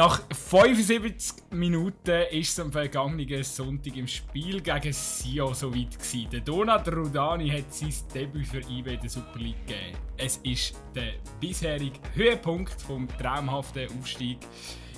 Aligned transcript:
Nach 0.00 0.22
75 0.32 1.50
Minuten 1.50 2.22
ist 2.30 2.52
es 2.52 2.58
am 2.58 2.72
vergangenen 2.72 3.44
Sonntag 3.44 3.94
im 3.98 4.06
Spiel 4.06 4.62
gegen 4.62 4.94
Sio 4.94 5.52
so 5.52 5.74
weit 5.74 5.90
gewesen. 5.90 6.30
Der 6.30 6.40
Donat 6.40 6.88
Rudani 6.88 7.50
hat 7.50 7.74
sein 7.74 7.92
Debüt 8.14 8.46
für 8.46 8.60
IB 8.60 8.94
in 8.94 9.00
der 9.02 9.10
Super 9.10 9.38
League 9.38 9.66
gegeben. 9.66 9.98
Es 10.16 10.38
ist 10.38 10.74
der 10.94 11.16
bisherige 11.38 12.00
Höhepunkt 12.14 12.80
vom 12.80 13.08
traumhaften 13.18 13.90
Aufstieg 13.98 14.38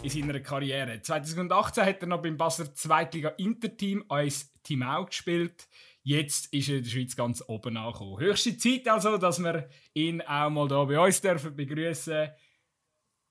in 0.05 0.09
seiner 0.09 0.39
Karriere. 0.39 1.03
2018 1.03 1.85
hat 1.85 2.01
er 2.03 2.07
noch 2.07 2.23
beim 2.23 2.37
Basler 2.37 2.73
Zweitliga 2.73 3.31
Interteam 3.31 4.05
als 4.09 4.53
Team 4.63 4.85
gespielt. 5.07 5.69
Jetzt 6.05 6.55
ist 6.55 6.69
er 6.69 6.77
in 6.77 6.85
der 6.85 6.91
Schweiz 6.91 7.17
ganz 7.17 7.43
oben 7.49 7.77
angekommen. 7.77 8.21
Höchste 8.21 8.57
Zeit 8.57 8.87
also, 8.87 9.19
dass 9.19 9.41
wir 9.43 9.69
ihn 9.95 10.21
auch 10.21 10.49
mal 10.49 10.69
hier 10.69 10.87
bei 10.87 11.05
uns 11.05 11.21
dürfen 11.21 11.57
begrüßen. 11.57 12.29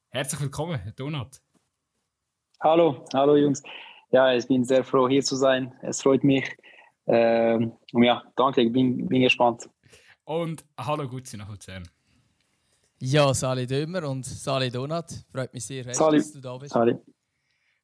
Herzlich 0.09 0.41
willkommen, 0.41 0.93
Donat. 0.97 1.39
Hallo, 2.63 3.03
hallo 3.15 3.37
Jungs. 3.37 3.63
Ja, 4.11 4.31
ich 4.35 4.47
bin 4.47 4.63
sehr 4.63 4.83
froh 4.83 5.09
hier 5.09 5.23
zu 5.23 5.35
sein. 5.35 5.73
Es 5.81 6.03
freut 6.03 6.23
mich. 6.23 6.47
Ähm, 7.07 7.71
ja, 7.91 8.21
danke, 8.35 8.61
ich 8.61 8.71
bin, 8.71 9.07
bin 9.07 9.23
gespannt. 9.23 9.67
Und 10.25 10.63
hallo 10.77 11.07
Gutzi 11.07 11.37
nach 11.37 11.49
Luzern. 11.49 11.89
Ja, 12.99 13.33
Sali 13.33 13.65
Dömer 13.65 14.07
und 14.07 14.27
Sali 14.27 14.69
Donat. 14.69 15.11
Freut 15.31 15.51
mich 15.55 15.65
sehr, 15.65 15.91
Sali. 15.91 16.19
dass 16.19 16.33
du 16.33 16.39
da 16.39 16.55
bist. 16.55 16.71
Sali. 16.71 16.95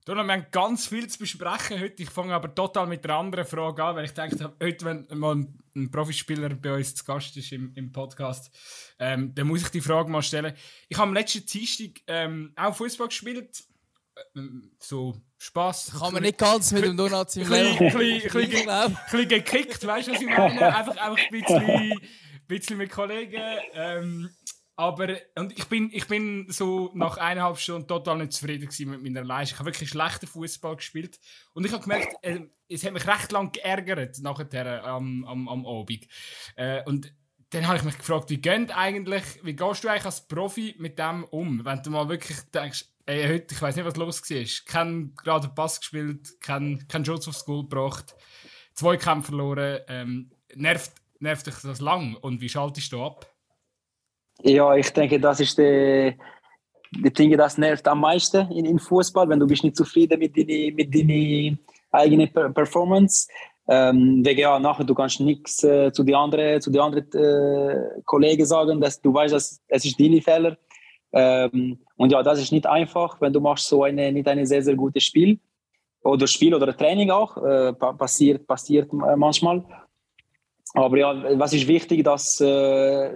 Donat, 0.05 0.27
wir 0.27 0.33
haben 0.33 0.45
ganz 0.51 0.85
viel 0.85 1.07
zu 1.07 1.17
besprechen 1.17 1.79
heute. 1.79 2.03
Ich 2.03 2.11
fange 2.11 2.35
aber 2.35 2.53
total 2.53 2.85
mit 2.85 3.03
einer 3.03 3.15
anderen 3.15 3.45
Frage 3.47 3.83
an, 3.83 3.95
weil 3.95 4.05
ich 4.05 4.13
denke, 4.13 4.53
heute, 4.61 4.85
wenn 4.85 5.07
mal 5.17 5.43
ein 5.75 5.89
Profispieler 5.89 6.49
bei 6.49 6.75
uns 6.75 6.93
zu 6.93 7.03
Gast 7.03 7.35
ist 7.35 7.51
im, 7.51 7.71
im 7.73 7.91
Podcast, 7.91 8.55
ähm, 8.99 9.33
dann 9.33 9.47
muss 9.47 9.63
ich 9.63 9.69
die 9.69 9.81
Frage 9.81 10.11
mal 10.11 10.21
stellen. 10.21 10.53
Ich 10.87 10.99
habe 10.99 11.07
am 11.07 11.15
letzten 11.15 11.47
Dienstag 11.47 12.03
ähm, 12.05 12.53
auch 12.55 12.75
Fußball 12.75 13.07
gespielt 13.07 13.65
so 14.79 15.15
Spass. 15.37 15.91
Kann 15.97 16.13
man 16.13 16.23
nicht 16.23 16.37
ganz 16.37 16.71
mit 16.71 16.83
dem 16.83 16.97
Donut 16.97 17.35
im 17.35 17.49
Leben. 17.49 17.77
Ein 17.77 18.97
bisschen 19.11 19.29
gekickt, 19.29 19.85
weißt 19.85 20.07
du, 20.07 20.11
was 20.13 20.21
ich 20.21 20.27
meine? 20.27 20.75
Einfach, 20.75 20.97
einfach 20.97 21.17
ein 21.17 21.31
bisschen, 21.31 22.01
bisschen 22.47 22.77
mit 22.77 22.91
Kollegen. 22.91 23.41
Ähm, 23.73 24.29
aber 24.75 25.17
und 25.35 25.57
ich, 25.57 25.65
bin, 25.65 25.89
ich 25.91 26.07
bin 26.07 26.45
so 26.49 26.91
nach 26.93 27.17
eineinhalb 27.17 27.57
Stunden 27.57 27.87
total 27.87 28.19
nicht 28.19 28.33
zufrieden 28.33 28.69
mit 28.91 29.03
meiner 29.03 29.23
Leistung. 29.23 29.55
Ich 29.55 29.59
habe 29.59 29.71
wirklich 29.71 29.89
schlechten 29.89 30.27
Fußball 30.27 30.75
gespielt. 30.75 31.19
Und 31.53 31.65
ich 31.65 31.71
habe 31.71 31.81
gemerkt, 31.81 32.13
äh, 32.21 32.41
es 32.69 32.83
hat 32.85 32.93
mich 32.93 33.07
recht 33.07 33.31
lang 33.31 33.51
geärgert 33.51 34.19
nachher 34.19 34.83
am, 34.85 35.25
am, 35.25 35.49
am 35.49 35.65
Abend. 35.65 36.07
Äh, 36.55 36.83
und 36.85 37.11
dann 37.49 37.67
habe 37.67 37.77
ich 37.77 37.83
mich 37.83 37.97
gefragt, 37.97 38.29
wie, 38.29 38.37
geht 38.37 38.75
eigentlich, 38.75 39.23
wie 39.43 39.55
gehst 39.55 39.83
du 39.83 39.87
eigentlich 39.87 40.05
als 40.05 40.27
Profi 40.27 40.75
mit 40.77 40.99
dem 40.99 41.23
um? 41.23 41.63
Wenn 41.65 41.81
du 41.81 41.89
mal 41.89 42.09
wirklich 42.09 42.37
denkst, 42.53 42.85
Ey, 43.09 43.25
heute, 43.25 43.55
ich 43.55 43.61
weiß 43.61 43.73
nicht, 43.77 43.85
was 43.85 43.95
los 43.95 44.21
war. 44.21 44.45
Kein 44.65 45.13
gerade 45.15 45.47
Pass 45.47 45.79
gespielt, 45.79 46.41
kein, 46.41 46.85
kein 46.89 47.05
Schutz 47.05 47.25
aufs 47.25 47.45
Goal 47.45 47.61
gebracht, 47.61 48.13
zwei 48.73 48.97
Kämpfe 48.97 49.27
verloren. 49.29 49.79
Ähm, 49.87 50.29
nervt, 50.53 50.91
nervt 51.19 51.47
dich 51.47 51.55
das 51.63 51.79
lang? 51.79 52.17
Und 52.19 52.41
wie 52.41 52.49
schaltest 52.49 52.91
du 52.91 53.01
ab? 53.01 53.25
Ja, 54.43 54.75
ich 54.75 54.89
denke, 54.91 55.21
das 55.21 55.39
ist 55.39 55.57
der, 55.57 56.15
die 56.91 57.13
Dinge, 57.13 57.37
das 57.37 57.57
nervt 57.57 57.87
am 57.87 58.01
meisten 58.01 58.51
in, 58.51 58.65
in 58.65 58.77
Fußball, 58.77 59.29
wenn 59.29 59.39
du 59.39 59.47
bist 59.47 59.63
nicht 59.63 59.77
zufrieden 59.77 60.19
mit 60.19 60.35
deiner 60.35 60.75
mit 60.75 60.93
deiner 60.93 61.57
eigenen 61.91 62.53
Performance. 62.53 63.29
Ähm, 63.69 64.21
wegen 64.25 64.41
ja, 64.41 64.59
nachher 64.59 64.83
du 64.83 64.93
kannst 64.93 65.21
nichts 65.21 65.63
äh, 65.63 65.93
zu 65.93 66.03
den 66.03 66.15
anderen, 66.15 66.59
zu 66.59 66.71
den 66.71 66.81
anderen 66.81 67.09
äh, 67.13 68.01
Kollegen 68.03 68.45
sagen, 68.45 68.81
dass 68.81 68.99
du 68.99 69.13
weißt, 69.13 69.33
dass 69.33 69.61
es 69.69 69.95
deine 69.95 70.21
Fehler. 70.21 70.57
Ähm, 71.13 71.79
und 71.97 72.11
ja, 72.11 72.23
das 72.23 72.39
ist 72.39 72.51
nicht 72.51 72.65
einfach, 72.65 73.19
wenn 73.19 73.33
du 73.33 73.41
machst 73.41 73.67
so 73.67 73.83
eine, 73.83 74.11
nicht 74.11 74.27
ein 74.27 74.45
sehr, 74.45 74.63
sehr 74.63 74.75
gutes 74.75 75.03
Spiel 75.03 75.39
oder 76.03 76.27
Spiel 76.27 76.53
oder 76.53 76.75
Training 76.75 77.09
auch, 77.09 77.37
äh, 77.37 77.73
passiert, 77.73 78.47
passiert 78.47 78.91
manchmal. 78.93 79.63
Aber 80.73 80.97
ja, 80.97 81.39
was 81.39 81.53
ist 81.53 81.67
wichtig, 81.67 82.03
dass 82.03 82.39
äh, 82.39 83.11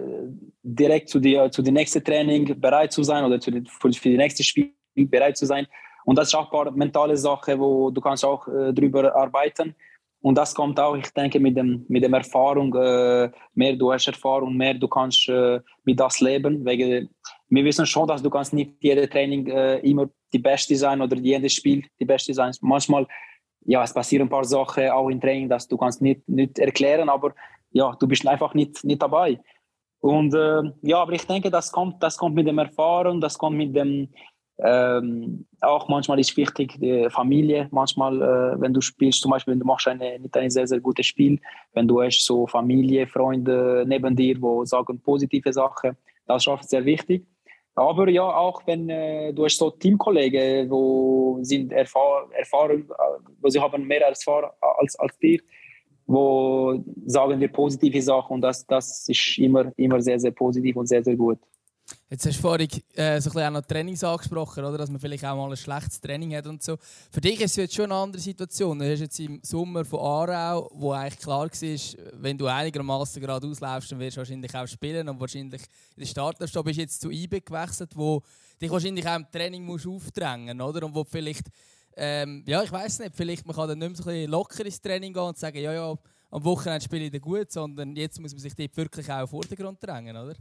direkt 0.62 1.08
zu 1.08 1.20
die, 1.20 1.38
zu 1.50 1.62
dem 1.62 1.74
nächsten 1.74 2.02
Training 2.02 2.60
bereit 2.60 2.92
zu 2.92 3.02
sein 3.02 3.24
oder 3.24 3.38
zu 3.40 3.50
die, 3.50 3.62
für, 3.68 3.92
für 3.92 4.10
das 4.10 4.18
nächste 4.18 4.42
Spiel 4.42 4.72
bereit 4.96 5.36
zu 5.36 5.46
sein. 5.46 5.66
Und 6.04 6.18
das 6.18 6.28
ist 6.28 6.34
auch 6.34 6.52
eine 6.52 6.72
mentale 6.72 7.16
Sache, 7.16 7.58
wo 7.58 7.90
du 7.90 8.00
kannst 8.00 8.24
auch 8.24 8.48
äh, 8.48 8.72
drüber 8.72 9.14
arbeiten. 9.14 9.74
Und 10.20 10.38
das 10.38 10.54
kommt 10.54 10.78
auch, 10.78 10.96
ich 10.96 11.12
denke, 11.12 11.40
mit 11.40 11.56
dem, 11.56 11.84
mit 11.88 12.04
dem 12.04 12.14
Erfahrung, 12.14 12.74
äh, 12.74 13.30
mehr 13.54 13.76
du 13.76 13.92
hast 13.92 14.06
Erfahrung, 14.06 14.56
mehr 14.56 14.74
du 14.74 14.88
kannst 14.88 15.28
äh, 15.28 15.60
mit 15.84 15.98
das 15.98 16.20
leben. 16.20 16.64
Wegen, 16.64 17.10
wir 17.54 17.64
wissen 17.64 17.84
schon, 17.84 18.08
dass 18.08 18.22
du 18.22 18.30
kannst 18.30 18.54
nicht 18.54 18.72
jedes 18.80 19.10
Training 19.10 19.46
äh, 19.46 19.78
immer 19.80 20.08
die 20.32 20.38
Beste 20.38 20.74
sein 20.74 21.02
oder 21.02 21.16
jedes 21.16 21.52
Spiel 21.52 21.84
die 22.00 22.06
Beste 22.06 22.32
sein. 22.32 22.52
Manchmal, 22.62 23.06
ja, 23.66 23.84
es 23.84 23.92
passieren 23.92 24.26
ein 24.26 24.30
paar 24.30 24.44
Sachen 24.44 24.88
auch 24.88 25.10
im 25.10 25.20
Training, 25.20 25.50
dass 25.50 25.68
du 25.68 25.76
kannst 25.76 26.00
nicht, 26.00 26.26
nicht 26.26 26.58
erklären, 26.58 27.10
aber 27.10 27.34
ja, 27.70 27.94
du 28.00 28.08
bist 28.08 28.26
einfach 28.26 28.54
nicht, 28.54 28.82
nicht 28.84 29.02
dabei. 29.02 29.38
Und 30.00 30.32
äh, 30.34 30.62
ja, 30.80 31.02
aber 31.02 31.12
ich 31.12 31.26
denke, 31.26 31.50
das 31.50 31.70
kommt, 31.70 32.02
das 32.02 32.16
kommt 32.16 32.34
mit 32.34 32.46
dem 32.46 32.58
Erfahrung, 32.58 33.20
das 33.20 33.36
kommt 33.36 33.58
mit 33.58 33.76
dem, 33.76 34.08
ähm, 34.58 35.46
auch 35.60 35.88
manchmal 35.88 36.20
ist 36.20 36.34
wichtig 36.38 36.78
die 36.80 37.06
Familie. 37.10 37.68
Manchmal, 37.70 38.22
äh, 38.22 38.60
wenn 38.62 38.72
du 38.72 38.80
spielst, 38.80 39.20
zum 39.20 39.30
Beispiel, 39.30 39.52
wenn 39.52 39.60
du 39.60 39.66
machst 39.66 39.86
eine, 39.88 40.18
nicht 40.18 40.36
ein 40.38 40.50
sehr, 40.50 40.66
sehr 40.66 40.80
gutes 40.80 41.04
Spiel, 41.04 41.38
wenn 41.74 41.86
du 41.86 42.00
hast 42.00 42.24
so 42.24 42.46
Familie, 42.46 43.06
Freunde 43.06 43.84
neben 43.86 44.16
dir, 44.16 44.40
wo 44.40 44.64
sagen 44.64 45.02
positive 45.02 45.52
Sachen, 45.52 45.98
das 46.26 46.44
ist 46.44 46.48
auch 46.48 46.62
sehr 46.62 46.84
wichtig. 46.86 47.26
Aber 47.74 48.08
ja, 48.08 48.22
auch 48.22 48.62
wenn 48.66 48.88
äh, 48.90 49.32
du 49.32 49.44
hast 49.44 49.56
so 49.56 49.70
Teamkollegen, 49.70 50.70
wo 50.70 51.38
sind 51.42 51.72
erfahr 51.72 52.28
erfahren, 52.32 52.88
wo 53.40 53.48
sie 53.48 53.60
haben 53.60 53.86
mehr 53.86 54.02
Erfahrung 54.02 54.50
als, 54.60 54.94
als 54.96 55.18
dir, 55.18 55.40
wo 56.06 56.82
sagen 57.06 57.40
wir 57.40 57.48
positive 57.48 58.02
Sachen 58.02 58.34
und 58.34 58.40
das, 58.42 58.66
das 58.66 59.08
ist 59.08 59.38
immer, 59.38 59.72
immer 59.76 60.00
sehr, 60.02 60.20
sehr 60.20 60.32
positiv 60.32 60.76
und 60.76 60.86
sehr, 60.86 61.02
sehr 61.02 61.16
gut. 61.16 61.38
Jetzt 62.12 62.26
hast 62.26 62.36
du 62.36 62.42
vorhin 62.42 62.68
äh, 62.68 63.18
so 63.22 63.30
ein 63.30 63.32
bisschen 63.32 63.40
auch 63.40 63.50
noch 63.52 63.62
Trainings 63.62 64.04
angesprochen, 64.04 64.62
oder? 64.62 64.76
dass 64.76 64.90
man 64.90 65.00
vielleicht 65.00 65.24
auch 65.24 65.34
mal 65.34 65.50
ein 65.50 65.56
schlechtes 65.56 65.98
Training 65.98 66.36
hat 66.36 66.46
und 66.46 66.62
so. 66.62 66.76
Für 67.10 67.22
dich 67.22 67.40
ist 67.40 67.52
es 67.52 67.56
jetzt 67.56 67.74
schon 67.74 67.86
eine 67.86 67.94
andere 67.94 68.20
Situation. 68.20 68.78
Du 68.78 68.84
hast 68.84 69.00
jetzt 69.00 69.18
im 69.18 69.40
Sommer 69.42 69.82
von 69.82 69.98
Aarau, 69.98 70.70
wo 70.74 70.92
eigentlich 70.92 71.18
klar 71.18 71.48
war, 71.48 72.20
wenn 72.20 72.36
du 72.36 72.48
einigermaßen 72.48 73.22
gerade 73.22 73.46
ausläufst, 73.46 73.92
dann 73.92 73.98
wirst 73.98 74.18
du 74.18 74.20
wahrscheinlich 74.20 74.54
auch 74.54 74.66
spielen 74.66 75.08
und 75.08 75.18
wahrscheinlich 75.20 75.62
in 75.96 76.00
der 76.00 76.06
Startelf 76.06 76.52
bist 76.52 76.78
jetzt 76.78 77.00
zu 77.00 77.10
IB 77.10 77.40
gewechselt, 77.40 77.92
wo 77.94 78.22
dich 78.60 78.70
wahrscheinlich 78.70 79.08
auch 79.08 79.16
im 79.16 79.30
Training 79.32 79.64
musst 79.64 79.86
aufdrängen 79.86 80.60
oder? 80.60 80.84
Und 80.84 80.94
wo 80.94 81.04
vielleicht, 81.04 81.46
ähm, 81.96 82.44
ja, 82.46 82.62
ich 82.62 82.72
weiß 82.72 82.98
nicht, 82.98 83.16
vielleicht 83.16 83.46
man 83.46 83.56
kann 83.56 83.68
dann 83.70 83.78
nicht 83.78 83.88
mehr 83.88 83.96
so 83.96 84.02
ein 84.02 84.16
bisschen 84.16 84.30
locker 84.30 84.66
ins 84.66 84.82
Training 84.82 85.14
gehen 85.14 85.22
und 85.22 85.38
sagen, 85.38 85.56
ja, 85.56 85.72
ja, 85.72 85.94
am 86.30 86.44
Wochenende 86.44 86.84
spiele 86.84 87.06
ich 87.06 87.10
dann 87.10 87.22
gut, 87.22 87.50
sondern 87.50 87.96
jetzt 87.96 88.20
muss 88.20 88.32
man 88.32 88.40
sich 88.40 88.54
dort 88.54 88.76
wirklich 88.76 89.10
auch 89.10 89.26
vor 89.26 89.44
den 89.44 89.56
Grund 89.56 89.82
drängen, 89.82 90.14
oder? 90.14 90.34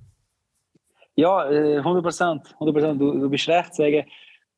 Ja, 1.15 1.39
100 1.39 2.03
Prozent. 2.03 2.55
100 2.59 2.99
Du, 2.99 3.19
du 3.19 3.29
bist 3.29 3.47
recht. 3.47 3.77
Wegen, 3.77 4.07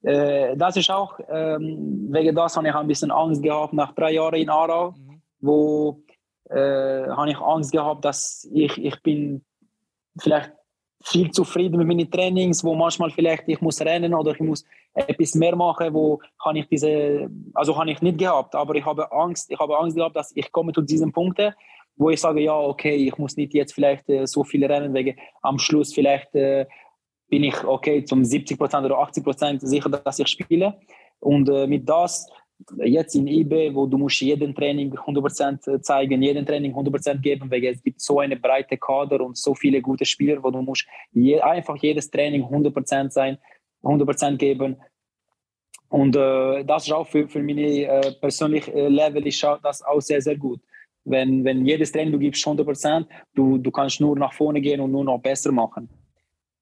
äh, 0.03 0.55
das 0.57 0.75
ist 0.75 0.91
auch, 0.91 1.19
ähm, 1.29 2.07
wegen 2.11 2.35
das 2.35 2.57
habe 2.57 2.67
ich 2.67 2.75
ein 2.75 2.87
bisschen 2.87 3.11
Angst 3.11 3.41
gehabt 3.41 3.73
nach 3.73 3.93
drei 3.93 4.13
Jahren 4.13 4.35
in 4.35 4.49
Aarau, 4.49 4.91
mhm. 4.91 5.21
wo 5.39 6.03
äh, 6.49 7.07
habe 7.07 7.31
ich 7.31 7.37
Angst 7.37 7.71
gehabt, 7.71 8.03
dass 8.05 8.47
ich, 8.53 8.77
ich 8.83 9.01
bin 9.01 9.43
vielleicht 10.19 10.51
viel 11.03 11.31
zufrieden 11.31 11.77
mit 11.77 11.87
meinen 11.87 12.09
Trainings, 12.09 12.63
wo 12.63 12.75
manchmal 12.75 13.11
vielleicht 13.11 13.43
ich 13.47 13.59
muss 13.61 13.81
rennen 13.81 14.13
oder 14.13 14.31
ich 14.31 14.39
muss 14.39 14.63
etwas 14.93 15.35
mehr 15.35 15.55
machen, 15.55 15.93
wo 15.93 16.21
kann 16.41 16.55
ich 16.55 16.67
diese, 16.67 17.29
also 17.53 17.77
habe 17.77 17.91
ich 17.91 18.01
nicht 18.01 18.17
gehabt, 18.17 18.55
aber 18.55 18.75
ich 18.75 18.85
habe 18.85 19.11
Angst, 19.11 19.51
ich 19.51 19.59
habe 19.59 19.77
Angst 19.77 19.97
gehabt, 19.97 20.15
dass 20.15 20.31
ich 20.35 20.51
komme 20.51 20.71
zu 20.71 20.81
diesen 20.81 21.11
Punkten, 21.11 21.53
wo 21.95 22.09
ich 22.09 22.19
sage, 22.19 22.41
ja, 22.41 22.57
okay, 22.57 22.95
ich 22.95 23.17
muss 23.17 23.37
nicht 23.37 23.53
jetzt 23.53 23.73
vielleicht 23.73 24.09
äh, 24.09 24.25
so 24.25 24.43
viele 24.43 24.69
rennen, 24.69 24.93
wegen 24.93 25.15
am 25.41 25.59
Schluss 25.59 25.93
vielleicht 25.93 26.33
äh, 26.35 26.65
bin 27.29 27.43
ich 27.43 27.63
okay 27.63 28.03
zum 28.03 28.21
70% 28.21 28.85
oder 28.85 28.99
80% 28.99 29.65
sicher, 29.65 29.89
dass 29.89 30.19
ich 30.19 30.27
spiele. 30.27 30.79
Und 31.19 31.49
äh, 31.49 31.67
mit 31.67 31.87
das 31.87 32.27
jetzt 32.83 33.15
in 33.15 33.27
IB, 33.27 33.73
wo 33.73 33.85
du 33.87 33.97
musst 33.97 34.21
jeden 34.21 34.53
Training 34.55 34.93
100% 34.93 35.71
äh, 35.71 35.81
zeigen, 35.81 36.21
jeden 36.21 36.45
Training 36.45 36.73
100% 36.73 37.19
geben, 37.19 37.49
weil 37.49 37.63
es 37.65 37.81
gibt 37.81 38.01
so 38.01 38.19
eine 38.19 38.37
breite 38.37 38.77
Kader 38.77 39.21
und 39.21 39.37
so 39.37 39.55
viele 39.55 39.81
gute 39.81 40.05
Spieler, 40.05 40.43
wo 40.43 40.51
du 40.51 40.61
musst 40.61 40.85
je, 41.11 41.39
einfach 41.41 41.75
jedes 41.77 42.09
Training 42.09 42.43
100% 42.43 43.09
sein, 43.09 43.37
100% 43.83 44.37
geben. 44.37 44.77
Und 45.89 46.15
äh, 46.15 46.63
das 46.65 46.85
ist 46.85 46.91
auch 46.91 47.07
für, 47.07 47.27
für 47.27 47.41
meine 47.41 47.61
äh, 47.61 48.11
persönliche 48.13 48.73
äh, 48.73 48.87
Level 48.87 49.27
ist 49.27 49.43
das 49.61 49.83
auch 49.83 50.01
sehr, 50.01 50.21
sehr 50.21 50.37
gut. 50.37 50.59
Wenn, 51.05 51.43
wenn 51.43 51.65
jedes 51.65 51.91
Training 51.91 52.13
du 52.13 52.19
gibst 52.19 52.45
100 52.47 53.07
du, 53.33 53.57
du 53.57 53.71
kannst 53.71 53.99
nur 53.99 54.17
nach 54.17 54.33
vorne 54.33 54.61
gehen 54.61 54.79
und 54.79 54.91
nur 54.91 55.03
noch 55.03 55.19
besser 55.19 55.51
machen. 55.51 55.89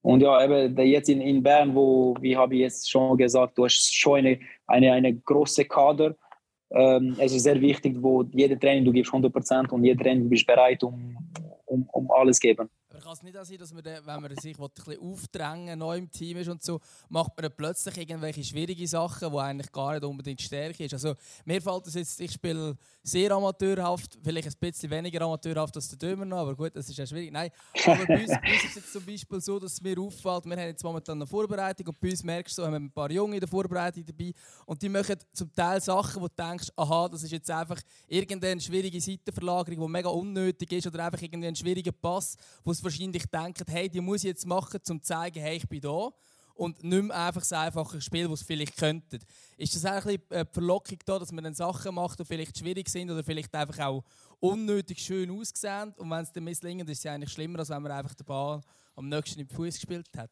Und 0.01 0.21
ja, 0.21 0.43
eben 0.43 0.75
jetzt 0.87 1.09
in, 1.09 1.21
in 1.21 1.43
Bern, 1.43 1.75
wo, 1.75 2.15
wie 2.19 2.35
habe 2.35 2.55
ich 2.55 2.61
jetzt 2.61 2.89
schon 2.89 3.17
gesagt, 3.17 3.57
du 3.57 3.65
hast 3.65 3.93
schon 3.93 4.19
eine, 4.19 4.39
eine, 4.65 4.93
eine 4.93 5.13
große 5.13 5.65
Kader. 5.65 6.15
Ähm, 6.71 7.15
es 7.19 7.33
ist 7.33 7.43
sehr 7.43 7.61
wichtig, 7.61 7.97
wo 7.99 8.23
jede 8.23 8.57
Training 8.57 8.85
du 8.85 8.91
gibst 8.91 9.13
100% 9.13 9.69
und 9.69 9.83
jede 9.83 10.01
Training 10.01 10.23
du 10.23 10.29
bist 10.29 10.47
bereit, 10.47 10.83
um, 10.83 11.15
um, 11.65 11.87
um 11.91 12.09
alles 12.11 12.39
geben. 12.39 12.69
Kann 13.01 13.13
es 13.13 13.23
nicht 13.23 13.35
sein, 13.35 13.57
dass 13.57 13.73
man, 13.73 13.83
dann, 13.83 14.05
wenn 14.05 14.21
man 14.21 14.35
sich 14.37 14.57
ein 14.57 14.69
bisschen 14.73 15.01
aufdrängen 15.01 15.79
neu 15.79 15.97
im 15.97 16.11
Team 16.11 16.37
ist 16.37 16.49
und 16.49 16.63
so, 16.63 16.79
macht 17.09 17.35
man 17.35 17.43
dann 17.43 17.53
plötzlich 17.55 17.97
irgendwelche 17.97 18.43
schwierige 18.43 18.87
Sachen, 18.87 19.31
die 19.31 19.37
eigentlich 19.37 19.71
gar 19.71 19.93
nicht 19.93 20.03
unbedingt 20.03 20.41
Stärke 20.41 20.85
ist. 20.85 20.93
Also 20.93 21.15
mir 21.45 21.61
fällt 21.61 21.87
das 21.87 21.95
jetzt, 21.95 22.19
ich 22.19 22.31
spiele 22.31 22.77
sehr 23.03 23.31
amateurhaft, 23.31 24.17
vielleicht 24.23 24.47
ein 24.47 24.53
bisschen 24.59 24.89
weniger 24.89 25.21
amateurhaft 25.21 25.75
als 25.75 25.89
der 25.89 25.97
Dömer 25.97 26.25
noch, 26.25 26.37
aber 26.37 26.55
gut, 26.55 26.75
das 26.75 26.87
ist 26.89 26.97
ja 26.97 27.05
schwierig. 27.05 27.31
Nein, 27.31 27.49
aber 27.85 28.05
bei 28.05 28.21
uns, 28.21 28.29
bei 28.29 28.53
uns 28.53 28.63
ist 28.63 28.69
es 28.69 28.75
jetzt 28.75 28.93
zum 28.93 29.05
Beispiel 29.05 29.41
so, 29.41 29.59
dass 29.59 29.73
es 29.73 29.81
mir 29.81 29.99
auffällt, 29.99 30.45
wir 30.45 30.57
haben 30.57 30.67
jetzt 30.67 30.83
momentan 30.83 31.17
eine 31.17 31.27
Vorbereitung 31.27 31.87
und 31.87 31.99
bei 31.99 32.09
uns 32.11 32.23
merkst 32.23 32.57
du, 32.57 32.63
haben 32.63 32.73
wir 32.73 32.79
ein 32.79 32.91
paar 32.91 33.11
Junge 33.11 33.35
in 33.35 33.39
der 33.39 33.49
Vorbereitung 33.49 34.05
dabei 34.05 34.33
und 34.65 34.81
die 34.81 34.89
machen 34.89 35.15
zum 35.33 35.51
Teil 35.51 35.81
Sachen, 35.81 36.21
wo 36.21 36.27
du 36.27 36.35
denkst, 36.35 36.69
aha, 36.75 37.09
das 37.09 37.23
ist 37.23 37.31
jetzt 37.31 37.49
einfach 37.49 37.81
irgendeine 38.07 38.61
schwierige 38.61 39.01
Seitenverlagerung, 39.01 39.87
die 39.87 39.91
mega 39.91 40.09
unnötig 40.09 40.71
ist 40.73 40.87
oder 40.87 41.05
einfach 41.05 41.21
irgendein 41.21 41.55
schwieriger 41.55 41.91
Pass, 41.91 42.37
wo 42.63 42.73
sie 42.73 42.81
wahrscheinlich 42.91 43.25
denken, 43.25 43.65
hey, 43.69 43.89
die 43.89 44.01
muss 44.01 44.23
ich 44.23 44.29
jetzt 44.29 44.45
machen, 44.45 44.79
um 44.89 45.01
zu 45.01 45.07
zeigen, 45.07 45.39
hey, 45.39 45.57
ich 45.57 45.67
bin 45.67 45.81
da 45.81 46.09
und 46.53 46.83
nicht 46.83 47.03
mehr 47.03 47.15
einfach 47.15 47.41
das 47.41 47.53
einfache 47.53 48.01
Spiel, 48.01 48.27
das 48.27 48.39
sie 48.39 48.45
vielleicht 48.45 48.77
könnten. 48.77 49.19
Ist 49.57 49.75
das 49.75 49.85
auch 49.85 50.05
ein 50.05 50.19
bisschen 50.19 50.31
äh, 50.31 50.45
die 50.45 50.53
Verlockung 50.53 50.97
da, 51.05 51.17
dass 51.17 51.31
man 51.31 51.43
dann 51.43 51.53
Sachen 51.53 51.95
macht, 51.95 52.19
die 52.19 52.25
vielleicht 52.25 52.57
schwierig 52.57 52.89
sind 52.89 53.09
oder 53.09 53.23
vielleicht 53.23 53.53
einfach 53.55 53.79
auch 53.79 54.03
unnötig 54.39 54.99
schön 54.99 55.31
aussehen 55.31 55.93
und 55.97 56.09
wenn 56.09 56.21
es 56.21 56.31
dann 56.31 56.43
misslingen, 56.43 56.87
ist 56.87 56.99
es 56.99 57.05
eigentlich 57.05 57.31
schlimmer, 57.31 57.59
als 57.59 57.69
wenn 57.69 57.81
man 57.81 57.91
einfach 57.91 58.13
den 58.13 58.25
Ball 58.25 58.61
am 58.95 59.07
nächsten 59.07 59.39
im 59.39 59.49
Fuß 59.49 59.75
gespielt 59.75 60.09
hat. 60.17 60.31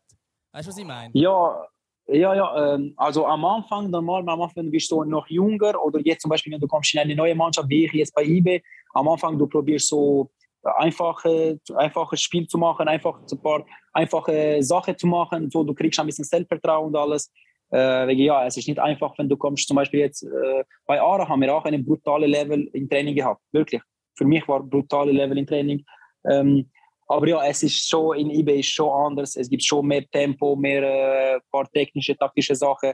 Weißt 0.51 0.67
du, 0.67 0.71
was 0.71 0.77
ich 0.77 0.85
meine? 0.85 1.11
Ja, 1.13 1.65
ja, 2.07 2.33
ja. 2.33 2.73
Ähm, 2.73 2.93
also 2.97 3.25
am 3.25 3.45
Anfang, 3.45 3.89
normal, 3.89 4.27
am 4.27 4.41
Anfang 4.41 4.71
bist 4.71 4.91
du 4.91 5.03
noch 5.03 5.27
jünger 5.27 5.81
oder 5.83 5.99
jetzt 6.03 6.23
zum 6.23 6.29
Beispiel, 6.29 6.53
wenn 6.53 6.59
du 6.59 6.67
kommst 6.67 6.93
in 6.93 6.99
eine 6.99 7.15
neue 7.15 7.35
Mannschaft, 7.35 7.69
wie 7.69 7.85
ich 7.85 7.93
jetzt 7.93 8.13
bei 8.15 8.23
IB, 8.23 8.61
am 8.93 9.07
Anfang 9.07 9.37
du 9.37 9.47
probierst 9.47 9.87
so 9.87 10.31
einfache, 10.63 11.59
einfaches 11.75 12.21
Spiel 12.21 12.47
zu 12.47 12.57
machen, 12.57 12.87
einfach 12.87 13.19
ein 13.19 13.41
paar 13.41 13.65
einfache 13.93 14.61
Sachen 14.61 14.97
zu 14.97 15.07
machen, 15.07 15.49
so 15.49 15.63
du 15.63 15.73
kriegst 15.73 15.99
ein 15.99 16.05
bisschen 16.05 16.25
Selbstvertrauen 16.25 16.87
und 16.87 16.95
alles. 16.95 17.31
Äh, 17.71 18.11
ja, 18.13 18.45
es 18.45 18.57
ist 18.57 18.67
nicht 18.67 18.79
einfach, 18.79 19.17
wenn 19.17 19.29
du 19.29 19.37
kommst, 19.37 19.67
zum 19.67 19.75
Beispiel 19.75 19.99
jetzt 20.01 20.23
äh, 20.23 20.63
bei 20.85 21.01
Ara 21.01 21.27
haben 21.27 21.41
wir 21.41 21.53
auch 21.53 21.65
eine 21.65 21.79
brutale 21.79 22.25
Level 22.25 22.67
im 22.73 22.89
Training 22.89 23.15
gehabt, 23.15 23.41
wirklich. 23.51 23.81
Für 24.15 24.25
mich 24.25 24.47
war 24.47 24.61
brutale 24.61 25.11
Level 25.11 25.37
im 25.37 25.45
Training. 25.45 25.85
Ähm, 26.29 26.69
aber 27.07 27.27
ja, 27.27 27.43
es 27.45 27.63
ist 27.63 27.89
schon 27.89 28.17
in 28.17 28.29
eBay 28.29 28.59
ist 28.59 28.67
schon 28.67 28.89
anders. 28.89 29.35
Es 29.35 29.49
gibt 29.49 29.63
schon 29.63 29.87
mehr 29.87 30.05
Tempo, 30.11 30.55
mehr 30.55 30.83
äh, 30.83 31.39
paar 31.51 31.69
technische, 31.71 32.15
taktische 32.15 32.55
Sachen. 32.55 32.91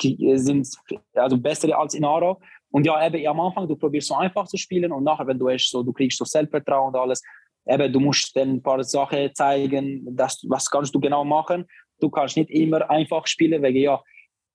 Es 0.00 0.44
sind 0.44 0.68
also 1.14 1.38
bessere 1.38 1.76
als 1.76 1.94
in 1.94 2.04
Ara. 2.04 2.36
Und 2.70 2.86
ja, 2.86 3.06
eben 3.06 3.26
am 3.26 3.40
Anfang, 3.40 3.66
du 3.66 3.76
probierst 3.76 4.08
so 4.08 4.14
einfach 4.14 4.46
zu 4.46 4.56
spielen 4.56 4.92
und 4.92 5.04
nachher, 5.04 5.26
wenn 5.26 5.38
du 5.38 5.48
hast, 5.48 5.70
so, 5.70 5.82
du 5.82 5.92
kriegst 5.92 6.18
so 6.18 6.24
Selbstvertrauen 6.24 6.94
und 6.94 7.00
alles, 7.00 7.22
eben, 7.66 7.92
du 7.92 8.00
musst 8.00 8.36
dann 8.36 8.56
ein 8.56 8.62
paar 8.62 8.82
Sachen 8.84 9.34
zeigen, 9.34 10.06
dass, 10.16 10.44
was 10.48 10.70
kannst 10.70 10.94
du 10.94 11.00
genau 11.00 11.24
machen. 11.24 11.66
Du 12.00 12.10
kannst 12.10 12.36
nicht 12.36 12.50
immer 12.50 12.88
einfach 12.90 13.26
spielen, 13.26 13.62
weil 13.62 13.76
ja, 13.76 14.00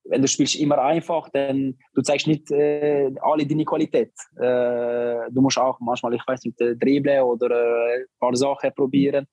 wenn 0.06 0.22
du 0.22 0.28
spielst 0.28 0.56
immer 0.56 0.80
einfach, 0.80 1.30
dann 1.30 1.78
du 1.94 2.02
zeigst 2.02 2.28
nicht 2.28 2.52
äh, 2.52 3.12
alle 3.22 3.46
deine 3.46 3.66
Qualität. 3.66 4.12
Äh, 4.36 5.30
du 5.32 5.42
musst 5.42 5.58
auch 5.58 5.80
manchmal, 5.80 6.14
ich 6.14 6.28
weiß 6.28 6.44
nicht, 6.44 6.60
äh, 6.62 6.76
dribbeln 6.76 7.24
oder 7.24 7.50
äh, 7.50 8.02
ein 8.02 8.06
paar 8.20 8.36
Sachen 8.36 8.72
probieren. 8.74 9.28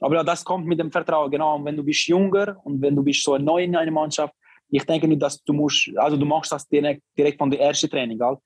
Aber 0.00 0.16
ja, 0.16 0.22
das 0.22 0.44
kommt 0.44 0.66
mit 0.66 0.78
dem 0.78 0.92
Vertrauen, 0.92 1.30
genau. 1.30 1.56
Und 1.56 1.64
wenn 1.64 1.76
du 1.76 1.82
bist 1.82 2.06
jünger 2.06 2.56
und 2.64 2.80
wenn 2.82 2.94
du 2.94 3.02
bist 3.02 3.22
so 3.22 3.36
neu 3.38 3.64
in 3.64 3.74
einer 3.74 3.90
Mannschaft, 3.90 4.34
ich 4.68 4.84
denke 4.84 5.06
nicht, 5.08 5.22
dass 5.22 5.42
du 5.42 5.52
musst, 5.52 5.90
also 5.96 6.16
du 6.16 6.26
machst 6.26 6.52
das 6.52 6.66
direkt, 6.68 7.02
direkt 7.16 7.38
von 7.38 7.50
der 7.50 7.60
ersten 7.60 7.88
Training, 7.88 8.20
halt. 8.20 8.38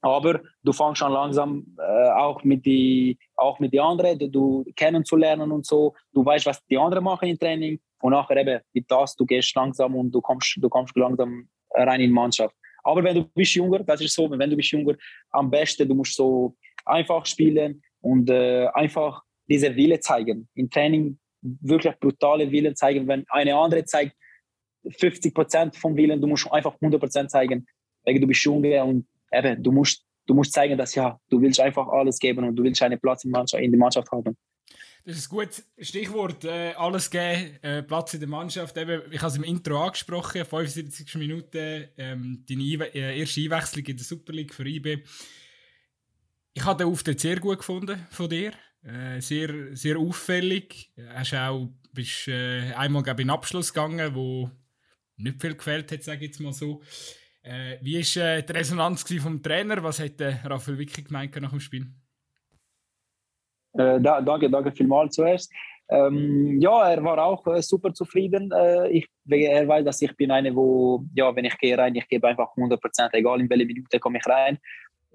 aber 0.00 0.40
du 0.62 0.72
fängst 0.72 0.98
schon 0.98 1.12
langsam 1.12 1.66
äh, 1.78 2.10
auch 2.10 2.44
mit 2.44 2.64
die 2.66 3.18
auch 3.36 3.58
mit 3.58 3.72
die 3.72 3.80
anderen, 3.80 4.18
du, 4.18 4.28
du 4.28 4.64
kennenzulernen 4.76 5.50
und 5.50 5.66
so. 5.66 5.94
Du 6.12 6.24
weißt, 6.24 6.46
was 6.46 6.64
die 6.66 6.78
anderen 6.78 7.04
machen 7.04 7.28
im 7.28 7.38
Training 7.38 7.80
und 8.00 8.12
nachher 8.12 8.36
eben 8.36 8.60
mit 8.72 8.90
das, 8.90 9.16
du 9.16 9.24
gehst 9.24 9.54
langsam 9.54 9.94
und 9.94 10.10
du 10.12 10.20
kommst, 10.20 10.58
du 10.60 10.68
kommst 10.68 10.96
langsam 10.96 11.48
rein 11.70 12.00
in 12.00 12.10
die 12.10 12.14
Mannschaft. 12.14 12.54
Aber 12.84 13.02
wenn 13.02 13.16
du 13.16 13.24
bist 13.24 13.54
jünger, 13.54 13.80
das 13.80 14.00
ist 14.00 14.14
so, 14.14 14.30
wenn 14.30 14.50
du 14.50 14.56
bist 14.56 14.70
jünger, 14.70 14.94
am 15.30 15.50
besten 15.50 15.88
du 15.88 15.94
musst 15.94 16.14
so 16.14 16.56
einfach 16.84 17.26
spielen 17.26 17.82
und 18.00 18.30
äh, 18.30 18.66
einfach 18.74 19.22
diese 19.48 19.74
Wille 19.74 20.00
zeigen. 20.00 20.48
Im 20.54 20.70
Training 20.70 21.18
wirklich 21.42 21.98
brutale 21.98 22.50
Wille 22.50 22.74
zeigen. 22.74 23.06
Wenn 23.06 23.24
eine 23.28 23.56
andere 23.56 23.84
zeigt, 23.84 24.14
50 24.90 25.34
Prozent 25.34 25.76
vom 25.76 25.96
Willen, 25.96 26.20
du 26.20 26.26
musst 26.26 26.50
einfach 26.52 26.74
100 26.74 27.00
Prozent 27.00 27.30
zeigen, 27.30 27.66
weil 28.04 28.18
du 28.18 28.26
bist 28.26 28.42
jung 28.44 28.64
und 28.64 29.06
eben, 29.32 29.62
du 29.62 29.72
musst, 29.72 30.04
du 30.26 30.34
musst 30.34 30.52
zeigen, 30.52 30.76
dass 30.76 30.94
ja, 30.94 31.18
du 31.28 31.40
willst 31.40 31.60
einfach 31.60 31.88
alles 31.88 32.18
geben 32.18 32.44
und 32.44 32.56
du 32.56 32.62
willst 32.62 32.82
einen 32.82 32.98
Platz 33.00 33.24
in, 33.24 33.30
Mannschaft, 33.30 33.62
in 33.62 33.70
der 33.70 33.78
Mannschaft 33.78 34.10
haben. 34.10 34.36
Das 35.04 35.16
ist 35.16 35.32
ein 35.32 35.36
gutes 35.36 35.66
Stichwort, 35.78 36.44
äh, 36.44 36.72
alles 36.76 37.10
geben, 37.10 37.56
äh, 37.62 37.82
Platz 37.82 38.12
in 38.14 38.20
der 38.20 38.28
Mannschaft. 38.28 38.76
Eben, 38.76 39.02
ich 39.10 39.20
habe 39.20 39.30
es 39.30 39.36
im 39.36 39.44
Intro 39.44 39.82
angesprochen, 39.82 40.44
75 40.44 41.14
Minuten, 41.14 41.88
ähm, 41.96 42.44
deine 42.46 42.94
äh, 42.94 43.18
erste 43.18 43.40
Einwechslung 43.40 43.86
in 43.86 43.96
der 43.96 44.04
Super 44.04 44.32
League 44.32 44.52
für 44.52 44.66
IB. 44.66 45.02
Ich 46.52 46.64
habe 46.64 46.84
den 46.84 46.92
Auftritt 46.92 47.20
sehr 47.20 47.38
gut 47.40 47.58
gefunden 47.58 48.06
von 48.10 48.28
dir. 48.28 48.52
Äh, 48.82 49.20
sehr, 49.20 49.74
sehr 49.76 49.98
auffällig. 49.98 50.92
Hast 51.14 51.34
auch, 51.34 51.68
bist 51.92 52.28
äh, 52.28 52.72
einmal 52.74 53.06
in 53.06 53.16
den 53.16 53.30
Abschluss 53.30 53.72
gegangen, 53.72 54.14
wo 54.14 54.50
nicht 55.18 55.40
viel 55.40 55.54
gefällt 55.54 55.90
hat, 55.92 56.02
sage 56.02 56.24
ich 56.24 56.30
jetzt 56.30 56.40
mal 56.40 56.52
so. 56.52 56.80
Äh, 57.42 57.78
wie 57.80 57.96
war 57.96 58.24
äh, 58.24 58.42
die 58.42 58.52
Resonanz 58.52 59.02
vom 59.20 59.42
Trainer? 59.42 59.82
Was 59.82 60.00
hat 60.00 60.20
äh, 60.20 60.36
Raphael 60.44 60.78
Wicki 60.78 61.02
gemeint 61.02 61.34
nach 61.40 61.50
dem 61.50 61.60
Spiel? 61.60 61.86
Äh, 63.72 64.00
da, 64.00 64.20
danke, 64.20 64.50
danke 64.50 64.72
vielmals 64.72 65.14
zuerst. 65.14 65.52
Ähm, 65.90 66.60
ja, 66.60 66.90
er 66.90 67.02
war 67.02 67.18
auch 67.24 67.46
äh, 67.46 67.62
super 67.62 67.94
zufrieden. 67.94 68.50
Äh, 68.52 68.90
ich, 68.90 69.08
er 69.28 69.66
weiß, 69.66 69.84
dass 69.84 70.02
ich 70.02 70.14
bin 70.16 70.30
eine, 70.30 70.54
wo, 70.54 71.04
ja, 71.14 71.34
wenn 71.34 71.46
ich 71.46 71.56
gehe 71.58 71.78
rein, 71.78 71.94
ich 71.94 72.06
gebe 72.08 72.28
einfach 72.28 72.50
100 72.56 72.80
Prozent, 72.80 73.14
egal 73.14 73.40
in 73.40 73.48
welche 73.48 73.64
Minute 73.64 73.98
komme 73.98 74.18
ich 74.18 74.26
rein. 74.26 74.58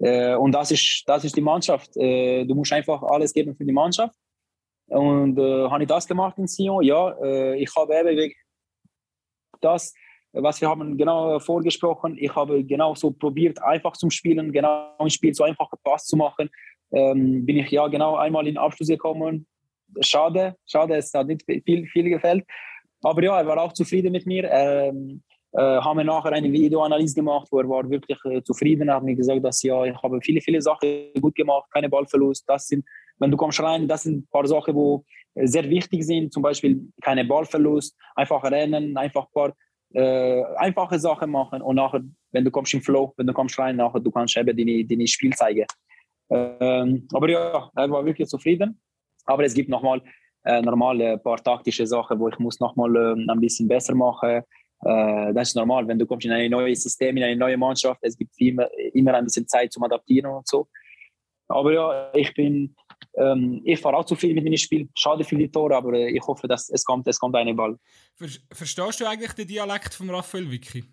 Äh, 0.00 0.34
und 0.34 0.52
das 0.52 0.72
ist, 0.72 1.04
das 1.06 1.24
ist 1.24 1.36
die 1.36 1.40
Mannschaft. 1.40 1.96
Äh, 1.96 2.44
du 2.44 2.54
musst 2.54 2.72
einfach 2.72 3.02
alles 3.02 3.32
geben 3.32 3.54
für 3.54 3.64
die 3.64 3.72
Mannschaft. 3.72 4.16
Und 4.86 5.38
äh, 5.38 5.68
habe 5.68 5.84
ich 5.84 5.88
das 5.88 6.06
gemacht 6.08 6.36
in 6.38 6.48
Sion? 6.48 6.82
Ja, 6.82 7.54
ich 7.54 7.74
habe 7.76 7.94
eben 7.94 8.32
das, 9.64 9.94
was 10.32 10.60
wir 10.60 10.68
haben 10.68 10.96
genau 10.96 11.38
vorgesprochen. 11.38 12.16
Ich 12.18 12.34
habe 12.34 12.64
genau 12.64 12.94
so 12.94 13.10
probiert, 13.10 13.62
einfach 13.62 13.92
zu 13.92 14.10
spielen, 14.10 14.52
genau 14.52 14.94
ein 14.98 15.10
Spiel 15.10 15.34
so 15.34 15.44
einfach 15.44 15.70
Pass 15.82 16.06
zu 16.06 16.16
machen. 16.16 16.50
Ähm, 16.92 17.46
bin 17.46 17.58
ich 17.58 17.70
ja 17.70 17.86
genau 17.88 18.16
einmal 18.16 18.46
in 18.46 18.58
Abschluss 18.58 18.88
gekommen. 18.88 19.46
Schade, 20.00 20.56
schade, 20.66 20.96
es 20.96 21.12
hat 21.14 21.26
nicht 21.26 21.44
viel, 21.64 21.86
viel 21.86 22.08
gefällt. 22.10 22.44
Aber 23.02 23.22
ja, 23.22 23.38
er 23.38 23.46
war 23.46 23.60
auch 23.60 23.72
zufrieden 23.72 24.12
mit 24.12 24.26
mir. 24.26 24.50
Ähm, 24.50 25.22
äh, 25.28 25.33
haben 25.60 25.98
wir 25.98 26.04
nachher 26.04 26.32
eine 26.32 26.50
Videoanalyse 26.50 27.14
gemacht, 27.14 27.48
wo 27.50 27.60
er 27.60 27.68
war 27.68 27.88
wirklich 27.88 28.18
äh, 28.24 28.42
zufrieden. 28.42 28.90
Hat 28.90 29.04
mir 29.04 29.14
gesagt, 29.14 29.44
dass 29.44 29.62
ja, 29.62 29.84
ich 29.84 29.96
habe 30.02 30.20
viele, 30.20 30.40
viele 30.40 30.60
Sachen 30.60 31.12
gut 31.20 31.34
gemacht, 31.34 31.70
keine 31.72 31.88
Ballverlust. 31.88 32.44
Das 32.48 32.66
sind, 32.66 32.84
wenn 33.18 33.30
du 33.30 33.36
kommst 33.36 33.60
rein, 33.60 33.86
das 33.86 34.02
sind 34.02 34.18
ein 34.18 34.28
paar 34.30 34.46
Sachen, 34.46 34.74
wo 34.74 35.04
sehr 35.36 35.68
wichtig 35.70 36.04
sind. 36.04 36.32
Zum 36.32 36.42
Beispiel 36.42 36.80
keine 37.02 37.24
Ballverlust, 37.24 37.96
einfach 38.16 38.42
rennen, 38.44 38.96
einfach 38.96 39.26
ein 39.26 39.32
paar 39.32 39.52
äh, 39.94 40.42
einfache 40.56 40.98
Sachen 40.98 41.30
machen 41.30 41.62
und 41.62 41.76
nachher, 41.76 42.02
wenn 42.32 42.44
du 42.44 42.50
kommst 42.50 42.74
im 42.74 42.82
Flow, 42.82 43.14
wenn 43.16 43.26
du 43.26 43.32
kommst 43.32 43.58
rein, 43.58 43.76
nachher 43.76 44.00
du 44.00 44.10
kannst 44.10 44.36
eben 44.36 44.56
deine, 44.56 44.84
deine 44.84 45.06
Spiel 45.06 45.32
zeigen. 45.34 45.66
Ähm, 46.30 47.06
aber 47.12 47.30
ja, 47.30 47.70
er 47.74 47.90
war 47.90 48.04
wirklich 48.04 48.28
zufrieden. 48.28 48.80
Aber 49.26 49.44
es 49.44 49.54
gibt 49.54 49.68
nochmal 49.68 50.02
äh, 50.44 50.60
normale 50.60 51.12
ein 51.12 51.22
paar 51.22 51.42
taktische 51.42 51.86
Sachen, 51.86 52.18
wo 52.18 52.28
ich 52.28 52.38
muss 52.38 52.60
nochmal 52.60 52.94
äh, 52.96 53.30
ein 53.30 53.40
bisschen 53.40 53.68
besser 53.68 53.94
machen. 53.94 54.28
Äh, 54.28 54.42
das 54.80 55.48
ist 55.48 55.56
normal, 55.56 55.88
wenn 55.88 55.98
du 55.98 56.06
kommst 56.06 56.26
in 56.26 56.32
ein 56.32 56.50
neues 56.50 56.82
System, 56.82 57.16
in 57.16 57.22
eine 57.22 57.36
neue 57.36 57.56
Mannschaft, 57.56 58.00
es 58.02 58.18
gibt 58.18 58.38
immer, 58.38 58.68
immer 58.92 59.14
ein 59.14 59.24
bisschen 59.24 59.48
Zeit 59.48 59.72
zum 59.72 59.82
Adaptieren 59.82 60.30
und 60.30 60.46
so. 60.46 60.68
Aber 61.48 61.72
ja, 61.72 62.10
ich 62.14 62.32
bin, 62.34 62.74
ähm, 63.16 63.60
ich 63.64 63.80
fahre 63.80 63.96
auch 63.96 64.04
zu 64.04 64.14
viel 64.14 64.34
mit 64.34 64.44
meinem 64.44 64.56
Spiel. 64.56 64.88
Schade 64.96 65.24
für 65.24 65.36
die 65.36 65.50
Tore, 65.50 65.76
aber 65.76 65.92
äh, 65.94 66.10
ich 66.10 66.22
hoffe, 66.26 66.48
dass 66.48 66.68
es 66.70 66.84
kommt, 66.84 67.06
es 67.06 67.18
kommt 67.18 67.36
eine 67.36 67.54
Ball. 67.54 67.78
Verstehst 68.50 69.00
du 69.00 69.06
eigentlich 69.06 69.32
den 69.32 69.48
Dialekt 69.48 69.94
von 69.94 70.10
Raphael 70.10 70.50
Vicky? 70.50 70.84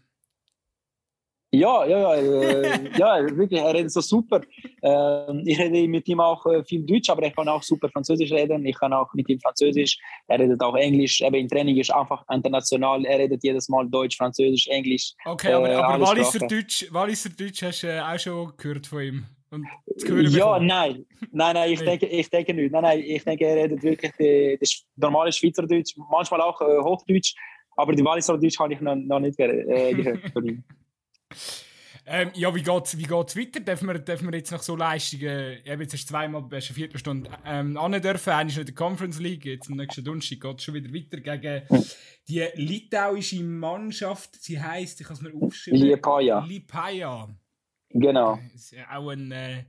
Ja, 1.53 1.85
ja, 1.85 2.15
ja, 2.15 2.15
äh, 2.15 2.97
ja, 2.97 3.37
wirklich, 3.37 3.59
er 3.59 3.73
redet 3.73 3.91
so 3.91 3.99
super. 3.99 4.39
Äh, 4.81 5.41
ich 5.43 5.59
rede 5.59 5.85
mit 5.89 6.07
ihm 6.07 6.21
auch 6.21 6.45
äh, 6.45 6.63
viel 6.63 6.85
Deutsch, 6.85 7.09
aber 7.09 7.23
ich 7.23 7.35
kann 7.35 7.49
auch 7.49 7.61
super 7.61 7.89
Französisch 7.89 8.31
reden. 8.31 8.65
Ich 8.65 8.79
kann 8.79 8.93
auch 8.93 9.13
mit 9.13 9.27
ihm 9.27 9.37
Französisch. 9.41 9.97
Er 10.29 10.39
redet 10.39 10.61
auch 10.63 10.75
Englisch. 10.77 11.19
Eben 11.19 11.35
im 11.35 11.47
Training 11.49 11.75
ist 11.75 11.93
einfach 11.93 12.23
international. 12.29 13.03
Er 13.05 13.19
redet 13.19 13.43
jedes 13.43 13.67
Mal 13.67 13.85
Deutsch, 13.89 14.15
Französisch, 14.15 14.67
Englisch. 14.67 15.13
Okay, 15.25 15.51
aber, 15.51 15.69
äh, 15.69 15.73
aber 15.75 16.07
Walliser 16.07 16.47
Deutsch, 16.47 16.87
Walliser 16.89 17.29
Deutsch 17.31 17.61
hast 17.63 17.83
du 17.83 17.87
äh, 17.87 17.99
auch 17.99 18.17
schon 18.17 18.53
gehört 18.55 18.87
von 18.87 19.01
ihm? 19.01 19.25
ja, 20.29 20.57
nein. 20.57 21.05
Nein, 21.33 21.53
nein, 21.53 21.73
ich, 21.73 21.81
denke, 21.81 22.05
ich 22.05 22.29
denke 22.29 22.53
nicht. 22.53 22.71
Nein, 22.71 22.83
nein, 22.83 22.99
ich 23.05 23.25
denke, 23.25 23.45
er 23.45 23.55
redet 23.57 23.83
wirklich 23.83 24.13
die 24.17 24.57
normale 24.95 25.33
Schweizerdeutsch, 25.33 25.97
manchmal 26.09 26.39
auch 26.39 26.61
Hochdeutsch, 26.61 27.35
aber 27.75 27.91
die 27.91 28.05
Walliser 28.05 28.37
Deutsch 28.37 28.57
habe 28.57 28.73
ich 28.73 28.79
noch, 28.79 28.95
noch 28.95 29.19
nicht 29.19 29.35
gehört 29.35 30.31
von 30.31 30.45
ihm. 30.45 30.63
Ähm, 32.05 32.31
ja, 32.33 32.53
wie 32.53 32.63
geht 32.63 32.85
es 32.85 32.97
wie 32.97 33.03
geht's 33.03 33.37
weiter? 33.37 33.59
Dürfen 33.59 33.87
wir, 33.87 33.99
dürfen 33.99 34.31
wir 34.31 34.37
jetzt 34.37 34.51
noch 34.51 34.63
so 34.63 34.75
Leistungen, 34.75 35.59
ich 35.63 35.69
habe 35.69 35.83
jetzt 35.83 35.93
erst 35.93 36.07
zweimal 36.07 36.41
bei 36.41 36.59
der 36.59 36.61
Viertelstunde 36.61 37.29
ähm, 37.45 37.75
dürfen, 37.75 38.29
einmal 38.31 38.57
in 38.57 38.65
der 38.65 38.75
Conference 38.75 39.19
League, 39.19 39.45
jetzt 39.45 39.69
am 39.69 39.77
nächsten 39.77 40.03
Donnerstag 40.03 40.41
geht 40.41 40.57
es 40.57 40.63
schon 40.63 40.73
wieder 40.73 40.91
weiter 40.93 41.19
gegen 41.19 41.63
die 42.27 42.47
litauische 42.55 43.43
Mannschaft, 43.43 44.41
sie 44.41 44.59
heisst, 44.59 44.99
ich 44.99 45.07
kann 45.07 45.15
es 45.15 45.21
mir 45.21 45.33
aufschreiben. 45.33 45.79
Liepaja. 45.79 46.43
Liepaja. 46.43 47.29
Genau. 47.89 48.39
Das 48.51 48.71
ist 48.71 48.75
auch 48.91 49.09
ein... 49.09 49.31
Äh, 49.31 49.63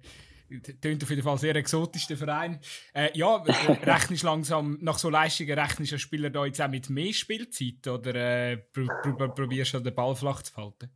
Tönt 0.83 1.03
auf 1.03 1.09
jeden 1.09 1.23
Fall 1.23 1.39
sehr 1.39 1.57
exotisch, 1.57 2.07
Verein. 2.07 2.61
Äh, 2.93 3.09
ja, 3.15 3.43
äh, 3.47 3.73
rechnest 3.91 4.23
langsam, 4.23 4.77
nach 4.83 4.99
so 4.99 5.09
Leistungen 5.09 5.59
rechnest 5.59 5.93
du 5.93 5.99
Spieler 5.99 6.29
da 6.29 6.45
jetzt 6.45 6.61
auch 6.61 6.69
mit 6.69 6.91
mehr 6.91 7.15
Spielzeit 7.15 7.87
oder 7.89 8.15
äh, 8.15 8.59
pr 8.59 8.87
pr 9.03 9.29
probierst 9.29 9.73
du 9.73 9.81
den 9.81 9.95
Ball 9.95 10.15
flach 10.15 10.43
zu 10.43 10.55
halten? 10.57 10.91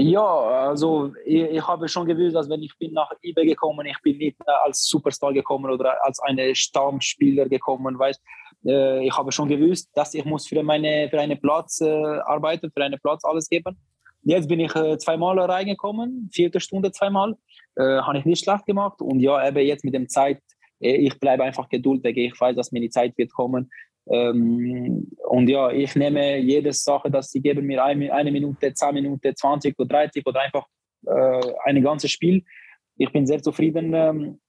Ja, 0.00 0.22
also 0.68 1.12
ich, 1.24 1.42
ich, 1.42 1.66
habe 1.66 1.88
schon 1.88 2.06
gewusst, 2.06 2.36
dass 2.36 2.48
wenn 2.48 2.62
ich 2.62 2.72
bin 2.78 2.92
nach 2.92 3.10
IB 3.20 3.44
gekommen, 3.44 3.84
ich 3.84 4.00
bin 4.00 4.16
nicht 4.18 4.36
als 4.46 4.84
Superstar 4.84 5.32
gekommen 5.32 5.72
oder 5.72 5.96
als 6.04 6.20
ein 6.20 6.38
Stammspieler 6.54 7.48
gekommen, 7.48 7.98
weißt. 7.98 8.22
Äh, 8.64 9.04
ich 9.04 9.18
habe 9.18 9.32
schon 9.32 9.48
gewusst, 9.48 9.90
dass 9.94 10.14
ich 10.14 10.24
muss 10.24 10.46
für 10.46 10.62
meine 10.62 11.08
für 11.10 11.18
einen 11.18 11.40
Platz 11.40 11.80
äh, 11.80 11.90
arbeiten, 11.90 12.70
für 12.70 12.84
einen 12.84 13.00
Platz 13.00 13.24
alles 13.24 13.48
geben. 13.48 13.76
Jetzt 14.22 14.48
bin 14.48 14.60
ich 14.60 14.72
äh, 14.76 14.98
zweimal 14.98 15.36
reingekommen, 15.40 16.30
vierte 16.32 16.60
Stunde 16.60 16.92
zweimal, 16.92 17.34
äh, 17.74 18.00
habe 18.00 18.18
ich 18.18 18.24
nicht 18.24 18.44
schlecht 18.44 18.66
gemacht 18.66 19.02
und 19.02 19.18
ja, 19.18 19.48
eben 19.48 19.66
jetzt 19.66 19.84
mit 19.84 19.94
dem 19.94 20.08
Zeit, 20.08 20.40
äh, 20.80 20.94
ich 20.94 21.18
bleibe 21.18 21.42
einfach 21.42 21.68
geduldig, 21.68 22.16
ich 22.16 22.40
weiß, 22.40 22.54
dass 22.54 22.70
mir 22.70 22.80
die 22.80 22.90
Zeit 22.90 23.18
wird 23.18 23.32
kommen 23.32 23.68
ähm, 24.10 25.10
und 25.26 25.48
ja, 25.48 25.70
ich 25.70 25.94
nehme 25.94 26.38
jede 26.38 26.72
Sache, 26.72 27.10
dass 27.10 27.30
sie 27.30 27.40
geben 27.40 27.66
mir 27.66 27.84
eine, 27.84 28.12
eine 28.12 28.32
Minute, 28.32 28.72
zehn 28.72 28.94
Minuten, 28.94 29.34
20 29.34 29.78
oder 29.78 29.88
30 29.88 30.26
oder 30.26 30.40
einfach 30.40 30.66
äh, 31.06 31.52
ein 31.64 31.82
ganzes 31.82 32.10
Spiel. 32.10 32.44
Ich 32.96 33.12
bin 33.12 33.26
sehr 33.26 33.42
zufrieden, 33.42 33.92
ähm, 33.94 34.40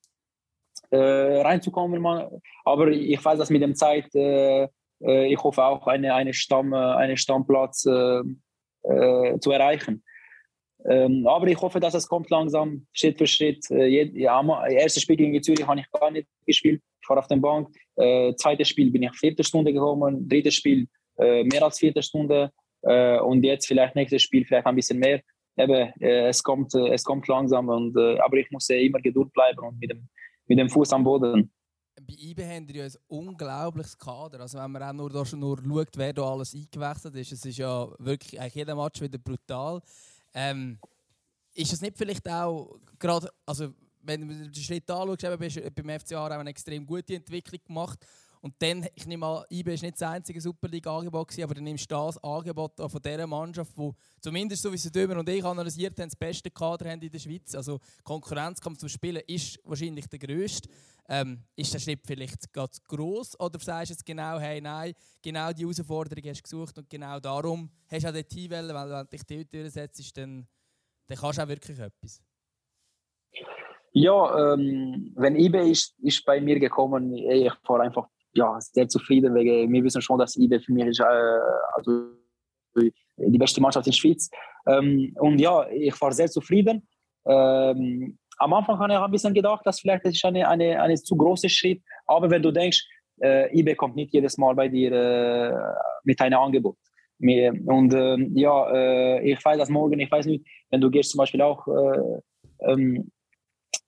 äh, 0.92 1.42
reinzukommen. 1.42 2.06
Aber 2.64 2.88
ich 2.88 3.24
weiß, 3.24 3.38
dass 3.38 3.50
mit 3.50 3.62
dem 3.62 3.76
Zeit, 3.76 4.14
äh, 4.16 4.68
äh 5.02 5.32
ich 5.32 5.44
hoffe 5.44 5.64
auch 5.64 5.88
eine, 5.88 6.14
eine 6.14 6.34
Stamm, 6.34 6.74
einen 6.74 7.18
Stammplatz 7.18 7.86
äh, 7.86 8.22
äh, 8.84 9.40
zu 9.40 9.52
erreichen. 9.52 10.04
Ähm, 10.86 11.28
aber 11.28 11.48
ich 11.48 11.60
hoffe, 11.60 11.80
dass 11.80 11.94
es 11.94 12.08
kommt 12.08 12.30
langsam, 12.30 12.88
Schritt 12.94 13.18
für 13.18 13.28
Schritt. 13.28 13.70
Äh, 13.70 13.88
ja, 13.88 14.68
erstes 14.68 15.04
Spiel 15.04 15.18
gegen 15.18 15.44
Zürich 15.44 15.68
habe 15.68 15.82
ich 15.82 15.92
gar 15.92 16.10
nicht 16.10 16.28
gespielt. 16.46 16.82
Ich 17.02 17.10
war 17.10 17.18
auf 17.18 17.28
der 17.28 17.36
Bank. 17.36 17.70
Äh, 18.00 18.36
zweites 18.36 18.70
Spiel 18.70 18.92
bin 18.92 19.04
ich 19.04 19.16
vierte 19.16 19.44
Stunde 19.44 19.74
gekommen. 19.74 20.28
Drittes 20.28 20.56
Spiel 20.56 20.88
äh, 21.18 21.44
mehr 21.44 21.64
als 21.64 21.80
vierte 21.80 22.02
Stunde. 22.02 22.52
Äh, 22.82 23.20
und 23.20 23.44
jetzt 23.44 23.68
vielleicht 23.68 23.96
nächstes 23.96 24.24
Spiel 24.24 24.46
vielleicht 24.46 24.66
ein 24.66 24.76
bisschen 24.76 25.00
mehr. 25.00 25.22
Eben, 25.58 25.94
äh, 26.00 26.28
es, 26.28 26.42
kommt, 26.42 26.74
äh, 26.76 26.94
es 26.94 27.04
kommt 27.04 27.28
langsam. 27.28 27.70
Und, 27.70 27.98
aber 27.98 28.38
ich 28.38 28.50
muss 28.52 28.70
immer 28.70 29.00
Geduld 29.00 29.34
bleiben 29.34 29.60
und 29.60 29.80
mit 29.80 29.92
dem, 29.92 30.08
mit 30.48 30.58
dem 30.58 30.70
Fuß 30.70 30.94
am 30.94 31.04
Boden 31.04 31.52
bei 32.02 32.14
IB 32.18 32.46
haben 32.46 32.68
ja 32.70 32.86
ein 32.86 32.94
unglaubliches 33.08 33.98
Kader. 33.98 34.42
Also 34.42 34.58
wenn 34.58 34.72
man 34.72 34.84
auch 34.84 34.94
nur, 34.94 35.12
nur 35.34 35.58
schaut, 35.58 35.98
wer 35.98 36.14
da 36.14 36.24
alles 36.24 36.54
eingewechselt 36.54 37.16
ist, 37.16 37.32
es 37.32 37.46
ist 37.46 37.58
ja 37.58 37.88
wirklich 38.00 38.40
eigentlich 38.40 38.56
jeder 38.56 38.76
Match 38.76 39.02
wieder 39.02 39.18
brutal. 39.18 39.82
Ähm, 40.34 40.80
ist 41.54 41.74
es 41.74 41.82
nicht 41.82 41.98
vielleicht 41.98 42.28
auch 42.30 42.80
gerade, 42.98 43.30
also 43.46 43.74
wenn 44.10 44.28
du 44.28 44.50
den 44.50 44.64
Schritt 44.64 44.90
anschaust, 44.90 45.40
bist 45.40 45.58
du 45.58 45.72
beim 45.72 46.00
FCA 46.00 46.26
auch 46.26 46.32
eine 46.32 46.50
extrem 46.50 46.86
gute 46.86 47.16
Entwicklung 47.16 47.62
gemacht. 47.66 48.00
Und 48.42 48.56
dann, 48.60 48.88
ich 48.96 49.06
nehme 49.06 49.26
an, 49.26 49.44
IB 49.50 49.74
ist 49.74 49.84
nicht 49.84 49.96
das 49.96 50.10
einzige 50.10 50.40
Superliga-Angebot, 50.40 51.38
aber 51.40 51.54
dann 51.54 51.66
nimmst 51.66 51.92
du 51.92 51.96
das 51.96 52.24
Angebot 52.24 52.72
von 52.78 53.02
dieser 53.02 53.28
Mannschaft, 53.28 53.78
die 53.78 53.92
zumindest 54.22 54.62
so 54.62 54.72
wie 54.72 54.78
sie 54.78 54.92
Dömer 54.92 55.18
und 55.18 55.28
ich 55.28 55.44
analysiert 55.44 56.00
haben, 56.00 56.08
das 56.08 56.16
beste 56.16 56.50
Kader 56.50 56.90
haben 56.90 57.02
in 57.02 57.12
der 57.12 57.20
Schweiz. 57.20 57.54
Also 57.54 57.80
Konkurrenzkampf 58.04 58.80
zum 58.80 58.88
Spielen 58.88 59.22
ist 59.28 59.60
wahrscheinlich 59.66 60.08
der 60.08 60.20
grösste. 60.20 60.70
Ähm, 61.10 61.44
ist 61.56 61.74
der 61.74 61.80
Schritt 61.80 62.06
vielleicht 62.06 62.54
ganz 62.54 62.82
groß 62.84 63.40
oder 63.40 63.60
sagst 63.60 63.90
du 63.90 63.94
jetzt 63.94 64.06
genau, 64.06 64.40
hey, 64.40 64.62
nein, 64.62 64.94
genau 65.22 65.52
die 65.52 65.64
Herausforderung 65.64 66.24
hast 66.30 66.40
du 66.40 66.44
gesucht 66.44 66.78
und 66.78 66.88
genau 66.88 67.20
darum 67.20 67.70
hast 67.88 68.04
du 68.04 68.10
auch 68.10 68.14
den 68.14 68.28
Team 68.28 68.52
weil 68.52 68.68
wenn 68.68 68.90
du 68.90 69.06
dich 69.06 69.24
dort 69.24 69.52
durchsetzt, 69.52 70.18
dann, 70.18 70.48
dann 71.08 71.18
kannst 71.18 71.40
du 71.40 71.44
auch 71.44 71.48
wirklich 71.48 71.80
etwas. 71.80 72.22
Ja, 73.94 74.54
ähm, 74.54 75.14
wenn 75.16 75.36
eBay 75.36 75.72
ist, 75.72 75.96
ist 76.00 76.26
bei 76.26 76.40
mir 76.40 76.60
gekommen, 76.60 77.14
ich 77.14 77.52
war 77.68 77.80
einfach 77.82 78.08
ja, 78.34 78.58
sehr 78.60 78.88
zufrieden, 78.88 79.34
weil 79.34 79.46
wir 79.46 79.84
wissen 79.84 80.02
schon, 80.02 80.20
dass 80.20 80.38
eBay 80.38 80.60
für 80.60 80.74
mich 80.74 80.86
ist, 80.86 81.00
äh, 81.00 81.40
also 81.74 82.12
die 83.18 83.38
beste 83.38 83.62
Mannschaft 83.62 83.88
in 83.88 83.92
der 83.92 83.98
Schweiz. 83.98 84.30
Ähm, 84.68 85.14
und 85.20 85.40
ja, 85.40 85.68
ich 85.70 86.00
war 86.00 86.12
sehr 86.12 86.30
zufrieden. 86.30 86.88
Ähm, 87.26 88.18
am 88.38 88.54
Anfang 88.54 88.80
habe 88.80 88.94
ich 88.94 89.00
ein 89.00 89.12
bisschen 89.12 89.34
gedacht, 89.34 89.66
dass 89.66 89.80
vielleicht 89.80 90.06
das 90.06 90.14
ist 90.14 90.24
eine, 90.24 90.48
eine, 90.48 90.82
eine 90.82 90.96
zu 90.96 91.16
große 91.16 91.50
Schritt. 91.50 91.82
Aber 92.08 92.30
wenn 92.30 92.42
du 92.42 92.52
denkst, 92.52 92.86
äh, 93.22 93.52
eBay 93.58 93.76
kommt 93.76 93.96
nicht 93.96 94.14
jedes 94.14 94.38
Mal 94.38 94.56
bei 94.56 94.70
dir 94.70 94.92
äh, 94.92 95.54
mit 96.04 96.22
einem 96.22 96.40
Angebot. 96.40 96.78
Und 97.20 97.94
äh, 97.94 98.18
ja, 98.40 98.72
äh, 98.72 99.32
ich 99.32 99.44
weiß 99.44 99.58
das 99.58 99.70
morgen, 99.70 100.00
ich 100.00 100.10
weiß 100.10 100.26
nicht, 100.26 100.46
wenn 100.70 100.80
du 100.80 100.90
gehst 100.90 101.12
zum 101.12 101.18
Beispiel 101.18 101.42
auch 101.42 101.68
äh, 101.68 102.22
ähm, 102.72 103.12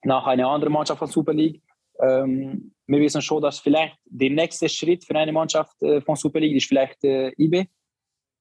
nach 0.04 0.26
einer 0.28 0.50
anderen 0.50 0.74
Mannschaft 0.74 1.00
von 1.00 1.08
Super 1.08 1.34
League, 1.34 1.62
ähm, 2.02 2.74
wir 2.88 3.00
wissen 3.00 3.22
schon, 3.22 3.42
dass 3.42 3.60
vielleicht 3.60 3.98
der 4.06 4.32
nächste 4.32 4.68
Schritt 4.68 5.06
für 5.06 5.16
eine 5.16 5.32
Mannschaft 5.32 5.82
äh, 5.82 6.02
von 6.02 6.16
Super 6.16 6.40
League 6.40 6.56
ist 6.56 6.68
vielleicht 6.68 7.04
äh, 7.04 7.32
IB. 7.38 7.66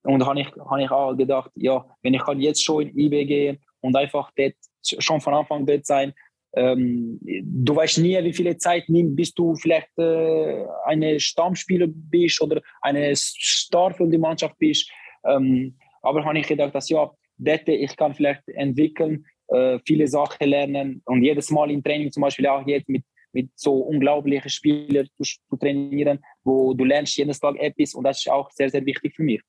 Und 0.03 0.21
da 0.21 0.27
habe 0.27 0.41
ich, 0.41 0.49
hab 0.49 0.79
ich 0.79 0.91
auch 0.91 1.15
gedacht, 1.15 1.51
ja, 1.55 1.85
wenn 2.03 2.15
ich 2.15 2.23
kann 2.23 2.41
jetzt 2.41 2.65
schon 2.65 2.89
in 2.89 2.99
IB 2.99 3.25
gehen 3.27 3.59
und 3.81 3.95
einfach 3.97 4.31
dort, 4.37 4.55
schon 4.83 5.21
von 5.21 5.35
Anfang 5.35 5.67
dort 5.67 5.85
sein, 5.85 6.15
ähm, 6.55 7.21
du 7.23 7.77
weißt 7.77 7.99
nie, 7.99 8.23
wie 8.25 8.33
viele 8.33 8.57
Zeit 8.57 8.89
nimmt, 8.89 9.15
bis 9.15 9.33
du 9.35 9.55
vielleicht 9.55 9.97
äh, 9.99 10.65
eine 10.85 11.21
Stammspieler 11.21 11.87
bist 11.89 12.41
oder 12.41 12.61
eine 12.81 13.15
Star 13.15 13.93
für 13.95 14.09
die 14.09 14.19
Mannschaft 14.19 14.59
bist. 14.59 14.91
Ähm, 15.25 15.77
aber 16.03 16.25
habe 16.25 16.39
ich 16.39 16.49
gedacht, 16.49 16.75
dass 16.75 16.89
ja, 16.89 17.11
dort 17.39 17.69
ich 17.69 17.97
kann 17.97 18.15
vielleicht 18.15 18.49
entwickeln, 18.49 19.27
äh, 19.51 19.79
viele 19.87 20.07
Sachen 20.07 20.49
lernen 20.49 21.03
und 21.05 21.23
jedes 21.23 21.51
Mal 21.51 21.71
im 21.71 21.83
Training 21.83 22.11
zum 22.11 22.23
Beispiel 22.23 22.47
auch 22.47 22.67
jetzt 22.67 22.89
mit 22.89 23.05
mit 23.33 23.51
so 23.55 23.75
unglaublichen 23.75 24.51
Spielern 24.51 25.07
zu, 25.17 25.23
zu, 25.23 25.57
trainieren, 25.57 26.19
wo 26.43 26.75
du 26.75 26.85
lernst 26.85 27.17
jeden 27.17 27.33
Tag 27.33 27.57
etwas 27.59 27.95
und 27.95 28.05
das 28.05 28.19
ist 28.19 28.31
auch 28.31 28.51
sehr, 28.51 28.71
sehr 28.71 28.85
wichtig 28.85 29.15
für 29.15 29.23
mich. 29.23 29.41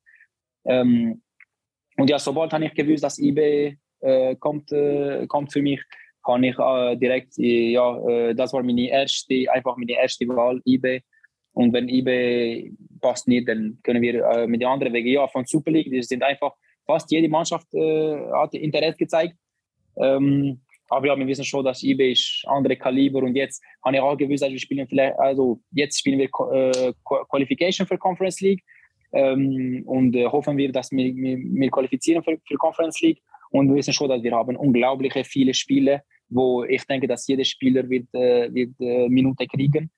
Ähm, 0.66 1.22
und 1.98 2.10
ja, 2.10 2.20
sobald 2.20 2.54
habe 2.54 2.66
ich 2.66 2.74
gewusst, 2.74 3.04
dass 3.04 3.20
eBay 3.20 3.78
äh, 4.02 4.36
kommt, 4.36 4.72
äh, 4.72 5.26
kommt 5.28 5.52
für 5.52 5.62
mich, 5.62 5.82
kann 6.24 6.44
ich 6.44 6.58
äh, 6.58 6.96
direkt, 6.96 7.38
äh, 7.40 7.72
ja, 7.72 7.98
äh, 8.08 8.36
das 8.36 8.54
war 8.54 8.64
meine 8.64 8.90
erste, 8.90 9.52
einfach 9.52 9.76
meine 9.78 9.94
erste 9.94 10.28
Wahl, 10.28 10.62
eBay. 10.66 11.02
Und 11.54 11.74
wenn 11.74 11.90
eBay 11.90 12.72
passt 13.02 13.28
nicht, 13.28 13.48
dann 13.48 13.78
können 13.84 14.02
wir 14.02 14.48
mit 14.48 14.62
den 14.62 14.70
anderen 14.70 14.94
Wegen, 14.94 15.10
ja, 15.10 15.28
von 15.28 15.46
Super 15.46 15.72
League, 15.72 15.92
die 15.92 16.02
sind 16.02 16.24
einfach, 16.24 16.54
fast 16.86 17.12
jede 17.12 17.28
Mannschaft 17.28 17.68
hat 17.74 18.54
Interesse 18.54 18.98
gezeigt. 18.98 19.36
Ähm, 20.02 20.62
aber 20.92 21.08
ja, 21.08 21.18
wir 21.18 21.26
wissen 21.26 21.46
schon, 21.46 21.64
dass 21.64 21.84
eBay 21.84 22.12
ist 22.12 22.44
andere 22.48 22.76
Kaliber 22.76 23.20
und 23.20 23.36
jetzt 23.36 23.64
habe 23.84 23.96
ich 23.96 24.02
auch 24.02 24.18
gewusst, 24.18 24.44
dass 24.44 24.52
wir 24.52 24.60
spielen 24.60 24.86
vielleicht, 24.88 25.18
also 25.20 25.62
jetzt 25.72 26.00
spielen 26.00 26.20
wir 26.20 26.30
äh, 26.52 26.94
Qualification 27.30 27.88
für 27.88 27.98
Conference 27.98 28.42
League 28.42 28.62
ähm, 29.14 29.84
und 29.86 30.14
äh, 30.16 30.26
hoffen 30.26 30.58
wir, 30.58 30.70
dass 30.72 30.92
wir, 30.92 31.16
wir, 31.16 31.38
wir 31.38 31.70
qualifizieren 31.72 32.22
für, 32.22 32.38
für 32.46 32.56
Conference 32.56 33.00
League 33.00 33.22
und 33.52 33.70
wir 33.70 33.76
wissen 33.76 33.94
schon, 33.94 34.10
dass 34.10 34.22
wir 34.22 34.34
haben 34.34 34.58
unglaubliche 34.58 35.24
viele 35.24 35.54
Spiele, 35.54 36.02
wo 36.28 36.66
ich 36.66 36.84
denke, 36.86 37.08
dass 37.08 37.26
jeder 37.26 37.46
Spieler 37.46 37.90
wird, 37.90 38.14
äh, 38.14 38.54
wird 38.54 38.74
äh, 38.82 39.08
Minute 39.08 39.48
kriegen 39.48 39.90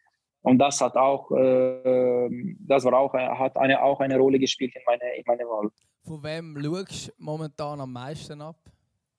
und 0.44 0.60
das 0.60 0.80
hat 0.80 0.96
auch, 0.96 1.32
äh, 1.32 2.30
das 2.60 2.84
war 2.84 2.94
auch, 2.94 3.14
hat 3.14 3.58
eine, 3.58 3.82
auch 3.82 4.00
eine 4.00 4.18
Rolle 4.18 4.38
gespielt 4.38 4.76
in 4.76 4.82
meiner 4.86 5.12
in 5.16 5.24
meine 5.26 5.44
Wahl. 5.46 5.70
Von 6.04 6.22
wem 6.22 6.62
schaust 6.62 7.08
du 7.08 7.12
momentan 7.18 7.82
am 7.82 7.94
meisten 7.94 8.42
ab? 8.42 8.58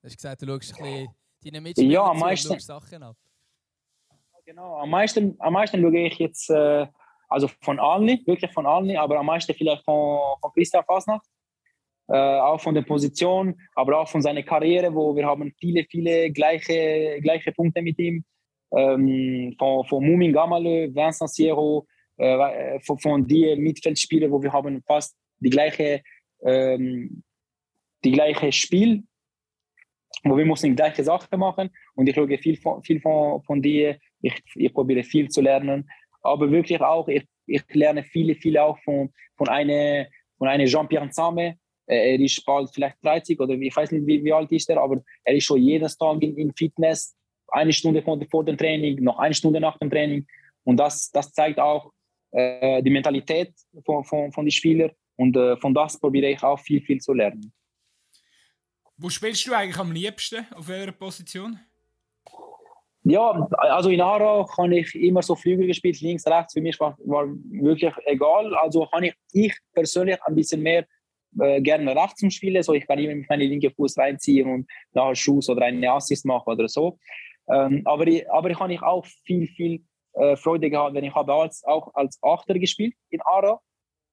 Du 0.05 0.09
hast 0.09 0.19
gesagt, 0.19 0.43
du 0.43 0.47
schaust 0.47 0.79
ein 0.79 0.83
bisschen 0.85 1.09
deine 1.43 1.61
Mitspieler 1.63 1.91
ja, 1.91 2.05
am 2.05 2.19
meisten, 2.19 2.61
Sachen 2.61 3.03
ab? 3.03 3.17
Genau, 4.45 4.77
am 4.77 4.91
meisten, 4.91 5.35
am 5.39 5.55
meisten 5.55 5.81
schaue 5.81 5.99
ich 5.99 6.19
jetzt, 6.19 6.51
äh, 6.51 6.87
also 7.27 7.49
von 7.63 7.81
allen, 7.81 8.21
wirklich 8.27 8.53
von 8.53 8.67
allen, 8.67 8.95
aber 8.99 9.19
am 9.19 9.25
meisten 9.25 9.55
vielleicht 9.55 9.83
von, 9.83 10.21
von 10.43 10.53
Christian 10.53 10.85
Fasnacht. 10.85 11.27
Äh, 12.09 12.19
auch 12.19 12.61
von 12.61 12.75
der 12.75 12.83
Position, 12.83 13.59
aber 13.75 13.99
auch 13.99 14.07
von 14.07 14.21
seiner 14.21 14.43
Karriere, 14.43 14.95
wo 14.95 15.17
wir 15.17 15.25
haben 15.25 15.55
viele, 15.59 15.87
viele 15.91 16.31
gleiche, 16.31 17.19
gleiche 17.23 17.53
Punkte 17.53 17.81
mit 17.81 17.99
ihm. 17.99 18.27
Ähm, 18.77 19.57
von, 19.59 19.87
von 19.87 20.05
Mumin 20.05 20.35
Gamalö, 20.35 20.95
Vincent 20.95 21.31
Sierro, 21.31 21.87
äh, 22.19 22.79
von, 22.81 22.99
von 22.99 23.27
den 23.27 23.59
Mittelfeldspielern, 23.63 24.31
wo 24.31 24.43
wir 24.43 24.53
haben 24.53 24.83
fast 24.83 25.17
die 25.39 25.49
gleiche, 25.49 26.03
ähm, 26.43 27.23
die 28.05 28.13
gleiche 28.13 28.53
Spiel 28.53 29.03
wo 30.25 30.37
wir 30.37 30.45
müssen 30.45 30.71
die 30.71 30.77
gleiche 30.77 31.05
Sache 31.05 31.37
machen 31.37 31.71
und 31.95 32.09
ich 32.09 32.15
schaue 32.15 32.39
viel 32.39 32.57
von, 32.57 32.83
viel 32.83 33.01
von, 33.01 33.43
von 33.43 33.61
dir, 33.61 33.99
ich, 34.23 34.35
ich 34.55 34.73
probiere 34.73 35.03
viel 35.03 35.29
zu 35.29 35.41
lernen, 35.41 35.89
aber 36.23 36.51
wirklich 36.51 36.81
auch, 36.81 37.09
ich, 37.09 37.27
ich 37.47 37.63
lerne 37.73 38.03
viele, 38.03 38.35
viele 38.35 38.63
auch 38.63 38.79
von, 38.81 39.13
von 39.37 39.49
einer 39.49 40.07
von 40.39 40.49
eine 40.49 40.65
Jean-Pierre 40.65 41.07
Nzame, 41.07 41.59
er 41.87 42.19
ist 42.19 42.45
bald 42.45 42.71
vielleicht 42.73 42.97
30 43.05 43.39
oder 43.41 43.55
ich 43.55 43.75
weiß 43.75 43.93
nicht, 43.93 44.07
wie, 44.07 44.25
wie 44.25 44.33
alt 44.33 44.51
ist 44.51 44.71
er, 44.71 44.79
aber 44.81 45.03
er 45.23 45.35
ist 45.35 45.45
schon 45.45 45.61
jeden 45.61 45.89
Tag 45.89 46.23
in, 46.23 46.37
in 46.37 46.53
Fitness, 46.55 47.15
eine 47.49 47.73
Stunde 47.73 48.03
vor, 48.03 48.19
vor 48.31 48.45
dem 48.45 48.57
Training, 48.57 49.03
noch 49.03 49.19
eine 49.19 49.35
Stunde 49.35 49.61
nach 49.61 49.79
dem 49.79 49.91
Training. 49.91 50.27
Und 50.65 50.79
das, 50.79 51.11
das 51.11 51.33
zeigt 51.33 51.61
auch 51.61 51.93
äh, 52.33 52.83
die 52.83 52.91
Mentalität 52.91 53.53
von, 53.85 54.05
von, 54.05 54.33
von 54.33 54.45
den 54.45 54.51
Spielern. 54.51 54.91
Und 55.17 55.37
äh, 55.37 55.57
von 55.59 55.75
das 55.75 55.99
probiere 56.01 56.31
ich 56.31 56.43
auch 56.43 56.59
viel, 56.59 56.81
viel 56.81 57.01
zu 57.01 57.13
lernen. 57.13 57.53
Wo 58.97 59.11
spielst 59.11 59.47
du 59.47 59.53
eigentlich 59.53 59.79
am 59.79 59.93
liebsten? 59.93 60.47
Auf 60.55 60.69
welcher 60.69 60.93
Position? 60.93 61.59
Ja, 63.03 63.47
also 63.59 63.91
in 63.91 64.01
Aarau 64.01 64.49
habe 64.57 64.79
ich 64.79 64.95
immer 64.95 65.23
so 65.23 65.35
Flügel 65.35 65.67
gespielt, 65.67 66.01
links, 66.01 66.27
rechts. 66.27 66.55
Für 66.55 66.63
mich 66.63 66.79
war, 66.81 66.97
war 67.05 67.27
wirklich 67.27 67.93
egal. 68.07 68.55
Also 68.55 68.91
habe 68.93 69.09
ich, 69.09 69.15
ich 69.33 69.55
persönlich 69.75 70.19
ein 70.25 70.35
bisschen 70.35 70.63
mehr 70.63 70.87
äh, 71.39 71.61
gerne 71.61 71.95
rechts 71.95 72.21
zum 72.21 72.31
Spielen. 72.31 72.63
So, 72.63 72.73
ich 72.73 72.87
kann 72.87 72.99
immer 72.99 73.15
mit 73.15 73.29
meinem 73.29 73.49
linken 73.49 73.75
Fuß 73.75 73.99
reinziehen 73.99 74.49
und 74.51 74.71
nachher 74.93 75.15
Schuss 75.17 75.51
oder 75.51 75.67
einen 75.67 75.85
Assist 75.85 76.25
machen 76.25 76.55
oder 76.55 76.69
so. 76.69 76.99
Ähm, 77.53 77.83
aber, 77.85 78.07
ich, 78.07 78.31
aber 78.31 78.49
ich 78.51 78.59
habe 78.59 78.87
auch 78.87 79.05
viel, 79.27 79.49
viel 79.49 79.85
äh, 80.15 80.37
Freude 80.37 80.71
gehabt, 80.71 80.95
wenn 80.95 81.05
ich 81.05 81.15
habe 81.15 81.35
als, 81.35 81.63
auch 81.65 81.93
als 81.95 82.19
Achter 82.23 82.59
gespielt 82.59 82.95
in 83.11 83.21
Aarau. 83.23 83.61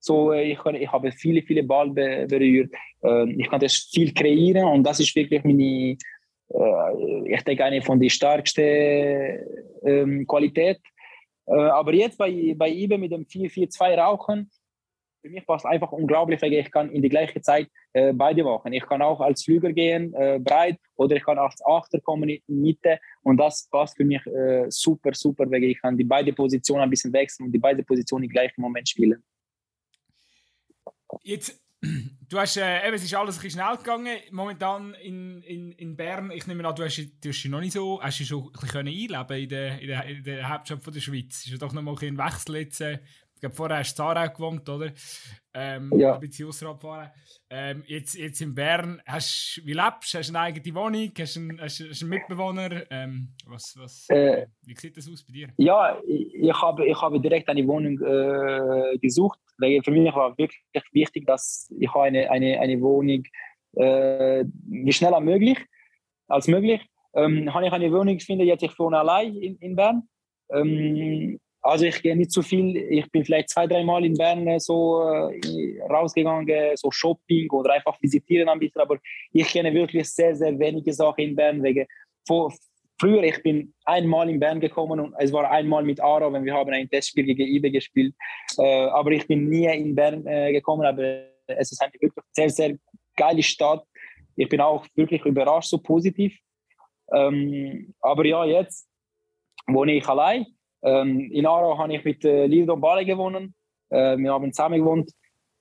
So, 0.01 0.33
äh, 0.33 0.51
ich, 0.51 0.59
ich 0.65 0.91
habe 0.91 1.11
viele, 1.11 1.43
viele 1.43 1.63
Ball 1.63 1.91
be 1.91 2.25
berührt. 2.27 2.73
Äh, 3.03 3.31
ich 3.33 3.47
konnte 3.47 3.69
viel 3.69 4.13
kreieren 4.13 4.65
und 4.65 4.83
das 4.83 4.99
ist 4.99 5.15
wirklich 5.15 5.43
meine, 5.43 5.95
äh, 6.49 7.33
ich 7.33 7.43
denke, 7.43 7.63
eine 7.63 7.81
von 7.81 7.99
den 7.99 8.09
stärksten 8.09 9.39
ähm, 9.85 10.25
Qualität. 10.27 10.79
Äh, 11.45 11.53
aber 11.53 11.93
jetzt 11.93 12.17
bei, 12.17 12.55
bei 12.57 12.69
IBE 12.69 12.97
mit 12.97 13.11
dem 13.11 13.25
4-4-2 13.25 13.95
Rauchen, 13.95 14.49
für 15.21 15.29
mich 15.29 15.43
es 15.47 15.65
einfach 15.65 15.91
unglaublich, 15.91 16.41
weil 16.41 16.53
ich 16.53 16.71
kann 16.71 16.89
in 16.89 17.03
die 17.03 17.09
gleiche 17.09 17.39
Zeit 17.41 17.67
äh, 17.93 18.11
beide 18.11 18.43
machen. 18.43 18.73
Ich 18.73 18.83
kann 18.83 19.03
auch 19.03 19.21
als 19.21 19.43
Flüger 19.43 19.71
gehen, 19.71 20.15
äh, 20.15 20.39
breit, 20.39 20.77
oder 20.95 21.15
ich 21.15 21.23
kann 21.23 21.37
als 21.37 21.63
Achter 21.63 21.99
kommen 21.99 22.27
in 22.27 22.41
die 22.47 22.53
Mitte 22.53 22.99
und 23.21 23.37
das 23.37 23.67
passt 23.69 23.97
für 23.97 24.03
mich 24.03 24.25
äh, 24.25 24.65
super, 24.69 25.13
super, 25.13 25.49
weil 25.51 25.63
ich 25.65 25.79
kann 25.79 25.95
die 25.95 26.03
beide 26.03 26.33
Positionen 26.33 26.81
ein 26.81 26.89
bisschen 26.89 27.13
wechseln 27.13 27.45
und 27.45 27.51
die 27.51 27.59
beide 27.59 27.83
Positionen 27.83 28.23
im 28.23 28.31
gleichen 28.31 28.61
Moment 28.61 28.89
spielen. 28.89 29.23
Jetzt, 31.23 31.61
du 31.81 32.39
hast, 32.39 32.57
äh, 32.57 32.87
eben, 32.87 32.95
es 32.95 33.03
ist 33.03 33.13
alles 33.13 33.37
ein 33.37 33.41
bisschen 33.41 33.61
schnell 33.61 33.77
gegangen. 33.77 34.17
Momentan 34.31 34.93
in, 34.95 35.41
in, 35.43 35.71
in 35.73 35.95
Bern, 35.95 36.31
ich 36.31 36.47
nehme 36.47 36.67
an, 36.67 36.75
du 36.75 36.83
hast, 36.83 36.97
hast 36.97 37.45
noch 37.45 37.59
nicht 37.59 37.73
so, 37.73 38.01
hast 38.01 38.19
du 38.19 38.25
schon 38.25 38.45
ein 38.45 38.51
bisschen 38.51 38.87
einleben 38.87 39.43
in 39.43 39.49
der, 39.49 39.79
in 39.79 39.87
der, 39.87 40.05
in 40.05 40.23
der 40.23 40.49
Hauptstadt 40.49 40.83
von 40.83 40.93
der 40.93 41.01
Schweiz. 41.01 41.45
Ist 41.45 41.47
ja 41.47 41.57
doch 41.57 41.73
noch 41.73 41.81
mal 41.81 41.95
ein 42.01 42.17
Wechsel 42.17 42.55
jetzt. 42.57 42.81
Äh, 42.81 42.99
ich 43.41 43.49
glaube, 43.49 43.55
vorher 43.55 43.79
hast 43.79 43.97
du 43.97 44.03
in 44.03 44.07
Aarau 44.07 44.31
gewohnt, 44.31 44.69
oder? 44.69 44.91
Ähm, 45.55 45.91
ja. 45.97 46.13
Ein 46.13 46.19
bisschen 46.19 46.47
außerhalb 46.47 47.11
ähm, 47.49 47.83
jetzt, 47.87 48.13
jetzt 48.13 48.39
in 48.39 48.53
Bern, 48.53 49.01
hast, 49.03 49.59
wie 49.65 49.73
lebst 49.73 50.13
du? 50.13 50.19
Hast 50.19 50.29
du 50.29 50.37
eine 50.37 50.41
eigene 50.41 50.75
Wohnung? 50.75 51.11
Hast 51.17 51.35
du 51.35 51.39
einen, 51.39 51.59
hast, 51.59 51.83
hast 51.89 52.03
einen 52.03 52.09
Mitbewohner? 52.11 52.83
Ähm, 52.91 53.29
was, 53.47 53.73
was, 53.79 54.05
äh, 54.09 54.45
wie 54.61 54.75
sieht 54.75 54.95
das 54.95 55.09
aus 55.09 55.25
bei 55.25 55.33
dir? 55.33 55.47
Ja, 55.57 55.99
ich, 56.05 56.53
habe, 56.53 56.85
ich 56.85 57.01
habe 57.01 57.19
direkt 57.19 57.49
eine 57.49 57.65
Wohnung 57.65 57.99
äh, 57.99 58.99
gesucht. 58.99 59.39
Weil 59.57 59.81
für 59.83 59.89
mich 59.89 60.13
war 60.13 60.37
wirklich 60.37 60.61
wichtig, 60.91 61.25
dass 61.25 61.67
ich 61.79 61.95
eine, 61.95 62.29
eine, 62.29 62.59
eine 62.59 62.79
Wohnung 62.79 63.23
äh, 63.73 64.45
wie 64.67 64.93
schnell 64.93 65.15
als 65.15 65.25
möglich, 65.25 65.57
als 66.27 66.47
möglich. 66.47 66.81
Ähm, 67.15 67.51
habe 67.51 67.65
ich 67.65 67.73
eine 67.73 67.91
Wohnung 67.91 68.19
gefunden, 68.19 68.45
jetzt 68.45 68.61
ich 68.61 68.77
wohne 68.77 68.99
allein 68.99 69.35
in, 69.35 69.57
in 69.57 69.75
Bern. 69.75 70.03
Ähm, 70.51 71.39
also 71.61 71.85
ich 71.85 72.01
gehe 72.01 72.15
nicht 72.15 72.31
zu 72.31 72.41
viel. 72.41 72.75
Ich 72.75 73.09
bin 73.11 73.23
vielleicht 73.23 73.49
zwei, 73.49 73.67
dreimal 73.67 74.03
in 74.03 74.15
Bern 74.15 74.47
äh, 74.47 74.59
so 74.59 75.01
äh, 75.03 75.79
rausgegangen, 75.89 76.75
so 76.75 76.89
Shopping 76.89 77.49
oder 77.51 77.73
einfach 77.73 78.01
visitieren 78.01 78.49
ein 78.49 78.59
bisschen. 78.59 78.81
Aber 78.81 78.97
ich 79.31 79.47
kenne 79.47 79.73
wirklich 79.73 80.09
sehr, 80.09 80.35
sehr 80.35 80.57
wenige 80.57 80.91
Sachen 80.93 81.23
in 81.23 81.35
Bern. 81.35 81.61
Wegen, 81.61 81.85
vor, 82.27 82.51
früher, 82.99 83.23
ich 83.23 83.41
bin 83.43 83.73
einmal 83.85 84.29
in 84.29 84.39
Bern 84.39 84.59
gekommen 84.59 84.99
und 84.99 85.13
es 85.19 85.31
war 85.31 85.49
einmal 85.51 85.83
mit 85.83 86.01
Aro, 86.01 86.33
wenn 86.33 86.45
wir 86.45 86.53
haben 86.53 86.71
ein 86.73 86.89
Testspiel 86.89 87.25
gegen 87.25 87.47
IBE 87.47 87.71
gespielt. 87.71 88.15
Äh, 88.57 88.85
aber 88.85 89.11
ich 89.11 89.27
bin 89.27 89.47
nie 89.47 89.65
in 89.65 89.93
Bern 89.93 90.25
äh, 90.25 90.51
gekommen. 90.51 90.85
Aber 90.85 91.25
es 91.45 91.71
ist 91.71 91.81
eine 91.81 91.93
wirklich 91.93 92.11
sehr, 92.31 92.49
sehr 92.49 92.75
geile 93.15 93.43
Stadt. 93.43 93.83
Ich 94.35 94.49
bin 94.49 94.61
auch 94.61 94.85
wirklich 94.95 95.23
überrascht, 95.25 95.69
so 95.69 95.77
positiv. 95.77 96.35
Ähm, 97.13 97.93
aber 97.99 98.25
ja, 98.25 98.45
jetzt 98.45 98.87
wohne 99.67 99.93
ich 99.93 100.07
allein 100.07 100.47
ähm, 100.83 101.31
in 101.31 101.45
Aarau 101.45 101.77
habe 101.77 101.93
ich 101.93 102.03
mit 102.03 102.25
äh, 102.25 102.45
Lido 102.45 102.75
Bale 102.75 103.05
gewonnen. 103.05 103.53
Äh, 103.89 104.17
wir 104.17 104.33
haben 104.33 104.51
zusammen 104.51 104.79
gewohnt. 104.79 105.11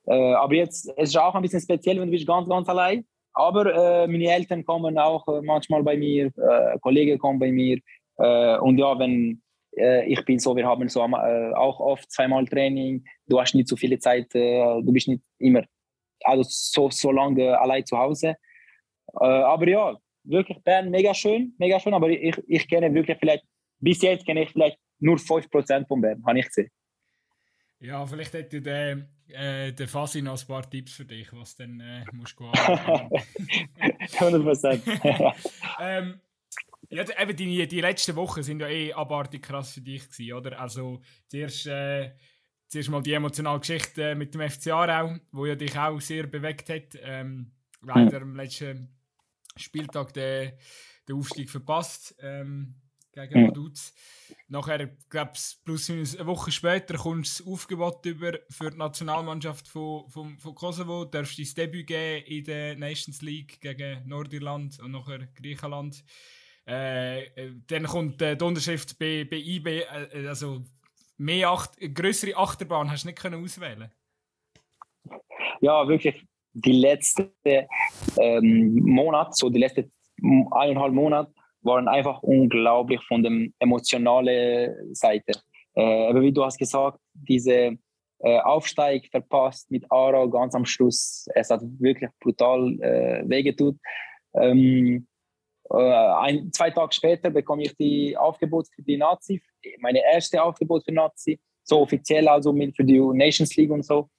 Äh, 0.07 0.33
aber 0.35 0.55
jetzt 0.55 0.93
es 0.97 1.11
ist 1.11 1.19
auch 1.19 1.35
ein 1.35 1.43
bisschen 1.43 1.61
speziell, 1.61 2.01
wenn 2.01 2.07
du 2.07 2.13
bist 2.13 2.27
ganz, 2.27 2.49
ganz 2.49 2.69
allein. 2.69 3.05
Aber 3.33 3.67
äh, 3.67 4.07
meine 4.07 4.33
Eltern 4.33 4.65
kommen 4.65 4.99
auch 4.99 5.27
äh, 5.29 5.41
manchmal 5.43 5.83
bei 5.83 5.97
mir, 5.97 6.27
äh, 6.27 6.79
Kollegen 6.81 7.19
kommen 7.19 7.39
bei 7.39 7.53
mir. 7.53 7.79
Äh, 8.19 8.59
und 8.59 8.79
ja, 8.79 8.99
wenn 8.99 9.43
ich 9.73 10.25
bin 10.25 10.41
so, 10.41 10.57
wir 10.57 10.67
haben 10.67 10.89
so 10.89 11.01
auch 11.01 11.79
oft 11.79 12.11
zweimal 12.11 12.45
Training. 12.45 13.05
Du 13.29 13.41
hast 13.41 13.55
nicht 13.55 13.69
so 13.69 13.77
viele 13.77 14.01
Zeit, 14.01 14.27
du 14.35 14.93
bist 14.93 15.07
nicht 15.07 15.23
immer 15.39 15.63
also 16.25 16.43
so, 16.45 16.91
so 16.91 17.13
lange 17.13 17.57
allein 17.57 17.87
zu 17.87 17.97
Hause. 17.97 18.35
aber 19.13 19.69
ja, 19.69 19.97
wirklich 20.25 20.59
Bern 20.65 20.91
mega 20.91 21.15
schön, 21.15 21.55
mega 21.59 21.79
schön. 21.79 21.95
Aber 21.95 22.09
ich, 22.09 22.37
ich 22.49 22.69
kenne 22.69 22.93
wirklich 22.93 23.17
vielleicht, 23.21 23.45
bis 23.79 24.03
jetzt 24.03 24.27
kenne 24.27 24.43
ich 24.43 24.51
vielleicht 24.51 24.77
nur 25.01 25.17
5% 25.17 25.87
von 25.87 26.01
Bern, 26.01 26.25
habe 26.25 26.39
ich 26.39 26.47
gesehen. 26.47 26.71
Ja, 27.81 28.07
vielleicht 28.07 28.35
hätte 28.35 28.61
der, 28.61 29.09
äh, 29.29 29.73
der 29.73 29.89
Fasi 29.89 30.21
noch 30.21 30.39
ein 30.39 30.47
paar 30.47 30.69
Tipps 30.69 30.93
für 30.93 31.07
dich, 31.07 31.33
was 31.33 31.57
dann 31.57 31.81
äh, 31.81 32.05
musst 32.13 32.39
du 32.39 32.45
100%. 32.51 35.35
ähm, 35.81 36.21
ja, 36.91 37.23
eben 37.23 37.37
die, 37.37 37.67
die 37.67 37.81
letzten 37.81 38.17
Wochen 38.17 38.43
sind 38.43 38.61
ja 38.61 38.69
eh 38.69 38.93
abartig 38.93 39.41
krass 39.43 39.73
für 39.73 39.81
dich 39.81 40.11
gewesen, 40.11 40.35
oder? 40.35 40.61
Also 40.61 41.01
zuerst, 41.29 41.67
äh, 41.69 42.13
zuerst 42.69 42.91
mal 42.91 43.01
die 43.01 43.15
emotionale 43.15 43.61
Geschichte 43.61 44.15
mit 44.15 44.35
dem 44.35 44.47
FC 44.49 44.73
Aarau, 44.73 45.17
wo 45.33 45.47
ja 45.47 45.55
dich 45.55 45.79
auch 45.79 45.99
sehr 46.01 46.27
bewegt 46.27 46.69
hat. 46.69 46.99
Ähm, 47.01 47.53
leider 47.81 48.21
mhm. 48.21 48.33
am 48.33 48.37
letzten 48.37 48.95
Spieltag 49.57 50.13
den, 50.13 50.53
den 51.09 51.17
Aufstieg 51.17 51.49
verpasst. 51.49 52.15
Ähm, 52.21 52.75
gegen 53.13 53.47
Vaduz. 53.47 53.93
Mhm. 54.29 54.35
Nachher, 54.49 54.91
glaube 55.09 55.33
ich, 55.35 55.57
plus 55.65 55.89
minus 55.89 56.17
eine 56.17 56.27
Woche 56.27 56.51
später 56.51 56.97
kommst 56.97 57.41
du 57.41 57.45
das 57.45 57.53
Aufgebot 57.53 58.05
über 58.07 58.39
für 58.49 58.71
die 58.71 58.79
Nationalmannschaft 58.79 59.69
von, 59.69 60.09
von, 60.09 60.39
von 60.39 60.55
Kosovo. 60.55 61.05
Du 61.05 61.11
darfst 61.11 61.39
dein 61.39 61.55
Debüt 61.57 61.87
geben 61.87 62.25
in 62.27 62.45
der 62.45 62.77
Nations 62.77 63.23
League 63.23 63.61
gegen 63.61 64.07
Nordirland 64.09 64.79
und 64.81 64.93
nachher 64.93 65.29
Griechenland. 65.35 66.05
Äh, 66.67 67.25
äh 67.25 67.53
dann 67.67 67.85
kommt 67.85 68.21
äh, 68.23 68.37
die 68.37 68.45
Unterschrift 68.45 68.99
bei, 68.99 69.27
bei 69.29 69.37
IB. 69.37 69.81
Äh, 69.81 70.27
also 70.27 70.63
mehr 71.17 71.51
Acht, 71.51 71.79
größere 71.79 72.37
Achterbahn 72.37 72.91
hast 72.91 73.05
du 73.05 73.09
nicht 73.09 73.19
können 73.19 73.43
auswählen 73.43 73.91
Ja, 75.61 75.87
wirklich. 75.87 76.27
Die 76.53 76.73
letzten 76.73 77.31
ähm, 78.17 78.75
Monate, 78.75 79.31
so 79.35 79.51
die 79.51 79.61
letzten 79.61 79.93
eineinhalb 80.51 80.93
Monate, 80.93 81.33
waren 81.63 81.89
einfach 81.89 82.23
unglaublich 82.23 83.03
von 83.05 83.23
der 83.23 83.49
emotionalen 83.59 84.95
Seite. 84.95 85.33
Äh, 85.75 86.09
aber 86.09 86.23
wie 86.23 86.33
du 86.33 86.45
hast 86.45 86.59
gesagt, 86.59 86.99
diese 87.13 87.77
äh, 88.23 88.39
Aufsteig 88.41 89.09
verpasst 89.11 89.71
mit 89.71 89.85
Aarau 89.91 90.29
ganz 90.29 90.55
am 90.55 90.65
Schluss. 90.65 91.27
Es 91.35 91.51
hat 91.51 91.63
wirklich 91.79 92.11
brutal 92.21 92.79
äh, 92.81 93.23
wehgetut. 93.27 93.77
Ähm, 94.35 95.07
äh, 95.71 95.77
ein, 95.77 96.53
zwei 96.53 96.71
Tage 96.71 96.93
später 96.93 97.31
bekomme 97.31 97.63
ich 97.63 97.77
die 97.77 98.17
Aufgebot 98.17 98.67
für 98.75 98.83
die 98.83 98.97
Nazi, 98.97 99.41
meine 99.79 100.03
erste 100.13 100.43
Aufgebot 100.43 100.85
für 100.85 100.93
Nazi, 100.93 101.41
so 101.63 101.81
offiziell 101.81 102.29
also 102.29 102.53
mit 102.53 102.77
für 102.77 102.85
die 102.85 102.99
Nations 102.99 103.57
League 103.57 103.71
und 103.71 103.85
so. 103.85 104.11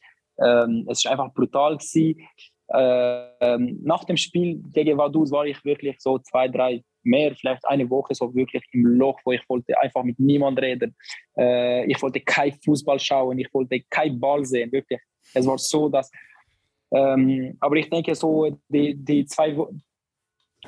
Ähm, 0.43 0.87
es 0.89 0.99
ist 0.99 1.07
einfach 1.07 1.33
brutal 1.33 1.77
gewesen. 1.77 2.27
Äh, 2.69 3.57
nach 3.83 4.05
dem 4.05 4.17
Spiel 4.17 4.61
gegen 4.71 4.97
Vaduz 4.97 5.31
war 5.31 5.45
ich 5.45 5.63
wirklich 5.65 5.97
so 5.99 6.17
zwei, 6.19 6.47
drei 6.47 6.83
mehr, 7.03 7.35
vielleicht 7.35 7.65
eine 7.67 7.89
Woche 7.89 8.13
so 8.13 8.33
wirklich 8.33 8.63
im 8.71 8.85
Loch, 8.85 9.19
wo 9.25 9.31
ich 9.31 9.47
wollte 9.49 9.79
einfach 9.79 10.03
mit 10.03 10.19
niemand 10.19 10.59
reden. 10.61 10.95
Äh, 11.37 11.85
ich 11.85 12.01
wollte 12.01 12.19
kein 12.21 12.53
Fußball 12.63 12.99
schauen, 12.99 13.39
ich 13.39 13.53
wollte 13.53 13.81
kein 13.89 14.19
Ball 14.19 14.45
sehen, 14.45 14.71
wirklich. 14.71 14.99
Es 15.33 15.45
war 15.45 15.57
so, 15.57 15.89
dass, 15.89 16.11
ähm, 16.91 17.57
aber 17.59 17.75
ich 17.77 17.89
denke 17.89 18.13
so, 18.15 18.57
die, 18.69 18.95
die 18.95 19.25
zwei, 19.25 19.55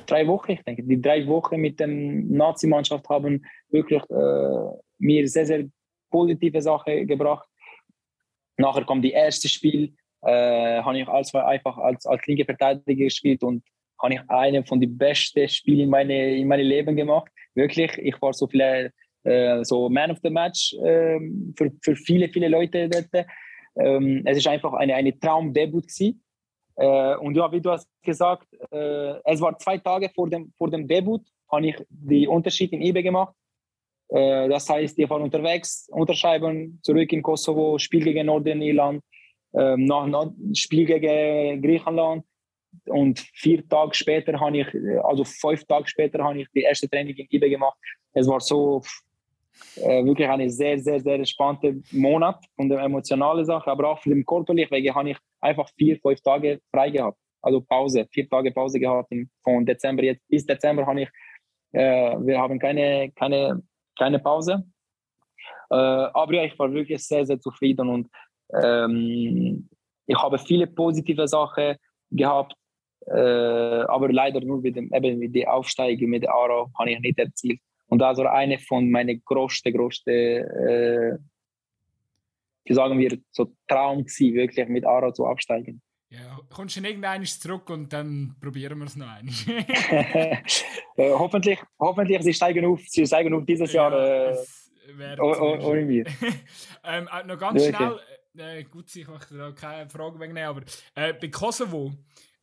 drei 0.06 0.28
Wochen, 0.28 0.52
ich 0.52 0.64
denke, 0.64 0.84
die 0.84 1.02
drei 1.02 1.26
Wochen 1.28 1.58
mit 1.58 1.80
der 1.80 1.88
Nazi-Mannschaft 1.88 3.08
haben 3.10 3.46
wirklich 3.70 4.04
äh, 4.10 4.78
mir 5.00 5.28
sehr, 5.28 5.46
sehr 5.46 5.66
positive 6.10 6.62
Sachen 6.62 7.08
gebracht. 7.08 7.48
Nachher 8.58 8.86
kommt 8.86 9.04
die 9.04 9.12
erste 9.12 9.50
Spiel, 9.50 9.96
äh, 10.22 10.82
habe 10.82 11.00
ich 11.00 11.08
als, 11.08 11.34
einfach 11.36 11.78
als, 11.78 12.06
als 12.06 12.26
linke 12.28 12.46
Verteidiger 12.46 13.06
gespielt 13.06 13.44
und 13.44 13.64
habe 14.04 14.16
ich 14.16 14.22
einen 14.30 14.66
von 14.66 14.80
den 14.80 14.98
besten 14.98 15.48
Spielen 15.48 15.82
in 15.82 15.90
meine 15.90 16.36
in 16.36 16.48
meinem 16.48 16.68
Leben 16.68 16.96
gemacht. 16.96 17.32
Wirklich, 17.56 17.98
ich 17.98 18.22
war 18.22 18.34
so 18.34 18.48
viele 18.48 18.92
äh, 19.24 19.64
so 19.64 19.90
Man 19.90 20.12
of 20.12 20.20
the 20.22 20.30
Match 20.30 20.74
äh, 20.74 21.20
für, 21.58 21.72
für 21.82 21.96
viele 21.96 22.28
viele 22.30 22.50
Leute 22.50 22.90
dort. 22.90 23.26
Ähm, 23.76 24.22
es 24.26 24.38
ist 24.38 24.48
einfach 24.48 24.74
eine 24.74 24.94
eine 24.94 25.18
Traumdebüt 25.18 25.88
gewesen. 25.88 26.24
Äh, 26.76 27.16
und 27.18 27.36
ja, 27.36 27.52
wie 27.52 27.62
du 27.62 27.72
hast 27.72 27.88
gesagt, 28.02 28.48
äh, 28.72 29.16
es 29.26 29.42
war 29.42 29.58
zwei 29.60 29.78
Tage 29.78 30.10
vor 30.10 30.30
dem, 30.30 30.52
vor 30.58 30.70
dem 30.70 30.88
Debüt, 30.88 31.22
habe 31.52 31.68
ich 31.68 31.76
den 31.90 32.28
Unterschied 32.28 32.72
in 32.74 32.82
eBay 32.82 33.04
gemacht. 33.04 33.36
Äh, 34.10 34.50
das 34.50 34.70
heißt, 34.70 34.98
ich 34.98 35.10
war 35.10 35.22
unterwegs, 35.22 35.88
unterschreiben, 35.92 36.80
zurück 36.82 37.12
in 37.14 37.22
Kosovo, 37.22 37.78
Spiel 37.78 38.04
gegen 38.04 38.26
Nordirland, 38.26 39.04
ähm, 39.54 39.86
nach, 39.86 40.08
nach 40.08 40.32
Spiel 40.54 40.86
gegen 40.86 41.62
Griechenland. 41.62 42.26
Und 42.86 43.20
vier 43.34 43.68
Tage 43.68 43.94
später 43.94 44.40
habe 44.40 44.60
ich, 44.60 44.68
also 45.04 45.24
fünf 45.24 45.66
Tage 45.66 45.88
später 45.88 46.24
habe 46.24 46.42
ich 46.42 46.48
die 46.54 46.62
erste 46.62 46.90
Training 46.90 47.16
in 47.16 47.28
eBay 47.30 47.50
gemacht. 47.50 47.78
Es 48.14 48.28
war 48.28 48.40
so 48.40 48.82
äh, 49.78 50.04
wirklich 50.04 50.28
eine 50.28 50.50
sehr, 50.50 50.80
sehr, 50.80 51.00
sehr 51.00 51.24
spannende 51.26 51.82
Monat 51.92 52.44
von 52.56 52.70
der 52.70 52.80
emotionalen 52.80 53.46
Sache, 53.46 53.70
aber 53.70 53.90
auch 53.90 54.00
für 54.00 54.10
den 54.10 54.26
körperlichen 54.26 54.72
wegen 54.72 54.94
habe 54.94 55.12
ich 55.12 55.18
einfach 55.42 55.70
vier, 55.78 56.00
fünf 56.00 56.22
Tage 56.22 56.60
frei 56.72 56.90
gehabt. 56.90 57.18
Also 57.42 57.62
Pause, 57.62 58.08
vier 58.12 58.30
Tage 58.30 58.52
Pause 58.52 58.80
gehabt 58.80 59.14
von 59.44 59.66
Dezember 59.66 60.04
jetzt 60.04 60.28
bis 60.30 60.46
Dezember 60.46 60.86
habe 60.86 61.02
ich, 61.02 61.10
äh, 61.74 62.16
wir 62.20 62.40
haben 62.40 62.58
keine, 62.58 63.12
keine, 63.12 63.62
keine 63.98 64.20
Pause. 64.20 64.64
Äh, 65.70 65.76
aber 65.76 66.34
ja, 66.34 66.44
ich 66.44 66.58
war 66.58 66.72
wirklich 66.72 67.06
sehr, 67.06 67.26
sehr 67.26 67.40
zufrieden 67.40 67.90
und 67.90 68.08
ähm, 68.62 69.70
ich 70.06 70.18
habe 70.18 70.38
viele 70.38 70.68
positive 70.68 71.28
Sachen 71.28 71.76
gehabt, 72.12 72.54
äh, 73.08 73.84
aber 73.88 74.12
leider 74.12 74.42
nur 74.42 74.62
mit 74.62 74.76
dem 74.76 74.92
eben 74.94 75.20
mit 75.20 75.36
der 75.36 75.54
Aufsteigung 75.54 76.10
mit 76.10 76.28
Aro 76.28 76.72
habe 76.78 76.92
ich 76.92 77.00
nicht 77.00 77.20
erzielt. 77.20 77.60
Und 77.88 78.00
das 78.00 78.18
war 78.18 78.34
eine 78.34 78.58
von 78.60 78.90
meinen 78.90 79.22
größten, 79.24 79.74
größten, 79.74 80.14
äh, 80.14 81.18
wie 82.66 82.74
sagen 82.74 82.98
wir, 82.98 83.18
so 83.32 83.54
Traum 83.68 84.00
gewesen, 84.06 84.34
wirklich 84.36 84.68
mit 84.68 84.86
Aro 84.86 85.12
zu 85.12 85.26
absteigen. 85.26 85.82
Ja, 86.10 86.40
kommst 86.50 86.78
du 86.78 86.82
irgendwann 86.82 87.26
zurück 87.26 87.70
und 87.72 87.92
dann 87.92 88.36
probieren 88.40 88.78
wir 88.78 88.86
es 88.86 88.96
noch 88.96 89.08
einmal. 89.08 89.34
äh, 90.96 91.12
hoffentlich, 91.12 91.60
hoffentlich, 91.80 92.22
sie 92.22 92.34
steigen 92.34 92.66
auf, 92.66 92.82
sie 92.88 93.06
steigen 93.06 93.34
auf 93.34 93.46
dieses 93.46 93.74
ja, 93.74 93.90
Jahr. 93.90 94.32
Äh, 94.32 95.20
ohne 95.20 95.82
mir. 95.86 96.06
ähm, 96.84 97.10
äh, 97.12 97.24
noch 97.26 97.40
ganz 97.40 97.66
ja, 97.66 97.76
schnell, 97.76 98.00
äh, 98.38 98.64
gut, 98.64 98.96
ich 98.96 99.08
mache 99.08 99.36
da 99.36 99.52
keine 99.52 99.90
Frage 99.90 100.20
wegen, 100.20 100.38
aber 100.38 100.62
äh, 100.96 101.14
bei 101.14 101.30
Kosovo, 101.30 101.92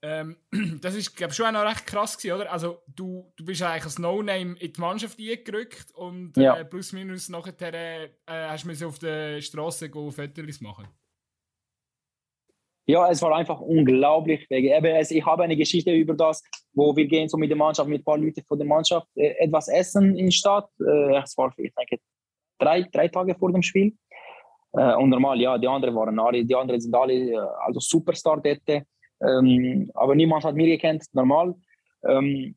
ähm, 0.02 0.36
das 0.80 0.94
ist, 0.94 1.16
glaube 1.16 1.32
schon 1.34 1.54
auch 1.56 1.64
recht 1.64 1.86
krass 1.86 2.16
gewesen, 2.16 2.40
oder? 2.40 2.52
Also, 2.52 2.82
du, 2.86 3.32
du 3.36 3.44
bist 3.44 3.62
eigentlich 3.62 3.84
als 3.84 3.98
No-Name 3.98 4.56
in 4.58 4.72
die 4.72 4.80
Mannschaft 4.80 5.18
eingerückt 5.18 5.92
und 5.94 6.36
ja. 6.36 6.56
äh, 6.56 6.64
plus 6.64 6.92
minus 6.92 7.28
nachher 7.28 7.74
äh, 7.74 8.08
hast 8.26 8.64
du 8.64 8.86
auf 8.86 8.98
der 8.98 9.40
Straße 9.40 9.90
Fotos 9.90 10.60
machen 10.60 10.88
ja, 12.90 13.08
es 13.10 13.22
war 13.22 13.34
einfach 13.36 13.60
unglaublich. 13.60 14.46
Ich 14.48 15.24
habe 15.24 15.42
eine 15.42 15.56
Geschichte 15.56 15.92
über 15.92 16.14
das, 16.14 16.42
wo 16.72 16.94
wir 16.96 17.06
gehen 17.06 17.28
so 17.28 17.36
mit 17.36 17.50
der 17.50 17.56
Mannschaft, 17.56 17.88
mit 17.88 18.00
ein 18.00 18.04
paar 18.04 18.18
Leuten 18.18 18.42
von 18.44 18.58
der 18.58 18.66
Mannschaft 18.66 19.06
äh, 19.14 19.34
etwas 19.38 19.68
essen 19.68 20.16
in 20.16 20.26
der 20.26 20.32
Stadt. 20.32 20.68
Äh, 20.80 21.18
es 21.18 21.36
war, 21.36 21.52
ich 21.56 21.72
denke, 21.74 21.98
drei, 22.58 22.82
drei 22.82 23.08
Tage 23.08 23.34
vor 23.34 23.52
dem 23.52 23.62
Spiel. 23.62 23.96
Äh, 24.72 24.94
und 24.96 25.10
normal, 25.10 25.40
ja, 25.40 25.56
die 25.58 25.68
anderen 25.68 25.94
waren 25.94 26.18
alle, 26.18 26.44
die 26.44 26.54
anderen 26.54 26.80
sind 26.80 26.94
alle 26.94 27.48
also 27.64 27.80
Superstar 27.80 28.40
dort. 28.40 28.84
Ähm, 29.22 29.90
aber 29.94 30.14
niemand 30.14 30.44
hat 30.44 30.54
mir 30.54 30.66
gekannt, 30.66 31.04
normal. 31.12 31.54
Ähm, 32.06 32.56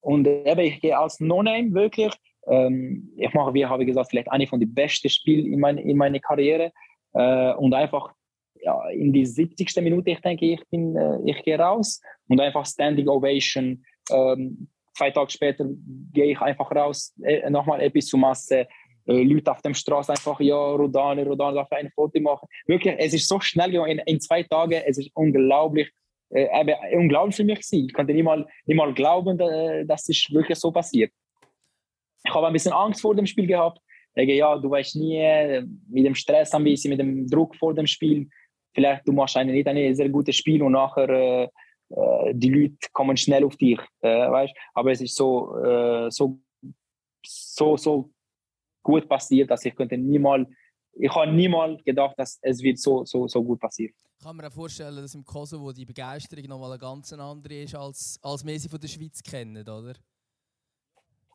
und 0.00 0.26
eben, 0.26 0.60
ich 0.60 0.80
gehe 0.80 0.96
als 0.96 1.20
No-Name 1.20 1.72
wirklich. 1.72 2.12
Ähm, 2.46 3.12
ich 3.16 3.32
mache, 3.32 3.54
wie 3.54 3.66
habe 3.66 3.82
ich 3.82 3.88
gesagt, 3.88 4.10
vielleicht 4.10 4.30
eine 4.30 4.46
von 4.46 4.60
den 4.60 4.72
besten 4.74 5.08
Spielen 5.08 5.52
in, 5.52 5.60
mein, 5.60 5.78
in 5.78 5.96
meiner 5.96 6.20
Karriere. 6.20 6.72
Äh, 7.14 7.54
und 7.54 7.74
einfach 7.74 8.12
ja, 8.62 8.88
in 8.90 9.12
die 9.12 9.26
70. 9.26 9.76
Minute, 9.82 10.10
ich 10.10 10.20
denke, 10.20 10.46
ich, 10.46 10.62
bin, 10.70 10.96
äh, 10.96 11.18
ich 11.24 11.42
gehe 11.42 11.58
raus 11.58 12.00
und 12.28 12.40
einfach 12.40 12.66
Standing 12.66 13.08
Ovation. 13.08 13.84
Ähm, 14.10 14.68
zwei 14.96 15.10
Tage 15.10 15.30
später 15.30 15.66
gehe 16.12 16.32
ich 16.32 16.40
einfach 16.40 16.70
raus, 16.70 17.14
äh, 17.22 17.48
nochmal 17.50 17.80
etwas 17.80 18.06
zu 18.06 18.16
Masse. 18.16 18.66
Äh, 19.06 19.22
Leute 19.22 19.50
auf 19.50 19.60
der 19.60 19.74
Straße 19.74 20.12
einfach, 20.12 20.40
ja, 20.40 20.56
Rodane, 20.56 21.26
Rodane, 21.26 21.56
darf 21.56 21.72
ein 21.72 21.90
Foto 21.90 22.20
machen. 22.20 22.48
Wirklich, 22.66 22.94
es 22.98 23.12
ist 23.12 23.28
so 23.28 23.38
schnell 23.40 23.74
in, 23.74 23.98
in 23.98 24.20
zwei 24.20 24.42
Tagen, 24.42 24.82
es 24.86 24.98
ist 24.98 25.10
unglaublich 25.14 25.90
äh, 26.34 26.96
unglaublich 26.96 27.36
für 27.36 27.44
mich 27.44 27.60
gewesen. 27.60 27.86
Ich 27.86 27.92
konnte 27.92 28.12
nicht 28.12 28.24
mal, 28.24 28.46
nicht 28.66 28.76
mal 28.76 28.92
glauben, 28.92 29.38
dass 29.38 30.08
es 30.08 30.26
wirklich 30.30 30.58
so 30.58 30.70
passiert. 30.70 31.12
Ich 32.24 32.34
habe 32.34 32.46
ein 32.46 32.52
bisschen 32.52 32.72
Angst 32.72 33.00
vor 33.00 33.14
dem 33.14 33.26
Spiel 33.26 33.46
gehabt. 33.46 33.78
Denke, 34.16 34.34
ja, 34.34 34.56
du 34.56 34.70
weißt 34.70 34.96
nie, 34.96 35.62
mit 35.88 36.06
dem 36.06 36.14
Stress 36.14 36.54
ein 36.54 36.64
bisschen, 36.64 36.90
mit 36.90 37.00
dem 37.00 37.26
Druck 37.26 37.56
vor 37.56 37.74
dem 37.74 37.86
Spiel. 37.86 38.28
Vielleicht 38.72 39.06
du 39.06 39.12
machst 39.12 39.36
eine, 39.36 39.52
nicht 39.52 39.66
ein 39.66 39.94
sehr 39.94 40.08
gutes 40.08 40.36
Spiel 40.36 40.62
und 40.62 40.72
nachher 40.72 41.08
äh, 41.08 41.48
äh, 41.90 42.32
die 42.34 42.48
Leute 42.48 42.76
kommen 42.92 43.16
schnell 43.16 43.44
auf 43.44 43.56
dich, 43.56 43.78
äh, 44.00 44.30
weißt? 44.30 44.54
Aber 44.74 44.92
es 44.92 45.00
ist 45.00 45.16
so, 45.16 45.56
äh, 45.62 46.10
so, 46.10 46.40
so, 47.24 47.76
so 47.76 48.10
gut 48.82 49.08
passiert, 49.08 49.50
dass 49.50 49.64
ich 49.64 49.74
könnte 49.74 49.96
niemals 49.96 50.48
ich 50.96 51.14
habe 51.14 51.32
niemals 51.32 51.82
gedacht, 51.84 52.14
dass 52.18 52.38
es 52.42 52.62
wird 52.62 52.78
so, 52.78 53.04
so, 53.04 53.26
so 53.26 53.42
gut 53.42 53.60
passieren. 53.60 53.94
Kann 54.24 54.36
mir 54.36 54.46
auch 54.46 54.52
vorstellen, 54.52 54.96
dass 54.96 55.14
im 55.14 55.22
Kosovo 55.22 55.70
die 55.70 55.84
Begeisterung 55.84 56.46
nochmal 56.46 56.70
eine 56.70 56.78
ganz 56.78 57.12
andere 57.12 57.56
ist, 57.56 57.74
als, 57.74 58.18
als 58.22 58.46
wir 58.46 58.58
sie 58.58 58.70
von 58.70 58.80
der 58.80 58.88
Schweiz 58.88 59.22
kennen, 59.22 59.62
oder? 59.68 59.92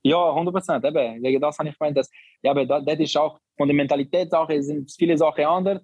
Ja, 0.02 0.30
100 0.30 0.52
Prozent. 0.52 0.84
Wegen 0.84 1.40
das 1.40 1.60
habe 1.60 1.70
ich 1.70 1.78
gemeint, 1.78 1.98
dass 1.98 2.10
ja, 2.42 2.50
aber 2.50 2.66
das, 2.66 2.84
das 2.84 2.98
ist 2.98 3.16
auch 3.16 3.40
von 3.56 3.68
der 3.68 3.76
Mentalitätssache 3.76 4.64
sind 4.64 4.92
viele 4.92 5.16
Sachen 5.20 5.46
anders. 5.46 5.84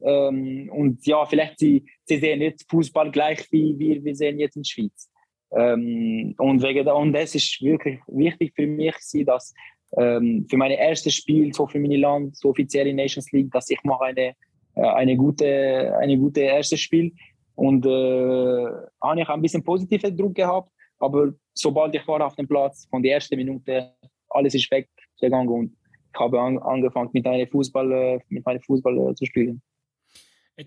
Ähm, 0.00 0.70
und 0.72 1.06
ja, 1.06 1.26
vielleicht 1.26 1.58
sie, 1.58 1.84
sie 2.04 2.18
sehen 2.18 2.38
nicht 2.38 2.64
Fußball 2.70 3.10
gleich 3.10 3.46
wie 3.52 3.78
wir, 3.78 4.02
wir 4.02 4.16
sehen 4.16 4.40
jetzt 4.40 4.56
in 4.56 4.62
der 4.62 4.68
Schweiz. 4.68 5.10
Ähm, 5.54 6.34
und, 6.38 6.62
wegen, 6.62 6.88
und 6.88 7.12
das 7.12 7.34
ist 7.34 7.60
wirklich 7.60 8.00
wichtig 8.06 8.54
für 8.56 8.66
mich, 8.66 8.94
dass 9.26 9.52
ähm, 9.98 10.46
für 10.48 10.56
mein 10.56 10.70
erstes 10.70 11.12
Spiel 11.12 11.52
so 11.52 11.66
für 11.66 11.78
mein 11.78 12.00
Land, 12.00 12.34
so 12.38 12.48
offiziell 12.48 12.86
in 12.86 12.96
Nations 12.96 13.30
League, 13.32 13.50
dass 13.52 13.68
ich 13.68 13.82
mache 13.84 14.04
eine, 14.04 14.34
eine 14.76 15.16
gute, 15.16 15.96
eine 15.98 16.16
gute 16.18 16.40
erstes 16.40 16.80
Spiel. 16.80 17.12
Und 17.54 17.86
äh, 17.86 18.66
habe 19.02 19.20
ich 19.20 19.28
ein 19.28 19.42
bisschen 19.42 19.64
positiven 19.64 20.16
Druck 20.16 20.34
gehabt, 20.34 20.70
aber 20.98 21.32
sobald 21.54 21.94
ich 21.94 22.06
war 22.06 22.24
auf 22.24 22.36
dem 22.36 22.46
Platz, 22.46 22.86
von 22.90 23.02
der 23.02 23.14
ersten 23.14 23.36
Minute, 23.36 23.94
alles 24.28 24.54
ist 24.54 24.70
weggegangen 24.70 25.48
und 25.48 25.76
ich 26.12 26.20
habe 26.20 26.40
an, 26.40 26.58
angefangen 26.58 27.10
mit 27.12 27.26
einem 27.26 27.48
Fußball, 27.48 27.92
äh, 27.92 28.18
mit 28.28 28.44
meinem 28.44 28.60
Fußball 28.60 29.10
äh, 29.10 29.14
zu 29.14 29.24
spielen. 29.26 29.62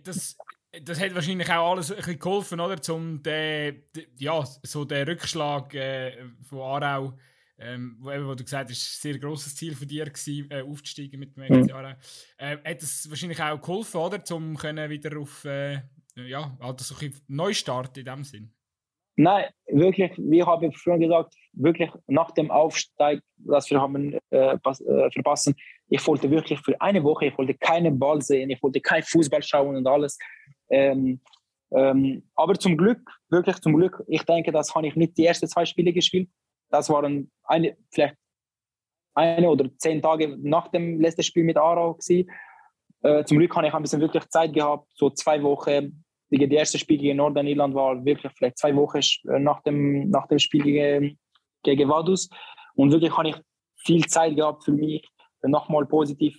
Das, 0.03 0.37
das 0.83 0.99
hat 0.99 1.15
wahrscheinlich 1.15 1.49
auch 1.49 1.71
alles 1.71 1.91
ein 1.91 1.97
bisschen 1.97 2.19
geholfen, 2.19 2.59
oder? 2.59 2.81
Zum 2.81 3.21
den, 3.23 3.83
ja, 4.17 4.43
so 4.63 4.85
den 4.85 5.07
Rückschlag 5.07 5.73
äh, 5.73 6.11
von 6.43 6.59
Aarau 6.59 7.13
ähm, 7.59 7.97
wo, 7.99 8.11
eben, 8.11 8.27
wo 8.27 8.35
du 8.35 8.43
gesagt 8.43 8.69
hast, 8.69 8.81
ein 8.81 9.11
sehr 9.11 9.19
grosses 9.19 9.55
Ziel 9.55 9.75
von 9.75 9.87
dir 9.87 10.05
gewesen, 10.05 10.49
äh, 10.49 10.61
aufzusteigen 10.61 11.19
mit 11.19 11.35
dem 11.35 11.43
FC 11.43 11.73
mhm. 11.73 11.95
Äh, 12.37 12.57
hat 12.57 12.81
es 12.81 13.09
wahrscheinlich 13.09 13.41
auch 13.41 13.59
geholfen, 13.59 13.97
oder? 13.97 14.21
Um 14.31 14.55
können 14.55 14.89
wieder 14.89 15.19
auf, 15.19 15.43
äh, 15.45 15.81
ja, 16.15 16.57
also 16.59 16.95
so 16.95 17.05
ein 17.05 17.13
Neustart 17.27 17.97
in 17.97 18.05
dem 18.05 18.23
Sinn? 18.23 18.53
Nein, 19.15 19.47
wirklich, 19.67 20.13
wie 20.17 20.43
habe 20.43 20.67
ich 20.67 20.77
schon 20.77 20.99
gesagt, 20.99 21.35
wirklich 21.51 21.91
nach 22.07 22.31
dem 22.31 22.49
Aufstieg, 22.51 23.21
das 23.37 23.69
wir 23.69 23.81
haben 23.81 24.17
äh, 24.29 24.57
pass, 24.59 24.79
äh, 24.79 25.11
verpassen, 25.11 25.55
ich 25.89 26.05
wollte 26.07 26.31
wirklich 26.31 26.59
für 26.61 26.79
eine 26.79 27.03
Woche, 27.03 27.25
ich 27.25 27.37
wollte 27.37 27.55
keinen 27.55 27.99
Ball 27.99 28.21
sehen, 28.21 28.49
ich 28.49 28.63
wollte 28.63 28.79
kein 28.79 29.03
Fußball 29.03 29.43
schauen 29.43 29.75
und 29.75 29.87
alles. 29.87 30.17
Ähm, 30.69 31.19
ähm, 31.71 32.23
aber 32.35 32.55
zum 32.55 32.77
Glück, 32.77 33.01
wirklich 33.29 33.57
zum 33.57 33.75
Glück, 33.75 34.01
ich 34.07 34.23
denke, 34.23 34.53
das 34.53 34.73
habe 34.73 34.87
ich 34.87 34.95
nicht 34.95 35.17
die 35.17 35.25
ersten 35.25 35.49
zwei 35.49 35.65
Spiele 35.65 35.91
gespielt 35.91 36.29
das 36.69 36.89
waren 36.89 37.31
eine, 37.43 37.75
vielleicht 37.91 38.15
eine 39.15 39.49
oder 39.49 39.69
zehn 39.77 40.01
Tage 40.01 40.37
nach 40.39 40.69
dem 40.69 40.99
letzten 40.99 41.23
Spiel 41.23 41.43
mit 41.43 41.57
Aarau. 41.57 41.97
Äh, 43.01 43.23
zum 43.23 43.37
Glück 43.37 43.55
habe 43.55 43.67
ich 43.67 43.73
ein 43.73 43.81
bisschen 43.81 44.01
wirklich 44.01 44.27
Zeit 44.29 44.53
gehabt, 44.53 44.87
so 44.93 45.09
zwei 45.09 45.41
Wochen. 45.43 46.03
Die, 46.31 46.47
die 46.47 46.55
erste 46.55 46.77
Spiel 46.77 46.99
gegen 46.99 47.17
Nordirland 47.17 47.73
war 47.73 48.05
wirklich 48.05 48.31
vielleicht 48.33 48.59
zwei 48.59 48.75
Wochen 48.75 48.99
äh, 49.29 49.39
nach 49.39 49.61
dem, 49.63 50.09
nach 50.09 50.27
dem 50.27 50.39
Spiel 50.39 50.63
gegen, 50.63 51.19
gegen 51.63 51.89
Vaduz. 51.89 52.29
Und 52.75 52.91
wirklich 52.91 53.15
habe 53.17 53.29
ich 53.29 53.35
viel 53.77 54.05
Zeit 54.05 54.35
gehabt 54.35 54.63
für 54.63 54.71
mich, 54.71 55.07
nochmal 55.41 55.85
positiv 55.85 56.37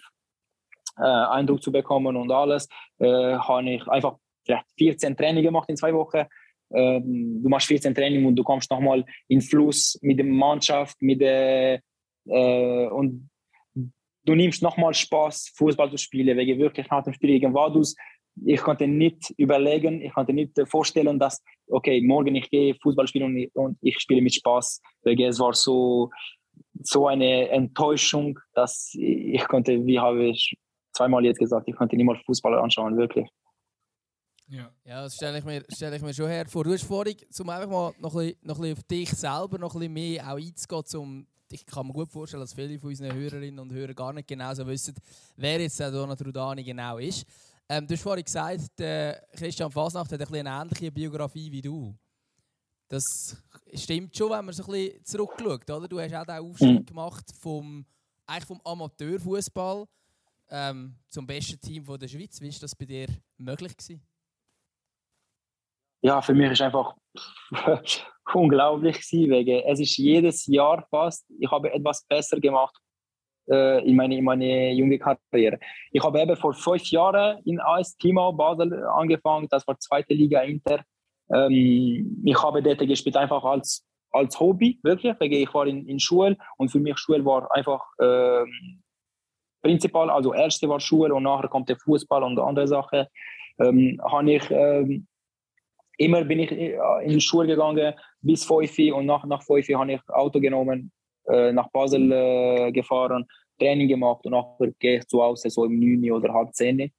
äh, 0.97 1.03
Eindruck 1.03 1.63
zu 1.63 1.73
bekommen 1.73 2.17
und 2.17 2.31
alles. 2.31 2.69
Äh, 2.99 3.37
habe 3.37 3.71
ich 3.71 3.87
einfach 3.89 4.17
vielleicht 4.45 4.67
14 4.79 5.17
Training 5.17 5.43
gemacht 5.43 5.69
in 5.69 5.77
zwei 5.77 5.93
Wochen 5.95 6.25
du 6.71 7.49
machst 7.49 7.67
14 7.67 7.95
Training 7.95 8.25
und 8.25 8.37
du 8.37 8.45
kommst 8.45 8.71
nochmal 8.71 9.05
in 9.29 9.41
Fluss 9.41 9.99
mit 10.03 10.19
der 10.19 10.27
Mannschaft, 10.27 11.01
mit 11.01 11.21
der, 11.21 11.81
äh, 12.27 12.87
und 12.87 13.29
du 14.25 14.35
nimmst 14.35 14.63
nochmal 14.63 14.95
Spaß, 14.95 15.53
Fußball 15.57 15.91
zu 15.91 15.97
spielen, 15.97 16.37
wegen 16.37 16.59
wirklich 16.59 16.89
nach 16.91 17.03
dem 17.03 17.13
Spiel 17.13 17.31
gegen 17.31 17.55
Vaduz. 17.55 17.97
Ich 18.45 18.61
konnte 18.61 18.87
nicht 18.87 19.35
überlegen, 19.37 20.01
ich 20.01 20.13
konnte 20.13 20.33
nicht 20.33 20.53
vorstellen, 20.67 21.19
dass, 21.19 21.43
okay, 21.69 22.01
morgen 22.01 22.37
ich 22.37 22.49
gehe 22.49 22.75
Fußball 22.77 23.07
spielen 23.07 23.37
und, 23.37 23.57
und 23.57 23.79
ich 23.83 23.99
spiele 23.99 24.23
mit 24.23 24.35
Spaß, 24.35 24.81
wegen 25.03 25.25
es 25.25 25.41
war 25.41 25.53
so, 25.53 26.11
so 26.83 27.09
eine 27.09 27.49
Enttäuschung, 27.49 28.39
dass 28.55 28.93
ich 28.95 29.47
konnte, 29.49 29.85
wie 29.85 29.99
habe 29.99 30.27
ich 30.27 30.57
zweimal 30.93 31.25
jetzt 31.25 31.39
gesagt, 31.39 31.69
ich 31.69 31.75
konnte 31.75 31.97
niemals 31.97 32.21
Fußball 32.25 32.55
anschauen, 32.59 32.97
wirklich. 32.97 33.29
Ja, 34.51 34.71
ja 34.85 35.03
das 35.03 35.15
stelle 35.15 35.39
ich, 35.39 35.45
mir, 35.45 35.65
stell 35.69 35.95
ich 35.95 36.03
mir 36.03 36.13
schon 36.13 36.29
her 36.29 36.47
vor. 36.49 36.65
Du 36.65 36.73
hast 36.73 36.85
vorhin, 36.85 37.17
um 37.39 37.49
einfach 37.49 37.69
mal 37.69 37.95
noch 37.99 38.15
ein, 38.17 38.27
bisschen, 38.27 38.39
noch 38.43 38.57
ein 38.57 38.63
bisschen 38.63 38.79
auf 38.79 38.83
dich 38.85 39.11
selber 39.11 39.59
noch 39.59 39.75
ein 39.75 39.79
bisschen 39.79 39.93
mehr 39.93 40.27
auch 40.27 40.37
einzugehen, 40.37 41.01
um 41.01 41.27
ich 41.53 41.67
kann 41.67 41.87
mir 41.87 41.93
gut 41.93 42.09
vorstellen, 42.09 42.43
dass 42.43 42.55
viele 42.55 42.79
von 42.79 42.91
unseren 42.91 43.13
Hörerinnen 43.13 43.59
und 43.59 43.73
Hörern 43.73 43.95
gar 43.95 44.13
nicht 44.13 44.29
genau 44.29 44.55
so 44.55 44.67
wissen, 44.67 44.95
wer 45.37 45.61
jetzt 45.61 45.81
der 45.81 45.91
Donat 45.91 46.25
Rudani 46.25 46.63
genau 46.63 46.99
ist. 46.99 47.25
Ähm, 47.69 47.87
du 47.87 47.95
hast 47.95 48.03
vorhin 48.03 48.25
gesagt, 48.25 48.79
der 48.79 49.27
Christian 49.37 49.71
Fasnacht 49.71 50.13
hat 50.13 50.33
eine 50.33 50.49
ähnliche 50.49 50.93
Biografie 50.93 51.51
wie 51.51 51.63
du. 51.63 51.95
Das 52.89 53.37
stimmt 53.75 54.17
schon, 54.17 54.31
wenn 54.31 54.45
man 54.45 54.55
so 54.55 54.65
ein 54.65 54.71
bisschen 54.71 55.05
zurückschaut. 55.05 55.71
Oder? 55.71 55.89
Du 55.89 56.01
hast 56.01 56.15
auch 56.15 56.25
den 56.25 56.39
Aufstieg 56.39 56.81
mhm. 56.81 56.87
gemacht 56.87 57.25
vom, 57.39 57.85
eigentlich 58.27 58.47
vom 58.47 58.61
Amateurfußball 58.65 59.87
ähm, 60.51 60.97
zum 61.09 61.27
besten 61.27 61.61
Team 61.61 61.85
der 61.85 62.09
Schweiz. 62.09 62.41
Wie 62.41 62.53
war 62.53 62.61
das 62.61 62.75
bei 62.75 62.85
dir 62.85 63.09
möglich? 63.37 63.77
Gewesen? 63.77 64.03
Ja, 66.03 66.23
für 66.23 66.35
mich 66.35 66.53
ist 66.53 66.63
einfach 66.63 66.95
unglaublich 68.35 68.97
gewesen, 68.97 69.31
wegen 69.31 69.63
es 69.67 69.81
ist 69.81 69.97
jedes 69.99 70.47
Jahr 70.47 70.87
fast, 70.91 71.27
ich 71.39 71.51
habe 71.51 71.73
etwas 71.73 72.07
besser 72.07 72.41
gemacht 72.41 72.75
äh, 73.51 73.87
in 73.87 73.97
meine, 73.97 74.17
in 74.17 74.25
meine 74.25 74.73
junge 74.73 74.99
Karriere. 74.99 75.59
Ich 75.91 76.03
habe 76.03 76.21
eben 76.21 76.37
vor 76.37 76.55
fünf 76.55 76.91
Jahren 76.91 77.43
in 77.45 77.61
AS 77.61 77.97
Timo 77.97 78.33
Basel 78.33 78.85
angefangen, 78.87 79.47
das 79.51 79.67
war 79.67 79.79
zweite 79.79 80.15
Liga 80.15 80.41
Inter. 80.41 80.83
Ähm, 81.33 82.23
ich 82.25 82.43
habe 82.43 82.63
dort 82.63 82.79
gespielt 82.79 83.17
einfach 83.17 83.45
als, 83.45 83.87
als 84.13 84.39
Hobby, 84.41 84.79
wirklich, 84.83 85.15
weil 85.19 85.33
ich 85.33 85.53
war 85.53 85.67
in, 85.67 85.87
in 85.87 86.01
Schule 86.01 86.37
und 86.57 86.71
für 86.71 86.81
mich 86.81 86.99
Schule 86.99 87.25
war 87.25 87.51
einfach 87.55 87.85
äh, 87.99 88.45
Prinzipal, 89.63 90.09
also 90.09 90.33
erste 90.33 90.69
war 90.69 90.81
Schule 90.81 91.15
und 91.15 91.25
nachher 91.25 91.49
kommt 91.49 91.69
der 91.69 91.77
Fußball 91.77 92.23
und 92.23 92.39
andere 92.39 92.67
Sachen. 92.67 93.05
Ähm, 93.59 94.01
habe 94.03 94.33
ich 94.33 94.51
ähm, 94.51 95.07
immer 96.01 96.25
bin 96.25 96.41
ich 96.41 96.51
äh, 96.51 96.79
in 97.05 97.13
die 97.13 97.21
Schule 97.21 97.47
gegangen 97.47 97.95
bis 98.23 98.45
5 98.45 98.95
und 98.95 99.07
nach, 99.07 99.25
nach 99.27 99.43
5 99.43 99.69
habe 99.75 99.93
ich 99.93 100.01
Auto 100.09 100.41
genommen, 100.41 100.91
äh, 101.29 101.53
nach 101.53 101.71
Basel 101.71 102.11
äh, 102.11 102.73
gefahren, 102.73 103.27
Training 103.59 103.89
gemacht 103.89 104.25
und 104.25 104.33
nachher 104.33 104.73
gehe 104.79 104.99
ich 104.99 105.07
zu 105.07 105.23
Hause 105.23 105.51
so 105.51 105.65
im 105.65 105.79
9 105.79 106.11
oder 106.13 106.33
halb 106.33 106.55
10. 106.55 106.91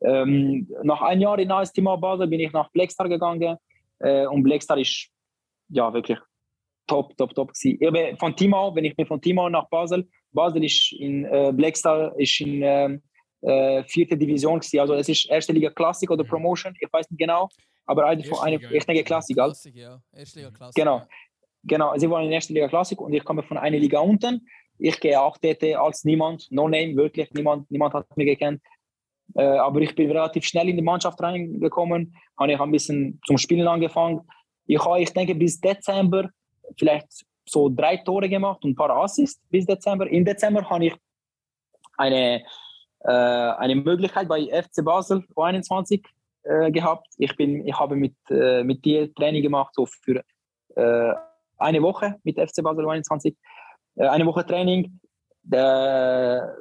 Ähm, 0.00 0.68
nach 0.84 1.02
einem 1.02 1.22
Jahr 1.22 1.38
in 1.40 1.50
AS 1.50 1.72
Basel 1.72 2.28
bin 2.28 2.40
ich 2.40 2.52
nach 2.52 2.70
Blackstar 2.70 3.08
gegangen 3.08 3.56
äh, 3.98 4.26
und 4.26 4.44
Blackstar 4.44 4.78
ist 4.78 5.10
ja 5.70 5.92
wirklich 5.92 6.18
top, 6.86 7.16
top, 7.16 7.34
top 7.34 7.52
gewesen. 7.52 7.78
Ich 7.80 8.18
von 8.18 8.36
Timau, 8.36 8.72
wenn 8.74 8.84
ich 8.84 8.94
bin 8.94 9.06
von 9.06 9.20
Timau 9.20 9.48
nach 9.48 9.68
Basel, 9.68 10.08
Basel 10.30 10.64
ist 10.64 10.92
in 10.92 11.24
äh, 11.24 11.52
Blackstar 11.52 12.16
ist 12.16 12.40
in 12.40 12.62
ähm, 12.62 13.02
äh, 13.40 13.82
vierte 13.82 14.16
Division 14.16 14.60
gewesen. 14.60 14.78
Also 14.78 14.94
es 14.94 15.08
ist 15.08 15.28
erste 15.28 15.52
Liga 15.52 15.70
Klassik 15.70 16.10
oder 16.12 16.22
Promotion, 16.22 16.74
ich 16.78 16.92
weiß 16.92 17.10
nicht 17.10 17.18
genau, 17.18 17.48
aber 17.88 18.04
eigentlich 18.04 18.28
von 18.28 18.40
einer, 18.40 18.60
ich 18.70 18.84
denke 18.84 19.02
Klassik. 19.02 19.36
Klassik, 19.36 19.74
ja. 19.74 19.98
Erste 20.14 20.40
Liga 20.40 20.50
Klassik. 20.50 20.74
Genau. 20.74 21.02
Genau, 21.64 21.96
sie 21.96 22.08
waren 22.08 22.24
in 22.24 22.28
der 22.28 22.36
ersten 22.36 22.54
Liga 22.54 22.68
Klassik 22.68 23.00
und 23.00 23.12
ich 23.12 23.24
komme 23.24 23.42
von 23.42 23.56
einer 23.56 23.78
Liga 23.78 23.98
unten. 23.98 24.46
Ich 24.78 25.00
gehe 25.00 25.20
auch 25.20 25.38
dort 25.38 25.64
als 25.64 26.04
niemand, 26.04 26.46
no 26.52 26.68
name, 26.68 26.94
wirklich 26.96 27.32
niemand, 27.32 27.68
niemand 27.70 27.94
hat 27.94 28.16
mich 28.16 28.26
gekannt. 28.26 28.60
Äh, 29.34 29.42
aber 29.42 29.80
ich 29.80 29.94
bin 29.94 30.10
relativ 30.10 30.44
schnell 30.44 30.68
in 30.68 30.76
die 30.76 30.82
Mannschaft 30.82 31.20
reingekommen, 31.20 32.14
habe 32.38 32.52
ich 32.52 32.60
ein 32.60 32.70
bisschen 32.70 33.20
zum 33.26 33.38
Spielen 33.38 33.66
angefangen. 33.66 34.20
Ich 34.66 34.78
habe, 34.84 35.00
ich 35.00 35.12
denke, 35.12 35.34
bis 35.34 35.60
Dezember 35.60 36.30
vielleicht 36.78 37.08
so 37.46 37.70
drei 37.70 37.96
Tore 37.96 38.28
gemacht 38.28 38.62
und 38.64 38.72
ein 38.72 38.76
paar 38.76 38.90
Assists 38.90 39.42
bis 39.48 39.64
Dezember. 39.64 40.06
Im 40.06 40.24
Dezember 40.24 40.68
habe 40.68 40.86
ich 40.86 40.94
eine, 41.96 42.44
äh, 43.00 43.10
eine 43.10 43.74
Möglichkeit 43.76 44.28
bei 44.28 44.46
FC 44.46 44.84
Basel 44.84 45.24
U21 45.34 46.04
äh, 46.42 46.70
gehabt. 46.70 47.06
Ich, 47.18 47.36
bin, 47.36 47.66
ich 47.66 47.78
habe 47.78 47.96
mit, 47.96 48.14
äh, 48.30 48.62
mit 48.64 48.84
dir 48.84 49.12
Training 49.14 49.42
gemacht, 49.42 49.74
so 49.74 49.86
für 49.86 50.22
äh, 50.76 51.14
eine 51.58 51.82
Woche 51.82 52.16
mit 52.22 52.38
FC 52.38 52.62
Basel 52.62 52.84
U21. 52.86 53.34
Äh, 53.96 54.08
eine 54.08 54.26
Woche 54.26 54.46
Training. 54.46 55.00
Der, 55.42 56.56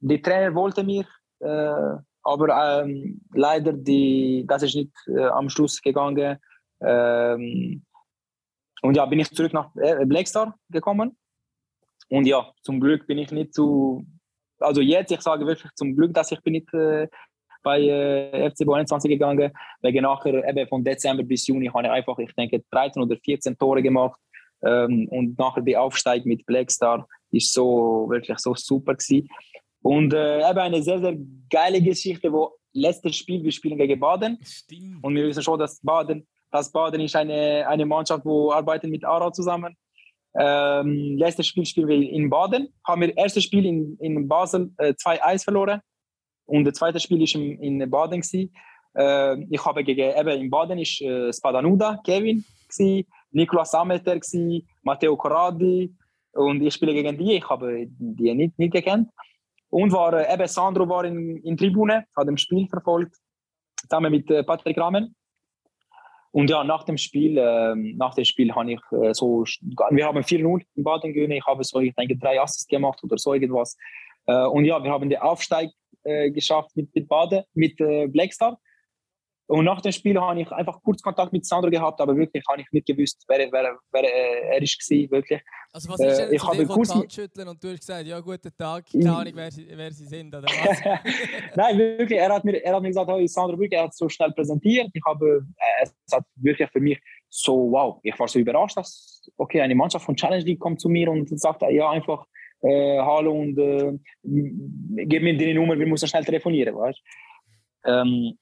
die 0.00 0.20
Trainer 0.20 0.54
wollte 0.54 0.84
mir, 0.84 1.06
äh, 1.40 1.96
aber 2.22 2.82
ähm, 2.82 3.20
leider 3.32 3.72
die, 3.72 4.44
das 4.46 4.62
ist 4.62 4.74
nicht 4.74 4.92
äh, 5.06 5.26
am 5.26 5.48
Schluss 5.48 5.80
gegangen. 5.80 6.38
Ähm, 6.80 7.84
und 8.82 8.96
ja, 8.96 9.06
bin 9.06 9.18
ich 9.18 9.30
zurück 9.30 9.52
nach 9.52 9.72
Blackstar 10.04 10.54
gekommen. 10.70 11.16
Und 12.10 12.26
ja, 12.26 12.52
zum 12.62 12.80
Glück 12.80 13.06
bin 13.06 13.18
ich 13.18 13.32
nicht 13.32 13.54
zu, 13.54 14.06
also 14.60 14.80
jetzt, 14.80 15.10
ich 15.10 15.20
sage 15.20 15.46
wirklich 15.46 15.72
zum 15.74 15.96
Glück, 15.96 16.14
dass 16.14 16.32
ich 16.32 16.42
bin 16.42 16.52
nicht 16.52 16.72
äh, 16.74 17.08
bei 17.68 17.82
äh, 17.82 18.50
FC 18.50 18.66
21 18.66 19.10
gegangen, 19.10 19.52
weil 19.82 19.92
nachher 20.00 20.48
eben 20.48 20.66
von 20.68 20.82
Dezember 20.82 21.22
bis 21.22 21.46
Juni 21.46 21.66
habe 21.66 21.84
ich 21.84 21.90
einfach, 21.90 22.18
ich 22.18 22.32
denke, 22.34 22.62
13 22.70 23.02
oder 23.02 23.16
14 23.22 23.58
Tore 23.58 23.82
gemacht 23.82 24.18
ähm, 24.62 25.06
und 25.10 25.38
nachher 25.38 25.60
die 25.60 25.76
Aufsteig 25.76 26.24
mit 26.24 26.46
Blackstar 26.46 27.06
ist 27.30 27.52
so 27.52 28.06
wirklich 28.08 28.38
so 28.38 28.54
super 28.54 28.94
gewesen. 28.94 29.28
Und 29.82 30.14
äh, 30.14 30.38
eben 30.48 30.58
eine 30.58 30.82
sehr, 30.82 30.98
sehr 30.98 31.16
geile 31.50 31.82
Geschichte, 31.82 32.32
wo 32.32 32.52
letztes 32.72 33.16
Spiel, 33.16 33.44
wir 33.44 33.52
spielen 33.52 33.76
gegen 33.76 34.00
Baden. 34.00 34.38
Stimmt. 34.42 35.04
Und 35.04 35.14
wir 35.14 35.26
wissen 35.26 35.42
schon, 35.42 35.58
dass 35.58 35.78
Baden, 35.82 36.26
dass 36.50 36.72
Baden 36.72 37.02
ist 37.02 37.16
eine, 37.16 37.68
eine 37.68 37.84
Mannschaft, 37.84 38.24
wo 38.24 38.50
arbeitet 38.50 38.90
mit 38.90 39.04
Aarau 39.04 39.30
zusammen. 39.30 39.76
Ähm, 40.40 41.18
letztes 41.18 41.48
Spiel 41.48 41.66
spielen 41.66 41.88
wir 41.88 42.00
in 42.00 42.30
Baden. 42.30 42.68
Haben 42.86 43.02
wir 43.02 43.16
erstes 43.16 43.44
Spiel 43.44 43.66
in, 43.66 43.98
in 43.98 44.26
Basel 44.26 44.70
äh, 44.78 44.94
2-1 44.94 45.44
verloren. 45.44 45.80
Und 46.48 46.64
das 46.64 46.74
zweite 46.74 46.98
Spiel 46.98 47.20
war 47.20 47.40
in, 47.62 47.90
Baden. 47.90 48.22
Äh, 48.94 49.44
ich 49.50 49.64
habe 49.64 49.84
gegen, 49.84 50.18
eben 50.18 50.40
in 50.40 50.50
Baden 50.50 50.78
ist 50.78 51.00
äh, 51.02 51.30
Spadanuda, 51.30 52.00
Kevin, 52.04 52.42
gewesen, 52.68 53.06
gewesen, 54.20 54.68
Matteo 54.82 55.16
Corradi. 55.16 55.94
Und 56.32 56.62
ich 56.62 56.72
spiele 56.72 56.94
gegen 56.94 57.18
die. 57.18 57.34
Ich 57.34 57.48
habe 57.48 57.86
die 57.86 58.34
nicht, 58.34 58.58
nicht 58.58 58.72
gekannt. 58.72 59.10
Und 59.68 59.92
war, 59.92 60.14
äh, 60.14 60.32
eben 60.32 60.46
Sandro 60.46 60.88
war 60.88 61.04
in, 61.04 61.36
in 61.42 61.56
Tribune, 61.56 62.06
hat 62.16 62.26
das 62.26 62.40
Spiel 62.40 62.66
verfolgt, 62.66 63.14
zusammen 63.82 64.10
mit 64.10 64.30
äh, 64.30 64.42
Patrick 64.42 64.78
Rahmen. 64.78 65.14
Und 66.30 66.48
ja, 66.48 66.64
nach 66.64 66.84
dem 66.84 66.96
Spiel, 66.96 67.36
äh, 67.36 67.74
nach 67.74 68.14
dem 68.14 68.24
Spiel 68.24 68.54
habe 68.54 68.72
ich 68.72 68.80
äh, 68.92 69.12
so, 69.12 69.44
wir 69.44 70.06
haben 70.06 70.18
4-0 70.18 70.64
in 70.76 70.84
Baden 70.84 71.12
gewonnen. 71.12 71.32
Ich 71.32 71.46
habe 71.46 71.62
so, 71.62 71.80
ich 71.80 71.94
denke, 71.94 72.16
drei 72.16 72.40
Assists 72.40 72.66
gemacht 72.66 73.02
oder 73.02 73.18
so 73.18 73.34
irgendwas. 73.34 73.76
Äh, 74.28 74.46
und 74.46 74.64
ja, 74.64 74.82
wir 74.82 74.90
haben 74.90 75.08
den 75.08 75.18
Aufsteig 75.18 75.70
äh, 76.04 76.30
geschafft 76.30 76.76
mit, 76.76 76.94
mit 76.94 77.08
Bade, 77.08 77.44
mit 77.54 77.80
äh, 77.80 78.06
Blackstar. 78.06 78.58
Und 79.48 79.64
nach 79.64 79.80
dem 79.80 79.92
Spiel 79.92 80.20
habe 80.20 80.42
ich 80.42 80.52
einfach 80.52 80.78
kurz 80.82 81.00
Kontakt 81.00 81.32
mit 81.32 81.46
Sandro 81.46 81.70
gehabt, 81.70 81.98
aber 82.02 82.14
wirklich 82.14 82.44
habe 82.50 82.60
ich 82.60 82.70
nicht 82.70 82.86
gewusst, 82.86 83.24
wer, 83.28 83.50
wer, 83.50 83.78
wer 83.92 84.04
äh, 84.04 84.56
er 84.56 84.62
ist 84.62 84.78
wirklich. 84.90 85.40
Also 85.72 85.88
was 85.88 86.00
ist 86.00 86.18
denn 86.18 86.30
äh, 86.30 86.34
ich 86.34 86.46
habe 86.46 86.66
kurz 86.66 86.92
schütteln 87.10 87.48
und 87.48 87.64
du 87.64 87.68
hast 87.68 87.80
gesagt, 87.80 88.06
ja 88.06 88.20
guten 88.20 88.54
Tag, 88.54 88.84
keine 88.92 89.16
Ahnung, 89.16 89.32
wer 89.34 89.50
sie, 89.50 89.66
wer 89.72 89.90
sie 89.90 90.04
sind 90.04 90.34
oder 90.34 90.48
was? 90.48 90.80
Nein, 91.56 91.78
wirklich, 91.78 92.18
er 92.18 92.28
hat 92.28 92.44
mir, 92.44 92.62
er 92.62 92.74
hat 92.74 92.82
mir 92.82 92.88
gesagt, 92.88 93.10
hey, 93.10 93.26
Sandro 93.26 93.58
wirklich, 93.58 93.78
er 93.78 93.84
hat 93.84 93.94
so 93.94 94.06
schnell 94.10 94.32
präsentiert. 94.32 94.90
Ich 94.92 95.02
habe, 95.06 95.46
äh, 95.56 95.82
es 95.82 96.12
hat 96.12 96.24
wirklich 96.36 96.68
für 96.70 96.80
mich 96.80 97.00
so, 97.30 97.70
wow, 97.70 98.00
ich 98.02 98.18
war 98.18 98.28
so 98.28 98.38
überrascht, 98.38 98.76
dass, 98.76 99.30
okay, 99.38 99.62
eine 99.62 99.74
Mannschaft 99.74 100.04
von 100.04 100.14
Challenge 100.14 100.44
League 100.44 100.60
kommt 100.60 100.78
zu 100.78 100.90
mir 100.90 101.10
und 101.10 101.26
sagt, 101.40 101.62
ja, 101.62 101.88
einfach, 101.88 102.26
äh, 102.62 102.98
und 103.00 103.58
äh, 103.58 103.98
gib 104.22 105.22
mir 105.22 105.36
deine 105.36 105.54
Nummer, 105.54 105.78
wir 105.78 105.86
müssen 105.86 106.08
schnell 106.08 106.24
telefonieren, 106.24 106.74
weißt 106.74 107.00
ähm, 107.84 108.38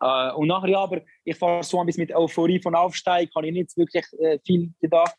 äh, 0.00 0.32
Und 0.32 0.48
nachher, 0.48 0.68
ja, 0.68 0.80
aber 0.80 1.02
ich 1.24 1.40
war 1.40 1.62
so 1.62 1.80
ein 1.80 1.86
bisschen 1.86 2.02
mit 2.02 2.14
Euphorie 2.14 2.60
von 2.60 2.74
Aufsteig, 2.74 3.30
habe 3.34 3.46
ich 3.46 3.52
nicht 3.52 3.76
wirklich 3.76 4.04
äh, 4.18 4.38
viel 4.44 4.72
gedacht. 4.80 5.14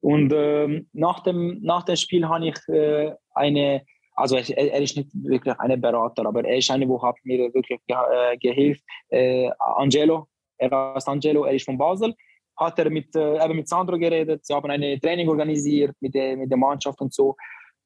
Und 0.00 0.32
ähm, 0.34 0.88
nach, 0.92 1.20
dem, 1.20 1.60
nach 1.62 1.84
dem 1.84 1.96
Spiel 1.96 2.26
habe 2.26 2.48
ich 2.48 2.68
äh, 2.68 3.12
eine, 3.34 3.82
also 4.14 4.36
er, 4.36 4.48
er, 4.56 4.80
ist 4.80 4.96
nicht 4.96 5.10
wirklich 5.14 5.58
ein 5.58 5.80
Berater, 5.80 6.26
aber 6.26 6.44
er 6.44 6.56
ist 6.56 6.70
eine, 6.70 6.88
wo 6.88 7.00
hat 7.02 7.16
mir 7.22 7.52
wirklich 7.54 7.80
ge 7.86 7.96
äh, 7.96 8.36
gehilft. 8.36 8.82
Äh, 9.10 9.50
Angelo, 9.76 10.26
er 10.58 10.96
ist 10.96 11.08
Angelo, 11.08 11.44
er 11.44 11.54
ist 11.54 11.64
von 11.64 11.78
Basel 11.78 12.14
hat 12.56 12.78
er 12.78 12.90
mit, 12.90 13.14
äh, 13.16 13.44
eben 13.44 13.56
mit 13.56 13.68
Sandro 13.68 13.98
geredet. 13.98 14.44
Sie 14.44 14.54
haben 14.54 14.70
eine 14.70 15.00
Training 15.00 15.28
organisiert 15.28 15.96
mit 16.00 16.14
der, 16.14 16.36
mit 16.36 16.50
der 16.50 16.58
Mannschaft 16.58 17.00
und 17.00 17.12
so. 17.12 17.36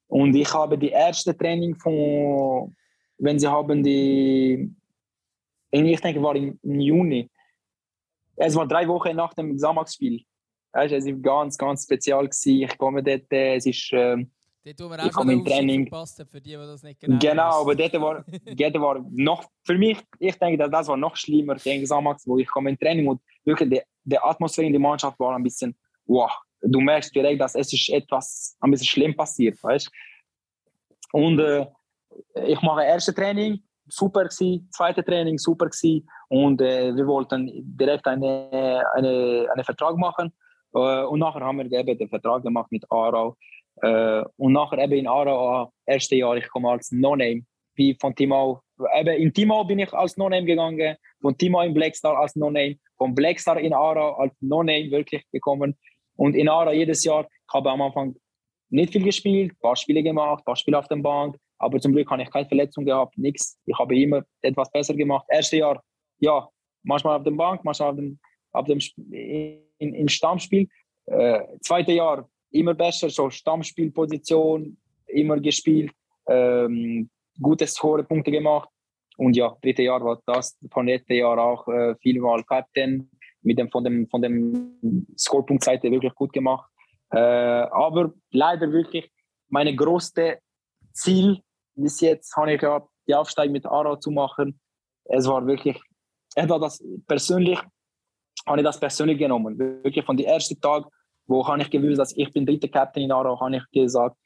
Und 0.08 0.34
ich 0.34 0.52
habe 0.52 0.78
die 0.78 0.90
erste 0.90 1.36
Training 1.36 1.74
von, 1.76 2.74
wenn 3.18 3.38
sie 3.38 3.48
haben 3.48 3.82
die, 3.82 4.72
ich 5.70 6.00
denke, 6.00 6.22
war 6.22 6.36
im, 6.36 6.58
im 6.62 6.80
Juni. 6.80 7.30
Es 8.36 8.54
war 8.54 8.66
drei 8.66 8.86
Wochen 8.86 9.16
nach 9.16 9.34
dem 9.34 9.58
Samax-Spiel. 9.58 10.22
Es 10.72 10.92
war 10.92 11.12
ganz, 11.14 11.56
ganz 11.56 11.84
spezial. 11.84 12.24
Gewesen. 12.28 12.62
Ich 12.62 12.78
komme 12.78 13.02
dort, 13.02 13.32
äh, 13.32 13.56
es 13.56 13.66
ist. 13.66 13.90
Ähm, 13.92 14.30
Dort, 14.62 14.80
wo 14.80 14.90
wir 14.90 14.98
auch 14.98 15.12
schon 15.12 15.44
Training 15.44 15.88
für 15.88 16.40
die, 16.40 16.50
die 16.50 16.56
das 16.56 16.82
nicht 16.82 16.98
genau 16.98 17.18
Genau, 17.20 17.60
aber 17.60 17.76
dort 17.76 17.92
war, 18.00 18.24
dort 18.44 18.80
war 18.80 19.06
noch, 19.12 19.44
für 19.64 19.78
mich, 19.78 19.98
ich 20.18 20.34
denke, 20.34 20.68
das 20.68 20.88
war 20.88 20.96
noch 20.96 21.14
schlimmer 21.14 21.54
gegen 21.54 21.86
Samax, 21.86 22.26
wo 22.26 22.36
ich 22.36 22.48
komme 22.48 22.70
in 22.70 22.76
Training 22.76 23.06
und 23.06 23.20
wirklich 23.44 23.70
die, 23.70 23.80
die 24.06 24.18
Atmosphäre 24.18 24.66
in 24.66 24.72
der 24.72 24.80
Mannschaft 24.80 25.18
war 25.18 25.34
ein 25.34 25.42
bisschen, 25.42 25.76
wow, 26.06 26.30
du 26.62 26.80
merkst 26.80 27.14
direkt, 27.14 27.40
dass 27.40 27.54
es 27.54 27.72
ist 27.72 27.88
etwas 27.90 28.56
ein 28.60 28.70
bisschen 28.70 28.86
schlimm 28.86 29.16
passiert, 29.16 29.62
weißt? 29.62 29.90
Und 31.12 31.38
äh, 31.40 31.66
ich 32.46 32.60
mache 32.62 32.84
erste 32.84 33.14
Training 33.14 33.62
super 33.88 34.24
gewesen, 34.24 34.68
zweite 34.72 35.04
Training 35.04 35.38
super 35.38 35.66
gewesen 35.66 36.08
und 36.28 36.60
äh, 36.60 36.94
wir 36.94 37.06
wollten 37.06 37.50
direkt 37.76 38.06
eine, 38.06 38.84
eine, 38.94 39.46
einen 39.52 39.64
Vertrag 39.64 39.96
machen. 39.96 40.32
Äh, 40.74 41.04
und 41.04 41.20
nachher 41.20 41.40
haben 41.40 41.58
wir 41.58 41.78
eben 41.80 41.98
den 41.98 42.08
Vertrag 42.08 42.42
gemacht 42.42 42.70
mit 42.70 42.84
Aarau. 42.90 43.36
Äh, 43.82 44.24
und 44.36 44.52
nachher 44.52 44.78
eben 44.78 44.94
in 44.94 45.06
Aarau, 45.06 45.72
erste 45.84 46.16
Jahr, 46.16 46.36
ich 46.36 46.48
komme 46.48 46.70
als 46.70 46.90
No-Name, 46.90 47.42
wie 47.74 47.96
von 48.00 48.14
Timau, 48.14 48.60
eben 48.98 49.16
in 49.16 49.32
Timau 49.32 49.64
bin 49.64 49.78
ich 49.78 49.92
als 49.92 50.16
No-Name 50.16 50.46
gegangen, 50.46 50.96
von 51.26 51.36
Timau 51.36 51.62
in 51.62 51.74
Blackstar 51.74 52.16
als 52.16 52.36
No-Name, 52.36 52.76
von 52.96 53.12
Blackstar 53.12 53.58
in 53.58 53.72
Aarau 53.72 54.14
als 54.14 54.32
No-Name 54.40 54.92
wirklich 54.92 55.24
gekommen 55.32 55.74
und 56.14 56.36
in 56.36 56.48
Aarau 56.48 56.70
jedes 56.70 57.02
Jahr, 57.02 57.26
ich 57.26 57.52
habe 57.52 57.68
am 57.68 57.82
Anfang 57.82 58.14
nicht 58.70 58.92
viel 58.92 59.02
gespielt, 59.02 59.50
ein 59.50 59.58
paar 59.58 59.74
Spiele 59.74 60.04
gemacht, 60.04 60.42
ein 60.42 60.44
paar 60.44 60.54
Spiele 60.54 60.78
auf 60.78 60.86
der 60.86 60.96
Bank, 60.96 61.36
aber 61.58 61.80
zum 61.80 61.92
Glück 61.92 62.08
habe 62.12 62.22
ich 62.22 62.30
keine 62.30 62.46
Verletzung 62.46 62.84
gehabt, 62.84 63.18
nichts. 63.18 63.58
Ich 63.66 63.76
habe 63.76 63.98
immer 63.98 64.22
etwas 64.40 64.70
besser 64.70 64.94
gemacht. 64.94 65.26
Erste 65.28 65.56
Jahr, 65.56 65.82
ja, 66.20 66.48
manchmal 66.84 67.16
auf 67.16 67.24
der 67.24 67.32
Bank, 67.32 67.64
manchmal 67.64 67.90
auf 67.90 67.96
dem, 67.96 68.20
auf 68.52 68.66
dem 68.66 68.78
in, 69.10 69.94
in 69.94 70.08
Stammspiel. 70.08 70.68
Äh, 71.06 71.40
zweite 71.60 71.90
Jahr 71.90 72.28
immer 72.52 72.74
besser, 72.74 73.10
so 73.10 73.30
Stammspielposition, 73.30 74.76
immer 75.08 75.40
gespielt, 75.40 75.90
ähm, 76.28 77.10
hohe 77.42 78.04
Punkte 78.04 78.30
gemacht. 78.30 78.68
Und 79.16 79.36
ja, 79.36 79.56
dritte 79.62 79.82
Jahr 79.82 80.04
war 80.04 80.20
das, 80.26 80.58
von 80.70 80.86
letzten 80.86 81.14
Jahr 81.14 81.38
auch 81.38 81.66
äh, 81.68 81.94
vielmal 81.96 82.44
Captain, 82.44 83.10
mit 83.42 83.58
dem 83.58 83.70
von 83.70 83.84
dem 83.84 84.08
von 84.08 84.22
dem 84.22 85.06
Scorepunktseite 85.16 85.90
wirklich 85.90 86.14
gut 86.14 86.32
gemacht. 86.32 86.70
Äh, 87.10 87.18
aber 87.18 88.12
leider 88.30 88.70
wirklich 88.72 89.10
meine 89.48 89.74
größte 89.74 90.38
Ziel 90.92 91.40
bis 91.76 92.00
jetzt 92.00 92.34
habe 92.36 92.54
ich 92.54 92.60
gehabt, 92.60 92.88
die 93.06 93.14
Aufsteigung 93.14 93.52
mit 93.52 93.66
Aarau 93.66 93.96
zu 93.96 94.10
machen. 94.10 94.58
Es 95.04 95.26
war 95.28 95.46
wirklich, 95.46 95.80
etwa 96.34 96.58
das 96.58 96.82
persönlich, 97.06 97.58
habe 98.46 98.58
ich 98.58 98.64
das 98.64 98.80
persönlich 98.80 99.18
genommen. 99.18 99.58
Wirklich 99.58 100.04
von 100.04 100.16
dem 100.16 100.26
ersten 100.26 100.60
Tag, 100.60 100.84
wo 101.26 101.46
habe 101.46 101.62
ich 101.62 101.70
gewusst, 101.70 101.98
dass 101.98 102.16
ich 102.16 102.32
bin 102.32 102.46
dritter 102.46 102.68
Captain 102.68 103.04
in 103.04 103.12
Aarau, 103.12 103.38
habe 103.40 103.56
ich 103.56 103.64
gesagt, 103.70 104.16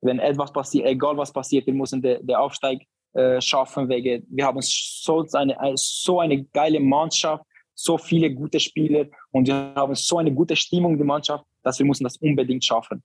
wenn 0.00 0.18
etwas 0.18 0.52
passiert, 0.52 0.86
egal 0.86 1.16
was 1.16 1.32
passiert, 1.32 1.66
wir 1.66 1.74
müssen 1.74 2.02
den, 2.02 2.26
den 2.26 2.36
Aufsteig 2.36 2.82
äh, 3.14 3.40
schaffen. 3.40 3.88
Wegen, 3.88 4.26
wir 4.28 4.44
haben 4.44 4.60
so 4.62 5.26
eine, 5.32 5.56
so 5.76 6.20
eine 6.20 6.44
geile 6.44 6.80
Mannschaft, 6.80 7.44
so 7.74 7.98
viele 7.98 8.32
gute 8.32 8.60
Spieler 8.60 9.06
und 9.32 9.48
wir 9.48 9.72
haben 9.74 9.94
so 9.94 10.18
eine 10.18 10.32
gute 10.32 10.54
Stimmung 10.54 10.96
der 10.96 11.06
Mannschaft, 11.06 11.44
dass 11.62 11.78
wir 11.78 11.86
müssen 11.86 12.04
das 12.04 12.16
unbedingt 12.18 12.64
schaffen. 12.64 13.02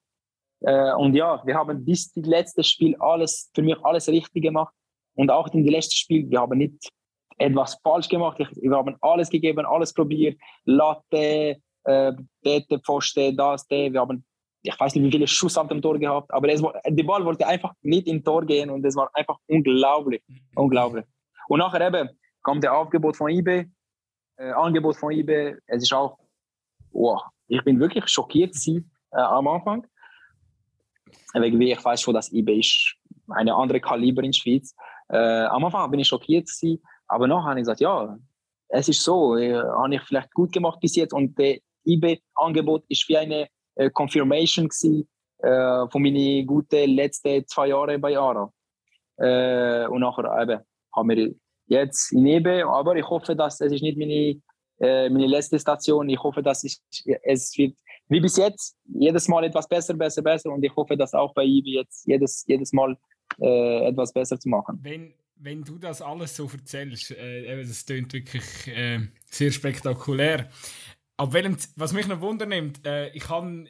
Äh, 0.62 0.93
und 0.93 1.15
ja, 1.15 1.41
wir 1.45 1.56
haben 1.56 1.84
bis 1.84 2.12
das 2.13 2.26
letzte 2.26 2.63
Spiel 2.63 2.95
alles, 3.00 3.50
für 3.54 3.62
mich 3.62 3.78
alles 3.84 4.08
richtig 4.08 4.43
gemacht. 4.43 4.74
Und 5.15 5.32
auch 5.32 5.48
in 5.54 5.63
dem 5.63 5.74
letzten 5.74 5.95
Spiel, 5.95 6.30
wir 6.30 6.39
haben 6.39 6.58
nicht 6.58 6.89
etwas 7.38 7.78
falsch 7.84 8.10
gemacht. 8.10 8.38
Wir 8.39 8.72
haben 8.72 8.95
alles 9.02 9.30
gegeben, 9.30 9.65
alles 9.65 9.93
probiert. 9.93 10.39
Latte, 10.65 11.58
äh, 11.84 12.13
Dete, 12.45 12.80
Pfoste, 12.80 13.34
das, 13.34 13.65
der. 13.67 13.91
Wir 13.91 14.02
haben, 14.02 14.24
ich 14.62 14.80
weiß 14.80 14.95
nicht, 14.95 15.04
wie 15.06 15.12
viele 15.12 15.28
Schuss 15.28 15.58
auf 15.58 15.67
dem 15.67 15.82
Tor 15.82 15.98
gehabt, 15.98 16.32
aber 16.34 16.50
es 16.50 16.62
der 16.62 17.04
Ball 17.04 17.24
wollte 17.24 17.48
einfach 17.48 17.74
nicht 17.82 18.08
in 18.08 18.24
Tor 18.24 18.45
gehen 18.45 18.69
und 18.69 18.86
es 18.86 18.95
war 18.95 19.10
einfach 19.13 19.38
unglaublich. 19.48 20.22
Unglaublich. 20.56 21.06
Und 21.48 21.60
nachher 21.60 21.88
eben 21.88 22.10
kam 22.43 22.60
der 22.62 22.76
Aufgebot 22.76 23.15
von 23.15 23.30
eBay, 23.30 23.69
äh, 24.38 24.52
Angebot 24.52 24.98
von 24.98 25.12
eBay. 25.12 25.56
Es 25.67 25.84
ist 25.84 25.93
auch, 25.93 26.17
wow, 26.91 27.22
ich 27.48 27.63
bin 27.63 27.80
wirklich 27.80 28.08
schockiert 28.08 28.54
gewesen, 28.54 28.91
äh, 29.12 29.19
am 29.19 29.48
Anfang 29.48 29.86
wegen 31.34 31.60
wie 31.60 31.72
ich 31.72 31.84
weiß 31.84 32.02
schon, 32.02 32.13
dass 32.13 32.32
eBay 32.32 32.60
ist 32.60 32.95
eine 33.30 33.54
andere 33.54 33.80
Kaliber 33.80 34.24
in 34.24 34.32
der 34.32 34.38
Schweiz. 34.38 34.76
Äh, 35.10 35.45
am 35.45 35.65
Anfang 35.65 35.89
bin 35.91 36.00
ich 36.00 36.08
schockiert 36.08 36.48
gewesen, 36.48 36.82
aber 37.08 37.28
nachher 37.28 37.50
habe 37.52 37.60
ich 37.60 37.63
gesagt, 37.63 37.82
ja, 37.82 38.17
es 38.69 38.89
ist 38.89 39.04
so, 39.04 39.36
äh, 39.36 39.56
habe 39.56 39.95
ich 39.95 40.02
vielleicht 40.02 40.34
gut 40.34 40.52
gemacht 40.52 40.80
bis 40.80 40.95
jetzt 40.95 41.13
und 41.13 41.38
das 41.39 41.58
eBay-Angebot 41.86 42.86
ist 42.89 43.08
wie 43.10 43.17
eine 43.17 43.48
äh, 43.80 43.89
Confirmation 43.89 44.68
gewesen, 44.68 45.08
äh, 45.39 45.88
von 45.89 46.02
meinen 46.02 46.46
guten 46.46 46.89
letzten 46.89 47.48
zwei 47.48 47.68
Jahren 47.70 48.00
bei 48.02 48.18
ARA. 48.18 48.52
Äh, 49.18 49.88
und 49.88 50.02
nachher 50.02 50.42
eben 50.42 50.60
haben 50.96 51.10
wir 51.10 51.34
jetzt 51.68 52.12
in 52.12 52.26
eBay, 52.26 52.63
aber 52.63 52.96
ich 52.96 53.08
hoffe, 53.08 53.36
dass 53.36 53.62
es 53.62 53.72
ist 53.72 53.82
nicht 53.82 53.98
meine, 53.98 54.42
äh, 54.80 55.10
meine 55.10 55.28
letzte 55.28 55.60
Station. 55.60 56.10
Ich 56.10 56.22
hoffe, 56.22 56.42
dass 56.42 56.63
ich, 56.63 56.78
es 57.24 57.58
wird 57.58 57.76
wie 58.10 58.20
bis 58.20 58.38
jetzt, 58.38 58.76
jedes 58.86 59.28
Mal 59.28 59.44
etwas 59.44 59.68
besser, 59.68 59.94
besser, 59.94 60.24
besser. 60.24 60.52
Und 60.52 60.63
ich 60.63 60.76
hoffe, 60.76 60.98
dass 60.98 61.13
auch 61.13 61.34
bei 61.34 61.44
Ibi 61.44 61.76
jetzt 61.76 62.08
jedes, 62.08 62.44
jedes 62.48 62.74
Mal 62.74 62.98
äh, 63.39 63.88
etwas 63.88 64.12
besser 64.12 64.39
zu 64.39 64.50
machen. 64.50 64.80
Wenn, 64.82 65.13
wenn 65.36 65.63
du 65.63 65.78
das 65.78 66.02
alles 66.02 66.36
so 66.36 66.50
erzählst, 66.52 67.12
äh, 67.12 67.63
das 67.63 67.86
klingt 67.86 68.12
wirklich 68.13 68.68
äh, 68.68 69.00
sehr 69.26 69.52
spektakulär. 69.52 70.50
Aber 71.19 71.34
welchem, 71.34 71.58
was 71.75 71.91
mich 71.91 72.08
noch 72.08 72.21
wundernimmt, 72.21 72.86
äh, 72.86 73.10
ich 73.10 73.27
habe 73.27 73.65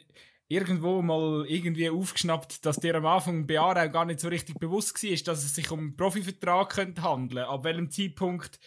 irgendwo 0.46 1.02
mal 1.02 1.44
irgendwie 1.48 1.90
aufgeschnappt, 1.90 2.64
dass 2.64 2.76
dir 2.76 2.94
am 2.94 3.06
Anfang 3.06 3.44
bei 3.48 3.58
Aarau 3.58 3.90
gar 3.90 4.04
nicht 4.04 4.20
so 4.20 4.28
richtig 4.28 4.60
bewusst 4.60 5.02
war, 5.02 5.16
dass 5.24 5.44
es 5.44 5.56
sich 5.56 5.68
um 5.72 5.80
einen 5.80 5.96
Profivertrag 5.96 6.70
könnte 6.70 7.02
handeln. 7.02 7.44
Ab 7.44 7.64
welchem 7.64 7.90
Zeitpunkt 7.90 8.60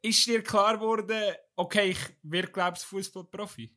ist 0.00 0.26
dir 0.26 0.42
klar 0.42 0.78
geworden, 0.78 1.34
okay, 1.54 1.90
ich 1.90 1.98
werde, 2.22 2.48
glaube 2.48 2.78
ich, 2.78 2.84
Fußballprofi? 2.84 3.76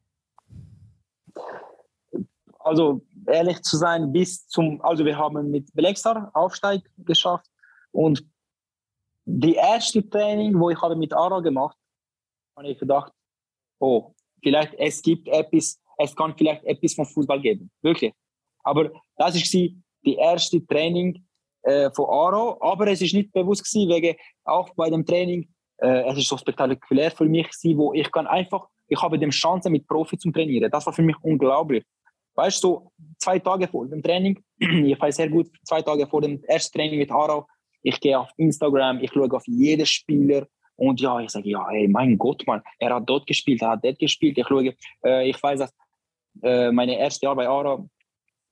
also 2.60 3.01
ehrlich 3.25 3.62
zu 3.63 3.75
sein, 3.75 4.13
bis 4.13 4.47
zum, 4.47 4.81
also 4.81 5.03
wir 5.03 5.17
haben 5.17 5.51
mit 5.51 5.73
Blackstar 5.73 6.31
Aufsteig 6.33 6.83
geschafft 6.97 7.49
und 7.91 8.25
die 9.25 9.55
erste 9.55 10.07
Training, 10.10 10.57
wo 10.57 10.69
ich 10.69 10.81
habe 10.81 10.95
mit 10.95 11.13
Ara 11.13 11.41
gemacht, 11.41 11.77
habe 12.55 12.69
ich 12.69 12.79
gedacht, 12.79 13.12
oh, 13.79 14.13
vielleicht 14.43 14.73
es 14.76 15.02
gibt 15.02 15.28
etwas, 15.28 15.80
es 15.97 16.15
kann 16.15 16.36
vielleicht 16.38 16.63
etwas 16.65 16.93
vom 16.93 17.06
Fußball 17.06 17.41
geben, 17.41 17.69
wirklich. 17.82 18.13
Aber 18.63 18.91
das 19.17 19.36
ist 19.36 19.54
die 19.54 20.15
erste 20.15 20.65
Training 20.65 21.26
äh, 21.63 21.91
von 21.91 22.06
Aro, 22.06 22.58
aber 22.62 22.88
es 22.88 23.02
ist 23.02 23.13
nicht 23.13 23.32
bewusst 23.34 23.63
gewesen, 23.63 23.89
wegen 23.89 24.15
auch 24.45 24.73
bei 24.76 24.89
dem 24.89 25.06
Training, 25.06 25.50
äh, 25.78 26.10
es 26.10 26.17
ist 26.19 26.30
so 26.30 26.38
spektakulär 26.38 27.12
für 27.12 27.26
mich 27.26 27.50
gewesen, 27.50 27.78
wo 27.78 27.93
ich 27.93 28.12
kann 28.12 28.28
einfach, 28.28 28.67
ich 28.88 29.02
habe 29.02 29.19
die 29.19 29.30
Chance 29.30 29.69
mit 29.69 29.88
Profi 29.88 30.17
zu 30.17 30.32
trainieren. 30.32 30.71
Das 30.71 30.86
war 30.86 30.93
für 30.93 31.02
mich 31.02 31.17
unglaublich. 31.21 31.84
Weißt 32.36 32.63
du, 32.63 32.67
so 32.67 32.91
zwei 33.17 33.39
Tage 33.39 33.67
vor 33.67 33.88
dem 33.88 34.02
Training, 34.02 34.39
ich 34.60 35.00
weiß 35.00 35.15
sehr 35.15 35.30
gut, 35.30 35.50
zwei 35.65 35.82
Tage 35.82 36.08
vor 36.08 36.21
dem 36.21 36.41
ersten 36.43 36.78
Training 36.78 37.00
mit 37.00 37.12
Arau, 37.12 37.45
ich 37.82 38.00
gehe 38.00 38.17
auf 38.17 38.30
Instagram, 38.38 39.00
ich 39.02 39.12
schaue 39.12 39.32
auf 39.32 39.43
jeden 39.47 39.86
Spieler 39.86 40.47
und 40.78 41.02
ja, 41.02 41.20
ich 41.20 41.32
sage, 41.32 41.50
ja, 41.50 41.68
hey, 41.70 41.88
mein 41.88 42.18
Gott, 42.18 42.46
Mann, 42.48 42.62
er 42.80 42.96
hat 42.96 43.10
dort 43.10 43.28
gespielt, 43.28 43.62
er 43.62 43.72
hat 43.72 43.84
dort 43.84 44.00
gespielt. 44.00 44.38
Ich 44.38 44.48
schaue, 44.48 44.74
äh, 45.04 45.30
ich 45.30 45.42
weiß, 45.42 45.60
dass 45.60 45.74
äh, 46.44 46.72
meine 46.72 46.98
erste 46.98 47.26
Jahr 47.26 47.36
bei 47.36 47.48
Arau, 47.48 47.90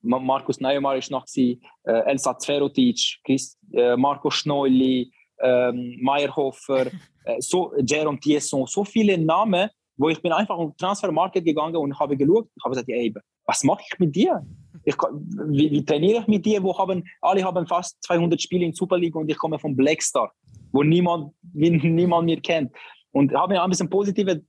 Markus 0.02 0.60
Neumar 0.60 0.98
ist 0.98 1.12
noch 1.12 1.26
gewesen, 1.26 1.62
äh, 1.84 2.12
Elsa 2.12 2.38
Zverotic, 2.38 3.20
Chris, 3.24 3.58
äh, 3.74 3.96
Marco 3.96 4.30
Schneuli, 4.30 5.12
ähm, 5.40 5.98
Meyerhofer, 6.02 6.88
äh, 7.26 7.40
so, 7.40 7.74
Jerome 7.78 8.20
Tiesson, 8.20 8.66
so 8.68 8.84
viele 8.84 9.18
Namen, 9.18 9.70
wo 9.98 10.10
ich 10.10 10.22
bin 10.22 10.32
einfach 10.32 10.58
auf 10.58 10.76
Transfermarkt 10.78 11.44
gegangen 11.44 11.78
und 11.78 11.98
habe 12.00 12.18
geschaut, 12.18 12.50
ich 12.56 12.64
habe 12.64 12.74
gesagt, 12.74 12.90
ey, 12.90 13.14
was 13.46 13.64
mache 13.64 13.84
ich 13.92 14.00
mit 14.00 14.16
dir? 14.16 14.46
Ich, 14.84 14.96
wie, 14.96 15.72
wie, 15.72 15.86
trainiere 15.86 16.22
ich 16.22 16.28
mit 16.28 16.46
dir? 16.46 16.62
Wo 16.62 16.78
haben, 16.78 17.04
alle 17.22 17.44
haben 17.44 17.66
fast 17.66 18.02
200 18.04 18.42
Spiele 18.42 18.66
in 18.66 18.74
Super 18.74 18.98
League 18.98 19.16
und 19.16 19.30
ich 19.30 19.38
komme 19.38 19.58
von 19.58 19.76
Blackstar, 19.76 20.32
wo 20.76 20.84
niemand, 20.84 21.34
niemand 21.54 22.26
mir 22.26 22.42
kennt. 22.42 22.76
Und 23.12 23.34
habe 23.34 23.62
ein 23.62 23.70
bisschen 23.70 23.90
positive, 23.90 24.44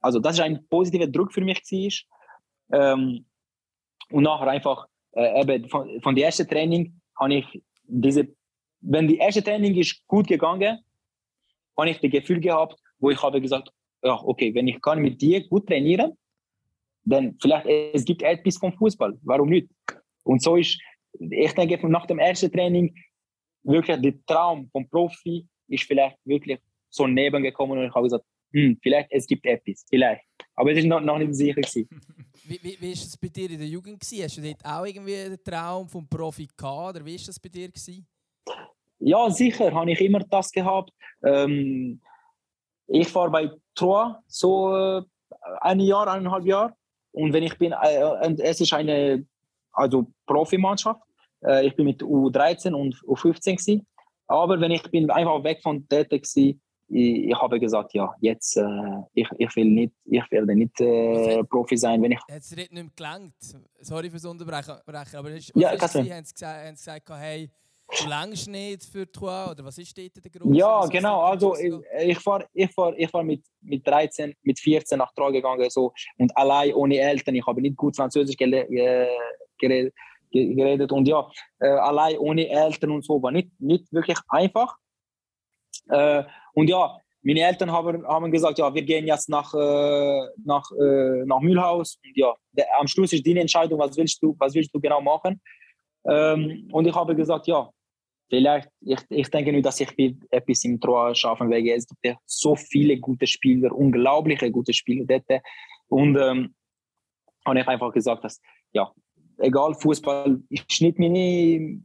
also 0.00 0.18
das 0.20 0.34
ist 0.34 0.40
ein 0.40 0.66
positiver 0.68 1.06
Druck 1.06 1.32
für 1.32 1.40
mich 1.40 1.62
war. 1.62 2.92
Ähm, 2.92 3.24
und 4.10 4.24
nachher 4.24 4.48
einfach, 4.48 4.86
äh, 5.12 5.40
eben 5.40 5.68
von, 5.70 5.88
von 6.02 6.14
der 6.14 6.26
ersten 6.26 6.46
Training 6.46 7.00
habe 7.18 7.36
ich 7.36 7.62
diese, 7.84 8.28
wenn 8.80 9.08
die 9.08 9.16
erste 9.16 9.42
Training 9.42 9.74
ist 9.76 10.06
gut 10.06 10.26
gegangen, 10.26 10.78
habe 11.78 11.90
ich 11.90 12.00
das 12.00 12.10
Gefühl 12.10 12.40
gehabt, 12.40 12.78
wo 12.98 13.08
ich 13.08 13.22
habe 13.22 13.40
gesagt, 13.40 13.70
ja, 14.02 14.20
okay, 14.22 14.54
wenn 14.54 14.68
ich 14.68 14.80
kann 14.82 15.00
mit 15.00 15.22
dir 15.22 15.48
gut 15.48 15.66
trainieren, 15.66 16.12
dann 17.04 17.38
vielleicht 17.40 17.66
es 17.66 18.04
gibt 18.04 18.22
etwas 18.22 18.58
vom 18.58 18.74
Fußball. 18.74 19.18
Warum 19.22 19.48
nicht? 19.48 19.68
Und 20.24 20.42
so 20.42 20.56
ist, 20.56 20.78
ich 21.18 21.52
denke, 21.54 21.88
nach 21.88 22.06
dem 22.06 22.18
ersten 22.18 22.52
Training 22.52 22.94
wirklich 23.62 24.00
der 24.00 24.14
Traum 24.26 24.68
vom 24.70 24.86
Profi 24.88 25.48
ist 25.68 25.84
vielleicht 25.84 26.16
wirklich 26.24 26.58
so 26.90 27.06
nebengekommen 27.06 27.78
und 27.78 27.86
ich 27.86 27.94
habe 27.94 28.04
gesagt, 28.04 28.24
hm, 28.52 28.78
vielleicht 28.82 29.10
es 29.10 29.26
gibt 29.26 29.46
etwas, 29.46 29.84
vielleicht. 29.88 30.22
Aber 30.54 30.72
es 30.72 30.78
ist 30.78 30.86
noch, 30.86 31.00
noch 31.00 31.18
nicht 31.18 31.34
sicher 31.34 31.60
gewesen. 31.60 31.88
Wie, 32.44 32.58
wie, 32.60 32.76
wie 32.80 32.90
ist 32.90 33.06
es 33.06 33.16
bei 33.16 33.28
dir 33.28 33.48
in 33.48 33.58
der 33.58 33.68
Jugend 33.68 34.00
gewesen? 34.00 34.24
Hast 34.24 34.36
du 34.36 34.42
dort 34.42 34.64
auch 34.64 34.84
irgendwie 34.84 35.14
den 35.14 35.44
Traum 35.44 35.88
vom 35.88 36.08
Profi 36.08 36.48
gehabt 36.56 36.96
oder 36.96 37.06
wie 37.06 37.14
ist 37.14 37.28
das 37.28 37.38
bei 37.38 37.48
dir 37.48 37.68
gewesen? 37.68 38.04
Ja, 38.98 39.30
sicher, 39.30 39.72
habe 39.72 39.92
ich 39.92 40.00
immer 40.00 40.18
das 40.18 40.50
gehabt. 40.50 40.92
Ähm, 41.22 42.00
ich 42.88 43.14
war 43.14 43.30
bei 43.30 43.48
Troyes 43.76 44.16
so 44.26 44.74
äh, 44.74 45.02
ein 45.60 45.78
Jahr, 45.78 46.08
eineinhalb 46.08 46.44
Jahre. 46.44 46.74
Und 47.12 47.32
wenn 47.32 47.44
ich 47.44 47.56
bin, 47.58 47.72
äh, 47.72 48.34
es 48.42 48.60
ist 48.60 48.72
eine 48.72 49.24
also 49.72 50.06
Profimannschaft. 50.26 51.00
Äh, 51.44 51.66
ich 51.66 51.76
bin 51.76 51.86
mit 51.86 52.02
U13 52.02 52.72
und 52.72 52.96
U15 53.02 53.56
gewesen. 53.56 53.86
Aber 54.32 54.58
wenn 54.60 54.70
ich 54.70 54.82
bin 54.90 55.10
einfach 55.10 55.44
weg 55.44 55.60
von 55.62 55.86
dort 55.88 56.10
war, 56.10 56.18
ich, 56.24 56.56
ich 56.88 57.34
habe 57.34 57.60
gesagt, 57.60 57.92
ja, 57.94 58.14
jetzt, 58.20 58.56
äh, 58.56 58.64
ich, 59.14 59.28
ich 59.38 59.56
will 59.56 59.66
nicht, 59.66 59.92
ich 60.04 60.22
werde 60.30 60.54
nicht 60.54 60.80
äh, 60.80 61.42
Profi 61.44 61.76
sein, 61.76 62.02
wenn 62.02 62.12
ich... 62.12 62.18
Hat 62.18 62.40
es 62.40 62.54
nicht 62.56 62.72
mehr 62.72 62.84
gelangt? 62.96 63.34
Sorry 63.80 64.10
fürs 64.10 64.24
Unterbrechen, 64.24 64.74
aber 64.86 65.30
ist, 65.30 65.52
ja, 65.54 65.70
ist 65.70 65.88
sie, 65.88 66.12
haben, 66.12 66.24
sie 66.24 66.32
gesagt, 66.32 66.66
haben 66.66 66.76
sie 66.76 66.84
gesagt, 66.84 67.10
hey, 67.10 67.50
du 67.98 68.08
längst 68.08 68.48
nicht 68.48 68.84
für 68.84 69.10
Trois, 69.10 69.50
oder 69.50 69.64
was 69.64 69.76
ist 69.78 69.96
dort 69.96 70.24
der 70.24 70.30
Grund? 70.30 70.56
Ja, 70.56 70.86
genau, 70.86 71.22
also 71.22 71.56
ich, 71.56 71.74
ich 72.06 72.18
fahre 72.18 72.46
ich 72.52 72.70
fahr, 72.72 72.94
ich 72.96 73.10
fahr 73.10 73.22
mit, 73.22 73.44
mit 73.60 73.86
13, 73.86 74.34
mit 74.42 74.58
14 74.58 74.98
nach 74.98 75.12
Trois 75.14 75.30
gegangen 75.30 75.68
so, 75.68 75.92
und 76.18 76.34
allein 76.36 76.72
ohne 76.74 76.98
Eltern, 76.98 77.34
ich 77.34 77.46
habe 77.46 77.60
nicht 77.60 77.76
gut 77.76 77.96
Französisch 77.96 78.36
geredet, 78.36 78.68
geredet 80.32 80.92
und 80.92 81.06
ja, 81.06 81.28
äh, 81.60 81.68
allein 81.68 82.18
ohne 82.18 82.48
Eltern 82.48 82.90
und 82.90 83.04
so 83.04 83.22
war 83.22 83.30
nicht, 83.30 83.50
nicht 83.60 83.92
wirklich 83.92 84.18
einfach. 84.28 84.76
Äh, 85.88 86.24
und 86.54 86.68
ja, 86.68 86.96
meine 87.22 87.40
Eltern 87.40 87.70
haben, 87.70 88.06
haben 88.06 88.32
gesagt, 88.32 88.58
ja, 88.58 88.74
wir 88.74 88.82
gehen 88.82 89.06
jetzt 89.06 89.28
nach, 89.28 89.54
äh, 89.54 90.28
nach, 90.44 90.70
äh, 90.72 91.24
nach 91.24 91.40
Mühlhaus. 91.40 91.98
Und 92.04 92.16
ja, 92.16 92.34
der, 92.52 92.66
am 92.78 92.88
Schluss 92.88 93.12
ist 93.12 93.26
deine 93.26 93.40
Entscheidung, 93.40 93.78
was 93.78 93.96
willst 93.96 94.22
du, 94.22 94.34
was 94.38 94.54
willst 94.54 94.74
du 94.74 94.80
genau 94.80 95.00
machen. 95.00 95.40
Ähm, 96.04 96.68
und 96.72 96.86
ich 96.86 96.94
habe 96.94 97.14
gesagt, 97.14 97.46
ja, 97.46 97.70
vielleicht, 98.28 98.68
ich, 98.80 98.98
ich 99.08 99.30
denke 99.30 99.52
nicht, 99.52 99.64
dass 99.64 99.80
ich 99.80 99.92
etwas 100.30 100.64
im 100.64 100.80
Troa 100.80 101.14
schaffen 101.14 101.48
werde. 101.48 101.72
Es 101.72 101.86
gibt 101.86 102.18
so 102.26 102.56
viele 102.56 102.98
gute 102.98 103.26
Spieler, 103.26 103.72
unglaubliche 103.72 104.50
gute 104.50 104.72
Spieler 104.72 105.04
dort. 105.06 105.42
Und 105.88 106.16
ähm, 106.16 106.54
habe 107.46 107.60
ich 107.60 107.68
einfach 107.68 107.92
gesagt, 107.92 108.24
dass, 108.24 108.40
ja, 108.72 108.90
egal, 109.42 109.74
Fußball 109.74 110.40
ist 110.48 110.80
nicht 110.80 110.98
meine, 110.98 111.80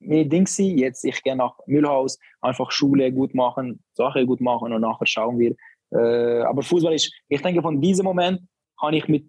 meine 0.00 0.26
Ding 0.26 0.44
gewesen. 0.44 0.78
Jetzt, 0.78 1.04
ich 1.04 1.22
gehe 1.22 1.36
nach 1.36 1.54
Mühlhaus, 1.66 2.18
einfach 2.40 2.70
Schule 2.70 3.12
gut 3.12 3.34
machen, 3.34 3.82
Sachen 3.92 4.26
gut 4.26 4.40
machen 4.40 4.72
und 4.72 4.80
nachher 4.80 5.06
schauen 5.06 5.38
wir. 5.38 5.54
Äh, 5.90 6.42
aber 6.42 6.62
Fußball 6.62 6.94
ist, 6.94 7.12
ich 7.28 7.42
denke, 7.42 7.62
von 7.62 7.80
diesem 7.80 8.04
Moment 8.04 8.40
habe 8.80 8.96
ich 8.96 9.08
mit 9.08 9.28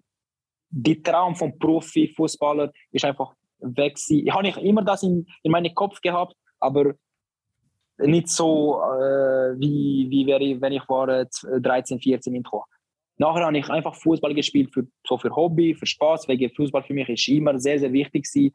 dem 0.70 1.04
Traum 1.04 1.36
vom 1.36 1.58
Profi-Fußballer 1.58 2.72
ist 2.92 3.06
einfach 3.06 3.34
weg 3.60 3.96
gewesen. 3.96 4.28
Ich 4.28 4.34
habe 4.34 4.48
immer 4.62 4.84
das 4.84 5.04
in, 5.04 5.26
in 5.44 5.52
meinem 5.52 5.74
Kopf 5.74 6.00
gehabt, 6.02 6.36
aber 6.60 6.94
nicht 7.98 8.30
so, 8.30 8.82
äh, 8.82 9.60
wie, 9.60 10.08
wie 10.10 10.26
wäre 10.26 10.44
ich, 10.44 10.62
wenn 10.62 10.74
ich 10.74 10.88
war 10.88 11.10
äh, 11.10 11.26
13, 11.62 12.00
14 12.00 12.36
in 12.36 12.44
Tor. 12.44 12.66
Nachher 13.20 13.46
habe 13.46 13.58
ich 13.58 13.70
einfach 13.70 13.96
Fußball 13.96 14.34
gespielt, 14.34 14.74
für, 14.74 14.88
so 15.06 15.18
für 15.18 15.36
Hobby, 15.36 15.76
für 15.76 15.86
Spaß, 15.86 16.28
weil 16.30 16.50
Fußball 16.56 16.84
für 16.84 16.94
mich 16.94 17.10
ist 17.10 17.28
immer 17.28 17.60
sehr, 17.60 17.78
sehr 17.78 17.92
wichtig 17.92 18.26
gewesen. 18.26 18.54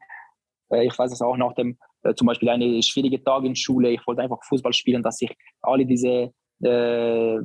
Äh, 0.71 0.87
ich 0.87 0.97
weiß 0.97 1.11
es 1.11 1.21
auch 1.21 1.37
nach 1.37 1.53
dem, 1.53 1.77
äh, 2.01 2.15
zum 2.15 2.25
Beispiel 2.25 2.49
eine 2.49 2.81
schwierige 2.81 3.23
Tag 3.23 3.43
in 3.43 3.55
Schule, 3.55 3.91
ich 3.91 4.05
wollte 4.07 4.23
einfach 4.23 4.43
Fußball 4.43 4.73
spielen, 4.73 5.03
dass 5.03 5.21
ich 5.21 5.31
alle 5.61 5.85
diese 5.85 6.33
äh, 6.63 7.39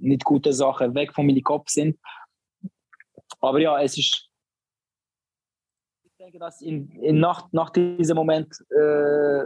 nicht 0.00 0.24
gute 0.24 0.52
Sachen 0.52 0.92
weg 0.96 1.14
von 1.14 1.26
meinem 1.26 1.42
Kopf 1.42 1.68
sind. 1.68 1.98
Aber 3.40 3.60
ja, 3.60 3.80
es 3.80 3.96
ist, 3.96 4.28
ich 6.02 6.16
denke, 6.18 6.40
dass 6.40 6.62
in, 6.62 6.90
in 6.96 7.20
nach, 7.20 7.48
nach 7.52 7.70
diesem 7.70 8.16
Moment 8.16 8.52
äh, 8.70 9.44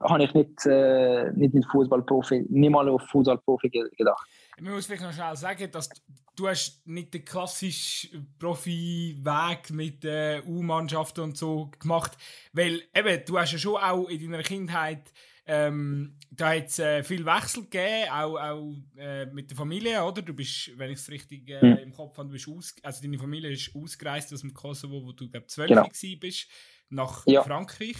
habe 0.00 0.22
ich 0.22 0.32
nicht, 0.32 0.64
äh, 0.66 1.32
nicht 1.32 1.54
mit 1.54 1.66
Fußballprofi, 1.66 2.46
niemals 2.50 2.88
auf 2.88 3.02
Fußballprofi 3.08 3.70
gedacht. 3.70 4.28
Man 4.60 4.72
muss 4.72 4.86
vielleicht 4.86 5.02
noch 5.02 5.12
schnell 5.12 5.36
sagen, 5.36 5.70
dass 5.70 5.88
du 6.34 6.48
hast 6.48 6.86
nicht 6.86 7.12
den 7.12 7.24
klassischen 7.24 8.34
Profi-Weg 8.38 9.70
mit 9.70 10.04
äh, 10.04 10.42
U-Mannschaften 10.46 11.20
und 11.20 11.36
so 11.36 11.70
gemacht, 11.78 12.16
weil 12.52 12.82
eben, 12.94 13.24
du 13.26 13.38
hast 13.38 13.52
ja 13.52 13.58
schon 13.58 13.76
auch 13.76 14.08
in 14.08 14.30
deiner 14.30 14.42
Kindheit 14.42 15.12
ähm, 15.48 16.18
da 16.30 16.50
hat 16.50 16.66
es 16.66 16.80
äh, 16.80 17.04
viel 17.04 17.24
Wechsel 17.24 17.62
gegeben, 17.62 18.10
auch, 18.10 18.36
auch 18.36 18.74
äh, 18.96 19.26
mit 19.26 19.48
der 19.48 19.56
Familie, 19.56 20.02
oder? 20.02 20.20
Du 20.20 20.34
bist, 20.34 20.76
wenn 20.76 20.90
ich 20.90 20.98
es 20.98 21.08
richtig 21.08 21.48
äh, 21.48 21.64
mhm. 21.64 21.76
im 21.76 21.92
Kopf 21.92 22.18
habe, 22.18 22.28
du 22.28 22.32
bist 22.32 22.48
aus, 22.48 22.74
also 22.82 23.00
deine 23.00 23.16
Familie 23.16 23.52
ist 23.52 23.70
ausgereist 23.72 24.32
aus 24.32 24.40
dem 24.40 24.52
Kosovo, 24.52 25.04
wo 25.04 25.12
du, 25.12 25.30
glaube 25.30 25.46
zwölf 25.46 25.68
genau. 25.68 25.86
bist, 26.18 26.48
nach 26.88 27.24
ja. 27.26 27.44
Frankreich. 27.44 27.96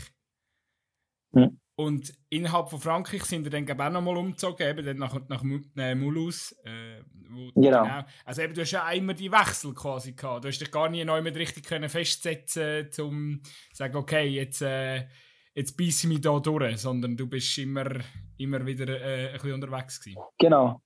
Mhm. 1.30 1.60
Und 1.78 2.14
innerhalb 2.30 2.70
von 2.70 2.80
Frankreich 2.80 3.24
sind 3.24 3.44
wir 3.44 3.50
dann 3.50 3.68
auch 3.68 3.90
nochmal 3.90 4.16
umgezogen, 4.16 4.66
eben 4.66 4.86
dann 4.86 4.96
nach, 4.96 5.14
nach 5.28 5.44
äh, 5.76 5.94
Mulhouse. 5.94 6.52
Äh, 6.64 7.02
genau. 7.54 7.82
genau. 7.82 8.02
Also 8.24 8.42
eben, 8.42 8.54
du 8.54 8.62
hast 8.62 8.70
ja 8.70 8.90
immer 8.92 9.12
die 9.12 9.30
Wechsel 9.30 9.74
quasi 9.74 10.12
gehabt. 10.12 10.44
Du 10.44 10.48
hast 10.48 10.58
dich 10.58 10.70
gar 10.70 10.88
nie 10.88 11.04
neu 11.04 11.20
mit 11.20 11.36
richtig 11.36 11.66
können 11.66 11.90
festsetzen 11.90 12.88
um 13.00 13.42
zu 13.42 13.50
sagen, 13.74 13.94
okay, 13.96 14.26
jetzt, 14.26 14.62
äh, 14.62 15.06
jetzt 15.54 15.76
beiße 15.76 16.06
ich 16.06 16.14
mich 16.14 16.20
da 16.22 16.38
durch, 16.40 16.78
sondern 16.78 17.14
du 17.14 17.26
bist 17.26 17.58
immer, 17.58 17.90
immer 18.38 18.64
wieder 18.64 18.88
äh, 18.88 19.26
ein 19.26 19.32
bisschen 19.34 19.52
unterwegs 19.52 20.00
gewesen. 20.00 20.22
Genau. 20.38 20.80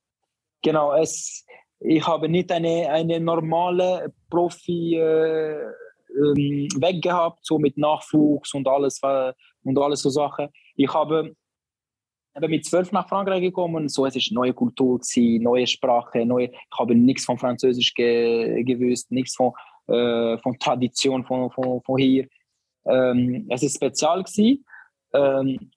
Genau. 0.61 0.93
Es, 0.93 1.45
ich 1.79 2.05
habe 2.05 2.27
nicht 2.27 2.51
eine, 2.51 2.89
eine 2.89 3.21
normale 3.21 4.13
Profi 4.29 4.97
äh, 4.97 5.71
ähm, 6.15 6.67
weg 6.81 7.01
gehabt, 7.01 7.39
so 7.45 7.59
mit 7.59 7.77
Nachwuchs 7.77 8.53
und 8.53 8.67
alles, 8.67 8.99
und 9.63 9.77
alles 9.77 10.01
so 10.01 10.09
Sachen 10.09 10.49
ich 10.75 10.93
habe 10.93 11.35
eben 12.35 12.49
mit 12.49 12.65
zwölf 12.65 12.91
nach 12.91 13.07
Frankreich 13.07 13.41
gekommen, 13.41 13.89
so 13.89 14.05
es 14.05 14.15
ist 14.15 14.31
neue 14.31 14.53
Kultur 14.53 14.99
gewesen, 14.99 15.43
neue 15.43 15.67
Sprache, 15.67 16.25
neue, 16.25 16.45
ich 16.45 16.79
habe 16.79 16.95
nichts 16.95 17.25
von 17.25 17.37
Französisch 17.37 17.93
ge, 17.93 18.63
gewusst, 18.63 19.11
nichts 19.11 19.35
von, 19.35 19.51
äh, 19.87 20.37
von 20.37 20.57
Tradition 20.59 21.23
von, 21.25 21.51
von, 21.51 21.81
von 21.81 21.97
hier. 21.97 22.27
Ähm, 22.85 23.47
es 23.49 23.73
spezial 23.73 24.23
gewesen. 24.23 24.65
Ähm, 25.13 25.71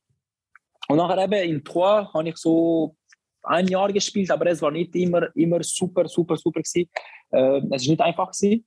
und 0.89 0.97
nachher 0.97 1.25
eben 1.25 1.51
in 1.51 1.65
Troyes 1.65 2.13
habe 2.15 2.29
ich 2.29 2.37
so 2.37 2.97
ein 3.43 3.67
Jahr 3.69 3.93
gespielt, 3.93 4.31
aber 4.31 4.47
es 4.47 4.63
war 4.63 4.71
nicht 4.71 4.95
immer, 4.95 5.35
immer 5.35 5.63
super, 5.63 6.07
super, 6.09 6.37
super 6.37 6.61
gewesen. 6.61 6.89
Äh, 7.31 7.63
es 7.75 7.83
ist 7.83 7.89
nicht 7.89 8.01
einfach 8.01 8.31
gewesen. 8.31 8.65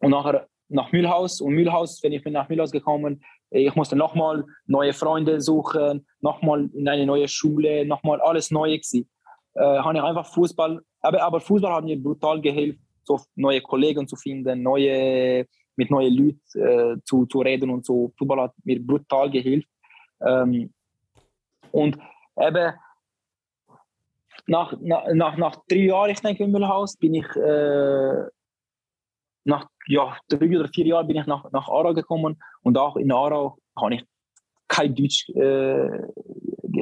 Und 0.00 0.10
nachher 0.10 0.48
nach 0.68 0.92
Mühlhaus 0.92 1.40
und 1.40 1.54
Mühlhaus, 1.54 2.02
wenn 2.02 2.12
ich 2.12 2.22
bin 2.22 2.32
nach 2.32 2.48
Mühlhaus 2.48 2.70
gekommen, 2.70 3.22
ich 3.50 3.74
musste 3.74 3.96
nochmal 3.96 4.44
neue 4.66 4.92
Freunde 4.92 5.40
suchen, 5.40 6.06
nochmal 6.20 6.70
in 6.72 6.88
eine 6.88 7.04
neue 7.04 7.26
Schule, 7.26 7.84
nochmal 7.84 8.20
alles 8.20 8.50
Neue 8.50 8.78
gewesen. 8.78 9.10
Äh, 9.54 9.78
habe 9.78 9.96
ich 9.96 10.02
einfach 10.02 10.26
Fußball, 10.26 10.80
aber, 11.00 11.22
aber 11.22 11.40
Fußball 11.40 11.74
hat 11.74 11.84
mir 11.84 12.00
brutal 12.00 12.40
geholfen, 12.40 12.80
so 13.02 13.20
neue 13.34 13.60
Kollegen 13.60 14.06
zu 14.06 14.14
finden, 14.14 14.62
neue, 14.62 15.46
mit 15.74 15.90
neuen 15.90 16.14
Leuten 16.14 16.40
äh, 16.54 17.02
zu, 17.04 17.26
zu 17.26 17.40
reden 17.40 17.70
und 17.70 17.84
so. 17.84 18.12
Fußball 18.16 18.42
hat 18.42 18.54
mir 18.62 18.80
brutal 18.80 19.28
geholfen. 19.30 19.64
Ähm, 20.24 20.72
und 21.72 21.98
eben 22.38 22.74
nach, 24.46 24.74
nach, 24.80 25.36
nach 25.36 25.56
drei 25.68 25.76
Jahren, 25.76 26.10
ich 26.10 26.20
denke, 26.20 26.44
im 26.44 26.52
Müllhaus, 26.52 26.96
bin 26.96 27.14
ich 27.14 27.26
äh, 27.36 28.24
nach 29.44 29.68
ja, 29.90 30.16
drei 30.28 30.58
oder 30.58 30.68
vier 30.68 30.86
Jahren 30.86 31.06
bin 31.06 31.16
ich 31.16 31.26
nach, 31.26 31.50
nach 31.50 31.68
Aarau 31.68 31.92
gekommen 31.92 32.40
und 32.62 32.78
auch 32.78 32.96
in 32.96 33.10
Aarau 33.10 33.58
habe 33.76 33.94
ich 33.96 34.04
kein 34.68 34.94
Deutsch 34.94 35.28
äh, 35.30 35.88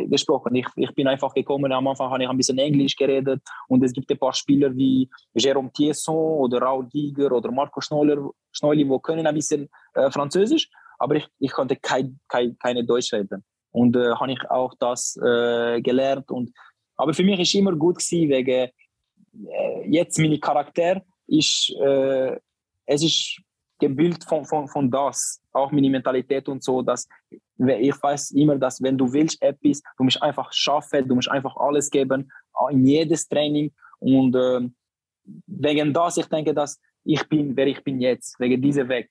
gesprochen. 0.09 0.55
Ich, 0.55 0.67
ich 0.77 0.95
bin 0.95 1.09
einfach 1.09 1.33
gekommen, 1.33 1.73
am 1.73 1.87
Anfang 1.87 2.11
habe 2.11 2.23
ich 2.23 2.29
ein 2.29 2.37
bisschen 2.37 2.59
Englisch 2.59 2.95
geredet 2.97 3.41
und 3.69 3.83
es 3.83 3.95
gibt 3.95 4.11
ein 4.11 4.19
paar 4.19 4.35
Spieler 4.35 4.75
wie 4.77 5.09
Jérôme 5.35 5.73
Tiesson 5.73 6.15
oder 6.15 6.61
Raul 6.61 6.87
Giger 6.87 7.33
oder 7.33 7.51
Marco 7.51 7.81
Schnoller, 7.81 8.31
Schneuli, 8.53 8.85
die 8.85 8.99
können 9.03 9.27
ein 9.27 9.35
bisschen 9.35 9.71
äh, 9.95 10.11
Französisch, 10.11 10.69
aber 10.99 11.17
ich, 11.17 11.27
ich 11.39 11.53
konnte 11.53 11.77
kein, 11.77 12.21
kein, 12.29 12.59
keine 12.59 12.85
Deutsch 12.85 13.13
reden. 13.15 13.43
Und 13.71 13.97
äh, 13.97 14.13
habe 14.15 14.33
ich 14.33 14.51
auch 14.51 14.75
das 14.79 15.17
äh, 15.17 15.81
gelernt. 15.81 16.31
Und, 16.31 16.51
aber 16.97 17.15
für 17.15 17.25
mich 17.25 17.41
ist 17.41 17.55
immer 17.55 17.75
gut 17.75 17.99
gewesen, 17.99 18.29
wegen 18.29 18.71
äh, 19.51 19.89
jetzt 19.89 20.19
mein 20.19 20.39
Charakter 20.41 21.03
ist 21.27 21.71
äh, 21.81 22.37
es 22.89 23.03
ist 23.03 23.43
gebildet 23.78 24.24
von, 24.24 24.45
von, 24.45 24.66
von 24.66 24.91
das, 24.91 25.41
auch 25.53 25.70
meine 25.70 25.91
Mentalität 25.91 26.49
und 26.49 26.64
so, 26.64 26.82
dass 26.82 27.07
ich 27.30 28.03
weiß 28.03 28.32
immer, 28.32 28.57
dass 28.57 28.82
wenn 28.82 28.99
du 28.99 29.12
willst 29.12 29.41
etwas, 29.41 29.82
du 29.97 30.05
musst 30.05 30.20
einfach 30.20 30.53
schaffen, 30.53 31.07
du 31.07 31.14
musst 31.14 31.30
einfach 31.30 31.57
alles 31.57 31.91
geben, 31.91 32.30
in 32.70 32.84
jedes 32.84 33.28
Training 33.28 33.72
und 34.01 34.34
äh, 34.34 34.68
wegen 35.47 35.93
das, 35.93 36.16
ich 36.16 36.26
denke, 36.26 36.55
dass 36.55 36.80
ich 37.05 37.22
bin, 37.28 37.57
wer 37.57 37.66
ich 37.66 37.82
bin 37.84 38.01
jetzt, 38.01 38.39
wegen 38.41 38.61
diesem 38.61 38.89
Weg. 38.89 39.11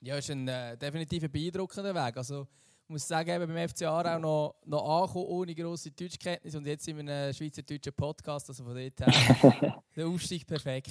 Ja, 0.00 0.16
ist 0.16 0.30
ein 0.30 0.48
äh, 0.48 0.76
definitiv 0.76 1.24
ein 1.24 1.30
beeindruckender 1.30 1.94
Weg. 1.94 2.16
Also 2.16 2.46
muss 2.92 3.08
sagen, 3.08 3.30
eben 3.30 3.52
beim 3.52 3.68
FC 3.68 3.82
Aarau 3.82 4.18
noch, 4.18 4.54
noch 4.66 5.02
angekommen, 5.02 5.26
ohne 5.26 5.54
grosse 5.54 5.90
Deutschkenntnis. 5.90 6.54
Und 6.54 6.66
jetzt 6.66 6.84
sind 6.84 6.96
wir 6.96 7.00
in 7.00 7.08
einem 7.08 7.32
schweizerdeutschen 7.32 7.92
Podcast, 7.94 8.48
also 8.48 8.64
von 8.64 8.74
dort 8.74 9.00
her 9.00 9.82
der 9.96 10.06
Aufstieg 10.06 10.46
perfekt. 10.46 10.90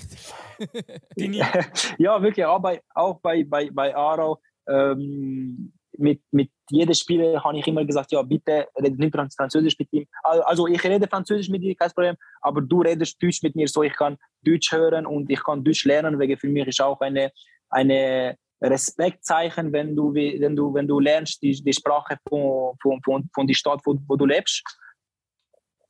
ja, 1.16 2.22
wirklich, 2.22 2.46
auch 2.46 2.60
bei, 2.60 2.82
auch 2.94 3.20
bei, 3.20 3.44
bei, 3.44 3.70
bei 3.72 3.96
Aarau. 3.96 4.40
Ähm, 4.68 5.74
mit, 5.98 6.22
mit 6.32 6.50
jedem 6.70 6.94
Spieler 6.94 7.44
habe 7.44 7.60
ich 7.60 7.68
immer 7.68 7.86
gesagt, 7.86 8.12
ja, 8.12 8.22
bitte 8.22 8.68
rede 8.82 8.96
nicht 8.96 9.16
Französisch 9.36 9.78
mit 9.78 9.92
ihm. 9.92 10.08
Also 10.24 10.68
ich 10.68 10.84
rede 10.84 11.08
Französisch 11.08 11.50
mit 11.50 11.62
dir, 11.62 11.76
kein 11.76 11.92
Problem, 11.92 12.16
aber 12.42 12.62
du 12.62 12.82
redest 12.82 13.22
Deutsch 13.22 13.44
mit 13.44 13.56
mir, 13.56 13.68
so 13.68 13.84
ich 13.84 13.94
kann 13.94 14.18
Deutsch 14.42 14.72
hören 14.72 15.06
und 15.06 15.30
ich 15.30 15.44
kann 15.44 15.64
Deutsch 15.64 15.86
lernen, 15.86 16.20
weil 16.20 16.36
für 16.38 16.48
mich 16.48 16.68
ist 16.68 16.82
auch 16.82 17.00
eine, 17.02 17.32
eine 17.70 18.38
Respekt 18.62 19.26
zeigen, 19.26 19.74
wenn 19.74 19.96
du, 19.96 20.14
wenn 20.14 20.56
du, 20.56 20.74
wenn 20.74 20.88
du 20.88 21.00
lernst 21.00 21.42
die, 21.42 21.52
die 21.52 21.74
Sprache 21.74 22.18
von, 22.28 22.76
von, 22.82 23.02
von, 23.04 23.30
von 23.34 23.48
der 23.48 23.56
Stadt, 23.56 23.82
wo, 23.86 23.98
wo 24.08 24.16
du 24.16 24.26
lebst. 24.26 24.64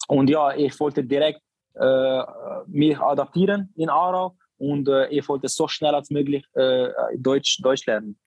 Und 0.08 0.30
ja, 0.30 0.54
ich 0.56 0.80
wollte 0.80 1.04
direkt 1.04 1.42
äh, 1.76 2.22
mich 2.68 2.98
adaptieren 3.00 3.74
in 3.76 3.90
Aarau 3.90 4.38
und 4.58 4.88
äh, 4.88 5.08
ich 5.08 5.28
wollte 5.28 5.48
so 5.48 5.68
schnell 5.68 5.96
als 5.96 6.10
möglich 6.10 6.46
äh, 6.54 6.90
Deutsch, 7.18 7.60
Deutsch 7.62 7.86
lernen. 7.86 8.18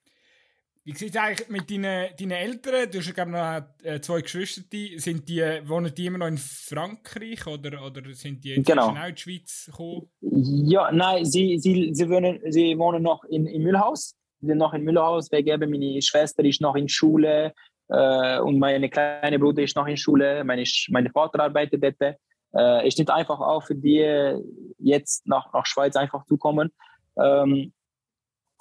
Wie 0.83 0.93
sieht 0.93 1.09
es 1.09 1.15
eigentlich 1.15 1.49
mit 1.49 1.71
deinen, 1.71 2.15
deinen 2.15 2.31
Eltern? 2.31 2.91
Du 2.91 2.99
hast 2.99 3.13
glaube 3.15 3.31
noch 3.31 3.61
äh, 3.83 3.99
zwei 4.01 4.21
Geschwister. 4.21 4.61
Sind 4.97 5.27
die, 5.27 5.41
wohnen 5.63 5.91
die 5.91 6.05
immer 6.05 6.19
noch 6.19 6.27
in 6.27 6.37
Frankreich 6.37 7.47
oder, 7.47 7.83
oder 7.83 8.13
sind 8.13 8.43
die 8.43 8.49
jetzt 8.49 8.67
genau. 8.67 8.89
auch 8.89 8.95
in 8.95 9.15
die 9.15 9.19
Schweiz 9.19 9.65
gekommen? 9.65 10.11
Ja, 10.21 10.91
nein, 10.91 11.25
sie, 11.25 11.57
sie, 11.57 11.89
sie, 11.91 12.07
wohnen, 12.07 12.39
sie 12.51 12.77
wohnen 12.77 13.01
noch 13.01 13.23
in, 13.23 13.47
in 13.47 13.63
Mühlhaus. 13.63 14.15
Noch 14.45 14.73
in 14.73 14.83
Mühlhaus, 14.83 15.31
wegen 15.31 15.59
meine 15.59 16.01
Schwester 16.01 16.43
ist 16.43 16.61
noch 16.61 16.75
in 16.75 16.87
Schule 16.87 17.53
äh, 17.89 18.39
und 18.39 18.59
meine 18.59 18.89
kleine 18.89 19.39
Bruder 19.39 19.63
ist 19.63 19.75
noch 19.75 19.87
in 19.87 19.97
Schule. 19.97 20.43
Meine, 20.43 20.63
meine 20.89 21.09
Vater 21.09 21.39
arbeitet 21.41 21.83
dort. 21.83 22.15
Äh, 22.57 22.87
ist 22.87 22.97
nicht 22.97 23.09
einfach 23.09 23.39
auch 23.39 23.63
für 23.63 23.75
die 23.75 24.39
jetzt 24.77 25.27
nach, 25.27 25.51
nach 25.53 25.65
Schweiz 25.65 25.95
einfach 25.95 26.25
zu 26.25 26.37
kommen. 26.37 26.71
Ähm, 27.17 27.73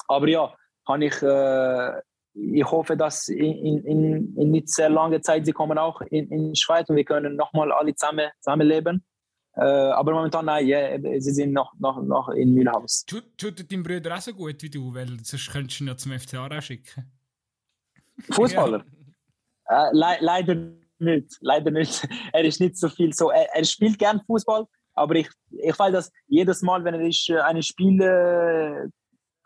aber 0.09 0.29
ja, 0.29 0.55
kann 0.87 1.03
ich 1.03 1.23
äh, 1.23 1.93
ich 2.35 2.65
hoffe, 2.65 2.97
dass 2.97 3.29
in, 3.29 3.85
in, 3.85 4.37
in 4.37 4.51
nicht 4.51 4.69
sehr 4.69 4.91
langer 4.91 5.23
Zeit 5.23 5.47
sie 5.47 5.53
kommen 5.53 5.79
auch 5.79 6.01
in, 6.01 6.31
in 6.31 6.57
Schweiz 6.57 6.89
und 6.91 6.97
wir 6.97 7.05
können 7.05 7.37
nochmal 7.37 7.71
alle 7.73 7.95
zusammen, 7.95 8.29
zusammen 8.41 8.67
leben. 8.67 9.05
Äh, 9.57 9.63
aber 9.63 10.13
momentan 10.13 10.47
nein, 10.47 10.67
yeah, 10.67 10.99
sie 11.21 11.31
sind 11.33 11.53
noch, 11.53 11.73
noch, 11.79 12.03
noch 12.03 12.29
in 12.31 12.55
Mühlhaus. 12.55 13.05
Tut, 13.07 13.39
tut 13.39 13.71
dein 13.71 13.83
Bruder 13.85 14.17
auch 14.17 14.21
so 14.21 14.33
gut 14.33 14.61
wie 14.63 14.71
du? 14.71 14.93
Weil 14.93 15.09
sonst 15.23 15.53
könntest 15.53 15.79
du 15.79 15.85
ihn 15.85 15.89
ja 15.89 15.97
zum 15.97 16.13
FCA 16.19 16.61
schicken. 16.61 17.13
Fußballer? 18.31 18.85
ja. 19.71 19.89
äh, 19.91 19.93
le 19.93 20.17
leider 20.21 20.55
nicht. 20.99 21.37
Leider 21.41 21.71
nicht. 21.71 22.07
Er 22.33 22.45
ist 22.45 22.61
nicht 22.61 22.77
so 22.77 22.89
viel 22.89 23.13
so. 23.13 23.31
Er, 23.31 23.47
er 23.55 23.65
spielt 23.65 23.99
gern 23.99 24.21
Fußball, 24.27 24.67
aber 24.95 25.15
ich, 25.15 25.29
ich 25.51 25.79
weiß, 25.79 25.93
dass 25.93 26.13
jedes 26.27 26.63
Mal, 26.63 26.83
wenn 26.85 26.95
er 26.95 27.07
ist, 27.07 27.29
äh, 27.31 27.39
eine 27.39 27.63
Spiele, 27.63 28.91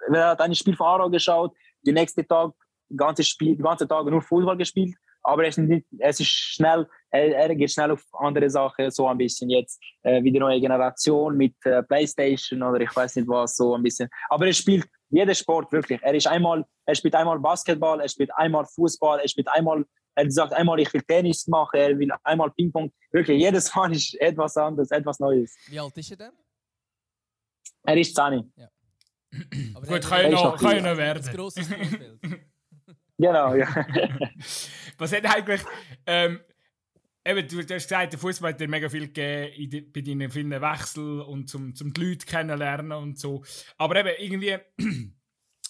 wenn 0.07 0.15
er 0.15 0.29
hat 0.29 0.41
ein 0.41 0.55
Spiel 0.55 0.77
von 0.77 0.87
Aarau 0.87 1.11
geschaut, 1.11 1.55
den 1.87 1.95
nächsten 1.95 2.27
Tag 2.27 2.53
ganze 2.97 3.23
Spiel, 3.25 3.57
ganze 3.57 3.87
Tage 3.87 4.11
nur 4.11 4.23
Fußball 4.23 4.57
gespielt, 4.57 4.95
aber 5.29 5.47
es 5.47 5.59
ist, 5.59 5.69
nicht, 5.69 5.87
es 5.99 6.21
ist 6.21 6.31
schnell, 6.31 6.89
er, 7.11 7.37
er, 7.37 7.55
geht 7.55 7.71
schnell 7.71 7.91
auf 7.91 8.03
andere 8.13 8.49
Sachen, 8.49 8.91
so 8.91 9.07
ein 9.07 9.19
bisschen 9.19 9.51
jetzt 9.51 9.79
äh, 10.03 10.23
wie 10.23 10.33
die 10.33 10.39
neue 10.39 10.59
Generation 10.59 11.37
mit 11.37 11.55
äh, 11.65 11.83
Playstation 11.83 12.63
oder 12.63 12.81
ich 12.81 12.95
weiß 12.95 13.17
nicht 13.17 13.29
was, 13.29 13.57
so 13.57 13.75
ein 13.75 13.83
bisschen. 13.83 14.09
Aber 14.31 14.47
er 14.47 14.55
spielt 14.55 14.89
jeden 15.11 15.35
Sport 15.35 15.71
wirklich. 15.71 16.01
Er 16.03 16.15
ist 16.15 16.27
einmal, 16.27 16.65
er 16.87 16.95
spielt 16.95 17.15
einmal 17.15 17.39
Basketball, 17.39 18.01
er 18.01 18.09
spielt 18.09 18.31
einmal 18.37 18.65
Fußball, 18.65 19.21
er 19.21 19.29
spielt 19.29 19.49
einmal, 19.49 19.85
er 20.15 20.31
sagt 20.31 20.55
einmal, 20.55 20.81
ich 20.81 20.93
will 20.95 21.03
Tennis 21.03 21.47
machen, 21.47 21.79
er 21.79 21.99
will 21.99 22.11
einmal 22.25 22.51
Ping-Pong. 22.51 22.91
Wirklich, 23.13 23.41
jedes 23.41 23.75
Mal 23.75 23.93
ist 23.93 24.15
etwas 24.21 24.57
anderes, 24.57 24.91
etwas 24.91 25.21
Neues. 25.21 25.55
Wie 25.69 25.79
alt 25.79 25.97
ist 25.97 26.11
er 26.11 26.17
denn? 26.17 26.33
Er 27.85 27.97
ist 27.97 28.15
10. 28.15 28.53
Ja. 28.57 28.69
Gut, 29.75 30.01
kann 30.03 30.23
ja 30.23 30.31
noch, 30.31 30.61
noch 30.61 30.97
werden. 30.97 31.27
Ein 31.27 31.37
grosses 31.37 31.69
Vorbild. 31.69 32.49
Genau, 33.19 33.55
ja. 33.55 33.69
Was 34.99 35.13
hat 35.13 35.27
eigentlich. 35.27 35.61
Ähm, 36.07 36.41
eben, 37.25 37.49
du, 37.49 37.65
du 37.65 37.75
hast 37.75 37.89
gesagt, 37.89 38.13
der 38.13 38.19
Fußball 38.19 38.53
hat 38.53 38.61
dir 38.61 38.69
mega 38.69 38.89
viel 38.89 39.09
gegeben 39.09 39.71
die, 39.71 39.81
bei 39.81 40.01
deinen 40.01 40.31
vielen 40.31 40.51
Wechseln 40.51 41.21
und 41.23 41.49
zum, 41.49 41.75
zum 41.75 41.93
die 41.93 42.01
Leute 42.01 42.27
kennenlernen 42.27 42.93
und 42.93 43.19
so. 43.19 43.45
Aber 43.77 43.97
eben 43.97 44.15
irgendwie. 44.19 44.59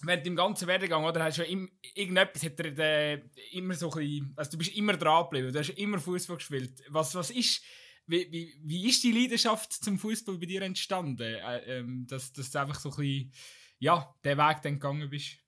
während 0.02 0.26
dem 0.26 0.36
ganzen 0.36 0.68
Werdegang, 0.68 1.04
oder, 1.04 1.24
hast 1.24 1.38
du 1.38 1.42
ja 1.42 1.48
im, 1.48 1.70
irgendetwas 1.94 2.44
hat 2.44 2.58
dir 2.58 2.78
äh, 2.78 3.22
immer 3.52 3.74
so 3.74 3.90
ein 3.90 3.98
bisschen, 3.98 4.32
also 4.36 4.50
du 4.52 4.58
bist 4.58 4.76
immer 4.76 4.96
dran 4.96 5.24
geblieben, 5.24 5.52
du 5.52 5.58
hast 5.58 5.70
immer 5.70 5.98
Fußball 5.98 6.36
gespielt. 6.36 6.82
Was, 6.88 7.14
was 7.14 7.30
ist, 7.30 7.64
wie, 8.06 8.30
wie, 8.30 8.60
wie 8.64 8.88
ist 8.88 9.02
die 9.02 9.12
Leidenschaft 9.12 9.72
zum 9.72 9.98
Fußball 9.98 10.38
bei 10.38 10.46
dir 10.46 10.62
entstanden? 10.62 11.34
Äh, 11.34 11.78
ähm, 11.78 12.06
dass, 12.06 12.32
dass 12.32 12.50
du 12.50 12.60
einfach 12.60 12.78
so 12.78 12.90
ein 12.90 12.96
bisschen, 12.96 13.32
ja, 13.80 14.14
den 14.24 14.38
Weg 14.38 14.62
dann 14.62 14.74
gegangen 14.74 15.10
bist? 15.10 15.38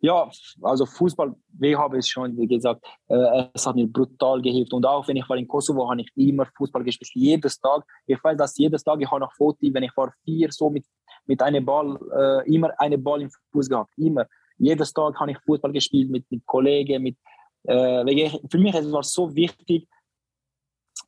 Ja, 0.00 0.28
also 0.62 0.86
Fußball, 0.86 1.34
wie 1.58 1.76
habe 1.76 1.98
ich 1.98 2.06
schon 2.06 2.36
gesagt, 2.48 2.84
äh, 3.08 3.46
es 3.54 3.66
hat 3.66 3.76
mir 3.76 3.86
brutal 3.86 4.40
geholfen. 4.42 4.74
Und 4.74 4.86
auch 4.86 5.06
wenn 5.08 5.16
ich 5.16 5.28
war 5.28 5.36
in 5.36 5.48
Kosovo, 5.48 5.88
habe 5.90 6.02
ich 6.02 6.10
immer 6.16 6.46
Fußball 6.56 6.84
gespielt, 6.84 7.10
jedes 7.14 7.58
Tag. 7.60 7.84
Ich 8.06 8.22
weiß, 8.22 8.36
dass 8.36 8.56
jedes 8.58 8.84
Tag, 8.84 9.00
ich 9.00 9.10
habe 9.10 9.20
noch 9.20 9.32
Fotos, 9.34 9.72
wenn 9.72 9.82
ich 9.82 9.96
war 9.96 10.12
vier, 10.24 10.50
so 10.52 10.70
mit, 10.70 10.84
mit 11.26 11.42
einem 11.42 11.64
Ball, 11.64 11.98
äh, 12.16 12.54
immer 12.54 12.70
einen 12.78 13.02
Ball 13.02 13.22
im 13.22 13.30
Fuß 13.52 13.68
gehabt, 13.68 13.92
immer. 13.96 14.26
Jedes 14.58 14.92
Tag 14.92 15.18
habe 15.18 15.32
ich 15.32 15.38
Fußball 15.44 15.72
gespielt 15.72 16.10
mit, 16.10 16.30
mit 16.30 16.44
Kollegen, 16.46 17.02
mit, 17.02 17.16
äh, 17.64 18.30
für 18.50 18.58
mich 18.58 18.74
es 18.74 18.90
war 18.92 19.02
so 19.02 19.34
wichtig, 19.34 19.88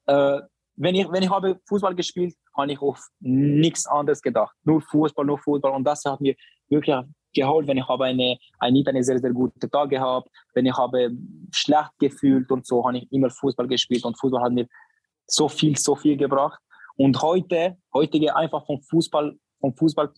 äh, 0.07 0.41
wenn 0.77 0.95
ich, 0.95 1.11
wenn 1.11 1.23
ich 1.23 1.31
habe 1.31 1.61
Fußball 1.67 1.95
gespielt, 1.95 2.35
habe 2.57 2.73
ich 2.73 2.81
auf 2.81 3.01
nichts 3.21 3.87
anderes 3.87 4.23
gedacht. 4.23 4.55
Nur 4.63 4.81
Fußball, 4.81 5.25
nur 5.25 5.39
Fußball. 5.39 5.73
Und 5.73 5.85
das 5.85 6.05
hat 6.05 6.21
mir 6.21 6.35
wirklich 6.69 6.97
geholt, 7.35 7.67
wenn 7.67 7.79
ich 7.79 7.89
habe 7.89 8.05
eine, 8.05 8.39
eine, 8.59 8.73
nicht 8.73 8.89
eine 8.89 9.03
sehr, 9.03 9.19
sehr 9.19 9.33
gute 9.33 9.69
Tag 9.71 9.91
gehabt, 9.91 10.29
wenn 10.55 10.67
ich 10.67 10.77
habe 10.77 11.11
schlecht 11.53 11.91
gefühlt 11.99 12.51
und 12.51 12.67
so, 12.67 12.87
habe 12.87 12.99
ich 12.99 13.13
immer 13.13 13.31
Fußball 13.31 13.67
gespielt 13.69 14.05
und 14.05 14.19
Fußball 14.19 14.43
hat 14.43 14.53
mir 14.53 14.67
so 15.27 15.49
viel, 15.49 15.77
so 15.77 15.95
viel 15.95 16.17
gebracht. 16.17 16.61
Und 16.97 17.21
heute, 17.23 17.77
heute 17.95 18.35
einfach 18.35 18.67
vom 18.67 18.81
Fußball, 18.83 19.37
vom 19.61 19.75
Fußball 19.75 20.13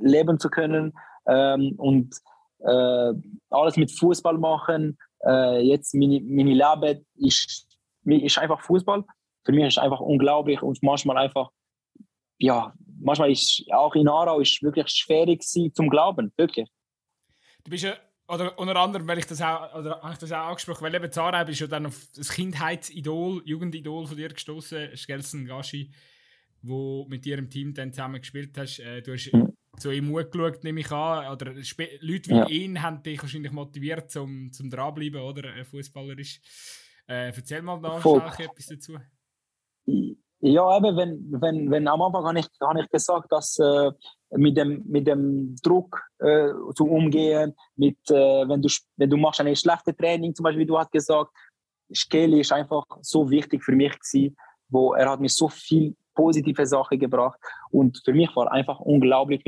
leben 0.00 0.38
zu 0.38 0.50
können 0.50 0.92
ähm, 1.26 1.74
und 1.78 2.14
äh, 2.60 3.12
alles 3.50 3.76
mit 3.76 3.90
Fußball 3.92 4.36
machen. 4.38 4.98
Äh, 5.24 5.62
jetzt 5.62 5.94
meine, 5.94 6.20
meine 6.20 6.54
Leben 6.54 7.06
ist, 7.14 7.66
ist 8.04 8.38
einfach 8.38 8.60
Fußball. 8.60 9.04
Für 9.44 9.52
mich 9.52 9.66
ist 9.66 9.78
einfach 9.78 10.00
unglaublich 10.00 10.60
und 10.62 10.82
manchmal 10.82 11.18
einfach, 11.18 11.50
ja, 12.38 12.72
manchmal 13.00 13.32
ist 13.32 13.64
auch 13.70 13.94
in 13.94 14.08
Aarau 14.08 14.40
ist 14.40 14.62
wirklich 14.62 14.88
schwierig 14.88 15.42
zum 15.42 15.88
Glauben, 15.88 16.32
wirklich. 16.36 16.68
Du 17.64 17.70
bist 17.70 17.84
ja, 17.84 17.94
oder 18.28 18.58
unter 18.58 18.76
anderem, 18.76 19.06
weil 19.06 19.18
ich 19.18 19.26
das 19.26 19.40
auch, 19.40 19.74
oder 19.74 20.00
habe 20.02 20.12
ich 20.12 20.18
das 20.18 20.32
auch 20.32 20.48
angesprochen, 20.48 20.82
weil 20.82 20.94
eben 20.94 21.10
Aarau 21.12 21.44
bist 21.44 21.60
ja 21.60 21.66
dann 21.66 21.86
auf 21.86 22.06
das 22.14 22.30
Kindheitsidol, 22.30 23.42
Jugendidol 23.44 24.06
von 24.06 24.16
dir 24.16 24.28
gestoßen, 24.28 24.96
Skelsen 24.96 25.46
Gashi, 25.46 25.90
wo 26.62 27.06
mit 27.08 27.24
dir 27.24 27.38
im 27.38 27.50
Team 27.50 27.74
dann 27.74 27.92
zusammen 27.92 28.20
gespielt 28.20 28.56
hast. 28.58 28.80
Äh, 28.80 29.02
du 29.02 29.12
hast 29.12 29.32
mhm. 29.32 29.52
zu 29.78 29.90
ihm 29.90 30.12
geschaut, 30.12 30.64
nehme 30.64 30.80
ich 30.80 30.90
an, 30.90 31.32
oder 31.32 31.52
Leute 31.52 32.30
wie 32.30 32.34
ja. 32.34 32.48
ihn 32.48 32.82
haben 32.82 33.02
dich 33.02 33.20
wahrscheinlich 33.22 33.52
motiviert, 33.52 34.10
zum, 34.10 34.52
zum 34.52 34.70
dranbleiben, 34.70 35.20
oder, 35.20 35.64
fußballerisch. 35.64 36.40
Äh, 37.08 37.32
erzähl 37.34 37.62
mal 37.62 37.80
da 37.80 37.98
etwas 38.38 38.66
dazu. 38.66 38.98
Ja, 40.46 40.76
eben, 40.76 40.96
wenn, 40.96 41.40
wenn, 41.40 41.70
wenn 41.72 41.88
am 41.88 42.02
Anfang 42.02 42.24
habe 42.24 42.38
ich, 42.38 42.46
habe 42.60 42.80
ich 42.80 42.88
gesagt, 42.88 43.32
dass 43.32 43.58
äh, 43.58 43.90
mit, 44.30 44.56
dem, 44.56 44.84
mit 44.86 45.08
dem 45.08 45.56
Druck 45.60 46.00
äh, 46.20 46.50
zu 46.76 46.84
umgehen, 46.88 47.52
mit, 47.74 47.98
äh, 48.10 48.48
wenn, 48.48 48.62
du, 48.62 48.68
wenn 48.96 49.10
du 49.10 49.16
machst 49.16 49.40
eine 49.40 49.56
schlechte 49.56 49.96
Training, 49.96 50.36
zum 50.36 50.44
Beispiel, 50.44 50.60
wie 50.60 50.66
du 50.66 50.78
hast 50.78 50.92
gesagt, 50.92 51.32
Skeli 51.92 52.42
ist 52.42 52.52
einfach 52.52 52.84
so 53.00 53.28
wichtig 53.28 53.64
für 53.64 53.72
mich 53.72 53.92
gewesen, 53.98 54.36
wo 54.68 54.94
er 54.94 55.10
hat 55.10 55.20
mir 55.20 55.28
so 55.28 55.48
viel 55.48 55.96
positive 56.14 56.64
Sachen 56.64 57.00
gebracht 57.00 57.40
und 57.72 58.00
für 58.04 58.14
mich 58.14 58.34
war 58.36 58.50
einfach 58.52 58.78
unglaublich. 58.78 59.42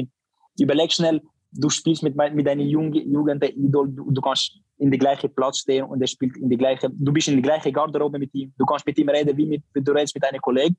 Überleg 0.59 0.93
schnell, 0.93 1.23
du 1.53 1.71
spielst 1.71 2.03
mit, 2.03 2.17
mit 2.17 2.47
deiner 2.47 2.63
Jugend, 2.63 2.97
Idol, 2.97 3.89
du, 3.91 4.11
du 4.11 4.21
kannst 4.21 4.61
in 4.79 4.91
der 4.91 4.99
gleichen 4.99 5.35
Platz 5.35 5.59
stehen 5.59 5.85
und 5.85 6.01
er 6.01 6.07
spielt 6.07 6.37
in 6.37 6.49
der 6.49 6.59
gleichen, 6.59 6.93
du 6.99 7.13
bist 7.13 7.29
in 7.29 7.35
der 7.35 7.43
gleichen 7.43 7.73
Garderobe 7.73 8.19
mit 8.19 8.35
ihm, 8.35 8.53
du 8.59 8.65
kannst 8.65 8.87
mit 8.87 8.99
ihm 8.99 9.09
reden, 9.09 9.37
wie, 9.37 9.47
mit, 9.47 9.63
du 9.75 9.93
redest 9.93 10.15
mit 10.15 10.25
deinen 10.25 10.41
Kollegen. 10.41 10.77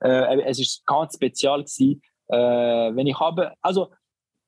Äh, 0.00 0.42
es 0.42 0.60
ist 0.60 0.86
ganz 0.86 1.14
speziell 1.14 1.58
gewesen. 1.58 2.00
Äh, 2.28 2.36
wenn 2.36 3.06
ich 3.06 3.18
habe, 3.18 3.52
also 3.62 3.90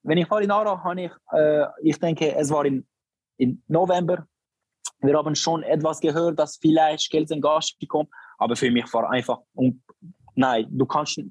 wenn 0.03 0.19
ich 0.19 0.31
war 0.31 0.41
in 0.41 0.51
Aarau, 0.51 0.79
habe 0.83 1.03
ich, 1.03 1.13
äh, 1.33 1.67
ich 1.83 1.99
denke, 1.99 2.35
es 2.35 2.51
war 2.51 2.65
in, 2.65 2.87
in 3.39 3.63
November. 3.69 4.27
Wir 5.01 5.17
haben 5.17 5.35
schon 5.35 5.63
etwas 5.63 6.01
gehört, 6.01 6.39
dass 6.39 6.59
vielleicht 6.59 7.11
Gelsen 7.11 7.41
Gasti 7.41 7.87
kommt, 7.87 8.11
aber 8.39 8.55
für 8.55 8.71
mich 8.71 8.93
war 8.93 9.11
einfach, 9.11 9.39
um, 9.55 9.83
nein, 10.35 10.67
du 10.71 10.85
kannst, 10.85 11.23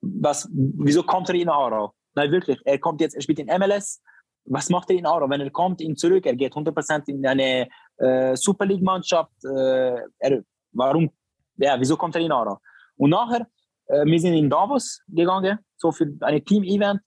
was, 0.00 0.48
wieso 0.52 1.04
kommt 1.04 1.28
er 1.28 1.36
in 1.36 1.48
Aarau? 1.48 1.92
Nein, 2.16 2.32
wirklich, 2.32 2.58
er 2.64 2.78
kommt 2.78 3.00
jetzt, 3.00 3.14
er 3.14 3.20
spielt 3.20 3.38
in 3.38 3.46
MLS, 3.46 4.02
was 4.46 4.70
macht 4.70 4.90
er 4.90 4.96
in 4.96 5.06
Aarau? 5.06 5.28
Wenn 5.28 5.40
er 5.40 5.50
kommt, 5.50 5.80
ihn 5.80 5.96
zurück, 5.96 6.24
er 6.24 6.34
geht 6.34 6.54
100% 6.54 7.08
in 7.08 7.26
eine 7.26 7.68
äh, 7.98 8.34
Super 8.36 8.64
League-Mannschaft. 8.64 9.32
Äh, 9.44 10.40
warum? 10.72 11.10
Ja, 11.56 11.78
wieso 11.78 11.96
kommt 11.96 12.14
er 12.14 12.22
in 12.22 12.32
Aarau? 12.32 12.58
Und 12.96 13.10
nachher, 13.10 13.46
äh, 13.86 14.04
wir 14.04 14.18
sind 14.18 14.34
in 14.34 14.48
Davos 14.48 15.02
gegangen, 15.08 15.58
so 15.76 15.92
für 15.92 16.06
ein 16.20 16.44
Team-Event. 16.44 17.00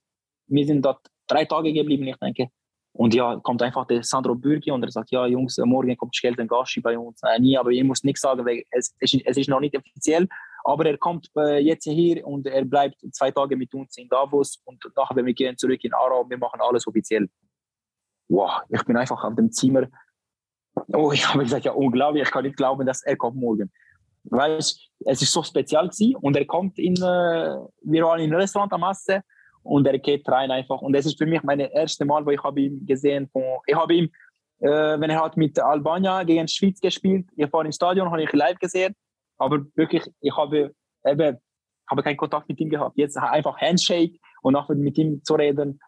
Wir 0.47 0.65
sind 0.65 0.83
dort 0.83 1.07
drei 1.27 1.45
Tage 1.45 1.73
geblieben, 1.73 2.07
ich 2.07 2.17
denke. 2.17 2.49
Und 2.91 3.13
ja, 3.13 3.37
kommt 3.37 3.61
einfach 3.61 3.85
der 3.87 4.03
Sandro 4.03 4.35
Bürgi 4.35 4.71
und 4.71 4.83
er 4.83 4.91
sagt, 4.91 5.11
ja 5.11 5.25
Jungs, 5.25 5.57
morgen 5.59 5.95
kommt 5.95 6.15
Skelten 6.15 6.47
Gashi 6.47 6.81
bei 6.81 6.97
uns. 6.97 7.21
Äh, 7.23 7.39
nie, 7.39 7.57
aber 7.57 7.71
ihr 7.71 7.83
müsst 7.83 8.03
nichts 8.03 8.21
sagen, 8.21 8.45
weil 8.45 8.63
es, 8.71 8.93
es, 8.99 9.15
es 9.25 9.37
ist 9.37 9.49
noch 9.49 9.59
nicht 9.59 9.77
offiziell. 9.77 10.27
Aber 10.63 10.85
er 10.85 10.97
kommt 10.97 11.29
äh, 11.37 11.59
jetzt 11.59 11.85
hier 11.85 12.25
und 12.25 12.45
er 12.47 12.65
bleibt 12.65 12.97
zwei 13.11 13.31
Tage 13.31 13.55
mit 13.55 13.73
uns 13.73 13.97
in 13.97 14.07
Davos 14.09 14.61
und 14.65 14.83
nachher, 14.95 15.25
wir 15.25 15.33
gehen 15.33 15.57
zurück 15.57 15.83
in 15.83 15.93
Aarau, 15.93 16.29
wir 16.29 16.37
machen 16.37 16.59
alles 16.61 16.87
offiziell. 16.87 17.29
Wow, 18.27 18.61
ich 18.69 18.83
bin 18.83 18.97
einfach 18.97 19.23
auf 19.23 19.35
dem 19.35 19.51
Zimmer. 19.51 19.87
Oh, 20.93 21.11
ich 21.13 21.27
habe 21.27 21.43
gesagt, 21.43 21.65
ja, 21.65 21.71
unglaublich, 21.71 22.23
ich 22.23 22.31
kann 22.31 22.43
nicht 22.43 22.57
glauben, 22.57 22.85
dass 22.85 23.03
er 23.03 23.17
kommt 23.17 23.37
morgen. 23.37 23.71
Weißt, 24.25 24.89
es 25.05 25.21
ist 25.21 25.31
so 25.31 25.41
speziell 25.43 25.87
gewesen 25.87 26.15
und 26.17 26.35
er 26.35 26.45
kommt 26.45 26.77
in, 26.77 26.93
äh, 26.95 27.57
wir 27.83 28.03
waren 28.03 28.19
in 28.19 28.33
Restaurant 28.33 28.71
am 28.73 28.81
Masse 28.81 29.21
und 29.63 29.87
er 29.87 29.97
geht 29.97 30.27
rein 30.27 30.51
einfach 30.51 30.81
und 30.81 30.93
das 30.93 31.05
ist 31.05 31.17
für 31.17 31.25
mich 31.25 31.41
mein 31.43 31.59
erstes 31.59 32.05
Mal, 32.05 32.25
wo 32.25 32.31
ich 32.31 32.43
habe 32.43 32.59
ihn 32.61 32.85
gesehen. 32.85 33.29
Von, 33.31 33.43
ich 33.65 33.75
habe 33.75 33.93
ihn, 33.93 34.11
äh, 34.59 34.99
wenn 34.99 35.09
er 35.09 35.23
hat 35.23 35.37
mit 35.37 35.57
Albania 35.57 36.23
gegen 36.23 36.47
Schweiz 36.47 36.79
gespielt, 36.79 37.27
ich 37.35 37.51
war 37.51 37.65
im 37.65 37.71
Stadion, 37.71 38.11
habe 38.11 38.21
ich 38.21 38.31
live 38.33 38.59
gesehen, 38.59 38.93
aber 39.39 39.65
wirklich, 39.75 40.03
ich 40.21 40.35
habe 40.35 40.75
eben, 41.05 41.37
habe 41.89 42.03
keinen 42.03 42.17
Kontakt 42.17 42.47
mit 42.47 42.59
ihm 42.59 42.69
gehabt. 42.69 42.97
Jetzt 42.97 43.17
einfach 43.17 43.59
Handshake 43.59 44.19
und 44.41 44.53
nachher 44.53 44.75
mit 44.75 44.97
ihm 44.97 45.23
zu 45.23 45.33
reden 45.33 45.79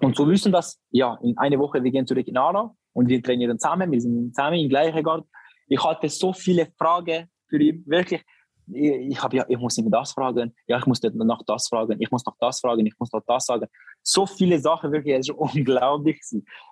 und 0.00 0.16
zu 0.16 0.26
wissen, 0.28 0.50
dass 0.50 0.80
ja 0.90 1.18
in 1.22 1.38
einer 1.38 1.58
Woche 1.58 1.84
wir 1.84 1.90
gehen 1.90 2.06
zurück 2.06 2.26
in 2.26 2.36
Aarau 2.36 2.76
und 2.92 3.08
wir 3.08 3.22
trainieren 3.22 3.58
zusammen, 3.58 3.92
wir 3.92 4.00
sind 4.00 4.34
zusammen 4.34 4.58
im 4.58 4.68
gleichen 4.68 5.02
Garten. 5.02 5.28
Ich 5.68 5.82
hatte 5.82 6.08
so 6.08 6.32
viele 6.32 6.66
Fragen 6.76 7.30
für 7.46 7.62
ihn, 7.62 7.84
wirklich 7.86 8.24
ich, 8.66 9.22
habe 9.22 9.36
ja, 9.36 9.44
ich 9.48 9.58
muss 9.58 9.78
ihn 9.78 9.90
das 9.90 10.12
fragen, 10.12 10.54
ja, 10.66 10.78
ich 10.78 10.86
muss 10.86 11.02
nach 11.02 11.42
das 11.46 11.68
fragen, 11.68 12.00
ich 12.00 12.10
muss 12.10 12.24
nach 12.24 12.36
das 12.38 12.60
fragen, 12.60 12.86
ich 12.86 12.94
muss 12.98 13.12
nach 13.12 13.22
das 13.26 13.46
sagen. 13.46 13.66
So 14.02 14.26
viele 14.26 14.58
Sachen, 14.58 14.92
wirklich, 14.92 15.14
es 15.14 15.28
ist 15.28 15.34
unglaublich. 15.36 16.20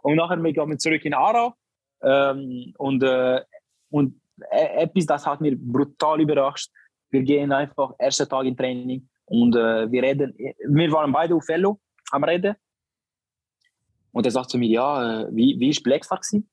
Und 0.03 0.16
nachher 0.16 0.42
wir 0.42 0.53
gehen 0.53 0.78
zurück 0.78 1.05
in 1.05 1.14
Aarau 1.14 1.55
ähm, 2.03 2.72
und, 2.78 3.03
äh, 3.03 3.42
und 3.90 4.19
etwas, 4.51 5.07
das 5.07 5.26
hat 5.26 5.41
mir 5.41 5.57
brutal 5.57 6.20
überrascht. 6.20 6.70
Wir 7.11 7.22
gehen 7.22 7.53
einfach 7.53 7.93
ersten 7.99 8.28
Tag 8.28 8.45
in 8.45 8.57
Training 8.57 9.09
und 9.26 9.55
äh, 9.57 9.91
wir 9.91 10.03
reden, 10.03 10.34
wir 10.36 10.93
waren 10.93 11.12
beide 11.12 11.34
auf 11.34 11.45
Fellow 11.45 11.80
am 12.11 12.24
Reden. 12.24 12.55
Und 14.12 14.26
er 14.26 14.32
sagt 14.32 14.51
zu 14.51 14.59
mir, 14.59 14.68
ja, 14.68 15.22
äh, 15.22 15.28
wie, 15.30 15.59
wie 15.59 15.70
ist 15.70 15.82
Blackstar 15.82 16.18
gewesen? 16.18 16.49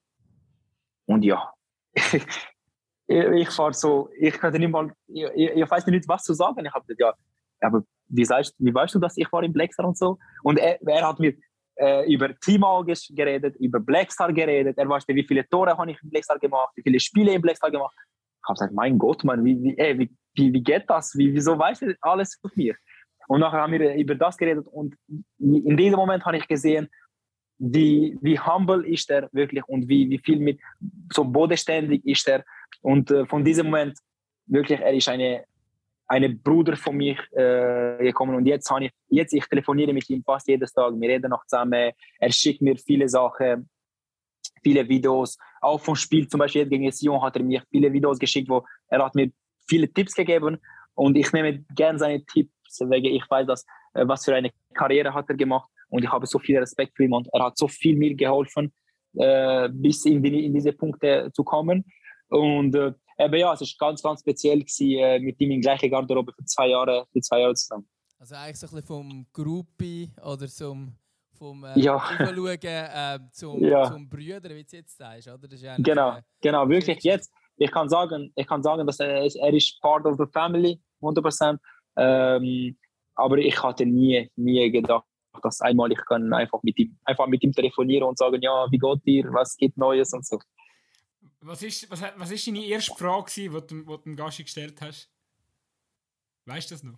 Und 1.05 1.23
ja, 1.23 1.51
ich 3.07 3.49
fahre 3.49 3.73
so, 3.73 4.09
ich 4.19 4.33
kann 4.33 4.53
nicht 4.53 4.69
mal, 4.69 4.91
ich, 5.07 5.23
ich, 5.35 5.69
weiß 5.69 5.87
nicht, 5.87 6.07
was 6.07 6.23
zu 6.23 6.33
sagen. 6.33 6.65
Ich 6.65 6.73
habe 6.73 6.85
gesagt, 6.85 7.19
ja, 7.61 7.67
aber 7.67 7.83
wie, 8.09 8.25
sagst, 8.25 8.53
wie 8.59 8.73
weißt 8.73 8.95
du, 8.95 8.99
dass 8.99 9.17
ich 9.17 9.31
war 9.31 9.43
im 9.43 9.53
Blackstar 9.53 9.87
und 9.87 9.97
so? 9.97 10.17
Und 10.43 10.59
er, 10.59 10.81
er 10.85 11.07
hat 11.07 11.19
mir 11.19 11.33
äh, 11.79 12.11
über 12.11 12.33
Klima 12.33 12.83
geredet, 13.09 13.55
über 13.57 13.79
Blackstar 13.79 14.33
geredet. 14.33 14.77
Er 14.77 14.89
weiß, 14.89 15.07
wie 15.07 15.23
viele 15.23 15.47
Tore 15.47 15.77
habe 15.77 15.91
ich 15.91 16.01
im 16.01 16.09
Blackstar 16.09 16.39
gemacht, 16.39 16.71
wie 16.75 16.81
viele 16.81 16.99
Spiele 16.99 17.33
im 17.33 17.41
Blackstar 17.41 17.71
gemacht. 17.71 17.95
Ich 17.97 18.47
habe 18.47 18.53
gesagt, 18.55 18.73
mein 18.73 18.97
Gott, 18.97 19.23
Mann, 19.23 19.43
wie, 19.43 19.61
wie, 19.61 19.77
ey, 19.77 19.97
wie, 19.99 20.09
wie, 20.53 20.63
geht 20.63 20.89
das? 20.89 21.17
Wie, 21.17 21.33
wieso 21.33 21.57
weißt 21.57 21.81
du 21.83 21.95
alles 22.01 22.37
von 22.41 22.51
mir? 22.55 22.75
Und 23.27 23.41
nachher 23.41 23.61
haben 23.61 23.73
wir 23.73 23.93
über 23.95 24.15
das 24.15 24.37
geredet 24.37 24.65
und 24.67 24.95
in 25.37 25.75
diesem 25.75 25.97
Moment 25.97 26.25
habe 26.25 26.37
ich 26.37 26.47
gesehen, 26.47 26.87
wie, 27.59 28.17
wie 28.21 28.39
humble 28.39 28.87
ist 28.87 29.09
er 29.09 29.29
wirklich 29.31 29.63
und 29.67 29.89
wie, 29.89 30.09
wie 30.09 30.19
viel 30.19 30.39
mit 30.39 30.59
so 31.11 31.23
bodenständig 31.23 32.05
ist 32.05 32.27
er. 32.27 32.43
Und 32.81 33.11
äh, 33.11 33.25
von 33.25 33.43
diesem 33.43 33.65
Moment 33.67 33.97
wirklich, 34.45 34.79
er 34.79 34.93
ist 34.93 35.09
eine, 35.09 35.43
eine 36.07 36.29
Bruder 36.29 36.77
von 36.77 36.95
mir 36.95 37.17
äh, 37.31 38.03
gekommen 38.03 38.35
und 38.35 38.45
jetzt 38.45 38.69
habe 38.69 38.85
ich, 38.85 38.91
jetzt 39.09 39.33
ich 39.33 39.45
telefoniere 39.45 39.93
mit 39.93 40.09
ihm 40.09 40.23
fast 40.23 40.47
jedes 40.47 40.73
Tag, 40.73 40.93
wir 40.97 41.09
reden 41.09 41.29
noch 41.29 41.45
zusammen, 41.45 41.91
er 42.19 42.31
schickt 42.31 42.61
mir 42.61 42.77
viele 42.77 43.09
Sachen, 43.09 43.69
viele 44.63 44.87
Videos, 44.87 45.37
auch 45.61 45.79
vom 45.79 45.95
Spiel 45.95 46.27
zum 46.27 46.39
Beispiel 46.39 46.65
gegen 46.67 46.91
Sion 46.91 47.21
hat 47.21 47.35
er 47.35 47.43
mir 47.43 47.63
viele 47.69 47.91
Videos 47.91 48.19
geschickt, 48.19 48.49
wo 48.49 48.65
er 48.89 49.03
hat 49.03 49.15
mir 49.15 49.31
viele 49.67 49.91
Tipps 49.91 50.13
gegeben. 50.13 50.57
Und 50.95 51.15
ich 51.15 51.31
nehme 51.31 51.63
gerne 51.75 51.99
seine 51.99 52.25
Tipps, 52.25 52.79
weil 52.81 53.05
ich 53.05 53.23
weiß, 53.29 53.47
dass, 53.47 53.65
äh, 53.93 54.07
was 54.07 54.25
für 54.25 54.35
eine 54.35 54.51
Karriere 54.73 55.13
hat 55.13 55.29
er 55.29 55.35
gemacht. 55.35 55.69
Und 55.89 56.03
ich 56.03 56.11
habe 56.11 56.25
so 56.25 56.39
viel 56.39 56.57
Respekt 56.57 56.93
für 56.95 57.03
ihn 57.05 57.13
und 57.13 57.27
er 57.33 57.45
hat 57.45 57.57
so 57.57 57.67
viel 57.67 57.95
mir 57.95 58.13
geholfen, 58.15 58.73
äh, 59.13 59.69
bis 59.71 60.05
in, 60.05 60.21
die, 60.21 60.45
in 60.45 60.53
diese 60.53 60.73
Punkte 60.73 61.29
zu 61.33 61.43
kommen. 61.43 61.85
Und 62.29 62.75
äh, 62.75 62.93
eben, 63.17 63.35
ja, 63.35 63.53
es 63.53 63.61
war 63.61 63.89
ganz, 63.89 64.01
ganz 64.01 64.21
speziell, 64.21 64.59
gewesen, 64.59 64.99
äh, 64.99 65.19
mit 65.19 65.39
ihm 65.39 65.51
in 65.51 65.61
gleichen 65.61 65.89
Garderobe 65.89 66.33
für 66.33 66.45
zwei 66.45 66.69
Jahre, 66.69 67.05
für 67.11 67.21
zwei 67.21 67.41
Jahre 67.41 67.55
zusammen. 67.55 67.87
Also 68.19 68.35
eigentlich 68.35 68.57
so 68.57 68.67
ein 68.67 68.71
bisschen 68.71 68.87
vom 68.87 69.27
Gruppi 69.31 70.11
oder 70.23 70.47
zum 70.47 70.95
vom 71.37 71.63
äh, 71.63 71.79
ja. 71.79 71.95
Aufschauen 72.19 72.57
äh, 72.63 73.19
zum, 73.31 73.63
ja. 73.63 73.91
zum 73.91 74.09
Brüder, 74.09 74.49
wie 74.49 74.63
du 74.63 74.77
jetzt 74.77 74.97
sagst, 74.97 75.27
oder? 75.27 75.47
Das 75.47 75.61
ist 75.61 75.83
genau, 75.83 76.17
äh, 76.17 76.21
genau, 76.41 76.67
wirklich 76.67 77.03
jetzt. 77.03 77.31
Ich 77.57 77.71
kann 77.71 77.89
sagen, 77.89 78.31
ich 78.35 78.47
kann 78.47 78.63
sagen, 78.63 78.85
dass 78.85 78.99
er, 78.99 79.23
er 79.23 79.53
ist 79.53 79.79
part 79.81 80.05
of 80.05 80.17
the 80.17 80.25
family, 80.31 80.79
100%. 81.01 81.57
Ähm, 81.97 82.77
aber 83.15 83.37
ich 83.37 83.61
hatte 83.61 83.85
nie, 83.85 84.29
nie 84.35 84.71
gedacht, 84.71 85.05
dass 85.41 85.61
einmal 85.61 85.91
ich 85.91 86.03
kann 86.05 86.31
einfach 86.33 86.61
mit 86.63 86.77
ihm, 86.79 86.97
einfach 87.03 87.27
mit 87.27 87.43
ihm 87.43 87.51
telefonieren 87.51 88.07
und 88.07 88.17
sagen, 88.17 88.41
ja, 88.41 88.67
wie 88.69 88.77
geht 88.77 89.05
dir, 89.05 89.33
was 89.33 89.55
geht 89.57 89.77
Neues 89.77 90.13
und 90.13 90.25
so. 90.25 90.39
Was 91.41 91.61
ist, 91.61 91.89
was, 91.91 92.01
was 92.15 92.31
ist 92.31 92.47
deine 92.47 92.65
erste 92.65 92.95
Frage, 92.95 93.31
die 93.35 93.49
du, 93.49 93.61
die 93.61 93.85
du 93.85 93.97
dem 93.97 94.15
Gassi 94.15 94.43
gestellt 94.43 94.79
hast? 94.81 95.09
Weißt 96.45 96.71
du 96.71 96.75
das 96.75 96.83
noch? 96.83 96.97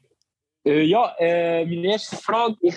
Äh, 0.65 0.83
ja, 0.83 1.13
äh, 1.19 1.65
meine 1.65 1.87
erste 1.87 2.15
Frage, 2.15 2.55
ich, 2.61 2.75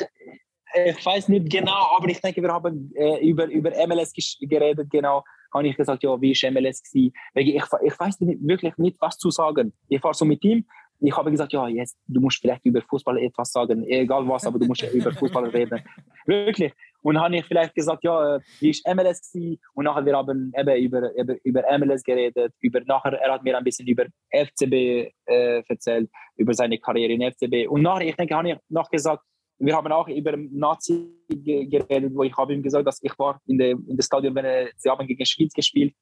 ich 0.86 1.06
weiß 1.06 1.28
nicht 1.28 1.50
genau, 1.50 1.96
aber 1.96 2.08
ich 2.08 2.20
denke, 2.20 2.42
wir 2.42 2.52
haben 2.52 2.92
äh, 2.94 3.26
über, 3.26 3.46
über 3.46 3.70
MLS 3.86 4.12
geredet, 4.40 4.90
genau. 4.90 5.24
Habe 5.52 5.68
ich 5.68 5.76
gesagt, 5.76 6.02
ja, 6.02 6.20
wie 6.20 6.32
war 6.32 6.50
MLS 6.50 6.82
gewesen? 6.82 7.12
Ich, 7.34 7.54
ich 7.54 8.00
weiß 8.00 8.20
nicht, 8.20 8.40
wirklich 8.42 8.76
nicht, 8.78 9.00
was 9.00 9.18
zu 9.18 9.30
sagen. 9.30 9.72
Ich 9.88 10.02
war 10.02 10.14
so 10.14 10.24
mit 10.24 10.42
ihm 10.44 10.66
ich 11.02 11.16
habe 11.16 11.30
gesagt, 11.30 11.52
ja, 11.52 11.66
jetzt, 11.68 11.98
du 12.06 12.20
musst 12.20 12.40
vielleicht 12.40 12.64
über 12.64 12.80
Fußball 12.82 13.18
etwas 13.18 13.50
sagen, 13.50 13.84
egal 13.84 14.26
was, 14.28 14.46
aber 14.46 14.58
du 14.58 14.66
musst 14.66 14.82
über 14.82 15.12
Fußball 15.12 15.46
reden. 15.50 15.82
Wirklich. 16.26 16.72
Und 17.02 17.14
dann 17.14 17.24
habe 17.24 17.36
ich 17.36 17.44
vielleicht 17.44 17.74
gesagt, 17.74 18.04
ja, 18.04 18.38
wie 18.60 18.70
ist 18.70 18.86
MLS 18.86 19.32
gewesen? 19.32 19.60
Und 19.74 19.84
nachher 19.84 20.06
wir 20.06 20.16
haben 20.16 20.52
eben 20.56 20.84
über, 20.84 21.14
über, 21.16 21.36
über 21.42 21.78
MLS 21.78 22.04
geredet, 22.04 22.54
über 22.60 22.80
nachher, 22.84 23.14
er 23.14 23.32
hat 23.32 23.42
mir 23.42 23.58
ein 23.58 23.64
bisschen 23.64 23.88
über 23.88 24.04
FCB 24.30 25.12
äh, 25.26 25.62
erzählt, 25.68 26.08
über 26.36 26.54
seine 26.54 26.78
Karriere 26.78 27.12
in 27.12 27.32
FCB. 27.32 27.68
Und 27.68 27.82
nachher, 27.82 28.06
ich 28.06 28.16
denke, 28.16 28.36
habe 28.36 28.50
ich 28.50 28.56
noch 28.68 28.88
gesagt, 28.88 29.24
wir 29.58 29.74
haben 29.74 29.90
auch 29.92 30.08
über 30.08 30.36
Nazi 30.36 31.08
geredet, 31.28 32.12
wo 32.14 32.22
ich 32.22 32.36
habe 32.36 32.52
ihm 32.52 32.62
gesagt, 32.62 32.86
dass 32.86 33.02
ich 33.02 33.16
war 33.18 33.40
in 33.46 33.58
der 33.58 33.70
in 33.70 33.96
der 33.96 34.02
Stadion, 34.02 34.34
wenn 34.34 34.44
er, 34.44 34.68
sie 34.76 34.88
haben 34.88 35.06
gegen 35.06 35.26
Schweiz 35.26 35.52
gespielt. 35.52 35.94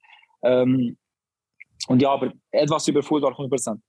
Ähm, 0.43 0.97
und 1.87 2.01
ja, 2.01 2.11
aber 2.11 2.31
etwas 2.51 2.87
über 2.87 3.01
Fußball 3.01 3.33
100%. 3.33 3.79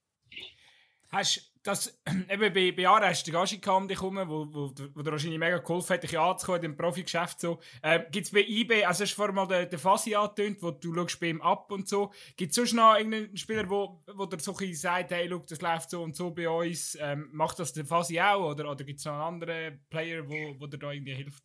Hast 1.13 1.53
das, 1.63 2.01
eben 2.31 2.53
bei, 2.53 2.73
bei 2.73 2.83
Jahren 2.83 3.05
hast 3.05 3.27
du 3.27 3.31
den 3.31 3.39
Gashi 3.39 3.61
um 3.69 3.87
dich 3.87 4.01
herum, 4.01 4.17
wo, 4.27 4.47
wo, 4.53 4.73
wo 4.95 5.03
dir 5.03 5.13
wahrscheinlich 5.13 5.39
mega 5.39 5.59
geholfen 5.59 5.95
hat, 5.95 6.03
dich 6.03 6.19
anzukommen 6.19 6.65
im 6.65 6.77
Profigeschäft. 6.77 7.39
So. 7.41 7.59
Äh, 7.83 8.01
Gibt 8.11 8.27
es 8.27 8.33
bei 8.33 8.41
eBay, 8.41 8.85
also 8.85 9.05
hast 9.05 9.13
du 9.13 9.17
vorhin 9.17 9.35
mal 9.35 9.47
den, 9.47 9.69
den 9.69 9.79
Fasi 9.79 10.15
angetönt, 10.15 10.63
wo 10.63 10.71
du 10.71 10.95
schaust 10.95 11.21
bei 11.21 11.29
ihm 11.29 11.43
ab 11.43 11.71
und 11.71 11.89
so. 11.89 12.11
Gibt 12.37 12.51
es 12.51 12.57
sonst 12.57 12.73
noch 12.73 12.97
irgendeinen 12.97 13.37
Spieler, 13.37 13.69
wo, 13.69 14.01
wo 14.15 14.27
dir 14.27 14.41
so 14.41 14.57
ein 14.57 14.75
sagt, 14.75 15.11
hey, 15.11 15.27
look, 15.27 15.47
das 15.47 15.61
läuft 15.61 15.91
so 15.91 16.03
und 16.03 16.17
so 16.17 16.31
bei 16.31 16.49
uns. 16.49 16.97
Ähm, 17.01 17.29
macht 17.33 17.59
das 17.59 17.73
der 17.73 17.85
Fasi 17.85 18.19
auch? 18.19 18.51
Oder, 18.51 18.71
oder 18.71 18.85
gibt 18.85 18.99
es 18.99 19.05
noch 19.05 19.13
einen 19.13 19.23
anderen 19.23 19.81
Player, 19.91 20.27
wo, 20.27 20.57
wo 20.59 20.67
dir 20.67 20.79
da 20.79 20.91
irgendwie 20.91 21.15
hilft? 21.15 21.45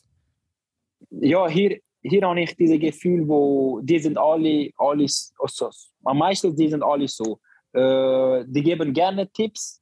Ja, 1.09 1.47
hier, 1.47 1.79
hier 2.01 2.21
habe 2.27 2.41
ich 2.41 2.55
dieses 2.55 2.79
Gefühl, 2.79 3.27
wo 3.27 3.81
die 3.83 3.99
sind 3.99 4.17
alle, 4.17 4.71
alle 4.77 5.05
also, 5.39 5.69
am 6.05 6.17
meisten 6.17 6.55
die 6.55 6.69
sind 6.69 6.83
alle 6.83 7.07
so 7.07 7.39
äh, 7.77 8.43
die 8.47 8.63
geben 8.63 8.91
gerne 8.91 9.29
Tipps, 9.31 9.81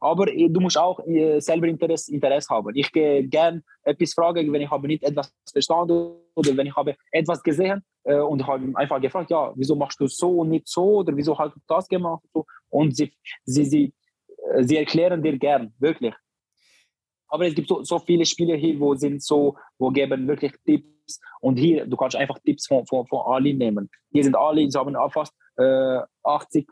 aber 0.00 0.26
du 0.26 0.60
musst 0.60 0.78
auch 0.78 0.98
äh, 1.06 1.40
selber 1.40 1.66
Interesse, 1.66 2.12
Interesse 2.12 2.48
haben. 2.48 2.74
Ich 2.74 2.90
gehe 2.90 3.22
gerne 3.28 3.62
etwas 3.84 4.14
fragen, 4.14 4.50
wenn 4.52 4.62
ich 4.62 4.70
habe 4.70 4.86
nicht 4.86 5.02
etwas 5.02 5.32
verstanden 5.50 6.16
oder 6.34 6.56
wenn 6.56 6.66
ich 6.66 6.74
habe 6.74 6.96
etwas 7.10 7.42
gesehen 7.42 7.84
äh, 8.04 8.16
und 8.16 8.46
habe 8.46 8.72
einfach 8.74 9.00
gefragt, 9.00 9.30
ja, 9.30 9.52
wieso 9.54 9.76
machst 9.76 10.00
du 10.00 10.06
so 10.06 10.40
und 10.40 10.48
nicht 10.48 10.66
so 10.68 11.00
oder 11.00 11.14
wieso 11.14 11.38
hast 11.38 11.54
du 11.54 11.60
das 11.68 11.86
gemacht 11.86 12.24
und 12.70 12.96
sie, 12.96 13.12
sie, 13.44 13.64
sie, 13.64 13.94
sie 14.60 14.76
erklären 14.78 15.22
dir 15.22 15.38
gern, 15.38 15.74
wirklich. 15.78 16.14
Aber 17.28 17.46
es 17.46 17.54
gibt 17.54 17.68
so, 17.68 17.82
so 17.82 17.98
viele 17.98 18.24
Spieler 18.24 18.56
hier, 18.56 18.80
wo 18.80 18.94
sind 18.94 19.22
so, 19.22 19.56
wo 19.78 19.90
geben 19.90 20.26
wirklich 20.26 20.52
Tipps 20.64 21.20
und 21.40 21.58
hier, 21.58 21.86
du 21.86 21.96
kannst 21.96 22.16
einfach 22.16 22.38
Tipps 22.38 22.66
von, 22.66 22.86
von, 22.86 23.06
von 23.06 23.20
Ali 23.26 23.52
nehmen. 23.54 23.90
Hier 24.10 24.24
sind 24.24 24.36
alle, 24.36 24.70
sie 24.70 24.78
haben 24.78 24.96
fast 25.10 25.34
äh, 25.56 26.00
80 26.24 26.66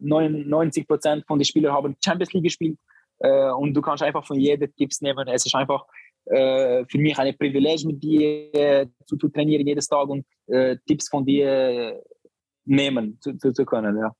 99 0.00 0.86
Prozent 0.86 1.26
von 1.26 1.38
den 1.38 1.44
Spielern 1.44 1.72
haben 1.72 1.96
Champions 2.04 2.32
League 2.32 2.44
gespielt 2.44 2.78
äh, 3.18 3.50
und 3.50 3.74
du 3.74 3.80
kannst 3.80 4.02
einfach 4.02 4.26
von 4.26 4.38
jedem 4.38 4.74
Tipps 4.74 5.00
nehmen. 5.00 5.26
Es 5.28 5.46
ist 5.46 5.54
einfach 5.54 5.84
äh, 6.26 6.84
für 6.88 6.98
mich 6.98 7.18
ein 7.18 7.36
Privileg, 7.36 7.84
mit 7.84 8.02
dir 8.02 8.54
äh, 8.54 8.86
zu, 9.06 9.16
zu, 9.16 9.28
trainieren 9.28 9.66
jedes 9.66 9.86
Tag 9.86 10.08
und 10.08 10.26
äh, 10.46 10.76
Tipps 10.86 11.08
von 11.08 11.24
dir 11.24 12.02
nehmen 12.64 13.18
zu, 13.20 13.36
zu, 13.38 13.52
zu, 13.52 13.64
können. 13.64 13.96
Ja. 13.96 14.14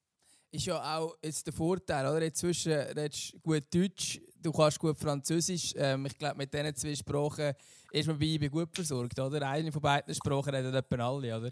Ist 0.51 0.67
ja 0.67 0.99
auch 0.99 1.17
jetzt 1.23 1.47
der 1.47 1.53
Vorteil, 1.53 2.07
oder? 2.07 2.25
Inzwischen 2.25 2.73
redest 2.73 3.35
du 3.35 3.41
gut 3.41 3.65
Deutsch, 3.73 4.21
du 4.41 4.51
kannst 4.51 4.79
gut 4.79 4.97
Französisch. 4.97 5.75
Ähm, 5.77 6.07
ich 6.07 6.17
glaube, 6.17 6.39
mit 6.39 6.53
diesen 6.53 6.75
zwei 6.75 6.95
Sprachen 6.95 7.53
ist 7.93 8.09
man 8.09 8.19
bei 8.19 8.49
gut 8.49 8.75
versorgt, 8.75 9.19
oder? 9.19 9.47
Eine 9.47 9.71
von 9.71 9.83
beiden 9.83 10.15
Sprachen 10.15 10.55
reden 10.55 10.75
etwa 10.75 10.97
alle, 10.97 11.37
oder? 11.37 11.51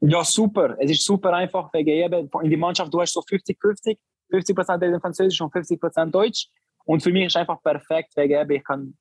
Ja, 0.00 0.24
super. 0.24 0.76
Es 0.78 0.90
ist 0.90 1.04
super 1.04 1.32
einfach 1.34 1.72
wegen 1.74 1.90
eben 1.90 2.30
in 2.42 2.50
die 2.50 2.56
Mannschaft, 2.56 2.92
du 2.92 3.00
hast 3.00 3.12
so 3.12 3.20
50-50. 3.20 3.98
50% 4.32 4.80
reden 4.80 5.00
Französisch 5.00 5.40
und 5.40 5.52
50% 5.52 6.10
Deutsch. 6.10 6.48
Und 6.84 7.02
für 7.02 7.12
mich 7.12 7.26
ist 7.26 7.36
einfach 7.36 7.62
perfekt, 7.62 8.16
wegen 8.16 8.50
ich 8.50 8.64
kann 8.64 8.96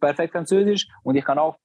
perfekt 0.00 0.32
Französisch 0.32 0.86
und 1.02 1.16
ich 1.16 1.24
kann 1.24 1.38
auch 1.38 1.56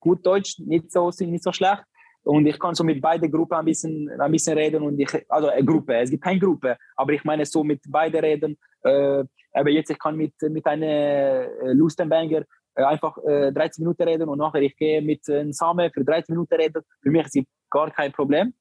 gut 0.00 0.24
Deutsch, 0.26 0.58
nicht 0.58 0.92
so, 0.92 1.10
nicht 1.20 1.42
so 1.42 1.52
schlecht. 1.52 1.84
Und 2.24 2.46
ich 2.46 2.58
kann 2.58 2.74
so 2.74 2.84
mit 2.84 3.00
beiden 3.00 3.30
Gruppen 3.30 3.54
ein 3.54 3.64
bisschen, 3.64 4.10
ein 4.20 4.32
bisschen 4.32 4.58
reden. 4.58 4.82
Und 4.82 4.98
ich, 4.98 5.08
also 5.30 5.48
eine 5.48 5.64
Gruppe, 5.64 5.96
es 5.96 6.10
gibt 6.10 6.22
keine 6.22 6.38
Gruppe, 6.38 6.76
aber 6.96 7.12
ich 7.12 7.24
meine 7.24 7.46
so 7.46 7.64
mit 7.64 7.80
beiden 7.88 8.20
reden. 8.20 8.58
Äh, 8.82 9.24
aber 9.52 9.70
jetzt, 9.70 9.90
ich 9.90 9.98
kann 9.98 10.16
mit, 10.16 10.34
mit 10.42 10.66
einer 10.66 10.86
äh, 10.86 11.72
Lustenbanger 11.72 12.44
äh, 12.74 12.82
einfach 12.82 13.16
äh, 13.24 13.50
13 13.50 13.82
Minuten 13.82 14.02
reden 14.02 14.28
und 14.28 14.38
nachher 14.38 14.60
ich 14.60 14.76
gehe 14.76 15.00
mit 15.00 15.28
einem 15.28 15.52
Same 15.52 15.90
für 15.90 16.04
13 16.04 16.34
Minuten 16.34 16.54
reden. 16.54 16.82
Für 17.02 17.10
mich 17.10 17.26
ist 17.26 17.36
es 17.36 17.44
gar 17.70 17.90
kein 17.90 18.12
Problem. 18.12 18.54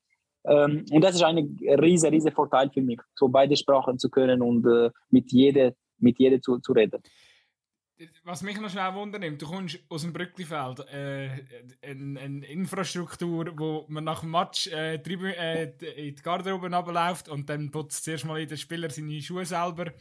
Ähm, 0.46 0.86
und 0.92 1.04
das 1.04 1.16
ist 1.16 1.24
ein 1.24 1.38
riesiger, 1.38 2.12
riesiger 2.12 2.36
Vorteil 2.36 2.70
für 2.70 2.82
mich, 2.82 3.00
so 3.16 3.28
beide 3.28 3.56
Sprachen 3.56 3.98
zu 4.00 4.10
können 4.10 4.42
und 4.42 4.66
äh, 4.66 4.90
mit 5.10 5.32
jedem 5.32 5.74
mit 6.00 6.20
jeder 6.20 6.40
zu, 6.40 6.60
zu 6.60 6.74
reden 6.74 7.02
was 8.24 8.42
mich 8.44 8.60
noch 8.60 8.70
schnell 8.70 8.94
wundernimmt, 8.94 9.42
du 9.42 9.48
kommst 9.48 9.80
aus 9.90 10.02
dem 10.02 10.14
Brücklifeld, 10.14 10.80
äh, 10.92 11.30
eine, 11.82 12.20
eine 12.20 12.46
Infrastruktur, 12.46 13.52
wo 13.58 13.86
man 13.88 14.04
nach 14.04 14.22
dem 14.22 14.32
Match 14.32 14.68
äh, 14.68 14.96
äh, 14.96 15.64
in 15.96 16.16
die 16.16 16.22
Garderobe 16.22 16.72
runterläuft 16.72 17.28
und 17.30 17.50
dann 17.50 17.72
putzt 17.72 18.04
zuerst 18.04 18.26
mal 18.26 18.40
jeder 18.40 18.58
Spieler 18.58 18.90
seine 18.90 19.22
Schuhe 19.22 19.46
selber. 19.46 19.92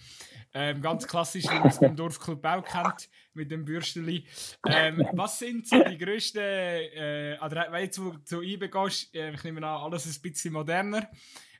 Ähm, 0.52 0.82
ganz 0.82 1.06
klassisch, 1.06 1.44
wie 1.44 1.58
man 1.58 1.68
es 1.68 1.78
beim 1.78 1.96
Dorfclub 1.96 2.44
auch 2.44 2.64
kennt, 2.64 3.08
mit 3.34 3.50
dem 3.50 3.64
Bürsteli. 3.64 4.24
Ähm, 4.66 5.06
was 5.12 5.38
sind 5.38 5.66
so 5.66 5.82
die 5.82 5.98
grössten, 5.98 6.38
äh, 6.38 7.38
oder 7.42 7.66
wenn 7.70 7.90
du 7.90 8.18
zu 8.24 8.42
IBE 8.42 8.68
gehst, 8.68 9.14
äh, 9.14 9.32
ich 9.32 9.44
nehme 9.44 9.66
an, 9.66 9.82
alles 9.82 10.06
ein 10.06 10.22
bisschen 10.22 10.52
moderner, 10.52 11.08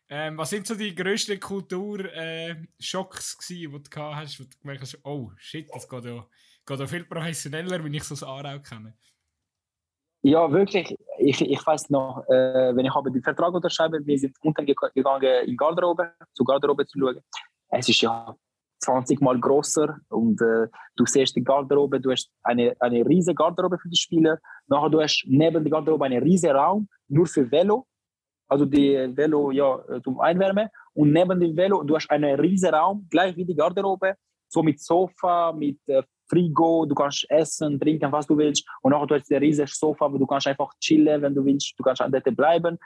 ähm, 0.09 0.39
was 0.39 0.51
sind 0.51 0.67
so 0.67 0.75
die 0.75 0.95
grössten 0.95 1.41
Kulturschocks, 1.41 3.51
äh, 3.51 3.55
die 3.55 3.67
du 3.67 3.81
gehabt 3.81 4.17
hast, 4.17 4.39
wo 4.39 4.45
du 4.45 4.59
gemerkt 4.61 4.83
hast, 4.83 4.99
oh 5.05 5.33
shit, 5.37 5.69
das 5.73 5.89
geht 5.89 6.05
ja, 6.05 6.27
geht 6.65 6.81
ja 6.81 6.87
viel 6.87 7.05
professioneller, 7.05 7.83
wenn 7.83 7.95
ich 7.95 8.05
so 8.05 8.15
das 8.15 8.23
Aarau 8.23 8.61
kenne? 8.61 8.95
Ja, 10.23 10.51
wirklich. 10.51 10.97
Ich, 11.19 11.41
ich 11.41 11.67
weiß 11.67 11.91
noch, 11.91 12.25
äh, 12.29 12.75
wenn 12.75 12.85
ich 12.85 12.95
habe 12.95 13.11
den 13.11 13.23
Vertrag 13.23 13.55
unterschreiben, 13.55 14.07
wir 14.07 14.19
sind 14.19 14.37
unten 14.43 14.67
gegangen 14.67 15.47
in 15.47 15.57
Garderobe, 15.57 16.13
zu 16.35 16.45
Garderobe 16.45 16.87
zu 16.87 16.99
schauen. 16.99 17.21
Es 17.69 17.89
ist 17.89 18.01
ja 18.01 18.35
20 18.81 19.21
Mal 19.21 19.41
größer 19.41 19.99
und 20.09 20.41
äh, 20.41 20.69
du 20.97 21.07
siehst 21.07 21.35
die 21.37 21.45
Garderobe, 21.45 22.01
du 22.01 22.11
hast 22.11 22.31
eine, 22.43 22.77
eine 22.81 23.07
riesige 23.07 23.35
Garderobe 23.35 23.79
für 23.79 23.89
die 23.89 23.97
Spieler. 23.97 24.39
Nachher 24.67 24.91
du 24.91 25.01
hast 25.01 25.25
neben 25.27 25.65
der 25.65 25.71
Garderobe 25.71 26.05
einen 26.05 26.23
riesigen 26.23 26.55
Raum 26.55 26.89
nur 27.09 27.27
für 27.27 27.51
Velo 27.51 27.87
also 28.49 28.65
die 28.65 28.95
Velo 29.17 29.51
ja, 29.51 29.79
äh, 29.89 30.01
zum 30.03 30.21
Einwärmen. 30.21 30.69
Und 30.95 31.13
neben 31.13 31.39
dem 31.41 31.57
Velo, 31.57 31.83
du 31.83 31.95
hast 31.97 32.11
einen 32.11 32.39
riesen 32.39 32.75
Raum, 32.75 33.07
gleich 33.11 33.37
wie 33.37 33.45
die 33.45 33.55
Garderobe, 33.55 34.15
so 34.49 34.63
mit 34.63 34.81
Sofa, 34.81 35.53
mit 35.53 35.79
äh, 35.89 36.03
Frigo, 36.29 36.87
du 36.87 36.95
kannst 36.95 37.27
essen, 37.31 37.79
trinken, 37.79 38.11
was 38.11 38.27
du 38.27 38.37
willst. 38.37 38.67
Und 38.83 38.93
auch 38.93 39.07
du 39.07 39.15
hast 39.15 39.31
ein 39.31 39.39
riesiges 39.39 39.79
Sofa, 39.79 40.13
wo 40.13 40.19
du 40.19 40.27
kannst 40.27 40.47
einfach 40.47 40.73
chillen, 40.81 41.23
wenn 41.23 41.35
du 41.35 41.45
willst, 41.45 41.75
du 41.77 41.83
kannst 41.83 42.01
dort 42.01 42.37
bleiben. 42.37 42.79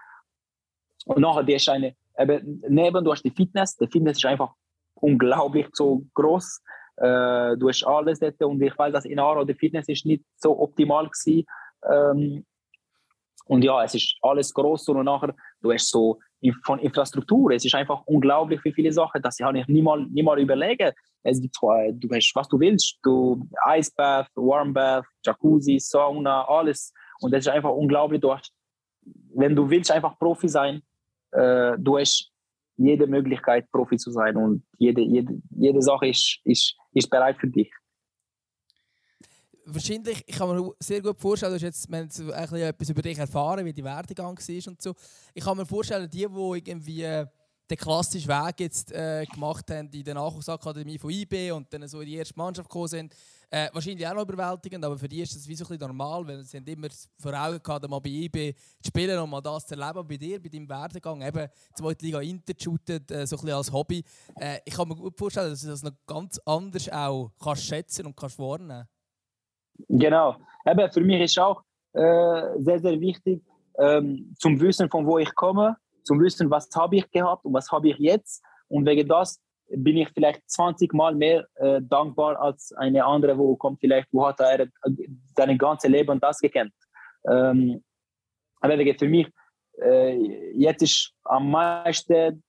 Und 1.07 1.21
nachher, 1.21 1.43
die 1.43 1.55
ist 1.55 1.69
eine, 1.69 1.95
eben, 2.19 2.63
neben, 2.69 3.05
du 3.05 3.13
hast 3.13 3.23
die 3.23 3.31
Fitness, 3.31 3.77
die 3.77 3.87
Fitness 3.87 4.19
ist 4.19 4.27
einfach 4.27 4.53
unglaublich 4.95 5.69
so 5.73 6.03
groß. 6.15 6.63
Äh, 6.97 7.57
du 7.57 7.69
hast 7.69 7.85
alles 7.85 8.21
dort 8.21 8.43
und 8.43 8.61
ich 8.63 8.77
weiß, 8.77 8.93
dass 8.93 9.05
in 9.07 9.19
Aro 9.19 9.45
die 9.45 9.55
Fitness 9.55 9.89
ist 9.89 10.05
nicht 10.05 10.25
so 10.37 10.59
optimal 10.61 11.07
war. 11.07 12.13
Ähm, 12.13 12.45
und 13.51 13.65
ja, 13.65 13.83
es 13.83 13.97
ist 13.97 14.17
alles 14.23 14.55
groß 14.55 14.91
und 14.91 15.05
nachher, 15.05 15.35
du 15.61 15.73
hast 15.73 15.91
so 15.91 16.21
von 16.65 16.79
Infrastruktur, 16.79 17.51
es 17.51 17.65
ist 17.65 17.75
einfach 17.75 18.01
unglaublich 18.07 18.61
wie 18.63 18.73
viele 18.73 18.93
Sachen, 18.93 19.21
dass 19.23 19.41
ich 19.41 19.47
nicht 19.51 19.69
niemals 19.69 20.09
nie 20.09 20.23
mal 20.23 20.39
überlegen. 20.39 20.93
Es 21.25 21.41
gibt 21.41 21.57
zwei, 21.57 21.91
du 21.91 22.09
hast, 22.15 22.33
was 22.37 22.47
du 22.47 22.61
willst, 22.61 23.01
du 23.03 23.45
Eisbath, 23.65 24.29
Warmbath, 24.37 25.05
Jacuzzi, 25.27 25.81
Sauna, 25.81 26.45
alles. 26.47 26.95
Und 27.23 27.33
das 27.33 27.41
ist 27.41 27.49
einfach 27.49 27.73
unglaublich. 27.73 28.21
Du 28.21 28.33
hast, 28.33 28.53
wenn 29.35 29.57
du 29.57 29.69
willst 29.69 29.91
einfach 29.91 30.17
Profi 30.21 30.49
sein, 30.49 30.83
äh, 31.33 31.73
du 31.77 31.99
hast 31.99 32.31
jede 32.77 33.09
Möglichkeit, 33.09 33.69
Profi 33.73 33.97
zu 33.97 34.13
sein 34.13 34.37
und 34.37 34.63
jede, 34.79 35.01
jede, 35.01 35.43
jede 35.51 35.83
Sache 35.83 36.07
ist, 36.07 36.39
ist, 36.45 36.77
ist 36.93 37.11
bereit 37.11 37.37
für 37.41 37.49
dich 37.49 37.69
wahrscheinlich, 39.75 40.23
ich 40.27 40.37
kann 40.37 40.49
mir 40.49 40.73
sehr 40.79 41.01
gut 41.01 41.21
vorstellen, 41.21 41.59
du 41.59 41.65
jetzt, 41.65 41.91
wir 41.91 41.99
haben 41.99 42.05
jetzt 42.07 42.21
etwas 42.21 42.89
über 42.91 43.03
dich 43.03 43.19
erfahren, 43.19 43.65
wie 43.65 43.73
die 43.73 43.85
Werdegang 43.85 44.37
war 44.37 44.69
und 44.69 44.83
so. 44.83 44.95
Ich 45.35 45.45
kann 45.45 45.57
mir 45.57 45.67
vorstellen, 45.67 46.09
die, 46.09 46.27
die 46.27 46.59
irgendwie 46.59 47.03
äh, 47.03 47.27
den 47.71 47.79
klassischen 47.79 48.29
Weg 48.29 48.61
jetzt 48.61 48.93
äh, 48.93 49.25
gemacht 49.27 49.71
haben 49.71 49.89
in 49.91 50.05
der 50.05 50.15
Nachwuchsakademie 50.15 50.99
von 50.99 51.11
IB 51.11 51.53
und 51.53 51.73
dann 51.73 51.87
so 51.87 52.01
in 52.01 52.07
die 52.07 52.17
erste 52.17 52.37
Mannschaft 52.37 52.69
gekommen 52.69 52.89
sind, 52.89 53.15
äh, 53.49 53.69
wahrscheinlich 53.73 54.07
auch 54.07 54.15
noch 54.15 54.23
überwältigend, 54.23 54.85
aber 54.85 54.99
für 54.99 55.09
die 55.09 55.23
ist 55.23 55.35
das 55.35 55.47
wie 55.47 55.55
so 55.55 55.65
ein 55.65 55.69
bisschen 55.69 55.87
normal, 55.87 56.27
weil 56.27 56.45
sie 56.45 56.57
haben 56.57 56.67
immer 56.67 56.89
vor 57.19 57.33
Augen 57.35 57.63
gehabt, 57.63 57.89
mal 57.89 58.01
bei 58.01 58.11
IB 58.11 58.55
zu 58.83 58.89
spielen 58.89 59.19
und 59.19 59.31
mal 59.31 59.41
das 59.41 59.67
zu 59.67 59.75
erleben. 59.75 60.07
Bei 60.07 60.17
dir, 60.17 60.43
bei 60.43 60.49
deinem 60.49 60.69
Werdegang, 60.69 61.23
eben 61.23 61.49
zweite 61.75 62.05
Liga 62.05 62.21
Inter 62.21 62.55
shootet, 62.59 63.11
äh, 63.11 63.27
so 63.27 63.37
ein 63.37 63.41
bisschen 63.41 63.57
als 63.57 63.73
Hobby. 63.73 64.05
Äh, 64.37 64.59
ich 64.65 64.75
kann 64.75 64.89
mir 64.89 64.97
gut 64.97 65.17
vorstellen, 65.17 65.51
dass 65.51 65.63
du 65.63 65.69
das 65.69 65.83
noch 65.83 65.93
ganz 66.07 66.39
anders 66.45 66.89
auch 66.91 67.33
kannst 67.41 67.65
schätzen 67.65 68.07
und 68.07 68.17
kannst 68.17 68.39
wahrnehmen 68.39 68.87
Genau. 69.89 70.37
Eben, 70.67 70.91
für 70.93 71.01
mich 71.01 71.21
ist 71.23 71.39
auch 71.39 71.63
äh, 71.93 72.59
sehr, 72.59 72.81
sehr 72.81 73.01
wichtig, 73.01 73.43
ähm, 73.79 74.35
zum 74.39 74.61
Wissen, 74.61 74.89
von 74.91 75.07
wo 75.07 75.19
ich 75.19 75.35
komme, 75.35 75.77
zum 76.05 76.21
Wissen, 76.21 76.51
was 76.51 76.69
habe 76.75 76.97
ich 76.97 77.11
gehabt 77.11 77.45
und 77.45 77.55
was 77.55 77.71
habe 77.71 77.89
ich 77.89 77.99
jetzt. 77.99 78.43
Und 78.69 78.87
wegen 78.87 79.09
das 79.09 79.41
bin 79.69 79.97
ich 79.97 80.09
vielleicht 80.11 80.43
20 80.51 80.93
Mal 80.93 81.15
mehr 81.15 81.47
äh, 81.57 81.81
dankbar 81.83 82.41
als 82.41 82.73
eine 82.73 83.05
andere, 83.05 83.39
wo 83.39 83.57
kommt 83.57 83.81
vielleicht, 83.81 84.09
wo 84.13 84.27
hat 84.27 84.41
er 84.41 84.67
sein 85.37 85.59
ganzes 85.59 85.91
Leben 85.91 86.19
das 86.21 86.39
gekannt. 86.39 86.73
Ähm, 87.29 87.83
aber 88.61 88.79
wegen 88.79 88.99
für 88.99 89.09
mich, 89.09 89.29
äh, 89.81 90.15
jetzt 90.55 90.83
ist 90.83 91.13
am 91.25 91.51
meisten, 91.51 92.43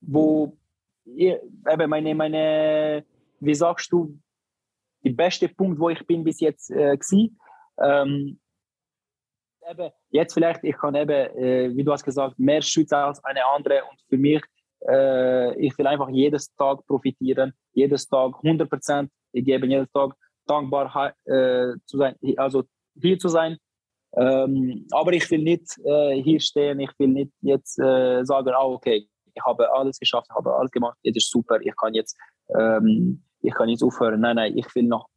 wo 0.00 0.56
eben 1.04 1.90
meine, 1.90 2.14
meine, 2.14 3.04
wie 3.40 3.54
sagst 3.54 3.92
du, 3.92 4.18
der 5.04 5.12
beste 5.12 5.48
Punkt, 5.48 5.78
wo 5.78 5.88
ich 5.90 6.06
bin 6.06 6.24
bis 6.24 6.40
jetzt 6.40 6.70
äh, 6.70 6.96
ähm, 7.80 8.38
eben, 9.70 9.90
jetzt 10.10 10.34
vielleicht, 10.34 10.64
ich 10.64 10.76
kann 10.76 10.94
eben, 10.94 11.10
äh, 11.10 11.76
wie 11.76 11.84
du 11.84 11.92
hast 11.92 12.04
gesagt, 12.04 12.38
mehr 12.38 12.62
schützen 12.62 12.94
als 12.94 13.22
eine 13.24 13.44
andere. 13.46 13.82
Und 13.90 14.00
für 14.08 14.18
mich, 14.18 14.42
äh, 14.88 15.54
ich 15.58 15.76
will 15.78 15.86
einfach 15.86 16.08
jedes 16.08 16.54
Tag 16.54 16.86
profitieren, 16.86 17.52
jedes 17.72 18.08
Tag 18.08 18.34
100 18.42 18.68
Prozent, 18.68 19.10
ich 19.32 19.44
gebe 19.44 19.66
jedes 19.66 19.90
Tag 19.92 20.14
dankbar 20.46 21.14
äh, 21.24 21.74
zu 21.86 21.98
sein, 21.98 22.16
also 22.36 22.64
hier 23.00 23.18
zu 23.18 23.28
sein. 23.28 23.56
Ähm, 24.14 24.86
aber 24.90 25.12
ich 25.14 25.30
will 25.30 25.42
nicht 25.42 25.78
äh, 25.84 26.22
hier 26.22 26.38
stehen, 26.38 26.80
ich 26.80 26.90
will 26.98 27.08
nicht 27.08 27.32
jetzt 27.40 27.78
äh, 27.78 28.22
sagen, 28.24 28.52
oh, 28.58 28.74
okay, 28.74 29.08
ich 29.34 29.42
habe 29.46 29.72
alles 29.72 29.98
geschafft, 29.98 30.26
ich 30.28 30.36
habe 30.36 30.54
alles 30.54 30.70
gemacht, 30.70 30.98
jetzt 31.02 31.16
ist 31.16 31.30
super, 31.30 31.58
ich 31.62 31.74
kann 31.76 31.94
jetzt 31.94 32.18
ähm, 32.54 33.24
ich 33.42 33.54
kann 33.54 33.68
jetzt 33.68 33.82
aufhören. 33.82 34.20
Nein, 34.20 34.36
nein, 34.36 34.56
ich 34.56 34.74
will 34.74 34.84
noch 34.84 35.08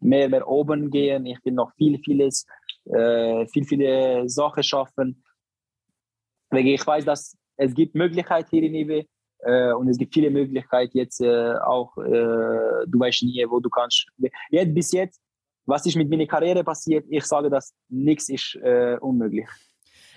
mehr, 0.00 0.28
mehr 0.28 0.46
oben 0.48 0.90
gehen. 0.90 1.26
Ich 1.26 1.38
will 1.44 1.52
noch 1.52 1.72
viel, 1.74 1.98
vieles, 1.98 2.46
äh, 2.86 3.46
viel, 3.46 3.64
viele 3.64 4.28
Sachen 4.28 4.62
schaffen. 4.62 5.24
Weil 6.50 6.66
ich 6.66 6.86
weiß, 6.86 7.04
dass 7.04 7.36
es 7.56 7.74
gibt 7.74 7.94
Möglichkeiten 7.94 8.48
hier 8.50 8.62
in 8.62 8.74
IW 8.74 9.04
äh, 9.40 9.72
und 9.72 9.88
es 9.88 9.98
gibt 9.98 10.14
viele 10.14 10.30
Möglichkeiten 10.30 10.96
jetzt 10.98 11.20
äh, 11.20 11.54
auch, 11.54 11.96
äh, 11.98 12.86
du 12.86 12.98
weißt 12.98 13.22
nie, 13.24 13.44
wo 13.48 13.60
du 13.60 13.70
kannst. 13.70 14.06
Jetzt, 14.50 14.74
bis 14.74 14.92
jetzt, 14.92 15.20
was 15.66 15.86
ist 15.86 15.96
mit 15.96 16.10
meiner 16.10 16.26
Karriere 16.26 16.62
passiert, 16.62 17.06
ich 17.08 17.24
sage, 17.24 17.48
dass 17.48 17.74
nichts 17.88 18.28
ist 18.28 18.56
äh, 18.62 18.96
unmöglich. 19.00 19.48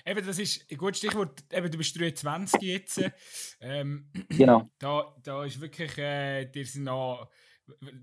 Eben, 0.07 0.25
das 0.25 0.39
ist 0.39 0.65
ein 0.71 0.77
gutes 0.77 0.99
Stichwort. 0.99 1.43
Eben, 1.51 1.69
du 1.69 1.77
bist 1.77 1.99
23 1.99 2.61
jetzt. 2.61 3.01
Ähm, 3.59 4.09
genau. 4.29 4.69
Da, 4.79 5.15
da 5.21 5.43
ist 5.43 5.59
wirklich, 5.59 5.97
äh, 5.97 6.45
dir 6.45 6.65
sind 6.65 6.83
noch 6.83 7.29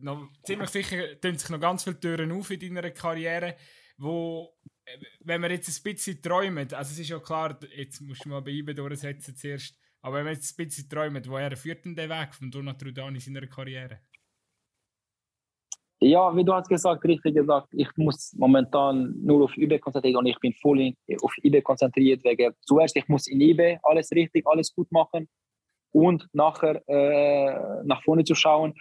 noch, 0.00 0.28
ziemlich 0.42 0.70
sicher 0.70 1.20
tun 1.20 1.38
sich 1.38 1.48
noch 1.48 1.61
ganz 1.61 1.84
viele 1.84 1.98
Türen 1.98 2.32
auf 2.32 2.50
in 2.50 2.61
deiner 2.61 2.90
Karriere, 2.90 3.57
wo, 3.96 4.55
äh, 4.84 4.98
wenn 5.20 5.42
wir 5.42 5.50
jetzt 5.50 5.68
ein 5.68 5.82
bisschen 5.82 6.20
träumen, 6.20 6.72
also 6.72 6.92
es 6.92 6.98
ist 6.98 7.09
ja 7.09 7.18
klar, 7.18 7.59
jetzt 7.74 8.00
musst 8.00 8.24
du 8.24 8.28
mal 8.28 8.42
bei 8.42 8.50
IBE 8.50 8.74
durchsetzen 8.74 9.36
zuerst, 9.36 9.78
aber 10.00 10.18
wenn 10.18 10.26
wir 10.26 10.32
jetzt 10.32 10.59
ein 10.59 10.64
bisschen 10.64 10.88
träumen, 10.88 11.24
woher 11.26 11.57
führt 11.57 11.84
denn 11.84 11.96
der 11.96 12.11
Weg 12.11 12.34
von 12.34 12.50
Donat 12.50 12.84
Rudan 12.84 13.14
in 13.14 13.20
seiner 13.20 13.46
Karriere? 13.46 14.00
Ja, 16.01 16.34
wie 16.36 16.45
du 16.45 16.53
hast 16.53 16.68
gesagt, 16.68 17.05
richtig 17.05 17.34
gesagt, 17.34 17.68
ich 17.72 17.88
muss 17.97 18.34
momentan 18.36 19.14
nur 19.22 19.45
auf 19.45 19.57
IBE 19.57 19.78
konzentrieren 19.78 20.16
und 20.16 20.26
ich 20.26 20.38
bin 20.40 20.53
voll 20.55 20.92
auf 21.22 21.32
IBE 21.42 21.62
konzentriert, 21.62 22.22
wegen 22.24 22.53
zuerst, 22.61 22.97
ich 22.97 23.09
muss 23.09 23.26
in 23.26 23.40
IBE 23.40 23.78
alles 23.82 24.11
richtig, 24.11 24.47
alles 24.47 24.74
gut 24.74 24.90
machen 24.92 25.28
und 25.92 26.28
nachher 26.32 26.82
äh, 26.88 27.84
nach 27.84 28.03
vorne 28.03 28.24
zu 28.24 28.34
schauen 28.34 28.74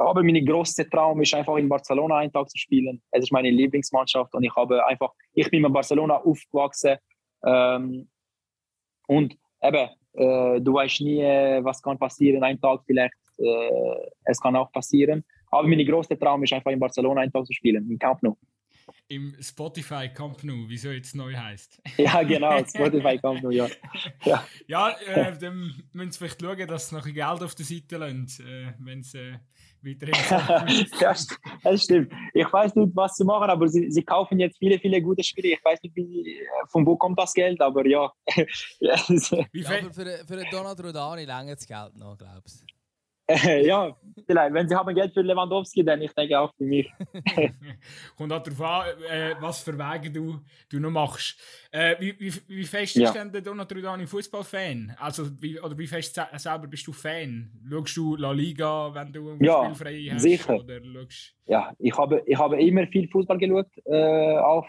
aber 0.00 0.22
mein 0.22 0.44
größter 0.46 0.88
Traum 0.88 1.20
ist 1.20 1.34
einfach 1.34 1.56
in 1.56 1.68
Barcelona 1.68 2.16
einen 2.16 2.32
Tag 2.32 2.48
zu 2.48 2.56
spielen. 2.56 3.02
Es 3.10 3.24
ist 3.24 3.32
meine 3.32 3.50
Lieblingsmannschaft 3.50 4.34
und 4.34 4.42
ich 4.42 4.56
habe 4.56 4.84
einfach, 4.86 5.12
ich 5.34 5.50
bin 5.50 5.62
in 5.62 5.72
Barcelona 5.72 6.16
aufgewachsen 6.16 6.96
ähm, 7.44 8.08
und 9.06 9.36
eben 9.62 9.90
Äh, 10.12 10.60
du 10.60 10.74
weißt 10.74 11.02
nie, 11.02 11.22
was 11.62 11.80
kann 11.80 11.96
passieren. 11.98 12.42
Ein 12.42 12.60
Tag 12.60 12.80
vielleicht, 12.84 13.14
äh, 13.38 14.10
es 14.24 14.40
kann 14.40 14.56
auch 14.56 14.72
passieren. 14.72 15.24
Aber 15.50 15.66
mein 15.66 15.84
größter 15.84 16.18
Traum 16.18 16.42
ist 16.44 16.52
einfach 16.52 16.70
in 16.70 16.80
Barcelona 16.80 17.22
einen 17.22 17.32
Tag 17.32 17.46
zu 17.46 17.52
spielen, 17.52 17.88
im 17.90 17.98
Camp 17.98 18.22
Nou 18.22 18.36
im 19.08 19.34
Spotify 19.40 20.08
Camp 20.08 20.42
Nou, 20.44 20.68
wie 20.68 20.78
so 20.78 20.90
jetzt 20.90 21.14
neu 21.14 21.34
heißt. 21.34 21.80
Ja, 21.98 22.22
genau, 22.22 22.58
Spotify 22.64 23.18
Camp 23.18 23.42
Nou, 23.42 23.50
ja. 23.50 23.68
Ja, 24.24 24.44
ja 24.66 24.90
äh, 25.06 25.36
dann 25.38 25.74
müssen 25.92 26.12
Sie 26.12 26.18
vielleicht 26.18 26.40
schauen, 26.40 26.66
dass 26.66 26.88
Sie 26.88 26.94
noch 26.94 27.04
Geld 27.04 27.42
auf 27.42 27.54
der 27.54 27.66
Seite 27.66 27.96
lassen, 27.96 28.26
äh, 28.46 28.72
wenn 28.78 29.02
Sie 29.02 29.18
äh, 29.18 29.34
weiterhin 29.82 30.86
Ja, 31.00 31.14
das 31.62 31.82
stimmt. 31.82 32.12
Ich 32.34 32.52
weiß 32.52 32.76
nicht, 32.76 32.94
was 32.94 33.16
sie 33.16 33.24
machen, 33.24 33.50
aber 33.50 33.68
sie, 33.68 33.90
sie 33.90 34.02
kaufen 34.02 34.38
jetzt 34.38 34.58
viele, 34.58 34.78
viele 34.78 35.00
gute 35.02 35.24
Spiele. 35.24 35.54
Ich 35.54 35.64
weiß 35.64 35.82
nicht, 35.82 35.96
wie, 35.96 36.38
von 36.68 36.86
wo 36.86 36.96
kommt 36.96 37.18
das 37.18 37.32
Geld, 37.32 37.60
aber 37.60 37.86
ja. 37.86 38.12
ja, 38.80 38.94
aber 38.94 39.92
für, 39.92 40.24
für 40.26 40.44
Donald 40.50 40.84
Rodani 40.84 41.24
länger 41.24 41.54
das 41.54 41.66
Geld 41.66 41.96
noch, 41.96 42.16
glaubst 42.16 42.62
du? 42.62 42.79
Ja, 43.62 43.96
vielleicht. 44.26 44.54
Wenn 44.54 44.68
sie 44.68 44.74
haben 44.74 44.94
Geld 44.94 45.12
für 45.12 45.22
Lewandowski, 45.22 45.84
dann 45.84 46.02
ich 46.02 46.12
denke 46.12 46.38
auch 46.38 46.52
für 46.54 46.64
mich. 46.64 46.90
Kommt 48.16 48.32
auch 48.32 48.42
darauf 48.42 48.60
an, 48.60 48.86
äh, 49.10 49.34
was 49.40 49.62
für 49.62 49.76
Wege 49.78 50.10
du, 50.10 50.40
du 50.70 50.80
noch 50.80 50.90
machst. 50.90 51.38
Äh, 51.70 51.96
wie, 51.98 52.18
wie, 52.18 52.32
wie 52.48 52.64
fest 52.64 52.96
ja. 52.96 53.08
ist 53.08 53.14
denn 53.14 53.32
der 53.32 53.40
Donat 53.40 53.68
Trudani 53.68 54.06
Fußballfan? 54.06 54.96
Also, 54.98 55.26
wie, 55.40 55.60
oder 55.60 55.76
wie 55.78 55.86
fest 55.86 56.20
selber 56.36 56.66
bist 56.66 56.86
du 56.86 56.92
Fan? 56.92 57.50
Schaust 57.68 57.96
du 57.96 58.16
La 58.16 58.32
Liga, 58.32 58.94
wenn 58.94 59.12
du 59.12 59.36
ja, 59.40 59.64
spielfrei 59.64 60.08
hast? 60.12 60.22
Sicher. 60.22 60.56
Oder 60.56 60.80
schaust... 60.82 61.34
Ja, 61.46 61.72
ich 61.78 61.96
habe, 61.96 62.22
ich 62.26 62.38
habe 62.38 62.60
immer 62.60 62.86
viel 62.86 63.08
Fußball 63.08 63.38
geschaut, 63.38 63.66
äh, 63.86 64.38
auch 64.38 64.66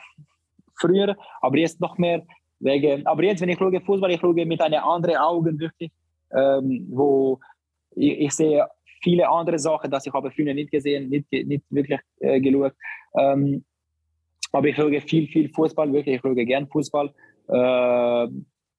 früher, 0.80 1.16
aber 1.42 1.58
jetzt 1.58 1.80
noch 1.80 1.98
mehr 1.98 2.26
wegen. 2.60 3.06
Aber 3.06 3.24
jetzt, 3.24 3.42
wenn 3.42 3.50
ich 3.50 3.58
schaue 3.58 3.80
Fußball, 3.82 4.12
ich 4.12 4.20
schaue 4.20 4.46
mit 4.46 4.62
einem 4.62 4.84
anderen 4.84 5.18
Augen 5.18 5.60
wirklich, 5.60 5.92
ähm, 6.34 6.88
wo 6.90 7.40
ich, 7.96 8.20
ich, 8.20 8.32
sehe 8.32 8.66
viele 9.02 9.28
andere 9.30 9.60
Sachen, 9.60 9.90
dass 9.90 10.06
ich 10.06 10.14
habe 10.14 10.32
früher 10.32 10.54
nicht 10.54 10.72
gesehen, 10.72 11.10
nicht, 11.10 11.32
nicht 11.32 11.64
wirklich 11.70 12.00
äh, 12.20 12.40
geschaut. 12.40 12.74
Ähm, 13.18 13.64
aber 14.52 14.68
ich 14.68 14.76
schaue 14.76 15.02
viel, 15.02 15.28
viel 15.28 15.50
Fußball, 15.50 15.92
wirklich, 15.92 16.16
ich 16.16 16.22
schaue 16.22 16.46
gern 16.46 16.68
Fußball. 16.68 17.14
Äh, 17.48 18.28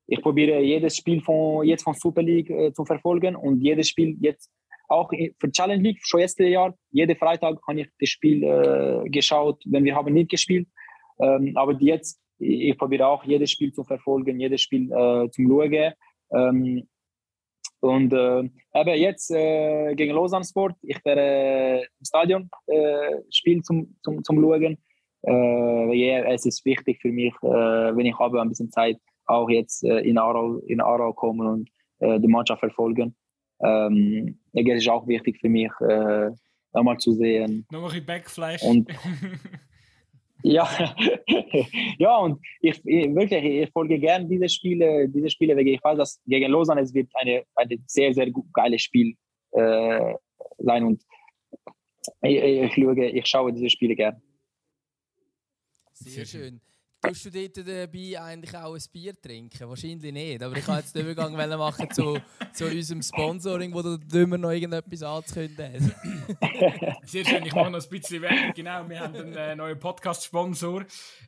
ich 0.06 0.20
probiere 0.20 0.60
jedes 0.60 0.96
Spiel 0.96 1.20
von, 1.22 1.66
jetzt 1.66 1.84
von 1.84 1.94
Super 1.94 2.22
League 2.22 2.50
äh, 2.50 2.72
zu 2.72 2.84
verfolgen 2.84 3.36
und 3.36 3.60
jedes 3.60 3.88
Spiel 3.88 4.16
jetzt 4.20 4.50
auch 4.88 5.10
für 5.38 5.50
Challenge 5.50 5.82
League, 5.82 6.00
schon 6.02 6.20
letztes 6.20 6.48
Jahr, 6.48 6.74
jeden 6.90 7.16
Freitag 7.16 7.58
habe 7.66 7.80
ich 7.80 7.88
das 7.98 8.08
Spiel 8.10 8.42
äh, 8.42 9.08
geschaut, 9.08 9.62
wenn 9.64 9.84
wir 9.84 9.94
haben 9.94 10.12
nicht 10.12 10.30
gespielt. 10.30 10.68
Ähm, 11.18 11.52
aber 11.56 11.74
jetzt, 11.80 12.20
ich 12.38 12.76
probiere 12.76 13.06
auch 13.06 13.24
jedes 13.24 13.50
Spiel 13.50 13.72
zu 13.72 13.84
verfolgen, 13.84 14.38
jedes 14.38 14.60
Spiel 14.60 14.92
äh, 14.92 15.30
zum 15.30 15.48
Schauen. 15.48 15.94
Ähm, 16.34 16.86
und 17.82 18.12
äh, 18.12 18.40
eben 18.74 19.00
jetzt 19.00 19.30
äh, 19.30 19.94
gegen 19.94 20.14
Lausanne 20.14 20.44
Sport, 20.44 20.76
ich 20.82 21.04
werde 21.04 21.20
äh, 21.20 21.80
im 21.80 22.04
Stadion 22.04 22.50
äh, 22.66 23.16
spielen 23.30 23.62
zum, 23.62 23.96
zum, 24.02 24.22
zum 24.22 24.40
Schauen. 24.40 24.78
Äh, 25.24 25.32
yeah, 25.32 26.32
es 26.32 26.46
ist 26.46 26.64
wichtig 26.64 27.00
für 27.00 27.12
mich, 27.12 27.34
äh, 27.42 27.46
wenn 27.96 28.06
ich 28.06 28.18
habe 28.18 28.40
ein 28.40 28.48
bisschen 28.48 28.70
Zeit, 28.70 28.98
auch 29.26 29.48
jetzt 29.50 29.84
äh, 29.84 30.00
in 30.00 30.18
Aarau, 30.18 30.58
in 30.66 30.80
Aarau 30.80 31.12
kommen 31.12 31.46
und 31.46 31.70
die 32.04 32.26
Mannschaft 32.26 32.58
verfolgen. 32.58 33.14
Ähm, 33.62 34.40
es 34.52 34.66
ist 34.66 34.88
auch 34.88 35.06
wichtig 35.06 35.38
für 35.40 35.48
mich, 35.48 35.70
einmal 36.72 36.98
zu 36.98 37.12
sehen. 37.12 37.64
Noch 37.70 37.94
ein 37.94 38.04
Backflash. 38.04 38.60
Und, 38.64 38.90
Ja, 40.42 40.68
ja 41.98 42.16
und 42.18 42.40
ich, 42.60 42.80
ich, 42.84 43.14
wirklich, 43.14 43.44
ich 43.44 43.70
folge 43.70 43.98
gerne 43.98 44.26
diese 44.26 44.48
Spiele, 44.48 45.08
diese 45.08 45.30
Spiele, 45.30 45.56
weil 45.56 45.68
ich 45.68 45.82
weiß, 45.82 45.98
dass 45.98 46.20
gegen 46.26 46.50
Lausanne 46.50 46.80
es 46.80 46.92
wird 46.94 47.10
eine, 47.14 47.44
eine 47.54 47.76
sehr, 47.86 48.12
sehr 48.12 48.30
geiles 48.52 48.82
Spiel 48.82 49.14
äh, 49.52 50.14
sein 50.58 50.84
und 50.84 51.02
ich, 52.22 52.36
ich, 52.36 52.74
schaue, 52.74 53.06
ich 53.06 53.26
schaue 53.26 53.52
diese 53.52 53.70
Spiele 53.70 53.94
gerne. 53.94 54.20
Sehr 55.92 56.24
schön. 56.24 56.60
Tust 57.02 57.24
du 57.24 57.30
dort 57.30 57.56
dabei 57.66 58.20
eigentlich 58.20 58.56
auch 58.56 58.74
ein 58.74 58.82
Bier 58.92 59.20
trinken? 59.20 59.68
Wahrscheinlich 59.68 60.12
nicht, 60.12 60.40
aber 60.40 60.56
ich 60.56 60.64
kann 60.64 60.78
jetzt 60.78 60.94
den 60.94 61.04
Übergang 61.04 61.34
machen 61.34 61.90
zu, 61.90 62.16
zu 62.52 62.66
unserem 62.66 63.02
Sponsoring, 63.02 63.74
wo 63.74 63.82
du 63.82 63.98
immer 64.16 64.38
noch 64.38 64.50
irgendetwas 64.50 65.02
anzukündigen 65.02 65.92
Sehr 67.04 67.24
schön, 67.24 67.44
ich 67.44 67.54
mache 67.54 67.72
noch 67.72 67.82
ein 67.82 67.88
bisschen 67.90 68.22
Werbung. 68.22 68.52
Genau, 68.54 68.88
wir 68.88 69.00
haben 69.00 69.16
einen 69.16 69.34
äh, 69.34 69.56
neuen 69.56 69.80
Podcast-Sponsor. 69.80 70.84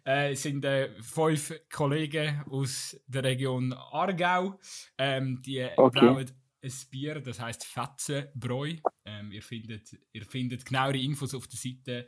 Äh, 0.06 0.32
es 0.32 0.42
sind 0.44 0.64
äh, 0.64 0.90
fünf 1.02 1.52
Kollegen 1.72 2.44
aus 2.48 2.96
der 3.08 3.24
Region 3.24 3.72
Aargau. 3.72 4.60
Ähm, 4.96 5.42
die 5.42 5.68
okay. 5.76 5.98
brauen 5.98 6.30
ein 6.64 6.90
Bier, 6.90 7.20
das 7.20 7.40
heißt 7.40 7.64
Fetzenbräu. 7.64 8.76
Ähm, 9.04 9.32
ihr, 9.32 9.42
findet, 9.42 9.96
ihr 10.12 10.24
findet 10.24 10.64
genauere 10.64 10.98
Infos 10.98 11.34
auf 11.34 11.46
der 11.46 11.58
Seite 11.58 12.06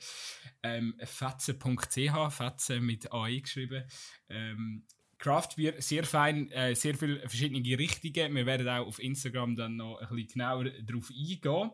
ähm, 0.63 0.95
fetze.ch, 0.99 2.33
Fetze 2.33 2.81
mit 2.81 3.13
AI 3.13 3.41
geschrieben. 3.41 3.85
Ähm, 4.29 4.85
Craftbier, 5.19 5.81
sehr 5.81 6.05
fein, 6.05 6.51
äh, 6.51 6.75
sehr 6.75 6.95
viele 6.95 7.21
verschiedene 7.21 7.79
Richtungen. 7.79 8.35
Wir 8.35 8.47
werden 8.47 8.69
auch 8.69 8.87
auf 8.87 8.99
Instagram 8.99 9.57
dann 9.57 9.77
noch 9.77 9.99
ein 9.99 10.09
bisschen 10.09 10.41
genauer 10.41 10.71
darauf 10.83 11.11
eingehen. 11.11 11.71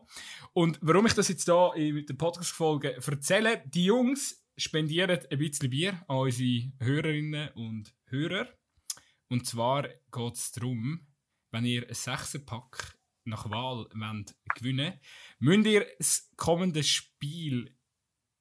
Und 0.53 0.79
warum 0.81 1.05
ich 1.05 1.13
das 1.13 1.27
jetzt 1.27 1.45
hier 1.45 1.71
in 1.75 2.05
der 2.05 2.13
Podcast-Folge 2.13 2.95
erzähle, 2.95 3.63
die 3.65 3.85
Jungs 3.85 4.45
spendieren 4.57 5.19
ein 5.29 5.37
bisschen 5.37 5.69
Bier 5.69 6.03
an 6.07 6.17
unsere 6.17 6.71
Hörerinnen 6.79 7.49
und 7.55 7.93
Hörer. 8.05 8.47
Und 9.27 9.45
zwar 9.45 9.87
geht 9.87 10.33
es 10.33 10.51
darum, 10.51 11.07
wenn 11.53 11.65
ihr 11.65 11.87
ein 11.87 11.93
Sechserpack 11.93 12.97
nach 13.25 13.49
Wahl 13.49 13.87
wollt 13.93 14.35
gewinnen 14.55 14.99
müsst 15.39 15.67
ihr 15.67 15.87
das 15.97 16.31
kommende 16.35 16.83
Spiel 16.83 17.77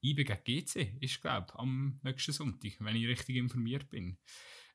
IB 0.03 0.25
gegen 0.25 0.43
GC, 0.45 0.97
ist 1.01 1.21
glaube 1.21 1.47
ich, 1.49 1.55
am 1.55 2.01
nächsten 2.03 2.33
Sonntag, 2.33 2.73
wenn 2.81 2.97
ich 2.97 3.07
richtig 3.07 3.37
informiert 3.37 3.89
bin. 3.89 4.19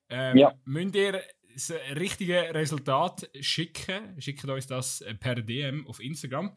Ähm, 0.09 0.37
ja. 0.37 0.53
Müsst 0.63 0.95
ihr 0.95 1.21
das 1.53 1.71
richtige 1.95 2.53
Resultat 2.53 3.29
schicken, 3.41 4.21
schickt 4.21 4.45
uns 4.45 4.67
das 4.67 5.03
per 5.19 5.35
DM 5.35 5.85
auf 5.87 5.99
Instagram. 5.99 6.55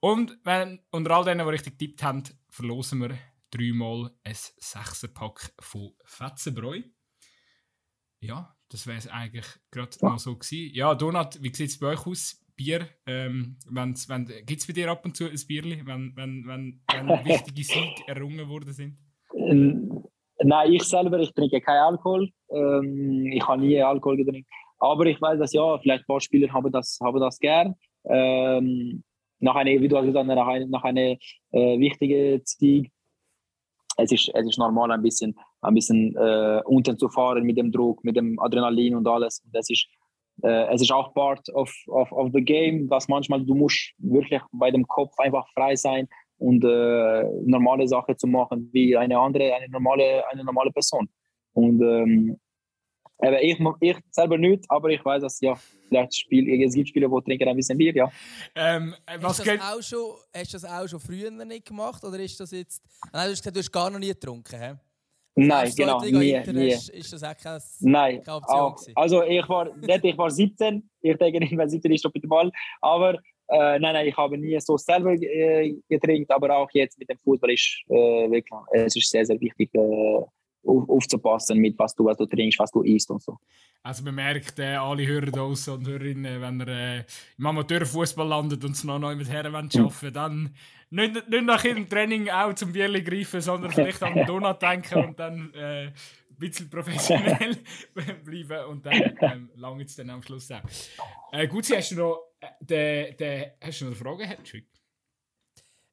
Und 0.00 0.38
wenn 0.44 0.80
unter 0.90 1.12
all 1.12 1.24
denen, 1.24 1.46
die 1.46 1.50
richtig 1.50 1.78
getippt 1.78 2.02
haben, 2.02 2.22
verlosen 2.50 3.00
wir 3.00 3.18
dreimal 3.50 4.10
ein 4.24 4.34
Sechserpack 4.34 5.54
von 5.60 5.94
Fetzenbräu. 6.04 6.82
Ja, 8.20 8.54
das 8.70 8.86
wäre 8.86 8.98
es 8.98 9.08
eigentlich 9.08 9.46
gerade 9.70 9.90
ja. 10.00 10.10
noch 10.10 10.18
so 10.18 10.34
gewesen. 10.36 10.74
Ja, 10.74 10.94
Donat, 10.94 11.42
wie 11.42 11.54
sieht 11.54 11.70
es 11.70 11.78
bei 11.78 11.88
euch 11.88 12.06
aus? 12.06 12.36
Bier, 12.56 12.86
ähm, 13.06 13.56
wenn, 13.70 13.94
gibt 14.44 14.60
es 14.60 14.66
bei 14.66 14.74
dir 14.74 14.90
ab 14.90 15.02
und 15.06 15.16
zu 15.16 15.24
ein 15.24 15.40
Bierli, 15.48 15.80
wenn, 15.86 16.14
wenn, 16.14 16.46
wenn, 16.46 16.82
wenn 16.92 17.08
wichtige 17.24 17.64
Siege 17.64 18.02
errungen 18.06 18.46
worden 18.50 18.74
sind? 18.74 18.98
Ähm, 19.34 20.04
nein, 20.42 20.72
ich 20.74 20.82
selber, 20.82 21.18
ich 21.20 21.32
trinke 21.32 21.58
keinen 21.62 21.94
Alkohol. 21.94 22.28
Ähm, 22.50 23.32
ich 23.32 23.46
habe 23.48 23.62
nie 23.62 23.82
Alkohol 23.82 24.18
getrunken. 24.18 24.46
Aber 24.78 25.06
ich 25.06 25.20
weiß, 25.20 25.38
dass 25.38 25.54
ja, 25.54 25.78
vielleicht 25.78 26.02
ein 26.02 26.06
paar 26.06 26.20
Spieler 26.20 26.52
haben 26.52 26.70
das, 26.70 26.98
haben 27.02 27.18
das 27.18 27.38
gern. 27.38 27.74
Ähm, 28.04 29.02
nach 29.38 29.54
einer, 29.54 29.80
wie 29.80 29.88
du 29.88 29.96
hast 29.96 30.04
gesagt, 30.04 30.26
nach 30.26 30.46
einer, 30.46 30.66
nach 30.66 30.84
einer 30.84 31.16
äh, 31.52 31.78
wichtigen 31.78 32.42
Sieg. 32.44 32.92
Es 33.96 34.12
ist, 34.12 34.30
es 34.34 34.46
ist 34.46 34.58
normal 34.58 34.90
ein 34.92 35.02
bisschen 35.02 35.34
ein 35.62 35.74
bisschen 35.74 36.16
äh, 36.16 36.62
unten 36.64 36.98
zu 36.98 37.08
fahren 37.08 37.44
mit 37.44 37.56
dem 37.58 37.70
Druck, 37.70 38.02
mit 38.04 38.16
dem 38.16 38.38
Adrenalin 38.38 38.94
und 38.94 39.06
alles. 39.06 39.42
Das 39.52 39.68
ist, 39.68 39.86
äh, 40.42 40.72
es 40.72 40.82
ist 40.82 40.92
auch 40.92 41.12
part 41.14 41.48
of, 41.50 41.72
of, 41.88 42.10
of 42.12 42.30
the 42.32 42.42
game, 42.42 42.88
dass 42.88 43.08
manchmal 43.08 43.44
du 43.44 43.54
musst 43.54 43.92
wirklich 43.98 44.42
bei 44.52 44.70
dem 44.70 44.86
Kopf 44.86 45.18
einfach 45.18 45.46
frei 45.54 45.76
sein 45.76 46.08
und 46.38 46.64
äh, 46.64 47.24
normale 47.44 47.86
Sachen 47.86 48.16
zu 48.16 48.26
machen 48.26 48.70
wie 48.72 48.96
eine 48.96 49.18
andere, 49.18 49.54
eine 49.54 49.68
normale, 49.68 50.26
eine 50.28 50.44
normale 50.44 50.70
Person. 50.70 51.08
Und 51.52 51.82
ähm, 51.82 52.38
ich, 53.42 53.60
ich 53.80 53.96
selber 54.10 54.38
nicht, 54.38 54.64
aber 54.70 54.88
ich 54.88 55.04
weiß, 55.04 55.22
dass 55.22 55.40
ja, 55.40 55.54
vielleicht 55.88 56.16
Spiel, 56.16 56.62
es 56.62 56.74
gibt 56.74 56.88
Spieler, 56.88 57.08
die 57.08 57.24
trinken 57.24 57.48
ein 57.48 57.56
bisschen 57.56 57.76
Bier, 57.76 57.94
ja. 57.94 58.10
Ähm, 58.54 58.94
was 59.20 59.38
hast, 59.38 59.46
du 59.46 59.56
das 59.56 59.60
auch 59.60 59.82
schon, 59.82 60.14
hast 60.34 60.54
du 60.54 60.58
das 60.58 60.64
auch 60.64 60.88
schon 60.88 61.00
früher 61.00 61.30
nicht 61.30 61.66
gemacht 61.66 62.02
oder 62.02 62.18
ist 62.18 62.40
das 62.40 62.50
jetzt... 62.52 62.82
Nein, 63.12 63.26
du 63.26 63.32
hast 63.32 63.40
gesagt, 63.40 63.56
du 63.56 63.60
hast 63.60 63.70
gar 63.70 63.90
noch 63.90 63.98
nie 63.98 64.08
getrunken, 64.08 64.58
hä? 64.58 64.74
Nein, 65.34 65.72
genau. 65.76 66.00
Nie, 66.00 66.40
nie. 66.52 66.68
Ist, 66.68 66.88
ist 66.90 67.12
das 67.12 67.22
auch 67.22 67.36
keine, 67.36 67.60
Nein, 67.80 68.22
keine 68.22 68.36
Option 68.36 68.58
auch, 68.58 68.78
Also 68.94 69.22
ich 69.22 69.48
war, 69.48 69.74
nicht, 69.76 70.04
ich 70.04 70.18
war 70.18 70.30
17, 70.30 70.90
ich 71.02 71.16
denke 71.16 71.40
nicht, 71.40 71.56
wenn 71.56 71.68
17 71.68 71.92
ist, 71.92 72.04
optimal, 72.04 72.50
aber 72.80 73.14
äh, 73.48 73.78
nein, 73.78 73.94
nein, 73.94 74.06
ich 74.06 74.16
habe 74.16 74.38
nie 74.38 74.58
so 74.60 74.76
selber 74.76 75.12
äh, 75.12 75.74
getrinkt, 75.88 76.30
aber 76.30 76.56
auch 76.56 76.70
jetzt 76.72 76.98
mit 76.98 77.08
dem 77.08 77.18
Fußball 77.18 77.50
ist 77.50 77.82
äh, 77.88 78.30
wirklich, 78.30 78.60
es 78.72 78.96
ist 78.96 79.10
sehr, 79.10 79.24
sehr 79.24 79.40
wichtig, 79.40 79.70
äh, 79.74 80.22
auf, 80.64 80.88
aufzupassen 80.88 81.58
mit 81.58 81.78
was 81.78 81.94
du, 81.94 82.04
was 82.04 82.16
du 82.16 82.26
trinkst, 82.26 82.58
was 82.58 82.70
du 82.70 82.82
isst 82.82 83.10
und 83.10 83.22
so. 83.22 83.38
Also 83.82 84.04
man 84.04 84.14
merkt, 84.14 84.58
äh, 84.58 84.76
alle 84.76 85.06
Hörer 85.06 85.30
draußen 85.30 85.74
und 85.74 85.86
Hörerinnen, 85.86 86.40
wenn 86.40 86.60
er 86.60 86.98
äh, 86.98 87.04
im 87.38 87.46
Amateurfußball 87.46 88.26
landet 88.26 88.64
und 88.64 88.72
es 88.72 88.84
noch 88.84 88.98
neu 88.98 89.16
mit 89.16 89.30
Herren 89.30 89.54
arbeiten 89.54 89.90
will, 90.00 90.10
dann 90.10 90.54
nicht, 90.90 91.28
nicht 91.28 91.44
nach 91.44 91.62
dem 91.62 91.88
Training 91.88 92.28
auch 92.28 92.54
zum 92.54 92.72
Bierli 92.72 93.02
greifen, 93.02 93.40
sondern 93.40 93.70
vielleicht 93.70 94.02
an 94.02 94.14
den 94.14 94.26
Donut 94.26 94.60
denken 94.62 95.04
und 95.04 95.18
dann 95.18 95.54
äh, 95.54 95.92
bisschen 96.40 96.70
professionell 96.70 97.56
bleiben 98.24 98.64
und 98.70 98.84
dann 98.84 99.16
ähm, 99.20 99.50
lange 99.54 99.84
es 99.84 99.94
dann 99.94 100.10
am 100.10 100.22
Schluss 100.22 100.50
auch. 100.50 100.62
Äh, 101.32 101.46
gut, 101.46 101.70
hast 101.70 101.92
du 101.92 101.96
noch, 101.96 102.32
äh, 102.40 102.48
de, 102.60 103.14
de, 103.14 103.50
hast 103.60 103.80
du 103.80 103.84
noch 103.84 103.92
eine 103.92 104.16
Frage? 104.16 104.38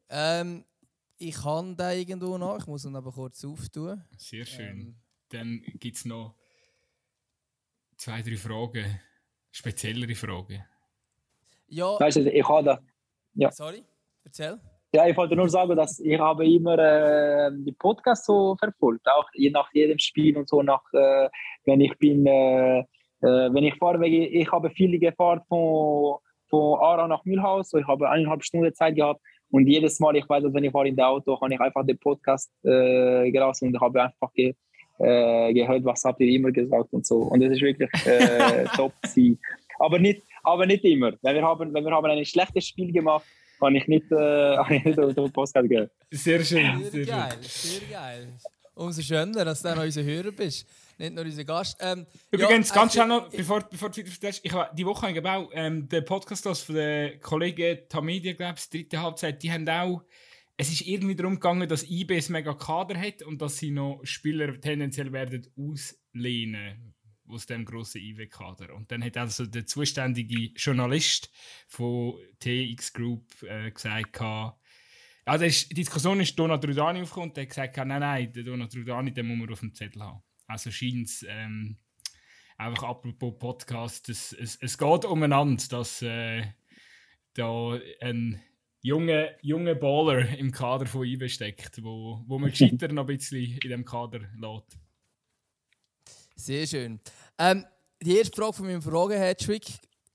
Ähm, 0.09 0.63
ich 1.19 1.35
kann 1.35 1.75
da 1.75 1.91
irgendwo 1.91 2.37
noch, 2.37 2.59
ich 2.59 2.67
muss 2.67 2.85
ihn 2.85 2.95
aber 2.95 3.11
kurz 3.11 3.43
auftun. 3.43 4.03
Sehr 4.17 4.45
schön. 4.45 4.79
Ähm, 4.79 4.95
dann 5.29 5.61
gibt 5.79 5.97
es 5.97 6.05
noch 6.05 6.35
zwei, 7.97 8.21
drei 8.21 8.35
Fragen, 8.37 8.99
speziellere 9.51 10.15
Fragen. 10.15 10.63
Ja. 11.67 11.99
Weißt 11.99 12.17
du, 12.17 12.31
ich 12.31 12.47
habe 12.47 12.63
da. 12.63 12.79
Ja. 13.33 13.51
Sorry, 13.51 13.83
erzähl. 14.23 14.59
Ja, 14.93 15.05
ich 15.05 15.17
wollte 15.17 15.35
nur 15.35 15.49
sagen, 15.49 15.75
dass 15.75 15.99
ich 15.99 16.17
habe 16.17 16.47
immer 16.47 16.77
äh, 16.79 17.51
die 17.53 17.73
Podcasts 17.73 18.25
so 18.25 18.55
verfolgt, 18.57 19.05
auch 19.07 19.27
je 19.33 19.49
nach 19.49 19.69
jedem 19.73 19.99
Spiel 19.99 20.37
und 20.37 20.47
so, 20.47 20.61
nach, 20.63 20.81
äh, 20.93 21.29
wenn 21.65 21.81
ich 21.81 21.97
bin, 21.97 22.25
äh, 22.25 22.79
äh 22.79 22.85
wenn 23.21 23.63
ich 23.63 23.75
fahre, 23.75 24.07
ich 24.07 24.49
habe 24.49 24.69
viele 24.69 24.97
gefahren 24.97 25.41
von, 25.49 26.19
von 26.49 26.79
Ara 26.79 27.07
nach 27.07 27.25
Mühlhaus, 27.25 27.69
so 27.69 27.77
ich 27.77 27.87
habe 27.87 28.09
eineinhalb 28.09 28.43
Stunden 28.43 28.73
Zeit 28.73 28.95
gehabt 28.95 29.21
und 29.51 29.67
jedes 29.67 29.99
Mal, 29.99 30.15
ich 30.15 30.27
weiß, 30.27 30.43
wenn 30.47 30.63
ich 30.63 30.71
fahre 30.71 30.87
in 30.87 30.95
der 30.95 31.07
Auto, 31.07 31.39
habe 31.39 31.53
ich 31.53 31.59
einfach 31.59 31.85
den 31.85 31.97
Podcast 31.97 32.51
äh, 32.63 33.31
gelassen 33.31 33.69
und 33.69 33.79
habe 33.79 34.03
einfach 34.03 34.31
ge, 34.33 34.53
äh, 34.99 35.53
gehört, 35.53 35.85
was 35.85 36.03
habt 36.03 36.19
ihr 36.19 36.27
immer 36.27 36.51
gesagt 36.51 36.91
und 36.91 37.05
so. 37.05 37.17
Und 37.17 37.41
das 37.41 37.51
ist 37.51 37.61
wirklich 37.61 37.89
äh, 38.05 38.65
top. 38.75 38.93
Aber 39.79 39.99
nicht, 39.99 40.23
aber 40.43 40.65
nicht 40.65 40.83
immer. 40.83 41.13
Wenn 41.21 41.35
wir 41.35 41.43
haben, 41.43 41.73
wenn 41.73 41.83
wir 41.83 41.91
haben 41.91 42.05
ein 42.05 42.25
schlechtes 42.25 42.67
Spiel 42.67 42.91
gemacht, 42.91 43.25
habe 43.61 43.77
ich 43.77 43.87
nicht, 43.87 44.11
äh, 44.11 44.15
habe 44.57 44.75
ich 44.75 44.83
nicht 44.83 44.97
den 44.97 45.31
Podcast 45.31 45.53
gegeben. 45.53 45.89
Sehr 46.11 46.43
schön. 46.43 46.79
Sehr, 46.81 46.91
sehr 46.91 47.05
geil, 47.05 47.31
schön. 47.41 47.41
sehr 47.41 47.89
geil. 47.89 48.27
Umso 48.75 49.01
schöner, 49.01 49.45
dass 49.45 49.61
du 49.61 49.69
dann 49.69 49.79
unser 49.79 50.03
Hörer 50.03 50.31
bist. 50.31 50.67
Nicht 50.97 51.13
nur 51.13 51.25
unser 51.25 51.43
Gast. 51.43 51.77
Ähm, 51.79 52.07
Übrigens, 52.31 52.69
ja, 52.69 52.75
ganz 52.75 52.93
schnell 52.93 53.07
noch, 53.07 53.29
bevor, 53.29 53.61
bevor 53.69 53.89
du 53.89 54.03
verstehst, 54.03 54.41
ich 54.43 54.51
habe 54.51 54.75
die 54.75 54.85
Woche 54.85 55.07
habe 55.07 55.31
auch 55.31 55.49
ähm, 55.53 55.87
den 55.87 56.03
Podcast 56.05 56.47
von 56.63 56.75
den 56.75 57.19
Kollegen 57.21 57.79
Tamedia, 57.87 58.33
glaube 58.33 58.55
ich, 58.57 58.69
dritte 58.69 59.01
Halbzeit, 59.01 59.41
die 59.43 59.51
haben 59.51 59.67
auch 59.69 60.03
es 60.59 60.71
ist 60.71 60.81
irgendwie 60.81 61.15
darum 61.15 61.35
gegangen, 61.35 61.69
dass 61.69 61.87
IB 61.87 62.17
ein 62.17 62.23
mega 62.29 62.53
Kader 62.55 62.99
hat 62.99 63.21
und 63.21 63.41
dass 63.43 63.57
sie 63.57 63.69
noch 63.69 64.01
Spieler 64.03 64.59
tendenziell 64.59 65.13
werden 65.13 65.45
auslehnen 65.55 66.95
aus 67.27 67.45
dem 67.45 67.63
grossen 67.63 68.01
IW-Kader. 68.01 68.73
Und 68.73 68.91
dann 68.91 69.03
hat 69.03 69.17
also 69.17 69.45
der 69.45 69.65
zuständige 69.65 70.51
Journalist 70.55 71.31
von 71.67 72.15
TX 72.39 72.93
Group 72.93 73.23
äh, 73.43 73.69
gesagt, 73.69 74.19
also 75.25 75.45
die 75.45 75.75
Diskussion 75.75 76.21
ist 76.21 76.39
Donald 76.39 76.65
Rudani 76.65 77.01
aufgekommen 77.01 77.29
und 77.29 77.37
der 77.37 77.43
hat 77.43 77.49
gesagt, 77.49 77.77
nein, 77.77 77.99
nein, 77.99 78.31
den 78.31 78.45
Donald 78.45 78.75
Rudani 78.75 79.13
den 79.13 79.27
muss 79.27 79.37
man 79.37 79.51
auf 79.51 79.59
dem 79.59 79.73
Zettel 79.73 80.01
haben. 80.01 80.23
Also 80.47 80.71
scheint 80.71 81.07
es 81.07 81.25
ähm, 81.27 81.77
einfach 82.57 82.83
apropos 82.83 83.37
Podcast, 83.37 84.09
es, 84.09 84.33
es, 84.33 84.57
es 84.61 84.77
geht 84.77 85.05
umeinander, 85.05 85.63
dass 85.69 86.01
äh, 86.01 86.43
da 87.33 87.79
ein 88.01 88.41
junger 88.81 89.29
junge 89.41 89.75
Baller 89.75 90.37
im 90.37 90.51
Kader 90.51 90.85
von 90.85 91.05
IB 91.05 91.27
steckt, 91.29 91.83
wo, 91.83 92.23
wo 92.25 92.39
man 92.39 92.49
gescheiter 92.49 92.87
noch 92.87 93.03
ein 93.03 93.17
bisschen 93.17 93.59
in 93.61 93.69
dem 93.69 93.85
Kader 93.85 94.21
lässt. 94.39 94.79
Sehr 96.35 96.67
schön. 96.67 96.99
Ähm, 97.37 97.65
die 98.01 98.17
erste 98.17 98.35
Frage 98.35 98.53
von 98.53 98.67
meinem 98.67 98.81
Fragen-Hattrick. 98.81 99.65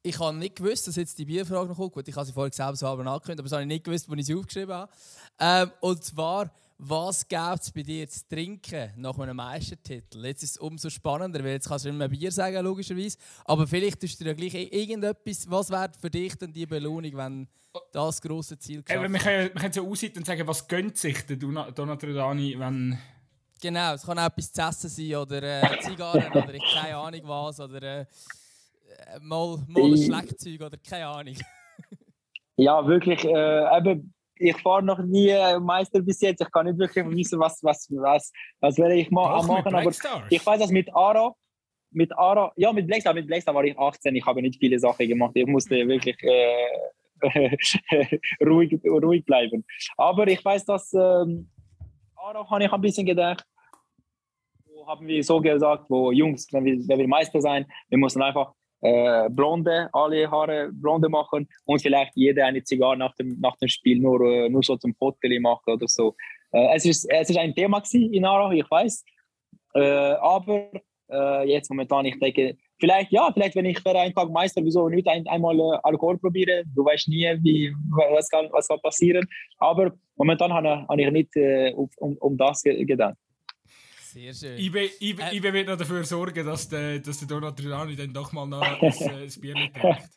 Ich 0.05 0.19
habe 0.19 0.37
nicht 0.37 0.57
gewusst, 0.57 0.87
dass 0.87 0.97
jetzt 0.97 1.19
die 1.19 1.25
Bierfrage 1.25 1.69
noch 1.69 1.77
kommt. 1.77 1.93
Gut, 1.93 2.09
ich 2.09 2.17
habe 2.17 2.27
sie 2.27 2.33
vorher 2.33 2.53
selber 2.53 2.77
so 2.77 2.87
angekündigt, 2.87 3.39
aber 3.39 3.43
das 3.43 3.53
habe 3.53 3.63
ich 3.63 3.69
nicht 3.69 3.85
gewusst, 3.85 4.09
als 4.09 4.19
ich 4.19 4.27
sie 4.27 4.35
aufgeschrieben 4.35 4.75
habe. 4.75 4.93
Ähm, 5.39 5.71
und 5.81 6.03
zwar, 6.03 6.53
was 6.85 7.29
gibt 7.29 7.61
es 7.61 7.71
bei 7.71 7.83
dir 7.83 8.09
zu 8.09 8.29
trinken 8.29 8.91
nach 8.97 9.17
einem 9.17 9.37
Meistertitel? 9.37 10.25
Jetzt 10.25 10.43
ist 10.43 10.51
es 10.51 10.57
umso 10.57 10.91
spannender, 10.91 11.39
weil 11.45 11.53
jetzt 11.53 11.69
kannst 11.69 11.85
du 11.85 11.91
immer 11.91 12.09
Bier 12.09 12.33
sagen, 12.33 12.65
logischerweise. 12.65 13.19
Aber 13.45 13.69
vielleicht 13.69 14.01
tust 14.01 14.21
du 14.21 14.25
dir 14.25 14.35
gleich 14.35 14.55
irgendetwas, 14.55 15.49
was 15.49 15.71
wäre 15.71 15.93
für 16.01 16.11
dich 16.11 16.35
denn 16.35 16.53
die 16.53 16.67
Belohnung, 16.67 17.13
wenn 17.15 17.49
das 17.93 18.21
große 18.21 18.59
Ziel 18.59 18.83
geschafft 18.83 19.05
äh, 19.05 19.13
Wir 19.13 19.19
können, 19.21 19.51
wir 19.55 19.61
können 19.61 19.73
so 19.73 19.89
aussehen 19.89 20.13
und 20.17 20.27
sagen, 20.27 20.45
was 20.45 20.67
gönnt 20.67 20.99
sich 20.99 21.25
der 21.25 21.37
Donat 21.37 22.03
Rodani, 22.03 22.59
wenn 22.59 22.99
Genau, 23.61 23.95
es 23.95 24.05
kann 24.05 24.19
auch 24.19 24.27
etwas 24.27 24.53
zu 24.53 24.61
essen 24.61 24.89
sein 24.91 25.15
oder 25.15 25.41
äh, 25.41 25.81
Zigarren 25.83 26.33
oder 26.33 26.53
ich 26.53 26.75
keine 26.75 26.97
Ahnung 26.97 27.21
was 27.27 27.61
oder 27.61 28.01
äh, 28.01 28.07
mal, 29.21 29.57
mal 29.69 29.85
ein 29.85 29.97
Schlagzeug 29.97 30.61
oder 30.63 30.79
keine 30.79 31.07
Ahnung. 31.07 31.37
ja, 32.57 32.85
wirklich. 32.85 33.25
Äh, 33.25 33.79
eben, 33.79 34.13
ich 34.43 34.57
fahre 34.61 34.83
noch 34.83 34.99
nie 34.99 35.29
äh, 35.29 35.59
Meister 35.61 36.01
bis 36.01 36.21
jetzt. 36.21 36.41
Ich 36.41 36.51
kann 36.51 36.67
nicht 36.67 36.79
wirklich 36.79 37.07
wissen, 37.07 37.39
was, 37.39 37.63
was, 37.63 37.89
was, 37.91 38.33
was 38.61 38.79
werde 38.79 38.95
ich 38.97 39.11
ma 39.11 39.39
Doch, 39.39 39.47
machen. 39.47 39.75
Aber 39.75 39.91
ich 40.31 40.47
weiß 40.47 40.61
das 40.61 40.71
mit 40.71 40.95
Ara. 40.95 41.35
Mit 41.91 42.17
Ara, 42.17 42.53
ja, 42.57 42.73
mit 42.73 42.87
Blackstar, 42.87 43.15
mit 43.15 43.27
Blackstar 43.27 43.55
war 43.55 43.65
ich 43.65 43.79
18. 43.79 44.17
Ich 44.17 44.25
habe 44.25 44.41
nicht 44.43 44.59
viele 44.59 44.79
Sachen 44.79 45.07
gemacht. 45.07 45.33
Ich 45.35 45.47
musste 45.47 45.87
wirklich 45.87 46.17
äh, 46.23 46.79
ruhig, 48.45 48.81
ruhig 48.85 49.25
bleiben. 49.25 49.65
Aber 49.97 50.27
ich 50.27 50.45
weiß, 50.45 50.65
dass 50.65 50.93
ähm, 50.95 51.51
Ara 52.17 52.49
habe 52.51 52.65
ich 52.65 52.73
ein 52.73 52.81
bisschen 52.81 53.07
gedacht 53.07 53.47
haben 54.87 55.07
wir 55.07 55.23
so 55.23 55.41
gesagt, 55.41 55.85
wo 55.89 56.11
Jungs, 56.11 56.53
wenn 56.53 56.65
wir, 56.65 56.77
wenn 56.89 56.99
wir 56.99 57.07
Meister 57.07 57.41
sein, 57.41 57.67
wir 57.89 57.99
müssen 57.99 58.21
einfach 58.21 58.53
äh, 58.83 59.31
blonde, 59.31 59.89
alle 59.93 60.31
Haare 60.31 60.71
blonde 60.73 61.09
machen 61.09 61.49
und 61.65 61.81
vielleicht 61.81 62.13
jeder 62.17 62.47
eine 62.47 62.63
Zigarre 62.63 62.97
nach 62.97 63.15
dem, 63.15 63.39
nach 63.41 63.57
dem 63.57 63.69
Spiel 63.69 64.01
nur, 64.01 64.21
äh, 64.21 64.49
nur 64.49 64.63
so 64.63 64.77
zum 64.77 64.95
Foto 64.95 65.19
machen 65.41 65.75
oder 65.75 65.89
so. 65.89 66.15
Äh, 66.53 66.75
es, 66.75 66.85
ist, 66.85 67.09
es 67.11 67.31
ist 67.31 67.39
ein 67.39 67.55
Thema 67.55 67.83
in 67.93 68.25
Aarau, 68.25 68.51
ich 68.51 68.71
weiß. 68.71 69.05
Äh, 69.75 69.81
aber 69.81 70.71
äh, 71.11 71.49
jetzt 71.49 71.71
momentan, 71.71 72.05
ich 72.07 72.19
denke, 72.19 72.57
vielleicht, 72.79 73.13
ja, 73.13 73.31
vielleicht, 73.33 73.55
wenn 73.55 73.67
ich 73.67 73.79
für 73.79 73.97
einen 73.97 74.15
Tag 74.15 74.31
Meister, 74.31 74.63
wieso 74.65 74.89
nicht 74.89 75.07
ein, 75.09 75.27
einmal 75.29 75.59
äh, 75.59 75.79
Alkohol 75.85 76.19
probiere? 76.19 76.65
Du 76.75 76.85
weißt 76.85 77.09
nie, 77.09 77.27
wie, 77.43 77.73
was, 78.15 78.29
kann, 78.29 78.49
was 78.51 78.69
kann 78.69 78.81
passieren. 78.81 79.27
Aber 79.59 79.93
momentan 80.17 80.53
habe, 80.53 80.85
ich 81.01 81.11
nicht 81.11 81.31
um, 81.75 82.17
um 82.19 82.37
das 82.37 82.63
gedacht. 82.63 83.17
Sehr 84.13 84.35
schön. 84.35 84.59
IB, 84.59 84.91
IB, 85.01 85.23
äh, 85.23 85.37
IB 85.37 85.53
wird 85.55 85.69
noch 85.69 85.79
dafür 85.79 86.05
sorgen, 86.05 86.45
dass 86.45 86.69
der, 86.69 86.99
dass 86.99 87.19
der 87.21 87.29
Donald 87.29 87.59
Trudani 87.59 87.97
dann 87.97 88.13
doch 88.13 88.31
mal 88.33 88.47
noch 88.47 88.61
ein, 88.83 88.93
ein 88.93 89.41
Bier 89.41 89.55
trinkt. 89.55 90.11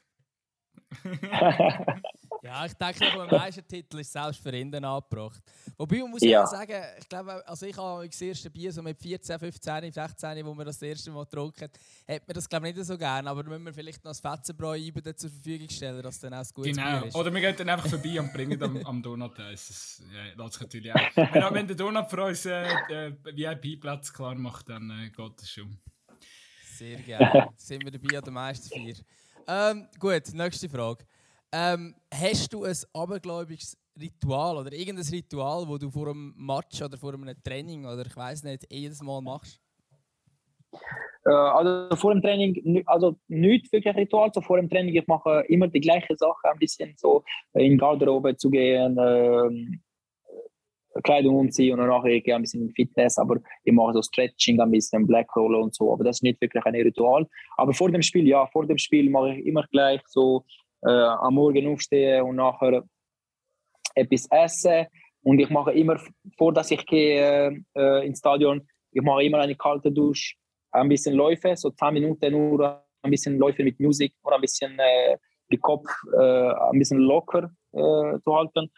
ja, 2.46 2.66
ich 2.66 2.74
denke, 2.74 3.00
dem 3.00 3.38
Meistertitel 3.40 4.00
ist 4.00 4.12
selbst 4.12 4.40
für 4.40 4.56
ihn 4.56 4.74
angebracht. 4.74 5.42
Wobei, 5.78 5.98
man 6.00 6.12
muss 6.12 6.22
ja. 6.22 6.42
ja 6.42 6.46
sagen, 6.46 6.80
ich 7.00 7.10
glaube, 7.10 7.48
also 7.48 7.66
ich 7.66 7.76
habe 7.76 8.08
das 8.08 8.22
erste 8.22 8.52
Bier 8.52 8.72
so 8.72 8.84
mit 8.84 9.02
14, 9.02 9.40
15, 9.40 9.92
16, 9.92 10.46
wo 10.46 10.54
man 10.54 10.66
das, 10.68 10.80
erste 10.80 11.10
Mal 11.10 11.26
getrunken 11.26 11.64
hat, 11.64 11.72
hat 12.08 12.28
man 12.28 12.36
das 12.36 12.48
glaube 12.48 12.70
ich 12.70 12.76
nicht 12.76 12.86
so 12.86 12.98
gerne, 12.98 13.28
aber 13.28 13.44
müssen 13.44 13.66
wir 13.66 13.74
vielleicht 13.74 14.04
noch 14.04 14.12
das 14.12 14.20
Fetzenbräu 14.20 14.80
zur 15.16 15.30
Verfügung 15.32 15.70
stellen, 15.70 16.04
dass 16.04 16.20
dann 16.20 16.34
auch 16.34 16.40
das 16.40 16.54
gute 16.54 16.72
genau. 16.72 17.00
Bier 17.00 17.08
ist. 17.08 17.16
Oder 17.16 17.34
wir 17.34 17.42
gehen 17.42 17.56
dann 17.58 17.70
einfach 17.70 17.90
vorbei 17.90 18.20
und 18.20 18.32
bringen 18.32 18.62
am, 18.62 18.78
am 18.86 19.02
Donut 19.02 19.40
eins. 19.40 19.68
Das 19.68 20.04
ja, 20.14 20.44
lässt 20.44 20.54
sich 20.54 20.62
natürlich 20.62 20.94
auch. 20.94 21.16
Wenn, 21.16 21.54
wenn 21.56 21.68
der 21.68 21.76
Donut 21.76 22.10
für 22.10 22.24
uns 22.24 22.46
äh, 22.46 22.68
äh 22.90 23.14
VIP-Platz 23.24 24.14
klar 24.14 24.36
macht, 24.36 24.70
dann 24.70 24.92
äh, 24.92 25.10
geht 25.10 25.40
das 25.40 25.50
schon. 25.50 25.80
Sehr 26.76 26.98
gerne. 26.98 27.50
sind 27.58 27.84
wir 27.84 27.92
dabei 27.92 28.18
an 28.20 28.24
der 28.24 28.34
Meisterfeier. 28.34 28.96
Ähm, 29.48 29.88
gut, 30.00 30.34
nächste 30.34 30.70
Frage. 30.70 31.06
Ähm, 31.58 31.96
hast 32.14 32.52
du 32.52 32.66
ein 32.66 32.76
abergläubisches 32.94 33.78
Ritual 33.98 34.58
oder 34.58 34.74
irgendein 34.74 35.06
Ritual, 35.06 35.66
das 35.66 35.80
du 35.80 35.90
vor 35.90 36.10
einem 36.10 36.34
Match 36.36 36.82
oder 36.82 36.98
vor 36.98 37.14
einem 37.14 37.34
Training 37.46 37.86
oder 37.86 38.06
ich 38.06 38.18
weiß 38.18 38.44
nicht, 38.44 38.68
jedes 38.70 39.02
Mal 39.02 39.22
machst? 39.22 39.62
Äh, 41.26 41.30
also 41.30 41.96
vor 41.96 42.14
dem 42.14 42.22
Training, 42.22 42.84
also 42.88 43.16
nicht 43.30 43.72
wirklich 43.72 43.96
Ritual, 43.96 44.32
so 44.34 44.42
vor 44.42 44.58
dem 44.58 44.70
Training, 44.70 44.96
ich 44.96 45.08
mache 45.08 45.46
immer 45.48 45.70
die 45.70 45.80
gleiche 45.80 46.18
Sache, 46.18 46.52
ein 46.52 46.60
bisschen 46.60 46.94
so 46.98 47.24
in 47.54 47.78
Garderobe 47.78 48.36
zu 48.36 48.50
gehen, 48.50 48.98
äh, 48.98 49.78
Kleidung 51.04 51.38
umziehen 51.38 51.80
und 51.80 51.80
danach 51.80 52.04
gehe 52.04 52.36
ein 52.36 52.42
bisschen 52.42 52.70
Fitness, 52.72 53.18
aber 53.18 53.38
ich 53.64 53.74
mache 53.74 53.94
so 53.94 54.02
Stretching, 54.02 54.60
ein 54.60 54.72
bisschen 54.72 55.08
Blackroll 55.08 55.56
und 55.56 55.74
so, 55.74 55.94
aber 55.94 56.04
das 56.04 56.18
ist 56.18 56.24
nicht 56.24 56.42
wirklich 56.42 56.66
ein 56.66 56.76
Ritual. 56.76 57.26
Aber 57.56 57.74
vor 57.74 57.90
dem 57.92 58.02
Spiel, 58.02 58.28
ja, 58.28 58.46
vor 58.48 58.66
dem 58.66 58.78
Spiel 58.78 59.10
mache 59.10 59.36
ich 59.36 59.46
immer 59.46 59.66
gleich 59.72 60.02
so 60.08 60.44
äh, 60.86 60.90
am 60.90 61.36
Morgen 61.36 61.68
aufstehen 61.68 62.24
und 62.24 62.36
nachher 62.36 62.84
etwas 63.96 64.28
essen 64.30 64.88
und 65.24 65.40
ich 65.40 65.50
mache 65.50 65.74
immer, 65.74 66.00
vor 66.38 66.54
dass 66.54 66.72
ich 66.72 66.86
gehe 66.86 67.64
äh, 67.76 68.06
ins 68.06 68.20
Stadion, 68.20 68.68
ich 68.92 69.02
mache 69.02 69.24
immer 69.24 69.40
eine 69.40 69.56
kalte 69.56 69.92
Dusche, 69.92 70.36
ein 70.72 70.90
bisschen 70.90 71.16
Läufe, 71.16 71.56
so 71.56 71.72
10 71.72 71.94
Minuten 71.94 72.32
nur 72.32 72.84
ein 73.02 73.12
bisschen 73.12 73.38
Läufe 73.38 73.64
mit 73.64 73.80
Musik 73.80 74.14
oder 74.24 74.36
ein 74.36 74.42
bisschen 74.42 74.78
äh, 74.80 75.18
den 75.52 75.62
Kopf 75.62 75.90
äh, 76.14 76.52
ein 76.72 76.80
bisschen 76.80 77.00
locker 77.00 77.52
äh, 77.72 78.20
zu 78.24 78.36
halten 78.36 78.70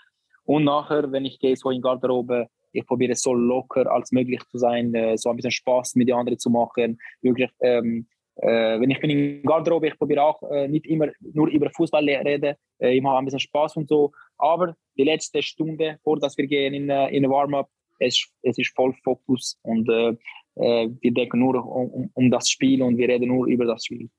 und 0.48 0.64
nachher, 0.64 1.12
wenn 1.12 1.26
ich 1.26 1.40
gehe 1.40 1.58
so 1.58 1.70
in 1.72 1.82
Garderobe, 1.82 2.48
ich 2.72 2.86
probiere 2.86 3.16
so 3.16 3.34
locker 3.34 3.92
als 3.92 4.12
möglich 4.14 4.42
zu 4.50 4.58
sein, 4.58 4.94
äh, 4.96 5.18
so 5.18 5.30
ein 5.30 5.36
bisschen 5.36 5.52
Spaß 5.52 5.96
mit 5.96 6.08
den 6.08 6.16
anderen 6.16 6.40
zu 6.40 6.50
machen. 6.50 7.00
Wirklich, 7.22 7.52
ähm, 7.60 8.08
äh, 8.42 8.80
wenn 8.80 8.90
ich 8.90 9.00
bin 9.00 9.10
in 9.10 9.44
Garderobe, 9.44 9.88
ich 9.88 9.98
probiere 9.98 10.24
auch 10.24 10.42
äh, 10.52 10.68
nicht 10.68 10.86
immer 10.86 11.08
nur 11.34 11.48
über 11.48 11.70
Fußball 11.72 12.04
reden. 12.04 12.56
Äh, 12.80 12.96
ich 12.96 13.02
mache 13.02 13.18
ein 13.18 13.26
bisschen 13.26 13.40
Spaß 13.40 13.78
und 13.78 13.90
so. 13.90 14.12
Aber 14.38 14.76
die 14.98 15.04
letzte 15.04 15.42
Stunde, 15.42 16.00
vor 16.04 16.20
dass 16.20 16.38
wir 16.38 16.48
gehen 16.48 16.74
in, 16.74 16.90
äh, 16.90 17.10
in 17.10 17.30
Warm-up, 17.30 17.70
es, 18.00 18.28
es 18.44 18.58
ist 18.58 18.76
voll 18.76 18.94
Fokus 19.04 19.58
und 19.64 19.90
äh, 19.90 20.16
äh, 20.56 20.90
wir 21.02 21.14
denken 21.14 21.40
nur 21.40 21.66
um, 21.66 22.10
um, 22.14 22.32
das 22.32 22.50
Spiel 22.50 22.82
und 22.84 22.98
wir 22.98 23.08
reden 23.08 23.30
nur 23.30 23.48
über 23.48 23.66
das 23.66 23.86
Spiel. 23.86 24.10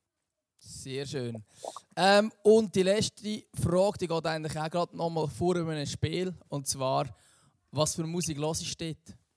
Sehr 0.59 1.07
schön. 1.07 1.45
Ähm, 1.97 2.33
und 2.43 2.75
die 2.75 2.83
letzte 2.83 3.45
Frage, 3.55 3.99
die 4.01 4.09
geht 4.09 4.27
eigentlich 4.27 4.59
auch 4.59 4.71
gerade 4.71 4.97
nochmal 4.97 5.29
vor 5.29 5.57
einem 5.57 5.87
Spiel. 5.87 6.35
Und 6.49 6.67
zwar, 6.67 7.07
was 7.71 7.95
für 7.95 8.05
Musik 8.05 8.39
los 8.39 8.65
steht? 8.65 8.99
Äh, 9.11 9.28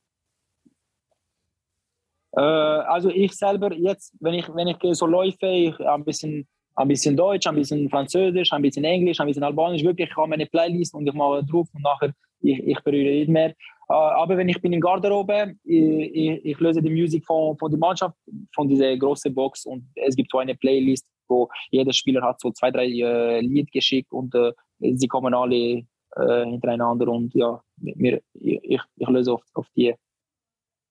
also 2.33 3.09
ich 3.09 3.33
selber 3.33 3.73
jetzt, 3.73 4.13
wenn 4.19 4.35
ich, 4.35 4.47
wenn 4.55 4.67
ich 4.67 4.77
so 4.93 5.05
läufe, 5.05 5.47
ich 5.47 5.79
ein 5.79 6.03
bisschen, 6.05 6.47
ein 6.75 6.87
bisschen 6.87 7.17
Deutsch, 7.17 7.47
ein 7.47 7.55
bisschen 7.55 7.89
Französisch, 7.89 8.53
ein 8.53 8.61
bisschen 8.61 8.85
Englisch, 8.85 9.19
ein 9.19 9.27
bisschen 9.27 9.43
Albanisch, 9.43 9.83
wirklich, 9.83 10.09
ich 10.09 10.15
habe 10.15 10.29
meine 10.29 10.45
Playlist 10.45 10.93
und 10.93 11.07
ich 11.07 11.13
mache 11.13 11.43
drauf 11.43 11.67
und 11.73 11.83
nachher 11.83 12.13
ich, 12.41 12.59
ich 12.59 12.79
berühre 12.81 13.11
nicht 13.11 13.29
mehr. 13.29 13.49
Äh, 13.49 13.93
aber 13.93 14.37
wenn 14.37 14.49
ich 14.49 14.61
bin 14.61 14.73
in 14.73 14.81
Garderobe, 14.81 15.55
ich, 15.63 16.15
ich, 16.15 16.45
ich 16.45 16.59
löse 16.59 16.81
die 16.81 16.89
Musik 16.89 17.25
von, 17.25 17.57
von 17.57 17.69
der 17.69 17.79
Mannschaft, 17.79 18.15
von 18.55 18.67
dieser 18.67 18.95
großen 18.97 19.33
Box 19.33 19.65
und 19.65 19.85
es 19.95 20.15
gibt 20.15 20.31
so 20.31 20.39
eine 20.39 20.55
Playlist, 20.55 21.05
wo 21.27 21.49
jeder 21.69 21.93
Spieler 21.93 22.21
hat 22.21 22.39
so 22.39 22.51
zwei, 22.51 22.71
drei 22.71 22.85
äh, 22.87 23.41
Lied 23.41 23.71
geschickt 23.71 24.11
und 24.11 24.33
äh, 24.35 24.51
sie 24.79 25.07
kommen 25.07 25.33
alle 25.33 25.83
äh, 26.15 26.45
hintereinander 26.45 27.07
und 27.07 27.33
ja, 27.33 27.61
mir, 27.77 28.21
ich, 28.33 28.81
ich 28.95 29.07
löse 29.07 29.33
auf, 29.33 29.43
auf 29.53 29.67
die. 29.75 29.93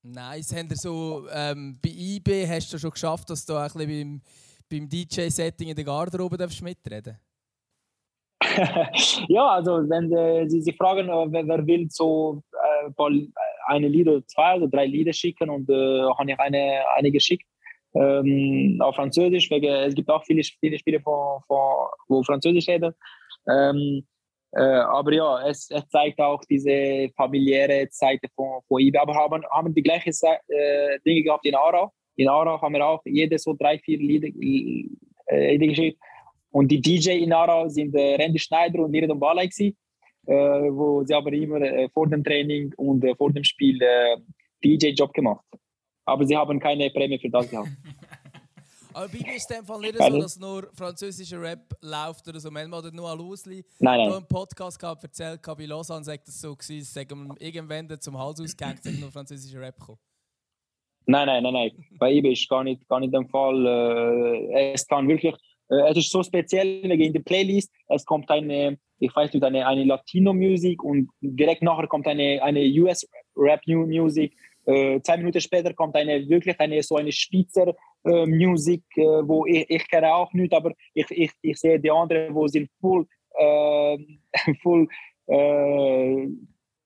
Nice. 0.02 0.54
Haben 0.54 0.74
so, 0.74 1.26
ähm, 1.32 1.78
bei 1.82 1.90
IB 1.90 2.46
hast 2.46 2.72
du 2.72 2.78
schon 2.78 2.90
geschafft, 2.90 3.28
dass 3.30 3.44
du 3.44 3.54
auch 3.54 3.74
ein 3.74 3.86
bisschen 3.86 4.20
beim, 4.68 4.80
beim 4.80 4.88
DJ-Setting 4.88 5.68
in 5.68 5.76
der 5.76 5.84
Garderobe 5.84 6.36
darfst 6.36 6.62
mitreden 6.62 7.18
ja, 9.28 9.46
also 9.48 9.88
wenn 9.88 10.10
äh, 10.12 10.48
Sie 10.48 10.62
sich 10.62 10.74
fragen, 10.76 11.08
äh, 11.08 11.32
wer, 11.32 11.46
wer, 11.46 11.66
will 11.66 11.88
so 11.90 12.42
äh, 12.52 13.26
eine 13.66 13.88
Lieder, 13.88 14.26
zwei 14.26 14.56
oder 14.56 14.68
drei 14.68 14.86
Lieder 14.86 15.12
schicken 15.12 15.50
und 15.50 15.68
äh, 15.68 16.02
habe 16.18 16.30
ich 16.30 16.38
eine, 16.38 16.82
eine 16.96 17.10
geschickt 17.10 17.46
ähm, 17.94 18.78
auf 18.80 18.96
Französisch, 18.96 19.50
weil 19.50 19.64
es 19.64 19.94
gibt 19.94 20.08
auch 20.08 20.24
viele, 20.24 20.42
viele 20.42 20.78
Spiele, 20.78 21.00
von, 21.00 21.42
von, 21.46 21.88
wo 22.08 22.22
Französisch 22.22 22.68
reden. 22.68 22.94
Ähm, 23.48 23.76
äh, 23.98 24.19
aber 24.52 25.12
ja, 25.12 25.48
es, 25.48 25.70
es, 25.70 25.88
zeigt 25.88 26.20
auch 26.20 26.42
diese 26.44 27.08
familiäre 27.16 27.86
Seite 27.90 28.28
von, 28.34 28.60
von 28.66 28.80
eBay. 28.80 29.00
Aber 29.00 29.14
haben, 29.14 29.44
haben 29.50 29.72
die 29.72 29.82
gleichen 29.82 30.12
äh, 30.48 30.98
Dinge 31.06 31.22
gehabt 31.22 31.46
in 31.46 31.54
Aarau. 31.54 31.92
In 32.16 32.28
Aarau 32.28 32.60
haben 32.60 32.74
wir 32.74 32.86
auch 32.86 33.02
jede 33.04 33.38
so 33.38 33.54
drei, 33.54 33.78
vier 33.78 33.98
Lieder, 33.98 34.28
äh, 35.26 35.58
geschickt. 35.58 36.00
Und 36.50 36.68
die 36.68 36.80
DJ 36.80 37.22
in 37.22 37.32
Aarau 37.32 37.68
sind 37.68 37.94
äh, 37.94 38.16
Randy 38.16 38.38
Schneider 38.38 38.80
und 38.80 38.92
Lirid 38.92 39.18
Balai 39.18 39.48
äh, 40.26 40.70
wo 40.70 41.04
sie 41.04 41.14
aber 41.14 41.32
immer 41.32 41.60
äh, 41.60 41.88
vor 41.90 42.08
dem 42.08 42.22
Training 42.22 42.72
und 42.76 43.04
äh, 43.04 43.14
vor 43.14 43.32
dem 43.32 43.44
Spiel 43.44 43.80
äh, 43.82 44.16
DJ-Job 44.64 45.12
gemacht. 45.12 45.44
Aber 46.04 46.26
sie 46.26 46.36
haben 46.36 46.58
keine 46.58 46.90
Prämie 46.90 47.18
für 47.18 47.30
das 47.30 47.48
gehabt. 47.50 47.68
Aber 48.92 49.08
bei 49.08 49.18
mir 49.18 49.36
ist 49.36 49.48
es 49.48 49.56
in 49.56 49.62
dem 49.62 49.66
Fall 49.66 49.80
nicht 49.80 49.96
so, 49.96 50.18
dass 50.18 50.38
nur 50.38 50.68
französischer 50.74 51.40
Rap 51.40 51.74
läuft 51.80 52.26
oder 52.28 52.40
so. 52.40 52.50
Manchmal 52.50 52.82
hat 52.82 52.92
nur 52.92 53.08
Alusli 53.08 53.64
nein, 53.78 53.98
nein. 54.00 54.18
im 54.18 54.26
Podcast 54.26 54.78
gehabt, 54.78 55.02
erzählt, 55.02 55.40
bei 55.42 55.64
Lausanne 55.64 56.04
sagt 56.04 56.26
das 56.26 56.40
so 56.40 56.54
gewesen, 56.54 56.84
sagen 56.84 57.34
irgendwann 57.38 57.88
zum 58.00 58.18
Hals 58.18 58.40
ausgehängt, 58.40 58.82
sind 58.82 59.00
nur 59.00 59.12
französischer 59.12 59.60
Rap 59.60 59.78
gekommen. 59.78 59.98
Nein, 61.06 61.26
nein, 61.26 61.42
nein, 61.42 61.52
nein. 61.52 61.70
Bei 61.98 62.12
ihm 62.12 62.24
ist 62.26 62.48
gar 62.48 62.64
nicht, 62.64 62.86
gar 62.88 63.00
nicht 63.00 63.12
der 63.12 63.24
Fall. 63.26 63.66
Äh, 63.66 64.72
es 64.72 64.86
kann 64.86 65.08
wirklich, 65.08 65.34
äh, 65.68 65.90
es 65.90 65.96
ist 65.96 66.10
so 66.10 66.22
speziell 66.22 66.82
wegen 66.82 67.12
der 67.12 67.20
Playlist. 67.20 67.72
Es 67.88 68.04
kommt 68.04 68.30
eine, 68.30 68.78
ich 68.98 69.14
weiß 69.14 69.32
nicht, 69.32 69.42
eine, 69.42 69.66
eine 69.66 69.84
Latino-Musik 69.84 70.82
und 70.82 71.10
direkt 71.20 71.62
nachher 71.62 71.86
kommt 71.86 72.06
eine, 72.06 72.42
eine 72.42 72.60
US-Rap-Music. 72.60 74.36
Äh, 74.66 75.00
zwei 75.00 75.16
Minuten 75.16 75.40
später 75.40 75.72
kommt 75.74 75.96
eine 75.96 76.28
wirklich 76.28 76.58
eine 76.60 76.82
so 76.82 76.96
eine 76.96 77.10
Spitzer 77.10 77.74
äh, 78.04 78.26
Musik, 78.26 78.84
äh, 78.96 79.02
wo 79.02 79.46
ich, 79.46 79.68
ich 79.68 79.88
kenne 79.88 80.14
auch 80.14 80.32
nicht, 80.32 80.52
aber 80.52 80.72
ich, 80.94 81.10
ich, 81.10 81.32
ich 81.42 81.58
sehe 81.58 81.80
die 81.80 81.90
anderen, 81.90 82.34
wo 82.34 82.46
sind 82.46 82.70
full, 82.80 83.06
äh, 83.38 83.98
full 84.62 84.88
äh, 85.26 86.28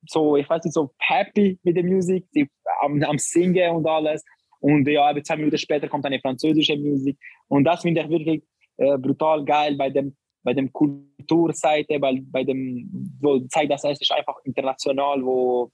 so, 0.06 0.36
ich 0.36 0.48
weiß 0.48 0.64
nicht, 0.64 0.74
so 0.74 0.92
happy 0.98 1.58
mit 1.62 1.76
der 1.76 1.84
Musik, 1.84 2.26
die, 2.34 2.48
am, 2.82 3.02
am 3.02 3.18
Singen 3.18 3.76
und 3.76 3.86
alles. 3.86 4.24
Und 4.60 4.88
ja, 4.88 5.04
aber 5.04 5.22
zwei 5.22 5.36
Minuten 5.36 5.58
später 5.58 5.88
kommt 5.88 6.06
eine 6.06 6.20
französische 6.20 6.76
Musik. 6.76 7.18
Und 7.48 7.64
das 7.64 7.82
finde 7.82 8.02
ich 8.02 8.08
wirklich 8.08 8.42
äh, 8.76 8.96
brutal 8.98 9.44
geil 9.44 9.76
bei 9.76 9.90
dem, 9.90 10.16
bei 10.42 10.52
dem 10.52 10.72
Kulturseite, 10.72 11.98
bei, 11.98 12.20
bei 12.24 12.44
dem, 12.44 12.88
wo 13.20 13.38
zeigt, 13.48 13.72
dass 13.72 13.84
es 13.84 14.00
ist 14.00 14.12
einfach 14.12 14.36
international, 14.44 15.24
wo 15.24 15.70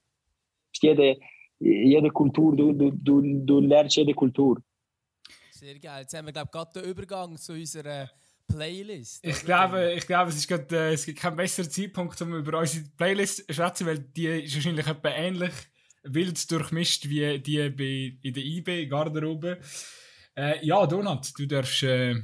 jede, 0.81 1.19
jede 1.59 2.11
Kultur, 2.11 2.57
du, 2.57 2.73
du, 2.73 2.91
du, 2.91 3.21
du 3.45 3.61
lernst 3.61 3.97
jede 3.97 4.15
Kultur. 4.15 4.61
Sehr 5.61 5.79
geil. 5.79 6.01
Jetzt 6.01 6.15
haben 6.15 6.25
wir, 6.25 6.33
glaube 6.33 6.47
ich, 6.47 6.53
gerade 6.53 6.81
den 6.81 6.91
Übergang 6.91 7.37
zu 7.37 7.53
unserer 7.53 8.11
Playlist. 8.49 9.23
Ich 9.23 9.41
glaube, 9.41 9.93
ich 9.93 10.07
glaube, 10.07 10.31
es, 10.31 10.37
ist 10.37 10.49
grad, 10.49 10.73
äh, 10.73 10.95
es 10.95 11.05
gibt 11.05 11.19
keinen 11.19 11.37
besseren 11.37 11.71
Zeitpunkt, 11.71 12.19
um 12.23 12.35
über 12.35 12.59
unsere 12.59 12.87
Playlist 12.97 13.47
zu 13.47 13.53
sprechen, 13.53 13.87
weil 13.87 13.99
die 13.99 14.27
ist 14.27 14.55
wahrscheinlich 14.55 14.87
etwa 14.87 15.11
ähnlich 15.11 15.53
wild 16.03 16.51
durchmischt 16.51 17.11
wie 17.11 17.39
die 17.41 17.69
bei, 17.69 18.19
in 18.23 18.33
der 18.33 18.43
IB-Garderobe. 18.43 19.61
Äh, 20.35 20.65
ja, 20.65 20.87
Donat, 20.87 21.39
du 21.39 21.45
darfst, 21.45 21.83
äh, 21.83 22.15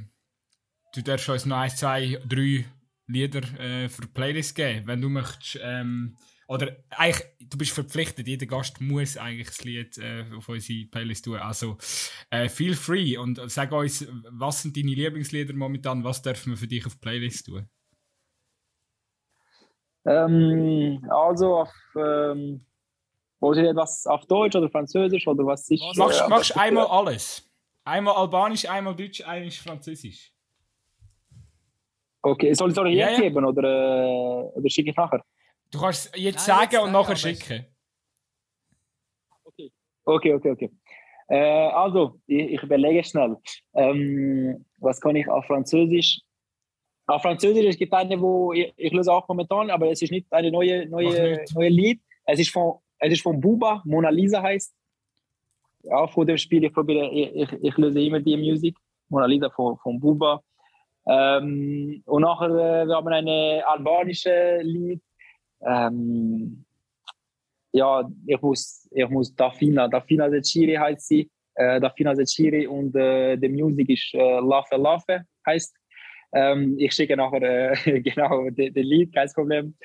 du 0.95 1.03
darfst 1.03 1.29
uns 1.29 1.45
noch 1.45 1.57
ein, 1.57 1.69
zwei, 1.69 2.19
drei 2.27 2.65
Lieder 3.05 3.43
äh, 3.59 3.87
für 3.87 4.01
die 4.01 4.07
Playlist 4.07 4.55
geben, 4.55 4.87
wenn 4.87 4.99
du 4.99 5.09
möchtest. 5.09 5.59
Ähm, 5.61 6.17
oder 6.47 6.77
eigentlich, 6.89 7.25
du 7.39 7.57
bist 7.57 7.71
verpflichtet, 7.71 8.27
jeder 8.27 8.45
Gast 8.45 8.79
muss 8.79 9.17
eigentlich 9.17 9.47
das 9.47 9.63
Lied 9.63 9.97
äh, 9.97 10.25
auf 10.35 10.47
unsere 10.47 10.87
Playlist 10.87 11.25
tun. 11.25 11.37
Also 11.37 11.77
äh, 12.29 12.47
feel 12.47 12.73
free 12.73 13.17
und 13.17 13.39
sag 13.51 13.71
uns, 13.71 14.07
was 14.29 14.61
sind 14.61 14.77
deine 14.77 14.91
Lieblingslieder 14.91 15.53
momentan, 15.53 16.03
was 16.03 16.21
dürfen 16.21 16.51
wir 16.53 16.57
für 16.57 16.67
dich 16.67 16.85
auf 16.85 16.93
die 16.93 16.99
Playlist 16.99 17.45
tun? 17.47 17.67
Ähm, 20.05 21.05
also 21.09 21.57
auf, 21.57 21.73
ähm, 21.97 22.65
wollt 23.41 23.57
ihr 23.57 23.69
etwas 23.69 24.07
auf 24.07 24.25
Deutsch 24.25 24.55
oder 24.55 24.69
Französisch 24.69 25.27
oder 25.27 25.45
was 25.45 25.69
ich... 25.69 25.81
Machst, 25.97 26.21
äh, 26.21 26.29
machst 26.29 26.57
einmal 26.57 26.87
alles. 26.87 27.43
Einmal 27.83 28.15
Albanisch, 28.15 28.69
einmal 28.69 28.95
Deutsch, 28.95 29.21
einmal 29.21 29.51
Französisch. 29.51 30.31
Okay, 32.21 32.53
soll 32.53 32.69
ich 32.69 32.77
es 32.77 32.79
euch 32.79 32.93
jetzt 32.93 32.99
ja, 32.99 33.11
ja. 33.11 33.21
geben 33.21 33.45
oder, 33.45 33.63
äh, 33.63 34.57
oder 34.57 34.69
schicke 34.69 34.91
ich 34.91 34.95
nachher? 34.95 35.23
Du 35.71 35.79
kannst 35.79 36.15
es 36.15 36.21
jetzt 36.21 36.47
Nein, 36.47 36.57
sagen 36.57 36.71
jetzt 36.71 36.81
und 36.81 36.91
nachher 36.91 37.15
schicken. 37.15 37.65
Okay, 39.43 39.71
okay, 40.05 40.33
okay. 40.33 40.51
okay. 40.51 40.71
Äh, 41.29 41.69
also, 41.69 42.19
ich, 42.25 42.53
ich, 42.53 42.63
überlege 42.63 43.03
schnell. 43.03 43.35
Ähm, 43.73 44.65
was 44.79 45.01
kann 45.01 45.15
ich 45.15 45.27
auf 45.27 45.45
Französisch? 45.45 46.21
Auf 47.05 47.21
Französisch 47.21 47.65
es 47.65 47.77
gibt 47.77 47.93
eine, 47.93 48.19
wo 48.19 48.53
ich, 48.53 48.73
ich 48.77 48.93
löse 48.93 49.11
auch 49.11 49.27
momentan, 49.27 49.69
aber 49.69 49.91
es 49.91 50.01
ist 50.01 50.11
nicht 50.11 50.31
eine 50.31 50.51
neue, 50.51 50.87
neue, 50.87 51.43
neue 51.53 51.69
Lied. 51.69 52.01
Es 52.25 52.39
ist 52.39 52.51
von, 52.51 52.75
es 52.99 53.13
ist 53.13 53.21
von 53.21 53.39
Buba, 53.39 53.81
Mona 53.85 54.09
Lisa 54.09 54.41
heißt. 54.41 54.73
Auch 55.91 56.11
vor 56.11 56.25
dem 56.25 56.37
Spiel, 56.37 56.63
ich 56.63 56.73
probiere, 56.73 57.09
ich, 57.11 57.35
ich, 57.35 57.63
ich 57.63 57.77
löse 57.77 58.01
immer 58.01 58.19
die 58.19 58.37
Musik. 58.37 58.77
Mona 59.09 59.25
Lisa 59.25 59.49
von, 59.49 59.77
von 59.77 59.99
Buba. 59.99 60.41
Ähm, 61.07 62.03
und 62.05 62.21
nachher, 62.21 62.49
äh, 62.49 62.85
wir 62.85 62.95
haben 62.95 63.07
eine 63.07 63.63
albanische 63.65 64.59
Lied 64.61 65.01
ähm, 65.61 66.65
ja, 67.71 68.09
ich 68.25 68.41
muss, 68.41 68.87
ich 68.91 69.09
muss 69.09 69.35
Dafina, 69.35 69.87
Dafina 69.87 70.29
Zechiri 70.29 70.75
heißt 70.75 71.07
sie, 71.07 71.29
äh, 71.55 71.79
Dafina 71.79 72.15
Zechiri 72.15 72.67
und 72.67 72.95
äh, 72.95 73.37
die 73.37 73.49
Musik 73.49 73.89
ist 73.89 74.13
äh, 74.13 74.39
Lave 74.39 74.77
Lave 74.77 75.25
heißt. 75.45 75.75
Ähm, 76.33 76.75
ich 76.77 76.93
schicke 76.93 77.15
nachher 77.15 77.41
äh, 77.87 78.01
genau 78.07 78.49
den 78.49 78.73
Lied, 78.73 79.13
kein 79.13 79.29
Problem. 79.33 79.75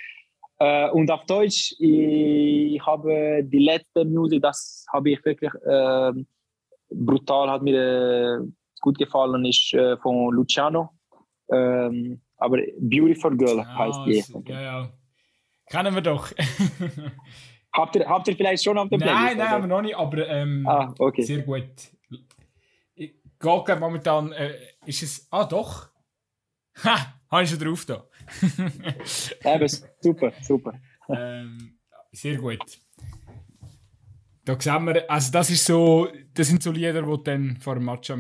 Äh, 0.59 0.90
und 0.90 1.11
auf 1.11 1.24
Deutsch, 1.27 1.74
ich, 1.78 2.74
ich, 2.74 2.86
habe 2.86 3.43
die 3.44 3.59
letzte 3.59 4.05
Musik, 4.05 4.43
das 4.43 4.85
habe 4.93 5.11
ich 5.11 5.24
wirklich 5.24 5.53
äh, 5.65 6.12
brutal, 6.90 7.51
hat 7.51 7.62
mir 7.62 8.43
äh, 8.43 8.49
gut 8.81 8.99
gefallen, 8.99 9.44
ist 9.44 9.73
äh, 9.74 9.97
von 9.99 10.32
Luciano. 10.32 10.90
Ähm, 11.51 12.20
aber 12.36 12.59
Beautiful 12.78 13.36
Girl 13.36 13.59
ja, 13.59 13.78
heißt 13.78 14.01
die. 14.07 14.51
Ja, 14.51 14.62
ja. 14.62 14.93
Kennen 15.73 15.94
wir 15.94 16.03
doch. 16.03 16.31
habt, 17.73 17.97
ihr, 17.97 18.07
habt 18.07 18.28
ihr 18.28 18.36
vielleicht 18.36 18.62
schon 18.62 18.77
auf 18.77 18.90
dem 18.90 19.01
Playlist? 19.01 19.24
Nein, 19.24 19.39
nein, 19.39 19.49
haben 19.49 19.62
wir 19.62 19.69
noch 19.69 19.81
nicht, 19.81 19.97
aber 19.97 20.28
ähm, 20.28 20.66
ah, 20.69 20.94
okay. 20.99 21.23
sehr 21.23 21.40
gut. 21.40 21.65
Ich 22.94 23.15
glaube 23.39 23.77
momentan 23.77 24.32
äh, 24.32 24.53
ist 24.85 25.03
es. 25.03 25.27
Ah, 25.31 25.44
doch. 25.44 25.89
Ha! 26.85 27.15
Habe 27.31 27.44
ich 27.44 27.51
schon 27.51 27.59
drauf 27.59 27.86
da. 27.86 28.07
Eben, 29.55 29.69
super, 30.01 30.32
super. 30.43 30.78
Ähm, 31.09 31.78
sehr 32.11 32.36
gut. 32.36 32.61
Da 34.44 34.61
sehen 34.61 34.86
wir, 34.86 35.11
also 35.11 35.32
das 35.32 35.49
ist 35.49 35.65
so, 35.65 36.09
das 36.35 36.49
sind 36.49 36.62
so 36.62 36.70
Lieder, 36.70 37.01
die 37.01 37.07
du 37.07 37.16
dann 37.19 37.57
vor 37.59 37.74
dem 37.74 37.86
Match 37.86 38.11
auch 38.11 38.19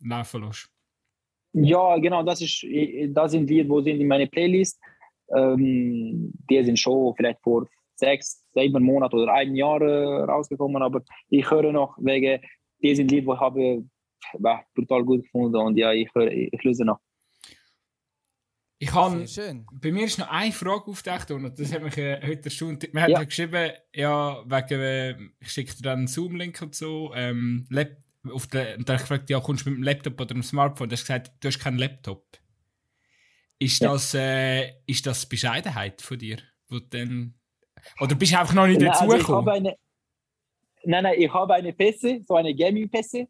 laufen 0.00 0.44
lässt. 0.44 0.68
Ja, 1.52 1.96
genau, 1.98 2.22
das, 2.24 2.40
ist, 2.40 2.64
das 3.08 3.32
sind 3.32 3.48
Lieder, 3.48 3.68
die 3.76 3.90
sind 3.90 4.00
in 4.00 4.08
meiner 4.08 4.26
Playlist. 4.26 4.80
Ähm, 5.36 6.32
die 6.50 6.64
sind 6.64 6.78
schon 6.78 7.14
vielleicht 7.16 7.40
vor 7.42 7.66
sechs, 7.94 8.44
sieben 8.54 8.82
Monate 8.82 9.16
oder 9.16 9.32
ein 9.32 9.54
Jahr 9.54 9.80
äh, 9.80 10.22
rausgekommen, 10.24 10.82
aber 10.82 11.02
ich 11.28 11.48
höre 11.50 11.72
noch 11.72 11.96
wegen 11.98 12.40
diesem 12.82 13.06
Lied, 13.08 13.26
wo 13.26 13.34
ich 13.34 13.40
habe 13.40 13.84
bah, 14.38 14.62
brutal 14.74 15.04
gut 15.04 15.22
gefunden 15.22 15.56
und 15.56 15.76
ja, 15.76 15.92
ich, 15.92 16.08
höre, 16.14 16.30
ich 16.30 16.62
löse 16.64 16.84
noch. 16.84 16.98
Ich 18.78 18.92
habe, 18.92 19.24
bei 19.80 19.92
mir 19.92 20.06
ist 20.06 20.18
noch 20.18 20.28
eine 20.28 20.50
Frage 20.50 20.86
aufgetaucht 20.88 21.30
und 21.30 21.56
das 21.56 21.72
hat 21.72 21.84
mich 21.84 21.96
äh, 21.98 22.20
heute 22.26 22.46
erstaunt. 22.46 22.82
Wir 22.92 23.08
Ja. 23.08 23.18
haben 23.18 23.26
geschrieben, 23.26 23.70
ja, 23.94 24.42
wegen, 24.44 24.80
äh, 24.80 25.16
ich 25.38 25.52
schicke 25.52 25.76
dir 25.76 25.82
dann 25.82 25.98
einen 26.00 26.08
Zoom-Link 26.08 26.60
und 26.62 26.74
so. 26.74 27.12
Ähm, 27.14 27.64
Lap 27.70 27.96
auf 28.28 28.48
der, 28.48 28.76
und 28.78 28.88
dann 28.88 28.94
habe 28.94 29.04
ich 29.04 29.08
gefragt, 29.08 29.30
ja, 29.30 29.38
kommst 29.38 29.66
du 29.66 29.70
mit 29.70 29.78
dem 29.78 29.84
Laptop 29.84 30.14
oder 30.20 30.34
dem 30.34 30.42
Smartphone? 30.42 30.88
Du 30.88 30.94
hast 30.94 31.02
gesagt, 31.02 31.30
du 31.38 31.46
hast 31.46 31.60
keinen 31.60 31.78
Laptop. 31.78 32.24
Ist 33.62 33.80
Ja. 33.80 33.92
das, 33.92 34.14
äh, 34.14 34.72
ist 34.86 35.06
das 35.06 35.24
Bescheidenheit 35.24 36.02
von 36.02 36.18
dir? 36.18 36.38
Wo 36.68 36.80
du 36.80 36.86
dann, 36.90 37.34
oder 38.00 38.16
bist 38.16 38.32
du 38.32 38.38
einfach 38.40 38.54
noch 38.54 38.66
nicht 38.66 38.82
also 38.82 39.06
dazugekommen? 39.06 39.48
eine, 39.48 39.76
nein, 40.84 41.04
nein, 41.04 41.14
ich 41.16 41.32
habe 41.32 41.54
eine 41.54 41.72
PC, 41.72 42.24
so 42.26 42.34
eine 42.34 42.52
Gaming-PC. 42.54 43.28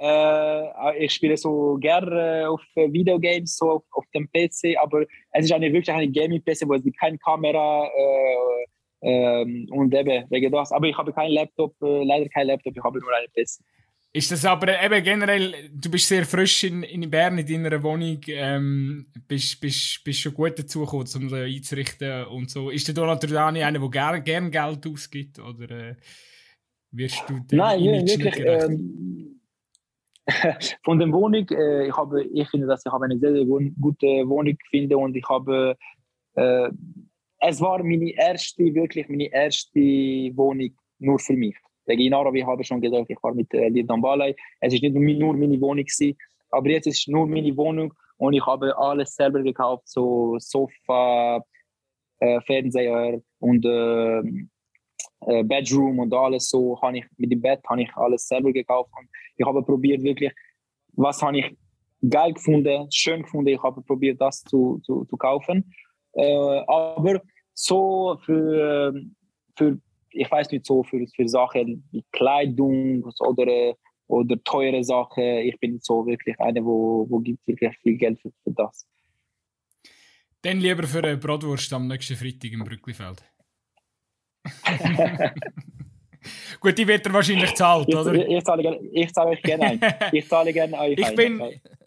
Äh, 0.00 1.04
ich 1.04 1.12
spiele 1.12 1.36
so 1.36 1.76
gerne 1.78 2.48
auf 2.48 2.62
äh, 2.76 2.90
Videogames 2.90 3.56
so 3.56 3.72
auf, 3.72 3.82
auf 3.92 4.04
dem 4.14 4.26
PC, 4.26 4.76
aber 4.82 5.02
es 5.32 5.44
ist 5.44 5.52
eine 5.52 5.70
wirklich 5.70 5.94
eine 5.94 6.10
Gaming-PC, 6.10 6.66
wo 6.66 6.74
es 6.74 6.82
keine 6.98 7.18
Kamera 7.18 7.86
äh, 7.86 8.66
ähm, 9.02 9.68
und 9.70 9.94
eben 9.94 10.24
wegen 10.30 10.50
das. 10.50 10.72
Aber 10.72 10.86
ich 10.86 10.96
habe 10.96 11.12
keinen 11.12 11.32
Laptop, 11.32 11.74
äh, 11.82 12.04
leider 12.04 12.28
keinen 12.30 12.46
Laptop, 12.46 12.74
ich 12.74 12.82
habe 12.82 12.98
nur 13.00 13.14
eine 13.14 13.28
PC. 13.28 13.60
Ist 14.16 14.30
das 14.30 14.44
aber 14.44 14.80
eben 14.80 15.02
generell, 15.02 15.52
du 15.72 15.90
bist 15.90 16.06
sehr 16.06 16.24
frisch 16.24 16.62
in, 16.62 16.84
in 16.84 17.10
Bern 17.10 17.36
in 17.36 17.64
deiner 17.64 17.82
Wohnung, 17.82 18.20
ähm, 18.28 19.06
bist, 19.26 19.60
bist, 19.60 20.04
bist 20.04 20.20
schon 20.20 20.32
gut 20.32 20.56
dazu 20.56 20.82
gekommen, 20.82 21.08
um 21.16 21.28
so 21.28 21.34
einzurichten 21.34 22.26
und 22.26 22.48
so. 22.48 22.70
Ist 22.70 22.86
der 22.86 22.94
Donald 22.94 23.20
Trudani 23.20 23.64
einer, 23.64 23.80
der 23.80 23.88
gerne 23.88 24.22
gern 24.22 24.52
Geld 24.52 24.86
ausgibt 24.86 25.40
oder 25.40 25.68
äh, 25.68 25.96
wirst 26.92 27.24
du 27.26 27.40
dem 27.40 27.58
Nein, 27.58 27.80
Image 27.80 28.18
wirklich. 28.18 28.46
Ähm, 28.46 29.40
von 30.84 31.00
der 31.00 31.10
Wohnung, 31.10 31.48
äh, 31.50 31.88
ich, 31.88 31.96
habe, 31.96 32.22
ich 32.22 32.48
finde, 32.48 32.68
dass 32.68 32.86
ich 32.86 32.92
habe 32.92 33.06
eine 33.06 33.18
sehr, 33.18 33.32
sehr 33.32 33.44
gute 33.44 34.06
Wohnung 34.28 34.56
finde 34.70 34.96
und 34.96 35.16
ich 35.16 35.28
habe, 35.28 35.76
äh, 36.36 36.70
es 37.40 37.60
war 37.60 37.82
meine 37.82 38.12
erste, 38.12 38.62
wirklich 38.76 39.08
meine 39.08 39.32
erste 39.32 39.80
Wohnung 39.80 40.70
nur 41.00 41.18
für 41.18 41.32
mich. 41.32 41.56
Wegen 41.86 42.02
Inara, 42.02 42.32
wie 42.32 42.44
habe 42.44 42.62
ich 42.62 42.68
schon 42.68 42.80
gesagt, 42.80 43.10
ich 43.10 43.22
war 43.22 43.34
mit 43.34 43.52
äh, 43.54 43.68
Lidan 43.68 44.00
Balay. 44.00 44.34
Es 44.60 44.72
ist 44.72 44.82
nicht 44.82 44.94
nur 44.94 45.34
meine 45.34 45.60
Wohnung 45.60 45.84
gewesen, 45.84 46.16
aber 46.50 46.70
jetzt 46.70 46.86
ist 46.86 47.00
es 47.00 47.06
nur 47.08 47.26
meine 47.26 47.56
Wohnung 47.56 47.92
und 48.16 48.34
ich 48.34 48.44
habe 48.46 48.76
alles 48.78 49.14
selber 49.14 49.42
gekauft, 49.42 49.88
so 49.88 50.36
Sofa, 50.38 51.44
äh, 52.20 52.40
Fernseher 52.42 53.20
und 53.40 53.64
äh, 53.64 54.20
äh, 55.26 55.42
Bedroom 55.42 55.98
und 55.98 56.14
alles 56.14 56.48
so, 56.48 56.80
habe 56.80 56.98
ich 56.98 57.04
mit 57.16 57.32
dem 57.32 57.40
Bett 57.40 57.60
habe 57.68 57.82
ich 57.82 57.96
alles 57.96 58.26
selber 58.26 58.52
gekauft 58.52 58.90
und 58.98 59.08
ich 59.36 59.46
habe 59.46 59.62
probiert 59.62 60.02
wirklich, 60.02 60.32
was 60.92 61.20
habe 61.22 61.38
ich 61.38 61.56
geil 62.08 62.32
gefunden, 62.32 62.86
schön 62.90 63.22
gefunden, 63.22 63.48
ich 63.48 63.62
habe 63.62 63.82
probiert 63.82 64.20
das 64.20 64.42
zu, 64.42 64.80
zu, 64.84 65.04
zu 65.04 65.16
kaufen. 65.16 65.72
Äh, 66.12 66.62
aber 66.66 67.22
so 67.52 68.18
für, 68.24 68.92
für, 69.56 69.78
ich 70.14 70.30
weiß 70.30 70.50
nicht 70.50 70.64
so, 70.66 70.82
für, 70.82 71.06
für 71.14 71.28
Sachen 71.28 71.86
wie 71.90 72.04
Kleidung 72.12 73.02
oder, 73.20 73.46
äh, 73.46 73.74
oder 74.06 74.42
teure 74.44 74.82
Sachen, 74.84 75.22
ich 75.24 75.58
bin 75.60 75.78
so 75.80 76.06
wirklich 76.06 76.38
eine, 76.40 76.64
wo, 76.64 77.06
wo 77.08 77.18
gibt 77.20 77.46
wirklich 77.46 77.76
viel 77.78 77.96
Geld 77.96 78.20
für, 78.20 78.30
für 78.42 78.52
das. 78.52 78.86
Dann 80.42 80.58
lieber 80.60 80.84
für 80.84 80.98
eine 81.02 81.16
Bratwurst 81.16 81.72
am 81.72 81.88
nächsten 81.88 82.16
Freitag 82.16 82.52
im 82.52 82.64
Brücklifeld. 82.64 83.22
Gut, 86.60 86.78
die 86.78 86.86
wird 86.88 87.06
er 87.06 87.12
wahrscheinlich 87.12 87.54
zahlt, 87.54 87.88
Ich, 87.88 87.94
oder? 87.96 88.14
ich, 88.14 88.28
ich, 88.38 88.44
zahle, 88.44 88.62
gerne- 88.62 88.80
ich 88.92 89.12
zahle 89.12 89.30
euch 89.30 89.42
gerne 89.42 89.64
ein. 89.64 89.80
Ich 90.12 90.28
zahle 90.28 90.52
gerne 90.52 90.78
euch 90.78 90.98
Ich 90.98 91.06
ein. 91.06 91.16
bin, 91.16 91.42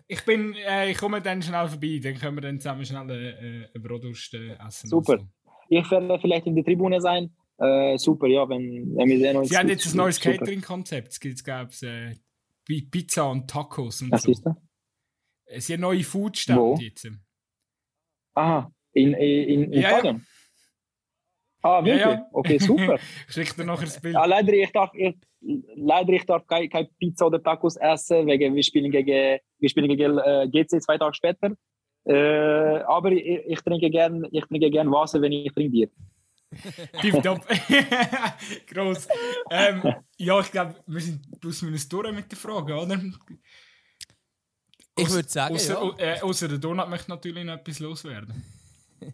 ich 0.07 0.25
bin, 0.25 0.55
äh, 0.55 0.91
ich 0.91 0.97
komme 0.97 1.21
dann 1.21 1.41
schnell 1.41 1.67
vorbei, 1.67 1.99
dann 2.03 2.15
können 2.15 2.37
wir 2.37 2.41
dann 2.41 2.59
zusammen 2.59 2.85
schnell 2.85 3.09
äh, 3.09 3.69
eine 3.75 3.83
Bratwurst 3.83 4.33
äh, 4.35 4.55
essen. 4.67 4.87
Super. 4.89 5.13
und 5.13 5.19
so. 5.21 5.27
Ich 5.69 5.89
werde 5.91 6.19
vielleicht 6.19 6.45
in 6.47 6.55
der 6.55 6.63
Tribüne 6.63 7.01
sein. 7.01 7.31
Äh, 7.59 7.97
super, 7.97 8.27
ja, 8.27 8.47
wenn, 8.47 8.95
wenn 8.95 9.09
wir 9.09 9.17
sehen 9.19 9.35
uns. 9.37 9.49
Sie 9.49 9.57
haben 9.57 9.67
jetzt 9.69 9.87
ein 9.87 9.97
neues. 9.97 10.19
Catering-Konzept. 10.19 11.07
Es 11.13 11.19
gibt 11.19 11.41
es 11.47 11.83
äh, 11.83 12.15
Pi- 12.65 12.83
Pizza 12.89 13.29
und 13.31 13.49
Tacos 13.49 14.01
und 14.01 14.11
Was 14.11 14.23
so. 14.23 14.31
ist 14.31 14.45
das? 14.45 14.55
Äh, 15.45 15.59
Sie 15.61 15.73
haben 15.73 15.81
neue 15.81 16.03
Foodstände 16.03 16.61
Wo? 16.61 16.77
jetzt. 16.79 17.07
Aha, 18.35 18.71
in, 18.93 19.13
in, 19.13 19.63
in 19.63 19.73
Ja, 19.73 19.79
ja. 19.81 19.89
Fagen? 19.89 20.25
Ah, 21.63 21.83
wirklich? 21.83 22.01
Ja, 22.01 22.11
ja. 22.11 22.29
Okay, 22.31 22.59
super. 22.59 22.99
Ich 23.27 23.33
schicke 23.33 23.55
dir 23.55 23.65
nachher 23.65 23.85
das 23.85 23.99
Bild. 23.99 24.15
ah, 24.15 24.25
leider, 24.25 24.53
ich 24.53 24.71
darf, 24.71 24.91
ich, 24.93 25.15
leider, 25.75 26.13
ich 26.13 26.25
darf 26.25 26.45
kein, 26.45 26.69
kein 26.69 26.87
Pizza 26.99 27.25
oder 27.25 27.41
Tacos 27.41 27.75
essen, 27.77 28.27
wegen 28.27 28.53
wir 28.53 28.63
spielen 28.63 28.91
gegen, 28.91 29.39
wir 29.59 29.69
spielen 29.69 29.87
gegen 29.89 30.17
äh, 30.19 30.47
GC 30.51 30.79
zwei 30.81 30.97
Tage 30.99 31.15
später. 31.15 31.55
Äh, 32.05 32.81
aber 32.83 33.11
ich, 33.11 33.25
ich 33.47 33.59
trinke 33.61 33.89
gern, 33.89 34.27
ich 34.31 34.45
trinke 34.45 34.69
gern 34.69 34.91
Wasser, 34.91 35.19
wenn 35.21 35.31
ich 35.31 35.51
trinke 35.51 35.71
Bier. 35.71 35.89
Tipptopp. 37.01 37.45
Gross. 38.67 39.07
Ähm, 39.51 39.81
ja, 40.17 40.39
ich 40.39 40.51
glaube, 40.51 40.75
wir 40.85 41.01
sind 41.01 41.39
plus 41.39 41.61
minus 41.61 41.87
durch 41.87 42.11
mit 42.13 42.31
den 42.31 42.37
Fragen, 42.37 42.73
oder? 42.73 42.99
Ich 44.97 45.11
würde 45.11 45.29
sagen, 45.29 45.55
Außer, 45.55 45.93
ja. 45.97 46.05
äh, 46.05 46.21
außer 46.21 46.47
der 46.47 46.57
Donut 46.57 46.89
möchte 46.89 47.11
natürlich 47.11 47.43
noch 47.43 47.53
etwas 47.53 47.79
loswerden. 47.79 48.43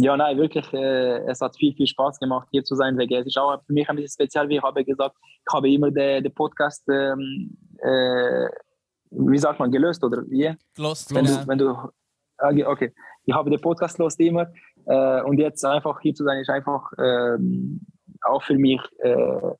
Ja, 0.00 0.16
nein, 0.16 0.38
wirklich, 0.38 0.72
äh, 0.72 1.26
es 1.26 1.40
hat 1.40 1.56
viel, 1.56 1.74
viel 1.74 1.88
Spaß 1.88 2.20
gemacht, 2.20 2.46
hier 2.52 2.62
zu 2.62 2.76
sein, 2.76 2.96
es 3.00 3.26
ist 3.26 3.36
auch 3.36 3.60
für 3.66 3.72
mich 3.72 3.88
ein 3.88 3.96
bisschen 3.96 4.12
speziell, 4.12 4.48
wie 4.48 4.58
ich 4.58 4.62
habe 4.62 4.84
gesagt, 4.84 5.16
ich 5.20 5.52
habe 5.52 5.68
immer 5.68 5.90
den, 5.90 6.22
den 6.22 6.32
Podcast, 6.32 6.84
ähm, 6.88 7.50
äh, 7.78 8.48
wie 9.10 9.38
sagt 9.38 9.58
man, 9.58 9.72
gelöst 9.72 10.04
oder 10.04 10.22
wie? 10.28 10.54
Gelost, 10.76 11.12
Wenn 11.12 11.24
genau. 11.24 11.40
du, 11.40 11.48
wenn 11.48 11.58
du, 11.58 11.92
okay, 12.38 12.64
okay, 12.64 12.94
ich 13.24 13.34
habe 13.34 13.50
den 13.50 13.60
Podcast 13.60 13.98
los 13.98 14.14
immer 14.20 14.46
äh, 14.88 15.22
und 15.22 15.38
jetzt 15.38 15.64
einfach 15.64 16.00
hier 16.00 16.14
zu 16.14 16.24
sein, 16.24 16.38
ist 16.38 16.50
einfach 16.50 16.92
ähm, 16.98 17.80
auch 18.22 18.42
für 18.42 18.58
mich 18.58 18.80
äh, 18.98 19.52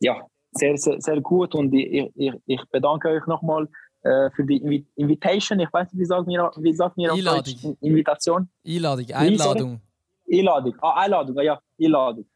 ja, 0.00 0.14
sehr, 0.52 0.76
sehr, 0.76 1.00
sehr 1.00 1.20
gut 1.20 1.54
und 1.54 1.72
ich, 1.74 2.10
ich, 2.14 2.32
ich 2.46 2.62
bedanke 2.70 3.08
euch 3.08 3.26
nochmal 3.26 3.68
äh, 4.02 4.30
für 4.30 4.44
die 4.44 4.58
Invi 4.58 4.86
Invitation, 4.96 5.60
ich 5.60 5.72
weiß 5.72 5.92
nicht, 5.92 6.00
wie 6.00 6.06
sagt 6.06 6.26
mir, 6.26 6.50
wie 6.56 6.72
sagt 6.72 6.96
mir 6.96 7.12
auf 7.12 7.18
Einladung. 7.18 7.44
Deutsch? 7.44 7.64
In- 7.64 7.76
Invitation? 7.80 8.48
Einladung? 8.66 9.06
Einladung. 9.14 9.80
Einladung, 10.32 10.74
ah, 10.80 10.94
Einladung, 11.02 11.38
ah, 11.38 11.42
ja, 11.42 11.60
Einladung. 11.80 12.26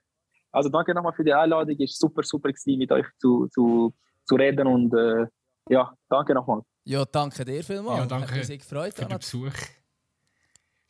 Also 0.53 0.69
danke 0.69 0.95
nochmal 0.95 1.13
für 1.13 1.25
die 1.25 1.33
Einladung, 1.33 1.77
ist 1.79 1.99
super, 1.99 2.23
super 2.23 2.51
gewesen, 2.51 2.79
mit 2.79 2.93
euch 2.93 3.07
zu, 3.19 3.49
zu, 3.49 3.95
zu 4.25 4.35
reden 4.35 4.67
und 4.67 4.93
äh, 4.95 5.27
ja, 5.69 5.93
danke 6.09 6.35
nochmal. 6.35 6.63
Ja, 6.85 7.05
danke 7.05 7.45
dir 7.45 7.65
vielmals. 7.65 8.01
Ja, 8.01 8.07
danke 8.07 8.29
Hat 8.29 8.37
mich 8.37 8.47
sehr 8.47 8.59
gefreut. 8.59 8.95
Für 8.95 9.07
den. 9.07 9.19
Besuch. 9.19 9.53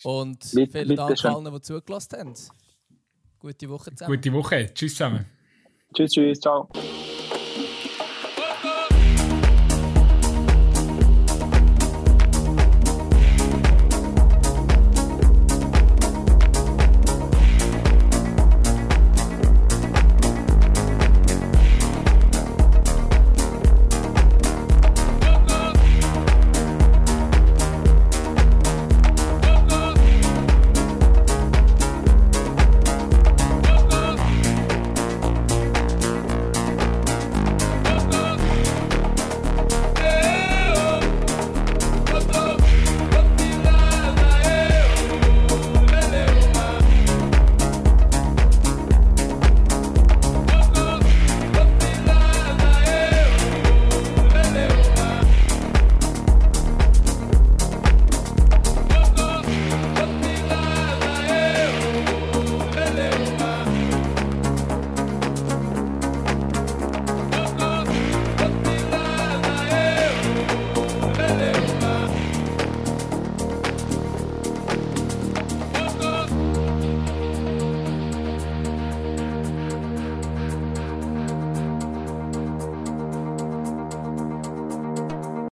Und 0.03 0.41
Bitte- 0.55 0.73
vielen 0.73 0.89
bitte 0.89 0.97
Dank 0.97 1.25
allen, 1.25 1.45
die 1.53 1.61
zugelassen 1.63 2.19
haben. 2.19 2.35
Gute 3.39 3.69
Woche 3.69 3.95
zusammen. 3.95 4.17
Gute 4.17 4.33
Woche. 4.33 4.71
Tschüss 4.75 4.93
zusammen. 4.93 5.27
Tschüss, 5.95 6.11
tschüss, 6.13 6.41
ciao. 6.41 6.69